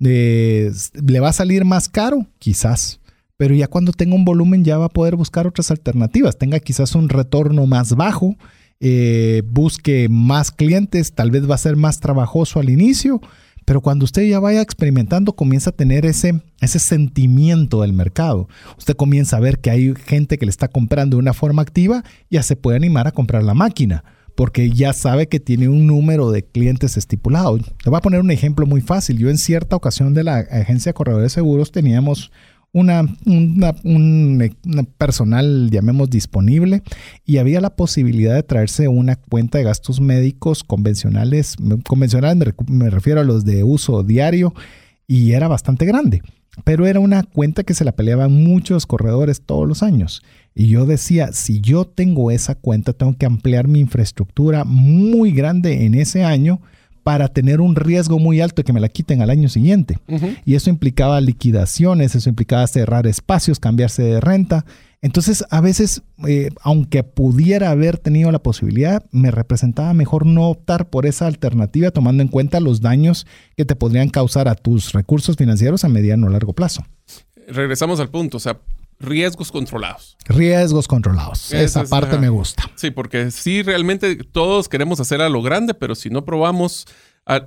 ¿Le 0.00 0.72
va 1.20 1.28
a 1.28 1.32
salir 1.32 1.64
más 1.64 1.88
caro? 1.88 2.26
Quizás 2.40 2.98
pero 3.36 3.54
ya 3.54 3.68
cuando 3.68 3.92
tenga 3.92 4.14
un 4.14 4.24
volumen 4.24 4.64
ya 4.64 4.78
va 4.78 4.86
a 4.86 4.90
poder 4.90 5.16
buscar 5.16 5.46
otras 5.46 5.70
alternativas. 5.70 6.38
Tenga 6.38 6.60
quizás 6.60 6.94
un 6.94 7.08
retorno 7.08 7.66
más 7.66 7.94
bajo 7.94 8.36
eh, 8.80 9.42
busque 9.46 10.08
más 10.10 10.50
clientes, 10.50 11.14
tal 11.14 11.30
vez 11.30 11.48
va 11.48 11.54
a 11.54 11.58
ser 11.58 11.76
más 11.76 12.00
trabajoso 12.00 12.60
al 12.60 12.68
inicio, 12.68 13.20
pero 13.64 13.80
cuando 13.80 14.04
usted 14.04 14.24
ya 14.24 14.40
vaya 14.40 14.60
experimentando, 14.60 15.34
comienza 15.34 15.70
a 15.70 15.72
tener 15.72 16.04
ese, 16.04 16.42
ese 16.60 16.78
sentimiento 16.78 17.80
del 17.80 17.94
mercado. 17.94 18.48
Usted 18.76 18.94
comienza 18.94 19.38
a 19.38 19.40
ver 19.40 19.58
que 19.60 19.70
hay 19.70 19.94
gente 20.04 20.36
que 20.36 20.44
le 20.44 20.50
está 20.50 20.68
comprando 20.68 21.16
de 21.16 21.22
una 21.22 21.32
forma 21.32 21.62
activa, 21.62 22.04
ya 22.30 22.42
se 22.42 22.56
puede 22.56 22.76
animar 22.76 23.06
a 23.06 23.12
comprar 23.12 23.42
la 23.42 23.54
máquina 23.54 24.04
porque 24.36 24.68
ya 24.70 24.92
sabe 24.92 25.28
que 25.28 25.38
tiene 25.38 25.68
un 25.68 25.86
número 25.86 26.32
de 26.32 26.44
clientes 26.44 26.96
estipulado. 26.96 27.56
Le 27.56 27.64
voy 27.86 27.96
a 27.96 28.02
poner 28.02 28.20
un 28.20 28.32
ejemplo 28.32 28.66
muy 28.66 28.80
fácil. 28.80 29.16
Yo 29.16 29.30
en 29.30 29.38
cierta 29.38 29.76
ocasión 29.76 30.12
de 30.12 30.24
la 30.24 30.38
agencia 30.38 30.90
de 30.90 30.94
corredores 30.94 31.26
de 31.26 31.34
seguros 31.36 31.70
teníamos 31.70 32.32
una, 32.74 33.06
un 33.24 34.56
personal, 34.98 35.70
llamemos, 35.70 36.10
disponible 36.10 36.82
y 37.24 37.38
había 37.38 37.60
la 37.60 37.76
posibilidad 37.76 38.34
de 38.34 38.42
traerse 38.42 38.88
una 38.88 39.16
cuenta 39.16 39.58
de 39.58 39.64
gastos 39.64 40.00
médicos 40.00 40.64
convencionales. 40.64 41.56
Convencionales 41.86 42.52
me, 42.66 42.90
refiero 42.90 43.20
a 43.20 43.24
los 43.24 43.44
de 43.44 43.62
uso 43.62 44.02
diario 44.02 44.52
y 45.06 45.32
era 45.32 45.46
bastante 45.46 45.86
grande, 45.86 46.22
pero 46.64 46.86
era 46.86 46.98
una 46.98 47.22
cuenta 47.22 47.62
que 47.62 47.74
se 47.74 47.84
la 47.84 47.92
peleaban 47.92 48.32
muchos 48.32 48.86
corredores 48.86 49.40
todos 49.40 49.68
los 49.68 49.84
años. 49.84 50.22
Y 50.52 50.66
yo 50.66 50.84
decía, 50.84 51.32
si 51.32 51.60
yo 51.60 51.84
tengo 51.84 52.32
esa 52.32 52.56
cuenta, 52.56 52.92
tengo 52.92 53.16
que 53.16 53.26
ampliar 53.26 53.68
mi 53.68 53.78
infraestructura 53.78 54.64
muy 54.64 55.30
grande 55.30 55.86
en 55.86 55.94
ese 55.94 56.24
año 56.24 56.60
para 57.04 57.28
tener 57.28 57.60
un 57.60 57.76
riesgo 57.76 58.18
muy 58.18 58.40
alto 58.40 58.56
de 58.56 58.64
que 58.64 58.72
me 58.72 58.80
la 58.80 58.88
quiten 58.88 59.20
al 59.20 59.30
año 59.30 59.48
siguiente. 59.48 59.98
Y 60.44 60.54
eso 60.54 60.70
implicaba 60.70 61.20
liquidaciones, 61.20 62.14
eso 62.14 62.28
implicaba 62.28 62.66
cerrar 62.66 63.06
espacios, 63.06 63.60
cambiarse 63.60 64.02
de 64.02 64.20
renta. 64.20 64.64
Entonces, 65.02 65.44
a 65.50 65.60
veces, 65.60 66.02
eh, 66.26 66.48
aunque 66.62 67.02
pudiera 67.04 67.70
haber 67.70 67.98
tenido 67.98 68.32
la 68.32 68.38
posibilidad, 68.38 69.04
me 69.12 69.30
representaba 69.30 69.92
mejor 69.92 70.24
no 70.24 70.48
optar 70.48 70.88
por 70.88 71.04
esa 71.04 71.26
alternativa, 71.26 71.90
tomando 71.90 72.22
en 72.22 72.28
cuenta 72.28 72.58
los 72.58 72.80
daños 72.80 73.26
que 73.54 73.66
te 73.66 73.76
podrían 73.76 74.08
causar 74.08 74.48
a 74.48 74.54
tus 74.54 74.92
recursos 74.92 75.36
financieros 75.36 75.84
a 75.84 75.90
mediano 75.90 76.26
o 76.26 76.30
largo 76.30 76.54
plazo. 76.54 76.86
Regresamos 77.46 78.00
al 78.00 78.08
punto, 78.08 78.38
o 78.38 78.40
sea, 78.40 78.58
riesgos 79.04 79.52
controlados. 79.52 80.16
Riesgos 80.26 80.88
controlados. 80.88 81.52
Esa, 81.52 81.84
parte 81.84 82.18
me 82.18 82.28
gusta. 82.28 82.70
Sí, 82.74 82.90
porque 82.90 83.30
sí, 83.30 83.62
realmente 83.62 84.16
todos 84.16 84.68
queremos 84.68 85.00
hacer 85.00 85.20
a 85.20 85.28
lo 85.28 85.42
grande, 85.42 85.74
pero 85.74 85.94
si 85.94 86.10
no 86.10 86.24
probamos, 86.24 86.86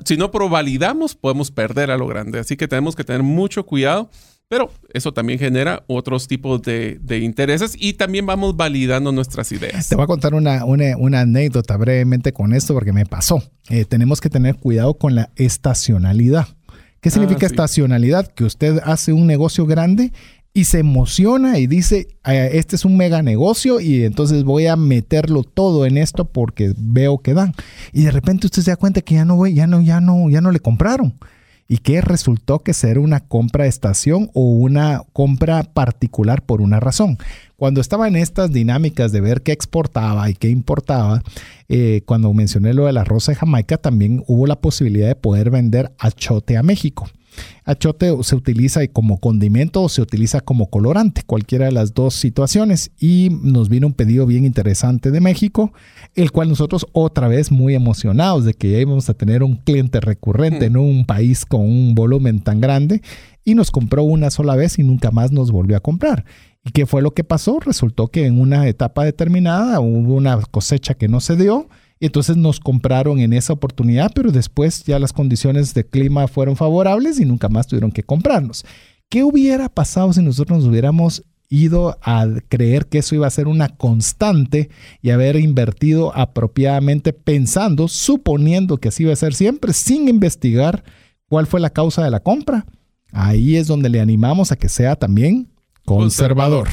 si 0.05 0.17
no 0.17 0.31
provalidamos, 0.31 1.15
podemos 1.15 1.51
perder 1.51 1.91
a 1.91 1.97
lo 1.97 2.07
grande. 2.07 2.39
Así 2.39 2.57
que 2.57 2.67
tenemos 2.67 2.95
que 2.95 3.03
tener 3.03 3.23
mucho 3.23 3.65
cuidado. 3.65 4.09
Pero 4.49 4.71
eso 4.93 5.13
también 5.13 5.39
genera 5.39 5.83
otros 5.87 6.29
tipos 6.29 6.61
de, 6.61 7.19
intereses 7.21 7.75
y 7.77 7.93
también 7.93 8.25
vamos 8.25 8.55
validando 8.55 9.11
nuestras 9.11 9.51
ideas. 9.51 9.89
Te 9.89 9.95
voy 9.95 10.05
a 10.05 10.07
contar 10.07 10.33
una, 10.33 10.63
una, 10.63 11.19
anécdota 11.19 11.75
brevemente 11.75 12.31
con 12.31 12.53
esto 12.53 12.73
porque 12.73 12.93
me 12.93 13.05
pasó. 13.05 13.43
Eh, 13.69 13.83
tenemos 13.83 14.21
que 14.21 14.29
tener 14.29 14.55
cuidado 14.55 14.93
con 14.93 15.15
la 15.15 15.31
estacionalidad. 15.35 16.47
¿Qué 17.01 17.11
significa 17.11 17.45
ah, 17.45 17.49
estacionalidad? 17.49 18.27
Que 18.27 18.45
usted 18.45 18.79
hace 18.83 19.11
un 19.13 19.27
negocio 19.27 19.65
grande 19.65 20.13
y 20.57 20.63
se 20.63 20.79
emociona 20.79 21.59
y 21.59 21.67
dice, 21.67 22.07
este 22.25 22.77
es 22.77 22.83
un 22.83 22.97
mega 22.97 23.21
negocio 23.21 23.79
y 23.79 24.05
entonces 24.05 24.43
voy 24.43 24.65
a 24.65 24.75
meterlo 24.75 25.43
todo 25.43 25.85
en 25.85 25.99
esto 25.99 26.25
porque 26.25 26.73
veo 26.75 27.19
que 27.19 27.35
dan. 27.35 27.53
Y 27.93 28.05
de 28.05 28.11
repente 28.11 28.47
usted 28.47 28.63
se 28.63 28.71
da 28.71 28.75
cuenta 28.75 29.01
que 29.01 29.13
ya 29.13 29.23
no 29.23 29.45
ya 29.45 29.67
no, 29.67 29.81
ya 29.81 30.01
no, 30.01 30.31
ya 30.31 30.41
no 30.41 30.51
le 30.51 30.59
compraron. 30.59 31.13
Y 31.67 31.77
que 31.77 32.01
resultó 32.01 32.63
que 32.63 32.73
ser 32.73 32.97
una 32.97 33.19
compra 33.19 33.65
de 33.65 33.69
estación 33.69 34.31
o 34.33 34.49
una 34.49 35.03
compra 35.13 35.61
particular 35.61 36.43
por 36.43 36.61
una 36.61 36.79
razón. 36.79 37.19
Cuando 37.55 37.79
estaba 37.79 38.07
en 38.07 38.15
estas 38.15 38.51
dinámicas 38.51 39.11
de 39.11 39.21
ver 39.21 39.43
qué 39.43 39.51
exportaba 39.51 40.27
y 40.27 40.33
qué 40.33 40.49
importaba, 40.49 41.21
eh, 41.69 42.01
cuando 42.07 42.33
mencioné 42.33 42.73
lo 42.73 42.87
de 42.87 42.93
la 42.93 43.03
rosa 43.03 43.31
de 43.31 43.35
Jamaica, 43.35 43.77
también 43.77 44.23
hubo 44.25 44.47
la 44.47 44.59
posibilidad 44.59 45.07
de 45.07 45.15
poder 45.15 45.51
vender 45.51 45.91
achote 45.99 46.57
a 46.57 46.63
México. 46.63 47.07
Achote 47.63 48.11
se 48.23 48.35
utiliza 48.35 48.85
como 48.88 49.19
condimento 49.19 49.83
o 49.83 49.89
se 49.89 50.01
utiliza 50.01 50.41
como 50.41 50.69
colorante, 50.69 51.23
cualquiera 51.25 51.65
de 51.65 51.71
las 51.71 51.93
dos 51.93 52.13
situaciones. 52.15 52.91
Y 52.99 53.29
nos 53.41 53.69
vino 53.69 53.88
un 53.88 53.93
pedido 53.93 54.25
bien 54.25 54.45
interesante 54.45 55.11
de 55.11 55.22
México, 55.22 55.73
el 56.15 56.31
cual 56.31 56.49
nosotros 56.49 56.88
otra 56.93 57.27
vez 57.27 57.51
muy 57.51 57.76
emocionados 57.76 58.45
de 58.45 58.53
que 58.53 58.72
ya 58.72 58.80
íbamos 58.80 59.09
a 59.09 59.14
tener 59.14 59.43
un 59.43 59.57
cliente 59.57 59.99
recurrente 59.99 60.65
en 60.65 60.77
un 60.77 61.05
país 61.05 61.45
con 61.45 61.61
un 61.61 61.95
volumen 61.95 62.39
tan 62.39 62.61
grande 62.61 63.01
y 63.43 63.55
nos 63.55 63.72
compró 63.72 64.03
una 64.03 64.30
sola 64.30 64.55
vez 64.55 64.77
y 64.77 64.84
nunca 64.84 65.11
más 65.11 65.31
nos 65.31 65.51
volvió 65.51 65.77
a 65.77 65.81
comprar. 65.81 66.26
¿Y 66.65 66.72
qué 66.72 66.85
fue 66.85 67.01
lo 67.01 67.11
que 67.11 67.23
pasó? 67.23 67.59
Resultó 67.61 68.09
que 68.09 68.26
en 68.26 68.41
una 68.41 68.68
etapa 68.68 69.05
determinada 69.05 69.80
hubo 69.80 70.15
una 70.15 70.38
cosecha 70.51 70.95
que 70.95 71.07
no 71.07 71.22
se 71.22 71.38
dio 71.38 71.69
entonces 72.06 72.38
nos 72.38 72.60
compraron 72.60 73.19
en 73.19 73.34
esa 73.34 73.53
oportunidad, 73.53 74.11
pero 74.14 74.32
después 74.32 74.84
ya 74.84 74.99
las 74.99 75.14
condiciones 75.14 75.74
de 75.74 75.86
clima 75.86 76.28
fueron 76.28 76.56
favorables 76.56 77.19
y 77.19 77.26
nunca 77.26 77.49
más 77.49 77.68
tuvieron 77.68 77.91
que 77.91 78.03
comprarnos. 78.03 78.65
¿Qué 79.10 79.24
hubiera 79.24 79.69
pasado 79.69 80.14
si 80.14 80.22
nosotros 80.22 80.60
nos 80.60 80.68
hubiéramos 80.68 81.24
ido 81.49 81.98
a 82.02 82.28
creer 82.49 82.88
que 82.88 82.98
eso 82.98 83.15
iba 83.15 83.26
a 83.26 83.32
ser 83.32 83.48
una 83.48 83.69
constante 83.69 84.69
y 85.02 85.11
haber 85.11 85.38
invertido 85.38 86.15
apropiadamente 86.15 87.14
pensando, 87.14 87.88
suponiendo 87.88 88.78
que 88.78 88.90
así 88.90 89.03
iba 89.03 89.14
a 89.14 89.15
ser 89.15 89.34
siempre, 89.34 89.72
sin 89.74 90.10
investigar 90.10 90.84
cuál 91.30 91.48
fue 91.48 91.61
la 91.61 91.69
causa 91.69 92.03
de 92.03 92.11
la 92.11 92.19
compra? 92.19 92.65
ahí 93.11 93.56
es 93.56 93.68
donde 93.68 93.90
le 93.90 93.99
animamos 93.99 94.52
a 94.52 94.56
que 94.56 94.69
sea 94.69 94.95
también 94.95 95.49
conservador. 95.86 96.68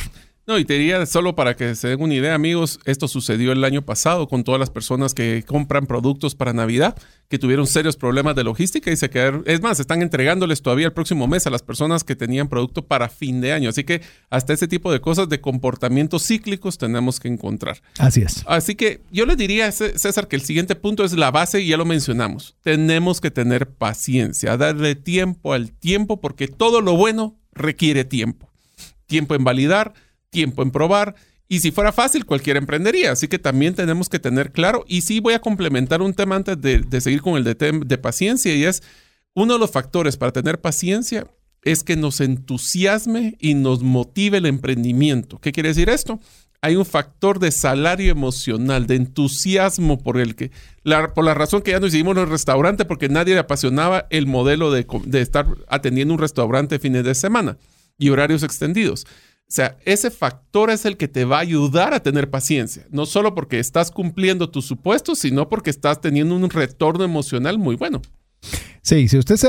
No, 0.46 0.58
y 0.58 0.66
te 0.66 0.74
diría 0.74 1.06
solo 1.06 1.34
para 1.34 1.56
que 1.56 1.74
se 1.74 1.88
den 1.88 2.02
una 2.02 2.14
idea, 2.14 2.34
amigos, 2.34 2.78
esto 2.84 3.08
sucedió 3.08 3.52
el 3.52 3.64
año 3.64 3.80
pasado 3.80 4.28
con 4.28 4.44
todas 4.44 4.60
las 4.60 4.68
personas 4.68 5.14
que 5.14 5.42
compran 5.46 5.86
productos 5.86 6.34
para 6.34 6.52
Navidad, 6.52 6.96
que 7.28 7.38
tuvieron 7.38 7.66
serios 7.66 7.96
problemas 7.96 8.36
de 8.36 8.44
logística 8.44 8.90
y 8.90 8.96
se 8.96 9.08
quedaron, 9.08 9.42
es 9.46 9.62
más, 9.62 9.80
están 9.80 10.02
entregándoles 10.02 10.60
todavía 10.60 10.86
el 10.86 10.92
próximo 10.92 11.26
mes 11.26 11.46
a 11.46 11.50
las 11.50 11.62
personas 11.62 12.04
que 12.04 12.14
tenían 12.14 12.48
producto 12.48 12.86
para 12.86 13.08
fin 13.08 13.40
de 13.40 13.54
año. 13.54 13.70
Así 13.70 13.84
que 13.84 14.02
hasta 14.28 14.52
ese 14.52 14.68
tipo 14.68 14.92
de 14.92 15.00
cosas 15.00 15.30
de 15.30 15.40
comportamientos 15.40 16.26
cíclicos 16.26 16.76
tenemos 16.76 17.20
que 17.20 17.28
encontrar. 17.28 17.80
Así 17.98 18.20
es. 18.20 18.44
Así 18.46 18.74
que 18.74 19.00
yo 19.10 19.24
le 19.24 19.36
diría, 19.36 19.72
César, 19.72 20.28
que 20.28 20.36
el 20.36 20.42
siguiente 20.42 20.76
punto 20.76 21.04
es 21.04 21.14
la 21.14 21.30
base 21.30 21.62
y 21.62 21.68
ya 21.68 21.78
lo 21.78 21.86
mencionamos. 21.86 22.54
Tenemos 22.62 23.22
que 23.22 23.30
tener 23.30 23.70
paciencia, 23.70 24.58
darle 24.58 24.94
tiempo 24.94 25.54
al 25.54 25.72
tiempo 25.72 26.20
porque 26.20 26.48
todo 26.48 26.82
lo 26.82 26.96
bueno 26.96 27.38
requiere 27.52 28.04
tiempo. 28.04 28.50
Tiempo 29.06 29.34
en 29.34 29.44
validar, 29.44 29.94
tiempo 30.34 30.62
en 30.62 30.70
probar. 30.70 31.14
Y 31.48 31.60
si 31.60 31.70
fuera 31.70 31.92
fácil, 31.92 32.26
cualquiera 32.26 32.58
emprendería. 32.58 33.12
Así 33.12 33.28
que 33.28 33.38
también 33.38 33.74
tenemos 33.74 34.08
que 34.10 34.18
tener 34.18 34.52
claro. 34.52 34.84
Y 34.86 35.00
sí 35.00 35.20
voy 35.20 35.34
a 35.34 35.40
complementar 35.40 36.02
un 36.02 36.12
tema 36.12 36.36
antes 36.36 36.60
de, 36.60 37.00
seguir 37.00 37.22
con 37.22 37.36
el 37.36 37.44
de, 37.44 37.54
de 37.54 37.98
paciencia. 37.98 38.54
Y 38.54 38.64
es 38.64 38.82
uno 39.34 39.54
de 39.54 39.58
los 39.58 39.70
factores 39.70 40.16
para 40.16 40.32
tener 40.32 40.60
paciencia 40.60 41.26
es 41.64 41.82
que 41.82 41.96
nos 41.96 42.20
entusiasme 42.20 43.36
y 43.40 43.54
nos 43.54 43.82
motive 43.82 44.38
el 44.38 44.46
emprendimiento. 44.46 45.38
¿Qué 45.38 45.52
quiere 45.52 45.70
decir 45.70 45.88
esto? 45.88 46.20
Hay 46.60 46.76
un 46.76 46.86
factor 46.86 47.38
de 47.40 47.50
salario 47.50 48.10
emocional, 48.10 48.86
de 48.86 48.96
entusiasmo 48.96 49.98
por 49.98 50.18
el 50.18 50.34
que, 50.34 50.50
por 51.14 51.24
la 51.24 51.34
razón 51.34 51.62
que 51.62 51.72
ya 51.72 51.80
nos 51.80 51.94
hicimos 51.94 52.16
el 52.16 52.28
restaurante, 52.28 52.84
porque 52.84 53.08
nadie 53.08 53.34
le 53.34 53.40
apasionaba 53.40 54.06
el 54.10 54.26
modelo 54.26 54.70
de, 54.70 54.86
de 55.04 55.20
estar 55.20 55.46
atendiendo 55.68 56.14
un 56.14 56.20
restaurante 56.20 56.78
fines 56.78 57.04
de 57.04 57.14
semana 57.14 57.58
y 57.98 58.08
horarios 58.10 58.42
extendidos. 58.42 59.06
O 59.54 59.56
sea, 59.56 59.76
ese 59.84 60.10
factor 60.10 60.68
es 60.68 60.84
el 60.84 60.96
que 60.96 61.06
te 61.06 61.24
va 61.24 61.36
a 61.36 61.42
ayudar 61.42 61.94
a 61.94 62.00
tener 62.00 62.28
paciencia, 62.28 62.84
no 62.90 63.06
solo 63.06 63.36
porque 63.36 63.60
estás 63.60 63.92
cumpliendo 63.92 64.50
tus 64.50 64.64
supuestos, 64.64 65.20
sino 65.20 65.48
porque 65.48 65.70
estás 65.70 66.00
teniendo 66.00 66.34
un 66.34 66.50
retorno 66.50 67.04
emocional 67.04 67.56
muy 67.56 67.76
bueno. 67.76 68.02
Sí, 68.82 69.06
si 69.06 69.16
usted 69.16 69.36
se, 69.36 69.48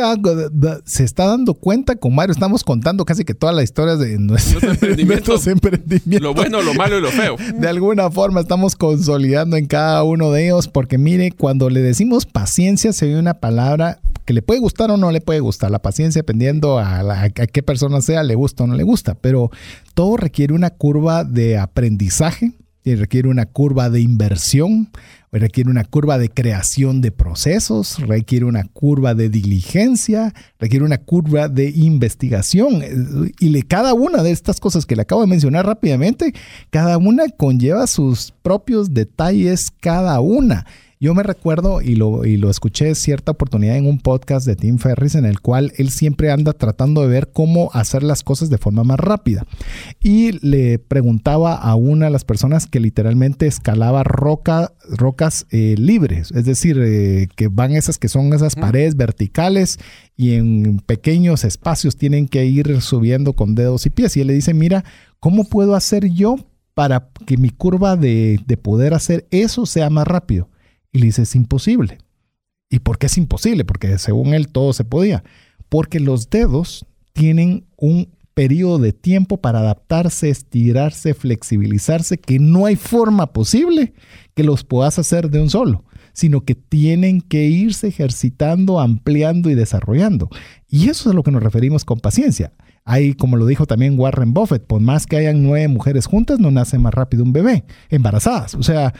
se, 0.86 1.04
está 1.04 1.26
dando 1.26 1.56
cuenta, 1.56 1.96
con 1.96 2.14
Mario 2.14 2.34
estamos 2.34 2.64
contando 2.64 3.04
casi 3.04 3.26
que 3.26 3.34
todas 3.34 3.56
las 3.56 3.64
historias 3.64 3.98
de 3.98 4.20
nuestros, 4.20 4.62
emprendimientos, 4.62 5.48
emprendimientos. 5.48 6.22
Lo 6.22 6.36
bueno, 6.36 6.62
lo 6.62 6.76
malo 6.76 7.00
y 7.00 7.02
lo 7.02 7.10
feo. 7.10 7.36
De 7.56 7.68
alguna 7.68 8.12
forma 8.12 8.42
estamos 8.42 8.76
consolidando 8.76 9.58
en 9.58 9.66
cada 9.66 10.04
uno 10.04 10.32
de 10.32 10.46
ellos, 10.46 10.68
porque 10.68 11.00
mire, 11.00 11.32
cuando 11.32 11.72
le 11.72 11.82
decimos 11.82 12.28
paciencia, 12.28 12.94
se 12.94 13.08
ve 13.08 13.18
una 13.18 13.40
palabra 13.40 14.02
que 14.26 14.34
le 14.34 14.42
puede 14.42 14.60
gustar 14.60 14.92
o 14.92 14.98
no 14.98 15.12
le 15.12 15.22
puede 15.22 15.40
gustar. 15.40 15.72
La 15.72 15.82
paciencia, 15.82 16.20
dependiendo 16.20 16.80
a, 16.80 17.00
a 17.00 17.30
qué 17.30 17.64
persona 17.64 18.02
sea, 18.02 18.24
le 18.24 18.36
gusta 18.36 18.64
o 18.64 18.68
no 18.68 18.76
le 18.76 18.84
gusta, 18.84 19.16
pero 19.16 19.52
todo 19.94 20.18
requiere 20.18 20.54
una 20.54 20.72
curva 20.72 21.24
de 21.24 21.58
aprendizaje 21.58 22.54
y 22.86 22.94
requiere 22.94 23.28
una 23.28 23.48
curva 23.48 23.90
de 23.90 24.00
inversión, 24.00 24.92
requiere 25.32 25.72
una 25.72 25.84
curva 25.84 26.20
de 26.20 26.30
creación 26.30 27.02
de 27.02 27.12
procesos, 27.12 27.98
requiere 27.98 28.46
una 28.46 28.64
curva 28.64 29.16
de 29.16 29.28
diligencia, 29.28 30.36
requiere 30.60 30.86
una 30.86 31.00
curva 31.00 31.50
de 31.50 31.72
investigación. 31.72 32.84
Y 33.40 33.62
cada 33.64 33.96
una 33.96 34.22
de 34.22 34.30
estas 34.30 34.60
cosas 34.60 34.86
que 34.86 34.96
le 34.96 35.02
acabo 35.02 35.22
de 35.22 35.28
mencionar 35.28 35.66
rápidamente, 35.66 36.34
cada 36.70 37.00
una 37.00 37.28
conlleva 37.30 37.88
sus 37.88 38.34
propios 38.44 38.94
detalles, 38.94 39.72
cada 39.80 40.20
una. 40.20 40.68
Yo 40.98 41.14
me 41.14 41.24
recuerdo 41.24 41.82
y 41.82 41.96
lo, 41.96 42.24
y 42.24 42.38
lo 42.38 42.50
escuché 42.50 42.96
cierta 42.96 43.34
oportunidad 43.34 43.76
en 43.76 43.86
un 43.86 44.00
podcast 44.00 44.48
de 44.48 44.56
Tim 44.56 44.78
Ferris 44.78 45.16
en 45.16 45.26
el 45.26 45.42
cual 45.42 45.74
él 45.78 45.90
siempre 45.90 46.32
anda 46.32 46.54
tratando 46.54 47.02
de 47.02 47.08
ver 47.08 47.32
cómo 47.34 47.70
hacer 47.74 48.02
las 48.02 48.24
cosas 48.24 48.50
de 48.50 48.58
forma 48.58 48.86
más 48.86 48.98
rápida. 48.98 49.46
Y 50.02 50.40
le 50.48 50.80
preguntaba 50.80 51.56
a 51.56 51.76
una 51.76 52.06
de 52.06 52.12
las 52.12 52.24
personas 52.24 52.66
que 52.66 52.80
literalmente 52.80 53.46
escalaba 53.46 54.04
roca, 54.04 54.72
rocas 54.90 55.46
eh, 55.52 55.76
libres, 55.78 56.32
es 56.32 56.46
decir, 56.46 56.80
eh, 56.82 57.28
que 57.36 57.50
van 57.50 57.74
esas 57.74 57.98
que 57.98 58.08
son 58.08 58.34
esas 58.34 58.56
paredes 58.56 58.96
verticales 58.96 59.80
y 60.16 60.36
en 60.36 60.80
pequeños 60.80 61.44
espacios 61.44 61.98
tienen 61.98 62.30
que 62.30 62.46
ir 62.46 62.82
subiendo 62.82 63.34
con 63.34 63.54
dedos 63.54 63.86
y 63.86 63.90
pies. 63.90 64.16
Y 64.16 64.22
él 64.22 64.28
le 64.28 64.34
dice, 64.34 64.54
mira, 64.54 64.86
¿cómo 65.20 65.44
puedo 65.44 65.76
hacer 65.76 66.10
yo 66.10 66.38
para 66.74 67.10
que 67.26 67.36
mi 67.36 67.50
curva 67.50 67.98
de, 67.98 68.40
de 68.48 68.56
poder 68.56 68.94
hacer 68.94 69.28
eso 69.30 69.66
sea 69.66 69.90
más 69.90 70.08
rápido? 70.08 70.48
Y 70.96 71.00
le 71.00 71.08
dice, 71.08 71.24
es 71.24 71.36
imposible. 71.36 71.98
¿Y 72.70 72.80
por 72.80 72.98
qué 72.98 73.08
es 73.08 73.18
imposible? 73.18 73.66
Porque 73.66 73.98
según 73.98 74.34
él 74.34 74.48
todo 74.48 74.72
se 74.72 74.86
podía. 74.86 75.26
Porque 75.68 76.00
los 76.00 76.30
dedos 76.30 76.86
tienen 77.12 77.66
un 77.76 78.16
periodo 78.34 78.78
de 78.78 78.94
tiempo 78.94 79.42
para 79.42 79.60
adaptarse, 79.60 80.30
estirarse, 80.30 81.14
flexibilizarse, 81.14 82.18
que 82.18 82.40
no 82.40 82.66
hay 82.66 82.78
forma 82.78 83.34
posible 83.34 83.94
que 84.36 84.46
los 84.46 84.64
puedas 84.64 84.98
hacer 84.98 85.30
de 85.30 85.42
un 85.42 85.50
solo, 85.50 85.84
sino 86.14 86.46
que 86.46 86.56
tienen 86.56 87.20
que 87.20 87.44
irse 87.44 87.90
ejercitando, 87.90 88.80
ampliando 88.80 89.50
y 89.50 89.56
desarrollando. 89.56 90.30
Y 90.70 90.88
eso 90.88 91.10
es 91.10 91.14
a 91.14 91.14
lo 91.14 91.24
que 91.24 91.32
nos 91.32 91.44
referimos 91.44 91.84
con 91.84 92.00
paciencia. 92.00 92.54
Hay, 92.88 93.16
como 93.16 93.36
lo 93.36 93.48
dijo 93.48 93.66
también 93.66 93.98
Warren 94.00 94.36
Buffett, 94.36 94.64
por 94.64 94.80
más 94.80 95.08
que 95.08 95.18
hayan 95.18 95.42
nueve 95.42 95.68
mujeres 95.68 96.06
juntas, 96.06 96.40
no 96.40 96.52
nace 96.52 96.78
más 96.78 96.94
rápido 96.94 97.24
un 97.24 97.34
bebé, 97.34 97.66
embarazadas. 97.90 98.54
O 98.54 98.62
sea, 98.62 98.94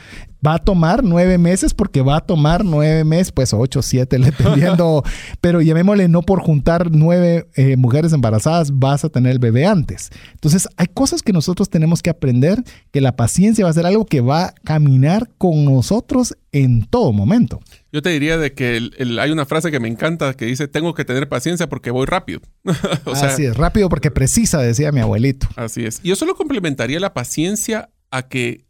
va 0.44 0.54
a 0.54 0.58
tomar 0.58 1.04
nueve 1.04 1.38
meses 1.38 1.72
porque 1.72 2.02
va 2.02 2.16
a 2.16 2.20
tomar 2.20 2.64
nueve 2.64 3.04
meses, 3.04 3.30
pues 3.30 3.54
ocho, 3.54 3.82
siete, 3.82 4.18
dependiendo. 4.20 5.04
pero 5.40 5.60
llamémosle, 5.60 6.08
no 6.08 6.22
por 6.22 6.40
juntar 6.40 6.90
nueve 6.90 7.48
eh, 7.54 7.76
mujeres 7.76 8.12
embarazadas 8.12 8.76
vas 8.76 9.04
a 9.04 9.08
tener 9.08 9.30
el 9.30 9.38
bebé 9.38 9.66
antes. 9.66 10.10
Entonces, 10.32 10.68
hay 10.76 10.88
cosas 10.88 11.22
que 11.22 11.32
nosotros 11.32 11.70
tenemos 11.70 12.02
que 12.02 12.10
aprender, 12.10 12.64
que 12.90 13.00
la 13.00 13.14
paciencia 13.14 13.66
va 13.66 13.70
a 13.70 13.74
ser 13.74 13.86
algo 13.86 14.04
que 14.04 14.20
va 14.20 14.46
a 14.46 14.54
caminar 14.64 15.30
con 15.38 15.64
nosotros 15.64 16.36
en 16.50 16.86
todo 16.86 17.12
momento. 17.12 17.60
Yo 17.96 18.02
te 18.02 18.10
diría 18.10 18.36
de 18.36 18.52
que 18.52 18.90
hay 19.18 19.30
una 19.30 19.46
frase 19.46 19.70
que 19.70 19.80
me 19.80 19.88
encanta 19.88 20.34
que 20.34 20.44
dice, 20.44 20.68
tengo 20.68 20.92
que 20.92 21.06
tener 21.06 21.30
paciencia 21.30 21.66
porque 21.66 21.90
voy 21.90 22.04
rápido. 22.04 22.42
así 23.06 23.46
es, 23.46 23.56
rápido 23.56 23.88
porque 23.88 24.10
precisa, 24.10 24.60
decía 24.60 24.92
mi 24.92 25.00
abuelito. 25.00 25.48
Así 25.56 25.86
es. 25.86 26.00
Y 26.02 26.08
yo 26.08 26.16
solo 26.16 26.34
complementaría 26.34 27.00
la 27.00 27.14
paciencia 27.14 27.88
a 28.10 28.28
que 28.28 28.66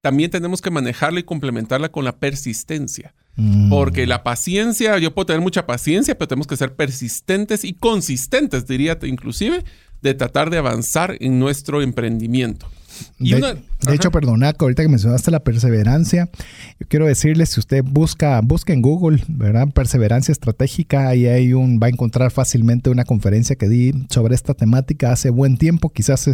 también 0.00 0.32
tenemos 0.32 0.60
que 0.60 0.72
manejarla 0.72 1.20
y 1.20 1.22
complementarla 1.22 1.92
con 1.92 2.04
la 2.04 2.18
persistencia. 2.18 3.14
Mm. 3.36 3.70
Porque 3.70 4.08
la 4.08 4.24
paciencia, 4.24 4.98
yo 4.98 5.14
puedo 5.14 5.26
tener 5.26 5.40
mucha 5.40 5.66
paciencia, 5.66 6.18
pero 6.18 6.26
tenemos 6.26 6.48
que 6.48 6.56
ser 6.56 6.74
persistentes 6.74 7.64
y 7.64 7.74
consistentes, 7.74 8.66
diría 8.66 8.98
inclusive, 9.04 9.62
de 10.02 10.14
tratar 10.14 10.50
de 10.50 10.58
avanzar 10.58 11.16
en 11.20 11.38
nuestro 11.38 11.80
emprendimiento. 11.80 12.66
De, 13.18 13.94
hecho, 13.94 14.10
perdona, 14.10 14.52
ahorita 14.58 14.82
que 14.82 14.88
mencionaste 14.88 15.30
la 15.30 15.40
perseverancia, 15.40 16.30
yo 16.80 16.86
quiero 16.88 17.06
decirles, 17.06 17.50
si 17.50 17.60
usted 17.60 17.82
busca, 17.84 18.40
busca 18.40 18.72
en 18.72 18.82
Google, 18.82 19.22
¿verdad? 19.28 19.68
Perseverancia 19.68 20.32
estratégica, 20.32 21.08
ahí 21.08 21.26
hay 21.26 21.52
un, 21.52 21.80
va 21.82 21.86
a 21.86 21.90
encontrar 21.90 22.30
fácilmente 22.30 22.90
una 22.90 23.04
conferencia 23.04 23.56
que 23.56 23.68
di 23.68 23.92
sobre 24.10 24.34
esta 24.34 24.54
temática 24.54 25.12
hace 25.12 25.30
buen 25.30 25.56
tiempo, 25.56 25.90
quizás 25.90 26.28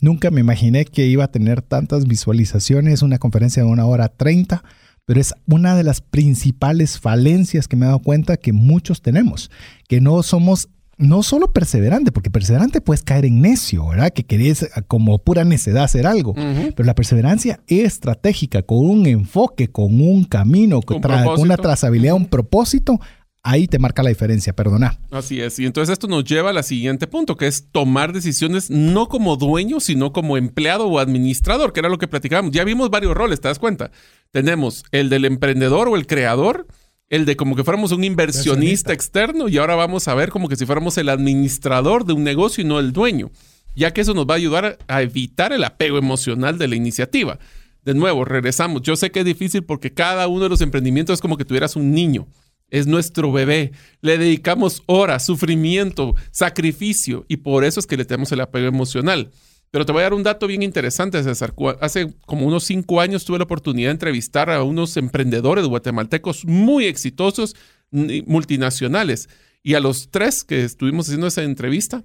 Nunca 0.00 0.30
me 0.30 0.40
imaginé 0.40 0.84
que 0.84 1.06
iba 1.06 1.24
a 1.24 1.32
tener 1.32 1.60
tantas 1.60 2.06
visualizaciones, 2.06 3.02
una 3.02 3.18
conferencia 3.18 3.64
de 3.64 3.68
una 3.68 3.84
hora 3.84 4.08
treinta, 4.08 4.62
pero 5.04 5.20
es 5.20 5.34
una 5.48 5.74
de 5.74 5.82
las 5.82 6.00
principales 6.00 7.00
falencias 7.00 7.66
que 7.66 7.76
me 7.76 7.84
he 7.84 7.88
dado 7.88 7.98
cuenta 7.98 8.36
que 8.36 8.52
muchos 8.52 9.02
tenemos, 9.02 9.50
que 9.88 10.00
no 10.00 10.22
somos 10.22 10.68
no 10.98 11.22
solo 11.22 11.52
perseverante, 11.52 12.12
porque 12.12 12.30
perseverante 12.30 12.80
puedes 12.80 13.02
caer 13.02 13.24
en 13.24 13.40
necio, 13.40 13.88
¿verdad? 13.88 14.10
Que 14.12 14.24
querés 14.24 14.68
como 14.88 15.18
pura 15.18 15.44
necedad 15.44 15.84
hacer 15.84 16.06
algo. 16.06 16.34
Pero 16.34 16.84
la 16.84 16.94
perseverancia 16.94 17.60
estratégica, 17.68 18.62
con 18.62 18.78
un 18.78 19.06
enfoque, 19.06 19.68
con 19.68 20.00
un 20.00 20.24
camino, 20.24 20.82
con, 20.82 21.00
con 21.00 21.40
una 21.40 21.56
trazabilidad, 21.56 22.14
un 22.14 22.26
propósito, 22.26 23.00
ahí 23.42 23.66
te 23.66 23.78
marca 23.78 24.02
la 24.02 24.10
diferencia, 24.10 24.52
perdona. 24.52 24.98
Así 25.10 25.40
es, 25.40 25.58
y 25.58 25.66
entonces 25.66 25.92
esto 25.92 26.06
nos 26.06 26.24
lleva 26.24 26.50
al 26.50 26.64
siguiente 26.64 27.06
punto, 27.06 27.36
que 27.36 27.46
es 27.46 27.68
tomar 27.70 28.12
decisiones 28.12 28.68
no 28.70 29.08
como 29.08 29.36
dueño, 29.36 29.80
sino 29.80 30.12
como 30.12 30.36
empleado 30.36 30.86
o 30.86 30.98
administrador, 30.98 31.72
que 31.72 31.80
era 31.80 31.88
lo 31.88 31.98
que 31.98 32.08
platicábamos. 32.08 32.52
Ya 32.52 32.64
vimos 32.64 32.90
varios 32.90 33.14
roles, 33.14 33.40
¿te 33.40 33.48
das 33.48 33.58
cuenta? 33.58 33.90
Tenemos 34.32 34.84
el 34.90 35.08
del 35.08 35.24
emprendedor 35.24 35.88
o 35.88 35.96
el 35.96 36.06
creador, 36.06 36.66
el 37.10 37.24
de 37.24 37.36
como 37.36 37.56
que 37.56 37.64
fuéramos 37.64 37.92
un 37.92 38.04
inversionista 38.04 38.92
externo 38.92 39.48
y 39.48 39.58
ahora 39.58 39.74
vamos 39.74 40.08
a 40.08 40.14
ver 40.14 40.30
como 40.30 40.48
que 40.48 40.56
si 40.56 40.66
fuéramos 40.66 40.98
el 40.98 41.08
administrador 41.08 42.04
de 42.04 42.12
un 42.12 42.24
negocio 42.24 42.62
y 42.62 42.66
no 42.66 42.78
el 42.78 42.92
dueño, 42.92 43.30
ya 43.74 43.92
que 43.92 44.02
eso 44.02 44.14
nos 44.14 44.26
va 44.26 44.34
a 44.34 44.36
ayudar 44.36 44.78
a 44.88 45.02
evitar 45.02 45.52
el 45.52 45.64
apego 45.64 45.98
emocional 45.98 46.58
de 46.58 46.68
la 46.68 46.76
iniciativa. 46.76 47.38
De 47.84 47.94
nuevo, 47.94 48.24
regresamos. 48.24 48.82
Yo 48.82 48.96
sé 48.96 49.10
que 49.10 49.20
es 49.20 49.24
difícil 49.24 49.62
porque 49.62 49.94
cada 49.94 50.28
uno 50.28 50.42
de 50.44 50.48
los 50.50 50.60
emprendimientos 50.60 51.14
es 51.14 51.20
como 51.20 51.38
que 51.38 51.44
tuvieras 51.44 51.76
un 51.76 51.92
niño 51.92 52.26
es 52.70 52.86
nuestro 52.86 53.32
bebé. 53.32 53.72
Le 54.00 54.18
dedicamos 54.18 54.82
horas, 54.86 55.24
sufrimiento, 55.26 56.14
sacrificio 56.30 57.24
y 57.28 57.38
por 57.38 57.64
eso 57.64 57.80
es 57.80 57.86
que 57.86 57.96
le 57.96 58.04
tenemos 58.04 58.32
el 58.32 58.40
apego 58.40 58.66
emocional. 58.66 59.30
Pero 59.70 59.84
te 59.84 59.92
voy 59.92 60.00
a 60.00 60.04
dar 60.04 60.14
un 60.14 60.22
dato 60.22 60.46
bien 60.46 60.62
interesante, 60.62 61.22
César. 61.22 61.54
Hace 61.80 62.14
como 62.26 62.46
unos 62.46 62.64
cinco 62.64 63.00
años 63.00 63.24
tuve 63.24 63.38
la 63.38 63.44
oportunidad 63.44 63.88
de 63.88 63.92
entrevistar 63.92 64.50
a 64.50 64.62
unos 64.62 64.96
emprendedores 64.96 65.66
guatemaltecos 65.66 66.44
muy 66.46 66.86
exitosos, 66.86 67.54
multinacionales. 67.90 69.28
Y 69.62 69.74
a 69.74 69.80
los 69.80 70.10
tres 70.10 70.44
que 70.44 70.64
estuvimos 70.64 71.06
haciendo 71.06 71.26
esa 71.26 71.42
entrevista, 71.42 72.02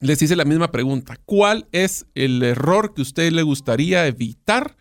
les 0.00 0.22
hice 0.22 0.36
la 0.36 0.44
misma 0.44 0.70
pregunta. 0.70 1.18
¿Cuál 1.24 1.66
es 1.72 2.06
el 2.14 2.42
error 2.42 2.94
que 2.94 3.02
a 3.02 3.04
usted 3.04 3.30
le 3.32 3.42
gustaría 3.42 4.06
evitar 4.06 4.76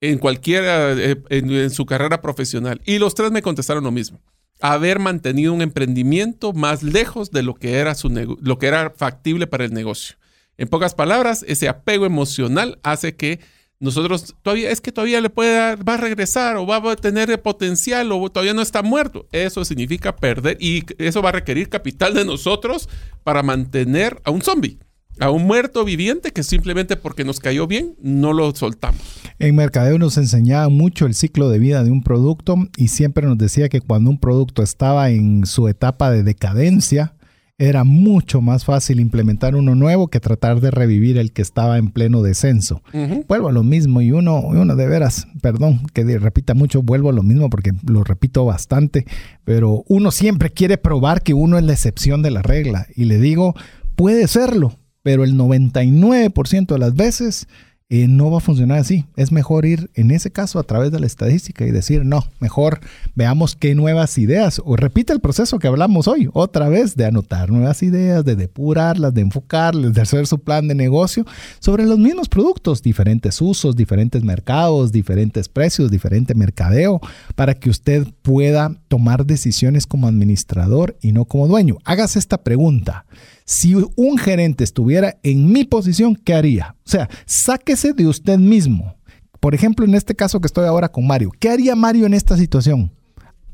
en 0.00 0.18
cualquiera, 0.18 0.92
eh, 0.92 1.22
en, 1.28 1.70
su 1.70 1.84
carrera 1.84 2.22
profesional? 2.22 2.80
Y 2.86 2.98
los 2.98 3.14
tres 3.14 3.30
me 3.32 3.42
contestaron 3.42 3.84
lo 3.84 3.90
mismo. 3.90 4.20
Haber 4.60 4.98
mantenido 4.98 5.52
un 5.52 5.60
emprendimiento 5.60 6.54
más 6.54 6.82
lejos 6.82 7.30
de 7.30 7.42
lo 7.42 7.54
que 7.54 7.74
era, 7.74 7.94
su 7.94 8.08
lo 8.08 8.58
que 8.58 8.66
era 8.66 8.90
factible 8.90 9.46
para 9.46 9.64
el 9.64 9.74
negocio. 9.74 10.16
En 10.56 10.68
pocas 10.68 10.94
palabras, 10.94 11.44
ese 11.48 11.68
apego 11.68 12.06
emocional 12.06 12.78
hace 12.82 13.16
que 13.16 13.40
nosotros 13.80 14.34
todavía, 14.42 14.70
es 14.70 14.80
que 14.80 14.92
todavía 14.92 15.20
le 15.20 15.30
puede 15.30 15.54
dar, 15.54 15.88
va 15.88 15.94
a 15.94 15.98
regresar 15.98 16.56
o 16.56 16.66
va 16.66 16.92
a 16.92 16.96
tener 16.96 17.42
potencial 17.42 18.10
o 18.12 18.30
todavía 18.30 18.54
no 18.54 18.62
está 18.62 18.82
muerto. 18.82 19.26
Eso 19.32 19.64
significa 19.64 20.16
perder 20.16 20.56
y 20.60 20.84
eso 20.98 21.22
va 21.22 21.30
a 21.30 21.32
requerir 21.32 21.68
capital 21.68 22.14
de 22.14 22.24
nosotros 22.24 22.88
para 23.24 23.42
mantener 23.42 24.20
a 24.24 24.30
un 24.30 24.42
zombie. 24.42 24.78
A 25.20 25.30
un 25.30 25.44
muerto 25.44 25.84
viviente 25.84 26.32
que 26.32 26.42
simplemente 26.42 26.96
porque 26.96 27.24
nos 27.24 27.38
cayó 27.38 27.68
bien 27.68 27.94
no 28.00 28.32
lo 28.32 28.52
soltamos. 28.54 29.00
En 29.38 29.54
Mercadeo 29.54 29.98
nos 29.98 30.16
enseñaba 30.16 30.68
mucho 30.68 31.06
el 31.06 31.14
ciclo 31.14 31.50
de 31.50 31.58
vida 31.58 31.84
de 31.84 31.90
un 31.90 32.02
producto 32.02 32.56
y 32.76 32.88
siempre 32.88 33.26
nos 33.26 33.38
decía 33.38 33.68
que 33.68 33.80
cuando 33.80 34.10
un 34.10 34.18
producto 34.18 34.62
estaba 34.62 35.10
en 35.10 35.46
su 35.46 35.68
etapa 35.68 36.10
de 36.10 36.24
decadencia, 36.24 37.14
era 37.58 37.84
mucho 37.84 38.40
más 38.40 38.64
fácil 38.64 38.98
implementar 38.98 39.54
uno 39.54 39.74
nuevo 39.74 40.08
que 40.08 40.18
tratar 40.18 40.60
de 40.60 40.72
revivir 40.72 41.18
el 41.18 41.32
que 41.32 41.42
estaba 41.42 41.78
en 41.78 41.90
pleno 41.90 42.22
descenso. 42.22 42.82
Vuelvo 43.28 43.48
a 43.48 43.52
lo 43.52 43.62
mismo 43.62 44.00
y 44.00 44.10
uno, 44.10 44.40
uno 44.40 44.74
de 44.74 44.86
veras, 44.88 45.28
perdón 45.40 45.82
que 45.92 46.02
repita 46.18 46.54
mucho, 46.54 46.82
vuelvo 46.82 47.10
a 47.10 47.12
lo 47.12 47.22
mismo 47.22 47.50
porque 47.50 47.72
lo 47.86 48.02
repito 48.02 48.44
bastante, 48.44 49.06
pero 49.44 49.84
uno 49.86 50.10
siempre 50.10 50.50
quiere 50.50 50.78
probar 50.78 51.22
que 51.22 51.34
uno 51.34 51.56
es 51.56 51.64
la 51.64 51.72
excepción 51.72 52.22
de 52.22 52.32
la 52.32 52.42
regla 52.42 52.86
y 52.94 53.04
le 53.04 53.18
digo, 53.18 53.54
puede 53.94 54.26
serlo, 54.26 54.76
pero 55.02 55.22
el 55.22 55.34
99% 55.34 56.66
de 56.66 56.78
las 56.78 56.94
veces 56.94 57.46
eh, 57.90 58.08
no 58.08 58.30
va 58.30 58.38
a 58.38 58.40
funcionar 58.40 58.78
así. 58.78 59.04
Es 59.14 59.30
mejor 59.30 59.66
ir 59.66 59.90
en 59.94 60.10
ese 60.10 60.30
caso 60.30 60.58
a 60.58 60.62
través 60.62 60.90
de 60.90 61.00
la 61.00 61.06
estadística 61.06 61.66
y 61.66 61.70
decir, 61.70 62.04
no, 62.04 62.24
mejor 62.40 62.80
veamos 63.14 63.56
qué 63.56 63.74
nuevas 63.74 64.16
ideas. 64.16 64.60
O 64.64 64.76
repite 64.76 65.12
el 65.12 65.20
proceso 65.20 65.58
que 65.58 65.68
hablamos 65.68 66.08
hoy, 66.08 66.30
otra 66.32 66.68
vez, 66.70 66.96
de 66.96 67.04
anotar 67.04 67.50
nuevas 67.50 67.82
ideas, 67.82 68.24
de 68.24 68.36
depurarlas, 68.36 69.12
de 69.12 69.20
enfocarlas, 69.20 69.92
de 69.92 70.00
hacer 70.00 70.26
su 70.26 70.38
plan 70.38 70.66
de 70.66 70.74
negocio 70.74 71.26
sobre 71.58 71.84
los 71.84 71.98
mismos 71.98 72.28
productos, 72.28 72.82
diferentes 72.82 73.40
usos, 73.42 73.76
diferentes 73.76 74.24
mercados, 74.24 74.90
diferentes 74.90 75.48
precios, 75.48 75.90
diferente 75.90 76.34
mercadeo, 76.34 77.00
para 77.34 77.54
que 77.54 77.68
usted 77.68 78.06
pueda 78.22 78.74
tomar 78.88 79.26
decisiones 79.26 79.86
como 79.86 80.08
administrador 80.08 80.96
y 81.02 81.12
no 81.12 81.26
como 81.26 81.48
dueño. 81.48 81.76
Hágase 81.84 82.18
esta 82.18 82.42
pregunta. 82.42 83.04
Si 83.44 83.74
un 83.74 84.18
gerente 84.18 84.64
estuviera 84.64 85.18
en 85.22 85.52
mi 85.52 85.64
posición, 85.64 86.16
¿qué 86.16 86.34
haría? 86.34 86.76
O 86.86 86.90
sea, 86.90 87.10
sáquese 87.26 87.92
de 87.92 88.06
usted 88.06 88.38
mismo. 88.38 88.96
Por 89.38 89.54
ejemplo, 89.54 89.84
en 89.84 89.94
este 89.94 90.14
caso 90.14 90.40
que 90.40 90.46
estoy 90.46 90.64
ahora 90.64 90.90
con 90.90 91.06
Mario, 91.06 91.30
¿qué 91.38 91.50
haría 91.50 91.76
Mario 91.76 92.06
en 92.06 92.14
esta 92.14 92.38
situación? 92.38 92.90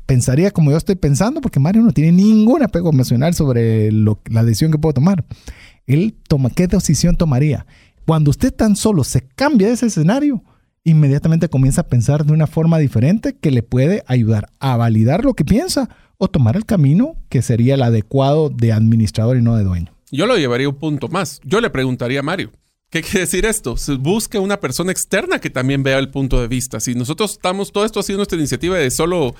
Pensaría 0.05 0.51
como 0.51 0.71
yo 0.71 0.77
estoy 0.77 0.95
pensando, 0.95 1.41
porque 1.41 1.59
Mario 1.59 1.81
no 1.81 1.91
tiene 1.91 2.13
ningún 2.13 2.63
apego 2.63 2.89
emocional 2.89 3.33
sobre 3.33 3.91
la 3.91 4.43
decisión 4.43 4.71
que 4.71 4.77
puedo 4.77 4.93
tomar. 4.93 5.25
Él 5.87 6.15
toma, 6.27 6.49
¿qué 6.49 6.67
decisión 6.67 7.17
tomaría? 7.17 7.65
Cuando 8.05 8.31
usted 8.31 8.53
tan 8.53 8.77
solo 8.77 9.03
se 9.03 9.21
cambia 9.21 9.67
de 9.67 9.73
ese 9.73 9.87
escenario, 9.87 10.43
inmediatamente 10.83 11.49
comienza 11.49 11.81
a 11.81 11.87
pensar 11.87 12.25
de 12.25 12.33
una 12.33 12.47
forma 12.47 12.79
diferente 12.79 13.35
que 13.39 13.51
le 13.51 13.63
puede 13.63 14.03
ayudar 14.07 14.49
a 14.59 14.77
validar 14.77 15.23
lo 15.23 15.33
que 15.33 15.45
piensa 15.45 15.89
o 16.17 16.27
tomar 16.27 16.55
el 16.55 16.65
camino 16.65 17.15
que 17.29 17.41
sería 17.41 17.75
el 17.75 17.83
adecuado 17.83 18.49
de 18.49 18.71
administrador 18.71 19.37
y 19.37 19.41
no 19.41 19.55
de 19.55 19.63
dueño. 19.63 19.93
Yo 20.11 20.25
lo 20.25 20.37
llevaría 20.37 20.69
un 20.69 20.75
punto 20.75 21.07
más. 21.07 21.39
Yo 21.43 21.61
le 21.61 21.69
preguntaría 21.69 22.19
a 22.19 22.23
Mario, 22.23 22.51
¿qué 22.89 23.01
quiere 23.01 23.21
decir 23.21 23.45
esto? 23.45 23.75
busque 23.99 24.37
una 24.39 24.59
persona 24.59 24.91
externa 24.91 25.39
que 25.39 25.49
también 25.49 25.83
vea 25.83 25.99
el 25.99 26.09
punto 26.09 26.41
de 26.41 26.47
vista. 26.47 26.79
Si 26.79 26.93
nosotros 26.95 27.33
estamos 27.33 27.71
todo 27.71 27.85
esto 27.85 27.99
haciendo 27.99 28.19
nuestra 28.19 28.37
iniciativa 28.37 28.77
de 28.77 28.91
solo, 28.91 29.35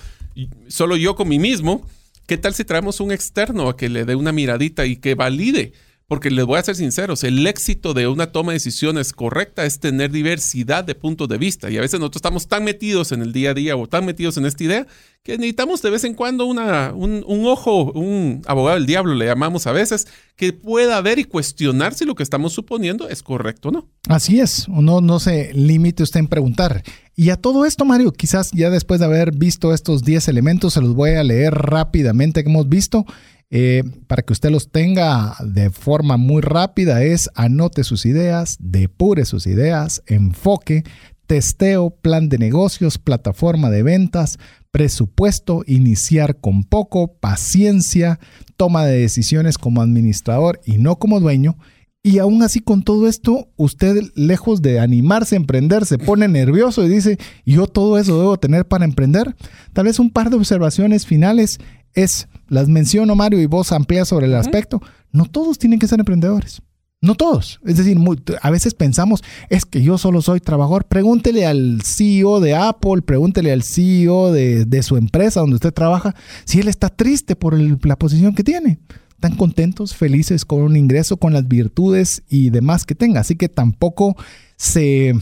solo 0.67 0.95
yo 0.95 1.15
con 1.15 1.27
mí 1.27 1.39
mismo, 1.39 1.85
¿qué 2.25 2.37
tal 2.37 2.53
si 2.53 2.63
traemos 2.63 2.99
un 2.99 3.11
externo 3.11 3.67
a 3.67 3.75
que 3.75 3.89
le 3.89 4.05
dé 4.05 4.15
una 4.15 4.31
miradita 4.31 4.85
y 4.85 4.95
que 4.95 5.15
valide? 5.15 5.73
Porque 6.11 6.29
les 6.29 6.43
voy 6.43 6.59
a 6.59 6.63
ser 6.63 6.75
sinceros, 6.75 7.23
el 7.23 7.47
éxito 7.47 7.93
de 7.93 8.09
una 8.09 8.33
toma 8.33 8.51
de 8.51 8.57
decisiones 8.57 9.13
correcta 9.13 9.65
es 9.65 9.79
tener 9.79 10.11
diversidad 10.11 10.83
de 10.83 10.93
puntos 10.93 11.29
de 11.29 11.37
vista. 11.37 11.69
Y 11.69 11.77
a 11.77 11.79
veces 11.79 12.01
nosotros 12.01 12.17
estamos 12.17 12.49
tan 12.49 12.65
metidos 12.65 13.13
en 13.13 13.21
el 13.21 13.31
día 13.31 13.51
a 13.51 13.53
día 13.53 13.77
o 13.77 13.87
tan 13.87 14.05
metidos 14.05 14.35
en 14.35 14.45
esta 14.45 14.61
idea 14.61 14.87
que 15.23 15.37
necesitamos 15.37 15.81
de 15.81 15.89
vez 15.89 16.03
en 16.03 16.13
cuando 16.13 16.47
una, 16.47 16.91
un, 16.93 17.23
ojo, 17.45 17.93
un 17.93 18.41
abogado 18.45 18.75
del 18.75 18.87
diablo, 18.87 19.15
le 19.15 19.27
llamamos 19.27 19.67
a 19.67 19.71
veces, 19.71 20.05
que 20.35 20.51
pueda 20.51 20.99
ver 20.99 21.17
y 21.17 21.23
cuestionar 21.23 21.93
si 21.93 22.03
lo 22.03 22.13
que 22.13 22.23
estamos 22.23 22.51
suponiendo 22.51 23.07
es 23.07 23.23
correcto 23.23 23.69
o 23.69 23.71
no. 23.71 23.87
Así 24.09 24.41
es, 24.41 24.67
uno 24.67 24.99
no 24.99 25.17
se 25.21 25.53
limite 25.53 26.03
usted 26.03 26.19
en 26.19 26.27
preguntar. 26.27 26.83
Y 27.15 27.29
a 27.29 27.37
todo 27.37 27.63
esto, 27.65 27.85
Mario, 27.85 28.11
quizás 28.11 28.51
ya 28.51 28.69
después 28.69 28.99
de 28.99 29.05
haber 29.05 29.31
visto 29.31 29.73
estos 29.73 30.03
10 30.03 30.27
elementos, 30.27 30.73
se 30.73 30.81
los 30.81 30.93
voy 30.93 31.11
a 31.11 31.23
leer 31.23 31.53
rápidamente 31.53 32.43
que 32.43 32.49
hemos 32.49 32.67
visto. 32.67 33.05
Eh, 33.53 33.83
para 34.07 34.23
que 34.23 34.31
usted 34.31 34.49
los 34.49 34.71
tenga 34.71 35.35
de 35.43 35.71
forma 35.71 36.15
muy 36.15 36.41
rápida 36.41 37.03
es 37.03 37.29
anote 37.35 37.83
sus 37.83 38.05
ideas, 38.05 38.55
depure 38.61 39.25
sus 39.25 39.45
ideas, 39.45 40.01
enfoque, 40.07 40.85
testeo, 41.27 41.89
plan 41.89 42.29
de 42.29 42.37
negocios, 42.37 42.97
plataforma 42.97 43.69
de 43.69 43.83
ventas, 43.83 44.39
presupuesto, 44.71 45.63
iniciar 45.67 46.39
con 46.39 46.63
poco, 46.63 47.17
paciencia, 47.19 48.19
toma 48.55 48.85
de 48.85 48.99
decisiones 48.99 49.57
como 49.57 49.81
administrador 49.81 50.61
y 50.65 50.77
no 50.77 50.97
como 50.97 51.19
dueño. 51.19 51.57
Y 52.03 52.17
aún 52.17 52.41
así 52.41 52.61
con 52.61 52.83
todo 52.83 53.07
esto, 53.07 53.49
usted 53.57 54.01
lejos 54.15 54.61
de 54.61 54.79
animarse 54.79 55.35
a 55.35 55.37
emprender, 55.37 55.85
se 55.85 55.99
pone 55.99 56.27
nervioso 56.27 56.83
y 56.83 56.89
dice, 56.89 57.19
yo 57.45 57.67
todo 57.67 57.99
eso 57.99 58.17
debo 58.17 58.37
tener 58.37 58.65
para 58.67 58.85
emprender. 58.85 59.35
Tal 59.73 59.85
vez 59.85 59.99
un 59.99 60.09
par 60.09 60.31
de 60.31 60.37
observaciones 60.37 61.05
finales 61.05 61.59
es, 61.93 62.27
las 62.47 62.67
menciono 62.67 63.15
Mario 63.15 63.39
y 63.41 63.45
vos 63.45 63.71
amplias 63.71 64.07
sobre 64.07 64.25
el 64.25 64.35
aspecto, 64.35 64.81
no 65.11 65.25
todos 65.25 65.57
tienen 65.57 65.79
que 65.79 65.87
ser 65.87 65.99
emprendedores. 65.99 66.61
No 67.03 67.15
todos. 67.15 67.59
Es 67.65 67.77
decir, 67.77 67.97
a 68.43 68.51
veces 68.51 68.75
pensamos, 68.75 69.23
es 69.49 69.65
que 69.65 69.81
yo 69.81 69.97
solo 69.97 70.21
soy 70.21 70.39
trabajador. 70.39 70.85
Pregúntele 70.85 71.47
al 71.47 71.81
CEO 71.83 72.39
de 72.39 72.53
Apple, 72.53 73.01
pregúntele 73.01 73.51
al 73.51 73.63
CEO 73.63 74.31
de, 74.31 74.83
su 74.83 74.97
empresa 74.97 75.39
donde 75.39 75.55
usted 75.55 75.73
trabaja, 75.73 76.13
si 76.45 76.59
él 76.59 76.67
está 76.67 76.89
triste 76.89 77.35
por 77.35 77.59
la 77.59 77.97
posición 77.97 78.35
que 78.35 78.43
tiene. 78.43 78.79
Están 79.15 79.35
contentos, 79.35 79.95
felices 79.95 80.45
con 80.45 80.61
un 80.61 80.77
ingreso, 80.77 81.17
con 81.17 81.33
las 81.33 81.47
virtudes 81.47 82.21
y 82.29 82.51
demás 82.51 82.85
que 82.85 82.93
tenga. 82.93 83.21
Así 83.21 83.35
que 83.35 83.49
tampoco 83.49 84.15
se 84.55 85.15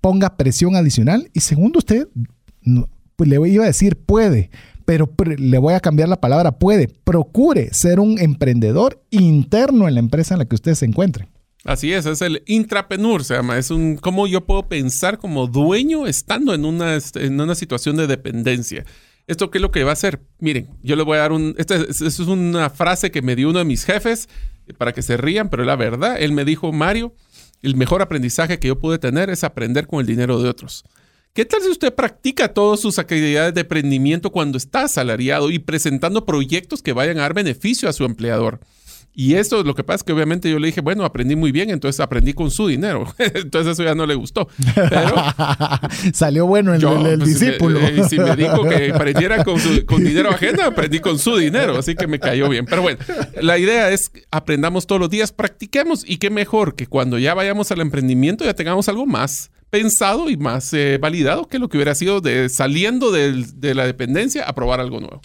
ponga 0.00 0.36
presión 0.36 0.74
adicional. 0.74 1.30
Y 1.32 1.40
segundo, 1.40 1.78
usted, 1.78 2.08
pues 3.14 3.28
le 3.28 3.36
iba 3.48 3.64
a 3.64 3.68
decir, 3.68 3.96
puede, 3.96 4.50
pero 4.90 5.08
le 5.36 5.58
voy 5.58 5.74
a 5.74 5.78
cambiar 5.78 6.08
la 6.08 6.20
palabra 6.20 6.58
puede. 6.58 6.88
Procure 6.88 7.72
ser 7.72 8.00
un 8.00 8.18
emprendedor 8.18 9.00
interno 9.10 9.86
en 9.86 9.94
la 9.94 10.00
empresa 10.00 10.34
en 10.34 10.40
la 10.40 10.46
que 10.46 10.56
usted 10.56 10.74
se 10.74 10.84
encuentre. 10.84 11.28
Así 11.62 11.92
es, 11.92 12.06
es 12.06 12.20
el 12.22 12.42
intrapenur, 12.46 13.22
se 13.22 13.34
llama. 13.34 13.56
Es 13.56 13.70
un 13.70 13.98
cómo 13.98 14.26
yo 14.26 14.44
puedo 14.44 14.68
pensar 14.68 15.18
como 15.18 15.46
dueño 15.46 16.08
estando 16.08 16.54
en 16.54 16.64
una, 16.64 16.98
en 17.14 17.40
una 17.40 17.54
situación 17.54 17.94
de 17.94 18.08
dependencia. 18.08 18.84
¿Esto 19.28 19.52
qué 19.52 19.58
es 19.58 19.62
lo 19.62 19.70
que 19.70 19.84
va 19.84 19.90
a 19.90 19.92
hacer? 19.92 20.22
Miren, 20.40 20.70
yo 20.82 20.96
le 20.96 21.04
voy 21.04 21.18
a 21.18 21.20
dar 21.20 21.30
un... 21.30 21.54
Esta 21.56 21.76
es 21.76 22.18
una 22.18 22.68
frase 22.68 23.12
que 23.12 23.22
me 23.22 23.36
dio 23.36 23.50
uno 23.50 23.60
de 23.60 23.64
mis 23.64 23.84
jefes 23.84 24.28
para 24.76 24.92
que 24.92 25.02
se 25.02 25.16
rían, 25.16 25.50
pero 25.50 25.62
la 25.62 25.76
verdad. 25.76 26.16
Él 26.18 26.32
me 26.32 26.44
dijo, 26.44 26.72
Mario, 26.72 27.14
el 27.62 27.76
mejor 27.76 28.02
aprendizaje 28.02 28.58
que 28.58 28.66
yo 28.66 28.80
pude 28.80 28.98
tener 28.98 29.30
es 29.30 29.44
aprender 29.44 29.86
con 29.86 30.00
el 30.00 30.06
dinero 30.06 30.42
de 30.42 30.48
otros. 30.48 30.82
¿Qué 31.32 31.44
tal 31.44 31.62
si 31.62 31.68
usted 31.68 31.94
practica 31.94 32.52
todas 32.52 32.80
sus 32.80 32.98
actividades 32.98 33.54
de 33.54 33.60
emprendimiento 33.60 34.30
cuando 34.30 34.58
está 34.58 34.82
asalariado 34.82 35.52
y 35.52 35.60
presentando 35.60 36.26
proyectos 36.26 36.82
que 36.82 36.92
vayan 36.92 37.18
a 37.18 37.22
dar 37.22 37.34
beneficio 37.34 37.88
a 37.88 37.92
su 37.92 38.04
empleador? 38.04 38.58
Y 39.14 39.34
eso, 39.34 39.62
lo 39.62 39.74
que 39.74 39.84
pasa 39.84 39.96
es 39.96 40.02
que 40.04 40.12
obviamente 40.12 40.50
yo 40.50 40.58
le 40.58 40.66
dije, 40.66 40.80
bueno, 40.80 41.04
aprendí 41.04 41.36
muy 41.36 41.52
bien, 41.52 41.70
entonces 41.70 42.00
aprendí 42.00 42.32
con 42.32 42.50
su 42.50 42.66
dinero. 42.66 43.12
entonces 43.18 43.74
eso 43.74 43.84
ya 43.84 43.94
no 43.94 44.06
le 44.06 44.16
gustó. 44.16 44.48
Pero, 44.74 45.14
Salió 46.14 46.46
bueno 46.46 46.74
el, 46.74 46.82
el, 46.84 47.18
pues, 47.18 47.38
discípulo. 47.38 47.80
Y 47.88 48.02
si 48.08 48.18
me 48.18 48.34
dijo 48.34 48.64
que 48.68 48.90
aprendiera 48.94 49.44
con, 49.44 49.60
con 49.86 50.02
dinero 50.02 50.30
ajeno, 50.30 50.64
aprendí 50.64 50.98
con 50.98 51.18
su 51.18 51.36
dinero, 51.36 51.78
así 51.78 51.94
que 51.94 52.08
me 52.08 52.18
cayó 52.18 52.48
bien. 52.48 52.66
Pero 52.66 52.82
bueno, 52.82 52.98
la 53.40 53.56
idea 53.56 53.90
es 53.90 54.10
aprendamos 54.32 54.88
todos 54.88 55.00
los 55.00 55.10
días, 55.10 55.30
practiquemos 55.30 56.04
y 56.08 56.18
qué 56.18 56.30
mejor 56.30 56.74
que 56.74 56.88
cuando 56.88 57.18
ya 57.18 57.34
vayamos 57.34 57.70
al 57.70 57.80
emprendimiento 57.80 58.44
ya 58.44 58.54
tengamos 58.54 58.88
algo 58.88 59.06
más 59.06 59.50
pensado 59.70 60.28
y 60.28 60.36
más 60.36 60.72
eh, 60.72 60.98
validado 61.00 61.46
que 61.46 61.58
lo 61.58 61.68
que 61.68 61.78
hubiera 61.78 61.94
sido 61.94 62.20
de 62.20 62.48
saliendo 62.48 63.12
de, 63.12 63.74
la 63.74 63.86
dependencia 63.86 64.44
a 64.44 64.52
probar 64.52 64.80
algo 64.80 65.00
nuevo. 65.00 65.20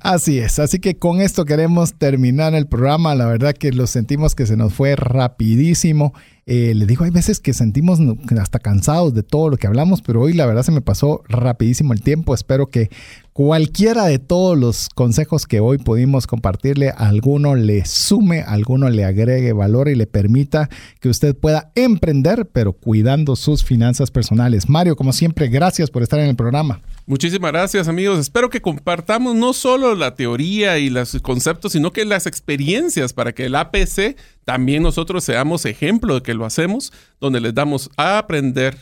Así 0.00 0.38
es, 0.38 0.58
así 0.58 0.78
que 0.78 0.96
con 0.96 1.20
esto 1.20 1.44
queremos 1.44 1.94
terminar 1.94 2.54
el 2.54 2.66
programa. 2.66 3.14
La 3.14 3.26
verdad 3.26 3.54
que 3.54 3.72
lo 3.72 3.86
sentimos 3.86 4.34
que 4.34 4.46
se 4.46 4.56
nos 4.56 4.72
fue 4.72 4.96
rapidísimo. 4.96 6.14
Eh, 6.50 6.72
le 6.74 6.86
digo, 6.86 7.04
hay 7.04 7.10
veces 7.10 7.40
que 7.40 7.52
sentimos 7.52 7.98
hasta 8.40 8.58
cansados 8.58 9.12
de 9.12 9.22
todo 9.22 9.50
lo 9.50 9.58
que 9.58 9.66
hablamos, 9.66 10.00
pero 10.00 10.22
hoy 10.22 10.32
la 10.32 10.46
verdad 10.46 10.62
se 10.62 10.72
me 10.72 10.80
pasó 10.80 11.22
rapidísimo 11.28 11.92
el 11.92 12.00
tiempo. 12.00 12.32
Espero 12.32 12.70
que 12.70 12.88
cualquiera 13.34 14.06
de 14.06 14.18
todos 14.18 14.56
los 14.56 14.88
consejos 14.88 15.46
que 15.46 15.60
hoy 15.60 15.76
pudimos 15.76 16.26
compartirle, 16.26 16.88
alguno 16.88 17.54
le 17.54 17.84
sume, 17.84 18.40
alguno 18.40 18.88
le 18.88 19.04
agregue 19.04 19.52
valor 19.52 19.88
y 19.88 19.94
le 19.94 20.06
permita 20.06 20.70
que 21.00 21.10
usted 21.10 21.36
pueda 21.36 21.70
emprender, 21.74 22.46
pero 22.50 22.72
cuidando 22.72 23.36
sus 23.36 23.62
finanzas 23.62 24.10
personales. 24.10 24.70
Mario, 24.70 24.96
como 24.96 25.12
siempre, 25.12 25.48
gracias 25.48 25.90
por 25.90 26.02
estar 26.02 26.18
en 26.18 26.30
el 26.30 26.34
programa. 26.34 26.80
Muchísimas 27.06 27.52
gracias 27.52 27.88
amigos. 27.88 28.18
Espero 28.18 28.50
que 28.50 28.60
compartamos 28.60 29.34
no 29.34 29.52
solo 29.52 29.94
la 29.94 30.14
teoría 30.14 30.78
y 30.78 30.90
los 30.90 31.18
conceptos, 31.22 31.72
sino 31.72 31.92
que 31.92 32.04
las 32.04 32.26
experiencias 32.26 33.12
para 33.12 33.32
que 33.32 33.46
el 33.46 33.54
APC 33.54 34.16
también 34.44 34.82
nosotros 34.82 35.24
seamos 35.24 35.64
ejemplo 35.64 36.16
de 36.16 36.22
que 36.22 36.34
lo 36.38 36.46
hacemos, 36.46 36.92
donde 37.20 37.40
les 37.40 37.54
damos 37.54 37.90
a 37.98 38.16
aprender 38.16 38.78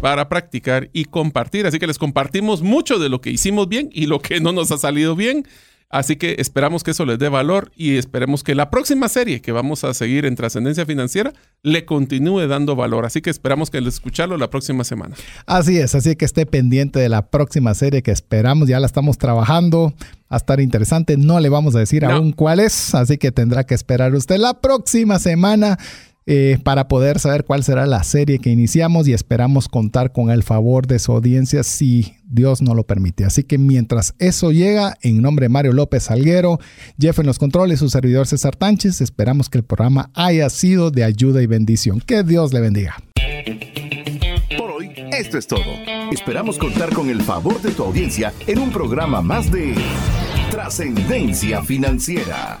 para 0.00 0.28
practicar 0.28 0.90
y 0.92 1.04
compartir. 1.04 1.66
Así 1.66 1.78
que 1.78 1.86
les 1.86 1.98
compartimos 1.98 2.62
mucho 2.62 2.98
de 2.98 3.08
lo 3.08 3.20
que 3.20 3.30
hicimos 3.30 3.68
bien 3.68 3.90
y 3.92 4.06
lo 4.06 4.18
que 4.20 4.40
no 4.40 4.52
nos 4.52 4.72
ha 4.72 4.78
salido 4.78 5.14
bien. 5.14 5.46
Así 5.94 6.16
que 6.16 6.36
esperamos 6.38 6.82
que 6.82 6.90
eso 6.90 7.04
les 7.04 7.20
dé 7.20 7.28
valor 7.28 7.70
y 7.76 7.98
esperemos 7.98 8.42
que 8.42 8.56
la 8.56 8.68
próxima 8.68 9.08
serie 9.08 9.40
que 9.40 9.52
vamos 9.52 9.84
a 9.84 9.94
seguir 9.94 10.24
en 10.24 10.34
Trascendencia 10.34 10.84
Financiera 10.86 11.32
le 11.62 11.84
continúe 11.84 12.48
dando 12.48 12.74
valor. 12.74 13.04
Así 13.04 13.20
que 13.20 13.30
esperamos 13.30 13.70
que 13.70 13.80
les 13.80 13.94
escucharlo 13.94 14.36
la 14.36 14.50
próxima 14.50 14.82
semana. 14.82 15.14
Así 15.46 15.78
es, 15.78 15.94
así 15.94 16.16
que 16.16 16.24
esté 16.24 16.46
pendiente 16.46 16.98
de 16.98 17.08
la 17.08 17.30
próxima 17.30 17.74
serie 17.74 18.02
que 18.02 18.10
esperamos, 18.10 18.68
ya 18.68 18.80
la 18.80 18.86
estamos 18.86 19.18
trabajando. 19.18 19.94
Va 20.32 20.36
a 20.36 20.36
estar 20.38 20.60
interesante, 20.60 21.16
no 21.16 21.38
le 21.38 21.48
vamos 21.48 21.76
a 21.76 21.78
decir 21.78 22.04
aún 22.04 22.32
cuál 22.32 22.58
es, 22.58 22.92
así 22.96 23.16
que 23.16 23.30
tendrá 23.30 23.64
que 23.64 23.74
esperar 23.74 24.12
usted 24.16 24.38
la 24.38 24.60
próxima 24.60 25.20
semana. 25.20 25.78
Eh, 26.26 26.58
para 26.64 26.88
poder 26.88 27.18
saber 27.18 27.44
cuál 27.44 27.64
será 27.64 27.84
la 27.84 28.02
serie 28.02 28.38
que 28.38 28.48
iniciamos 28.48 29.06
y 29.06 29.12
esperamos 29.12 29.68
contar 29.68 30.10
con 30.10 30.30
el 30.30 30.42
favor 30.42 30.86
de 30.86 30.98
su 30.98 31.12
audiencia 31.12 31.62
si 31.64 32.14
Dios 32.24 32.62
no 32.62 32.74
lo 32.74 32.84
permite. 32.84 33.26
Así 33.26 33.44
que 33.44 33.58
mientras 33.58 34.14
eso 34.18 34.50
llega, 34.50 34.96
en 35.02 35.20
nombre 35.20 35.44
de 35.44 35.48
Mario 35.50 35.72
López 35.72 36.10
Alguero, 36.10 36.58
Jeff 36.98 37.18
en 37.18 37.26
los 37.26 37.38
controles, 37.38 37.80
su 37.80 37.90
servidor 37.90 38.26
César 38.26 38.56
Tánchez, 38.56 39.02
esperamos 39.02 39.50
que 39.50 39.58
el 39.58 39.64
programa 39.64 40.10
haya 40.14 40.48
sido 40.48 40.90
de 40.90 41.04
ayuda 41.04 41.42
y 41.42 41.46
bendición. 41.46 42.00
Que 42.00 42.22
Dios 42.22 42.54
le 42.54 42.60
bendiga. 42.60 42.96
Por 44.56 44.70
hoy, 44.70 44.92
esto 45.12 45.36
es 45.36 45.46
todo. 45.46 45.60
Esperamos 46.10 46.56
contar 46.56 46.88
con 46.94 47.10
el 47.10 47.20
favor 47.20 47.60
de 47.60 47.70
tu 47.72 47.84
audiencia 47.84 48.32
en 48.46 48.60
un 48.60 48.70
programa 48.70 49.20
más 49.20 49.52
de 49.52 49.74
Trascendencia 50.50 51.62
Financiera. 51.62 52.60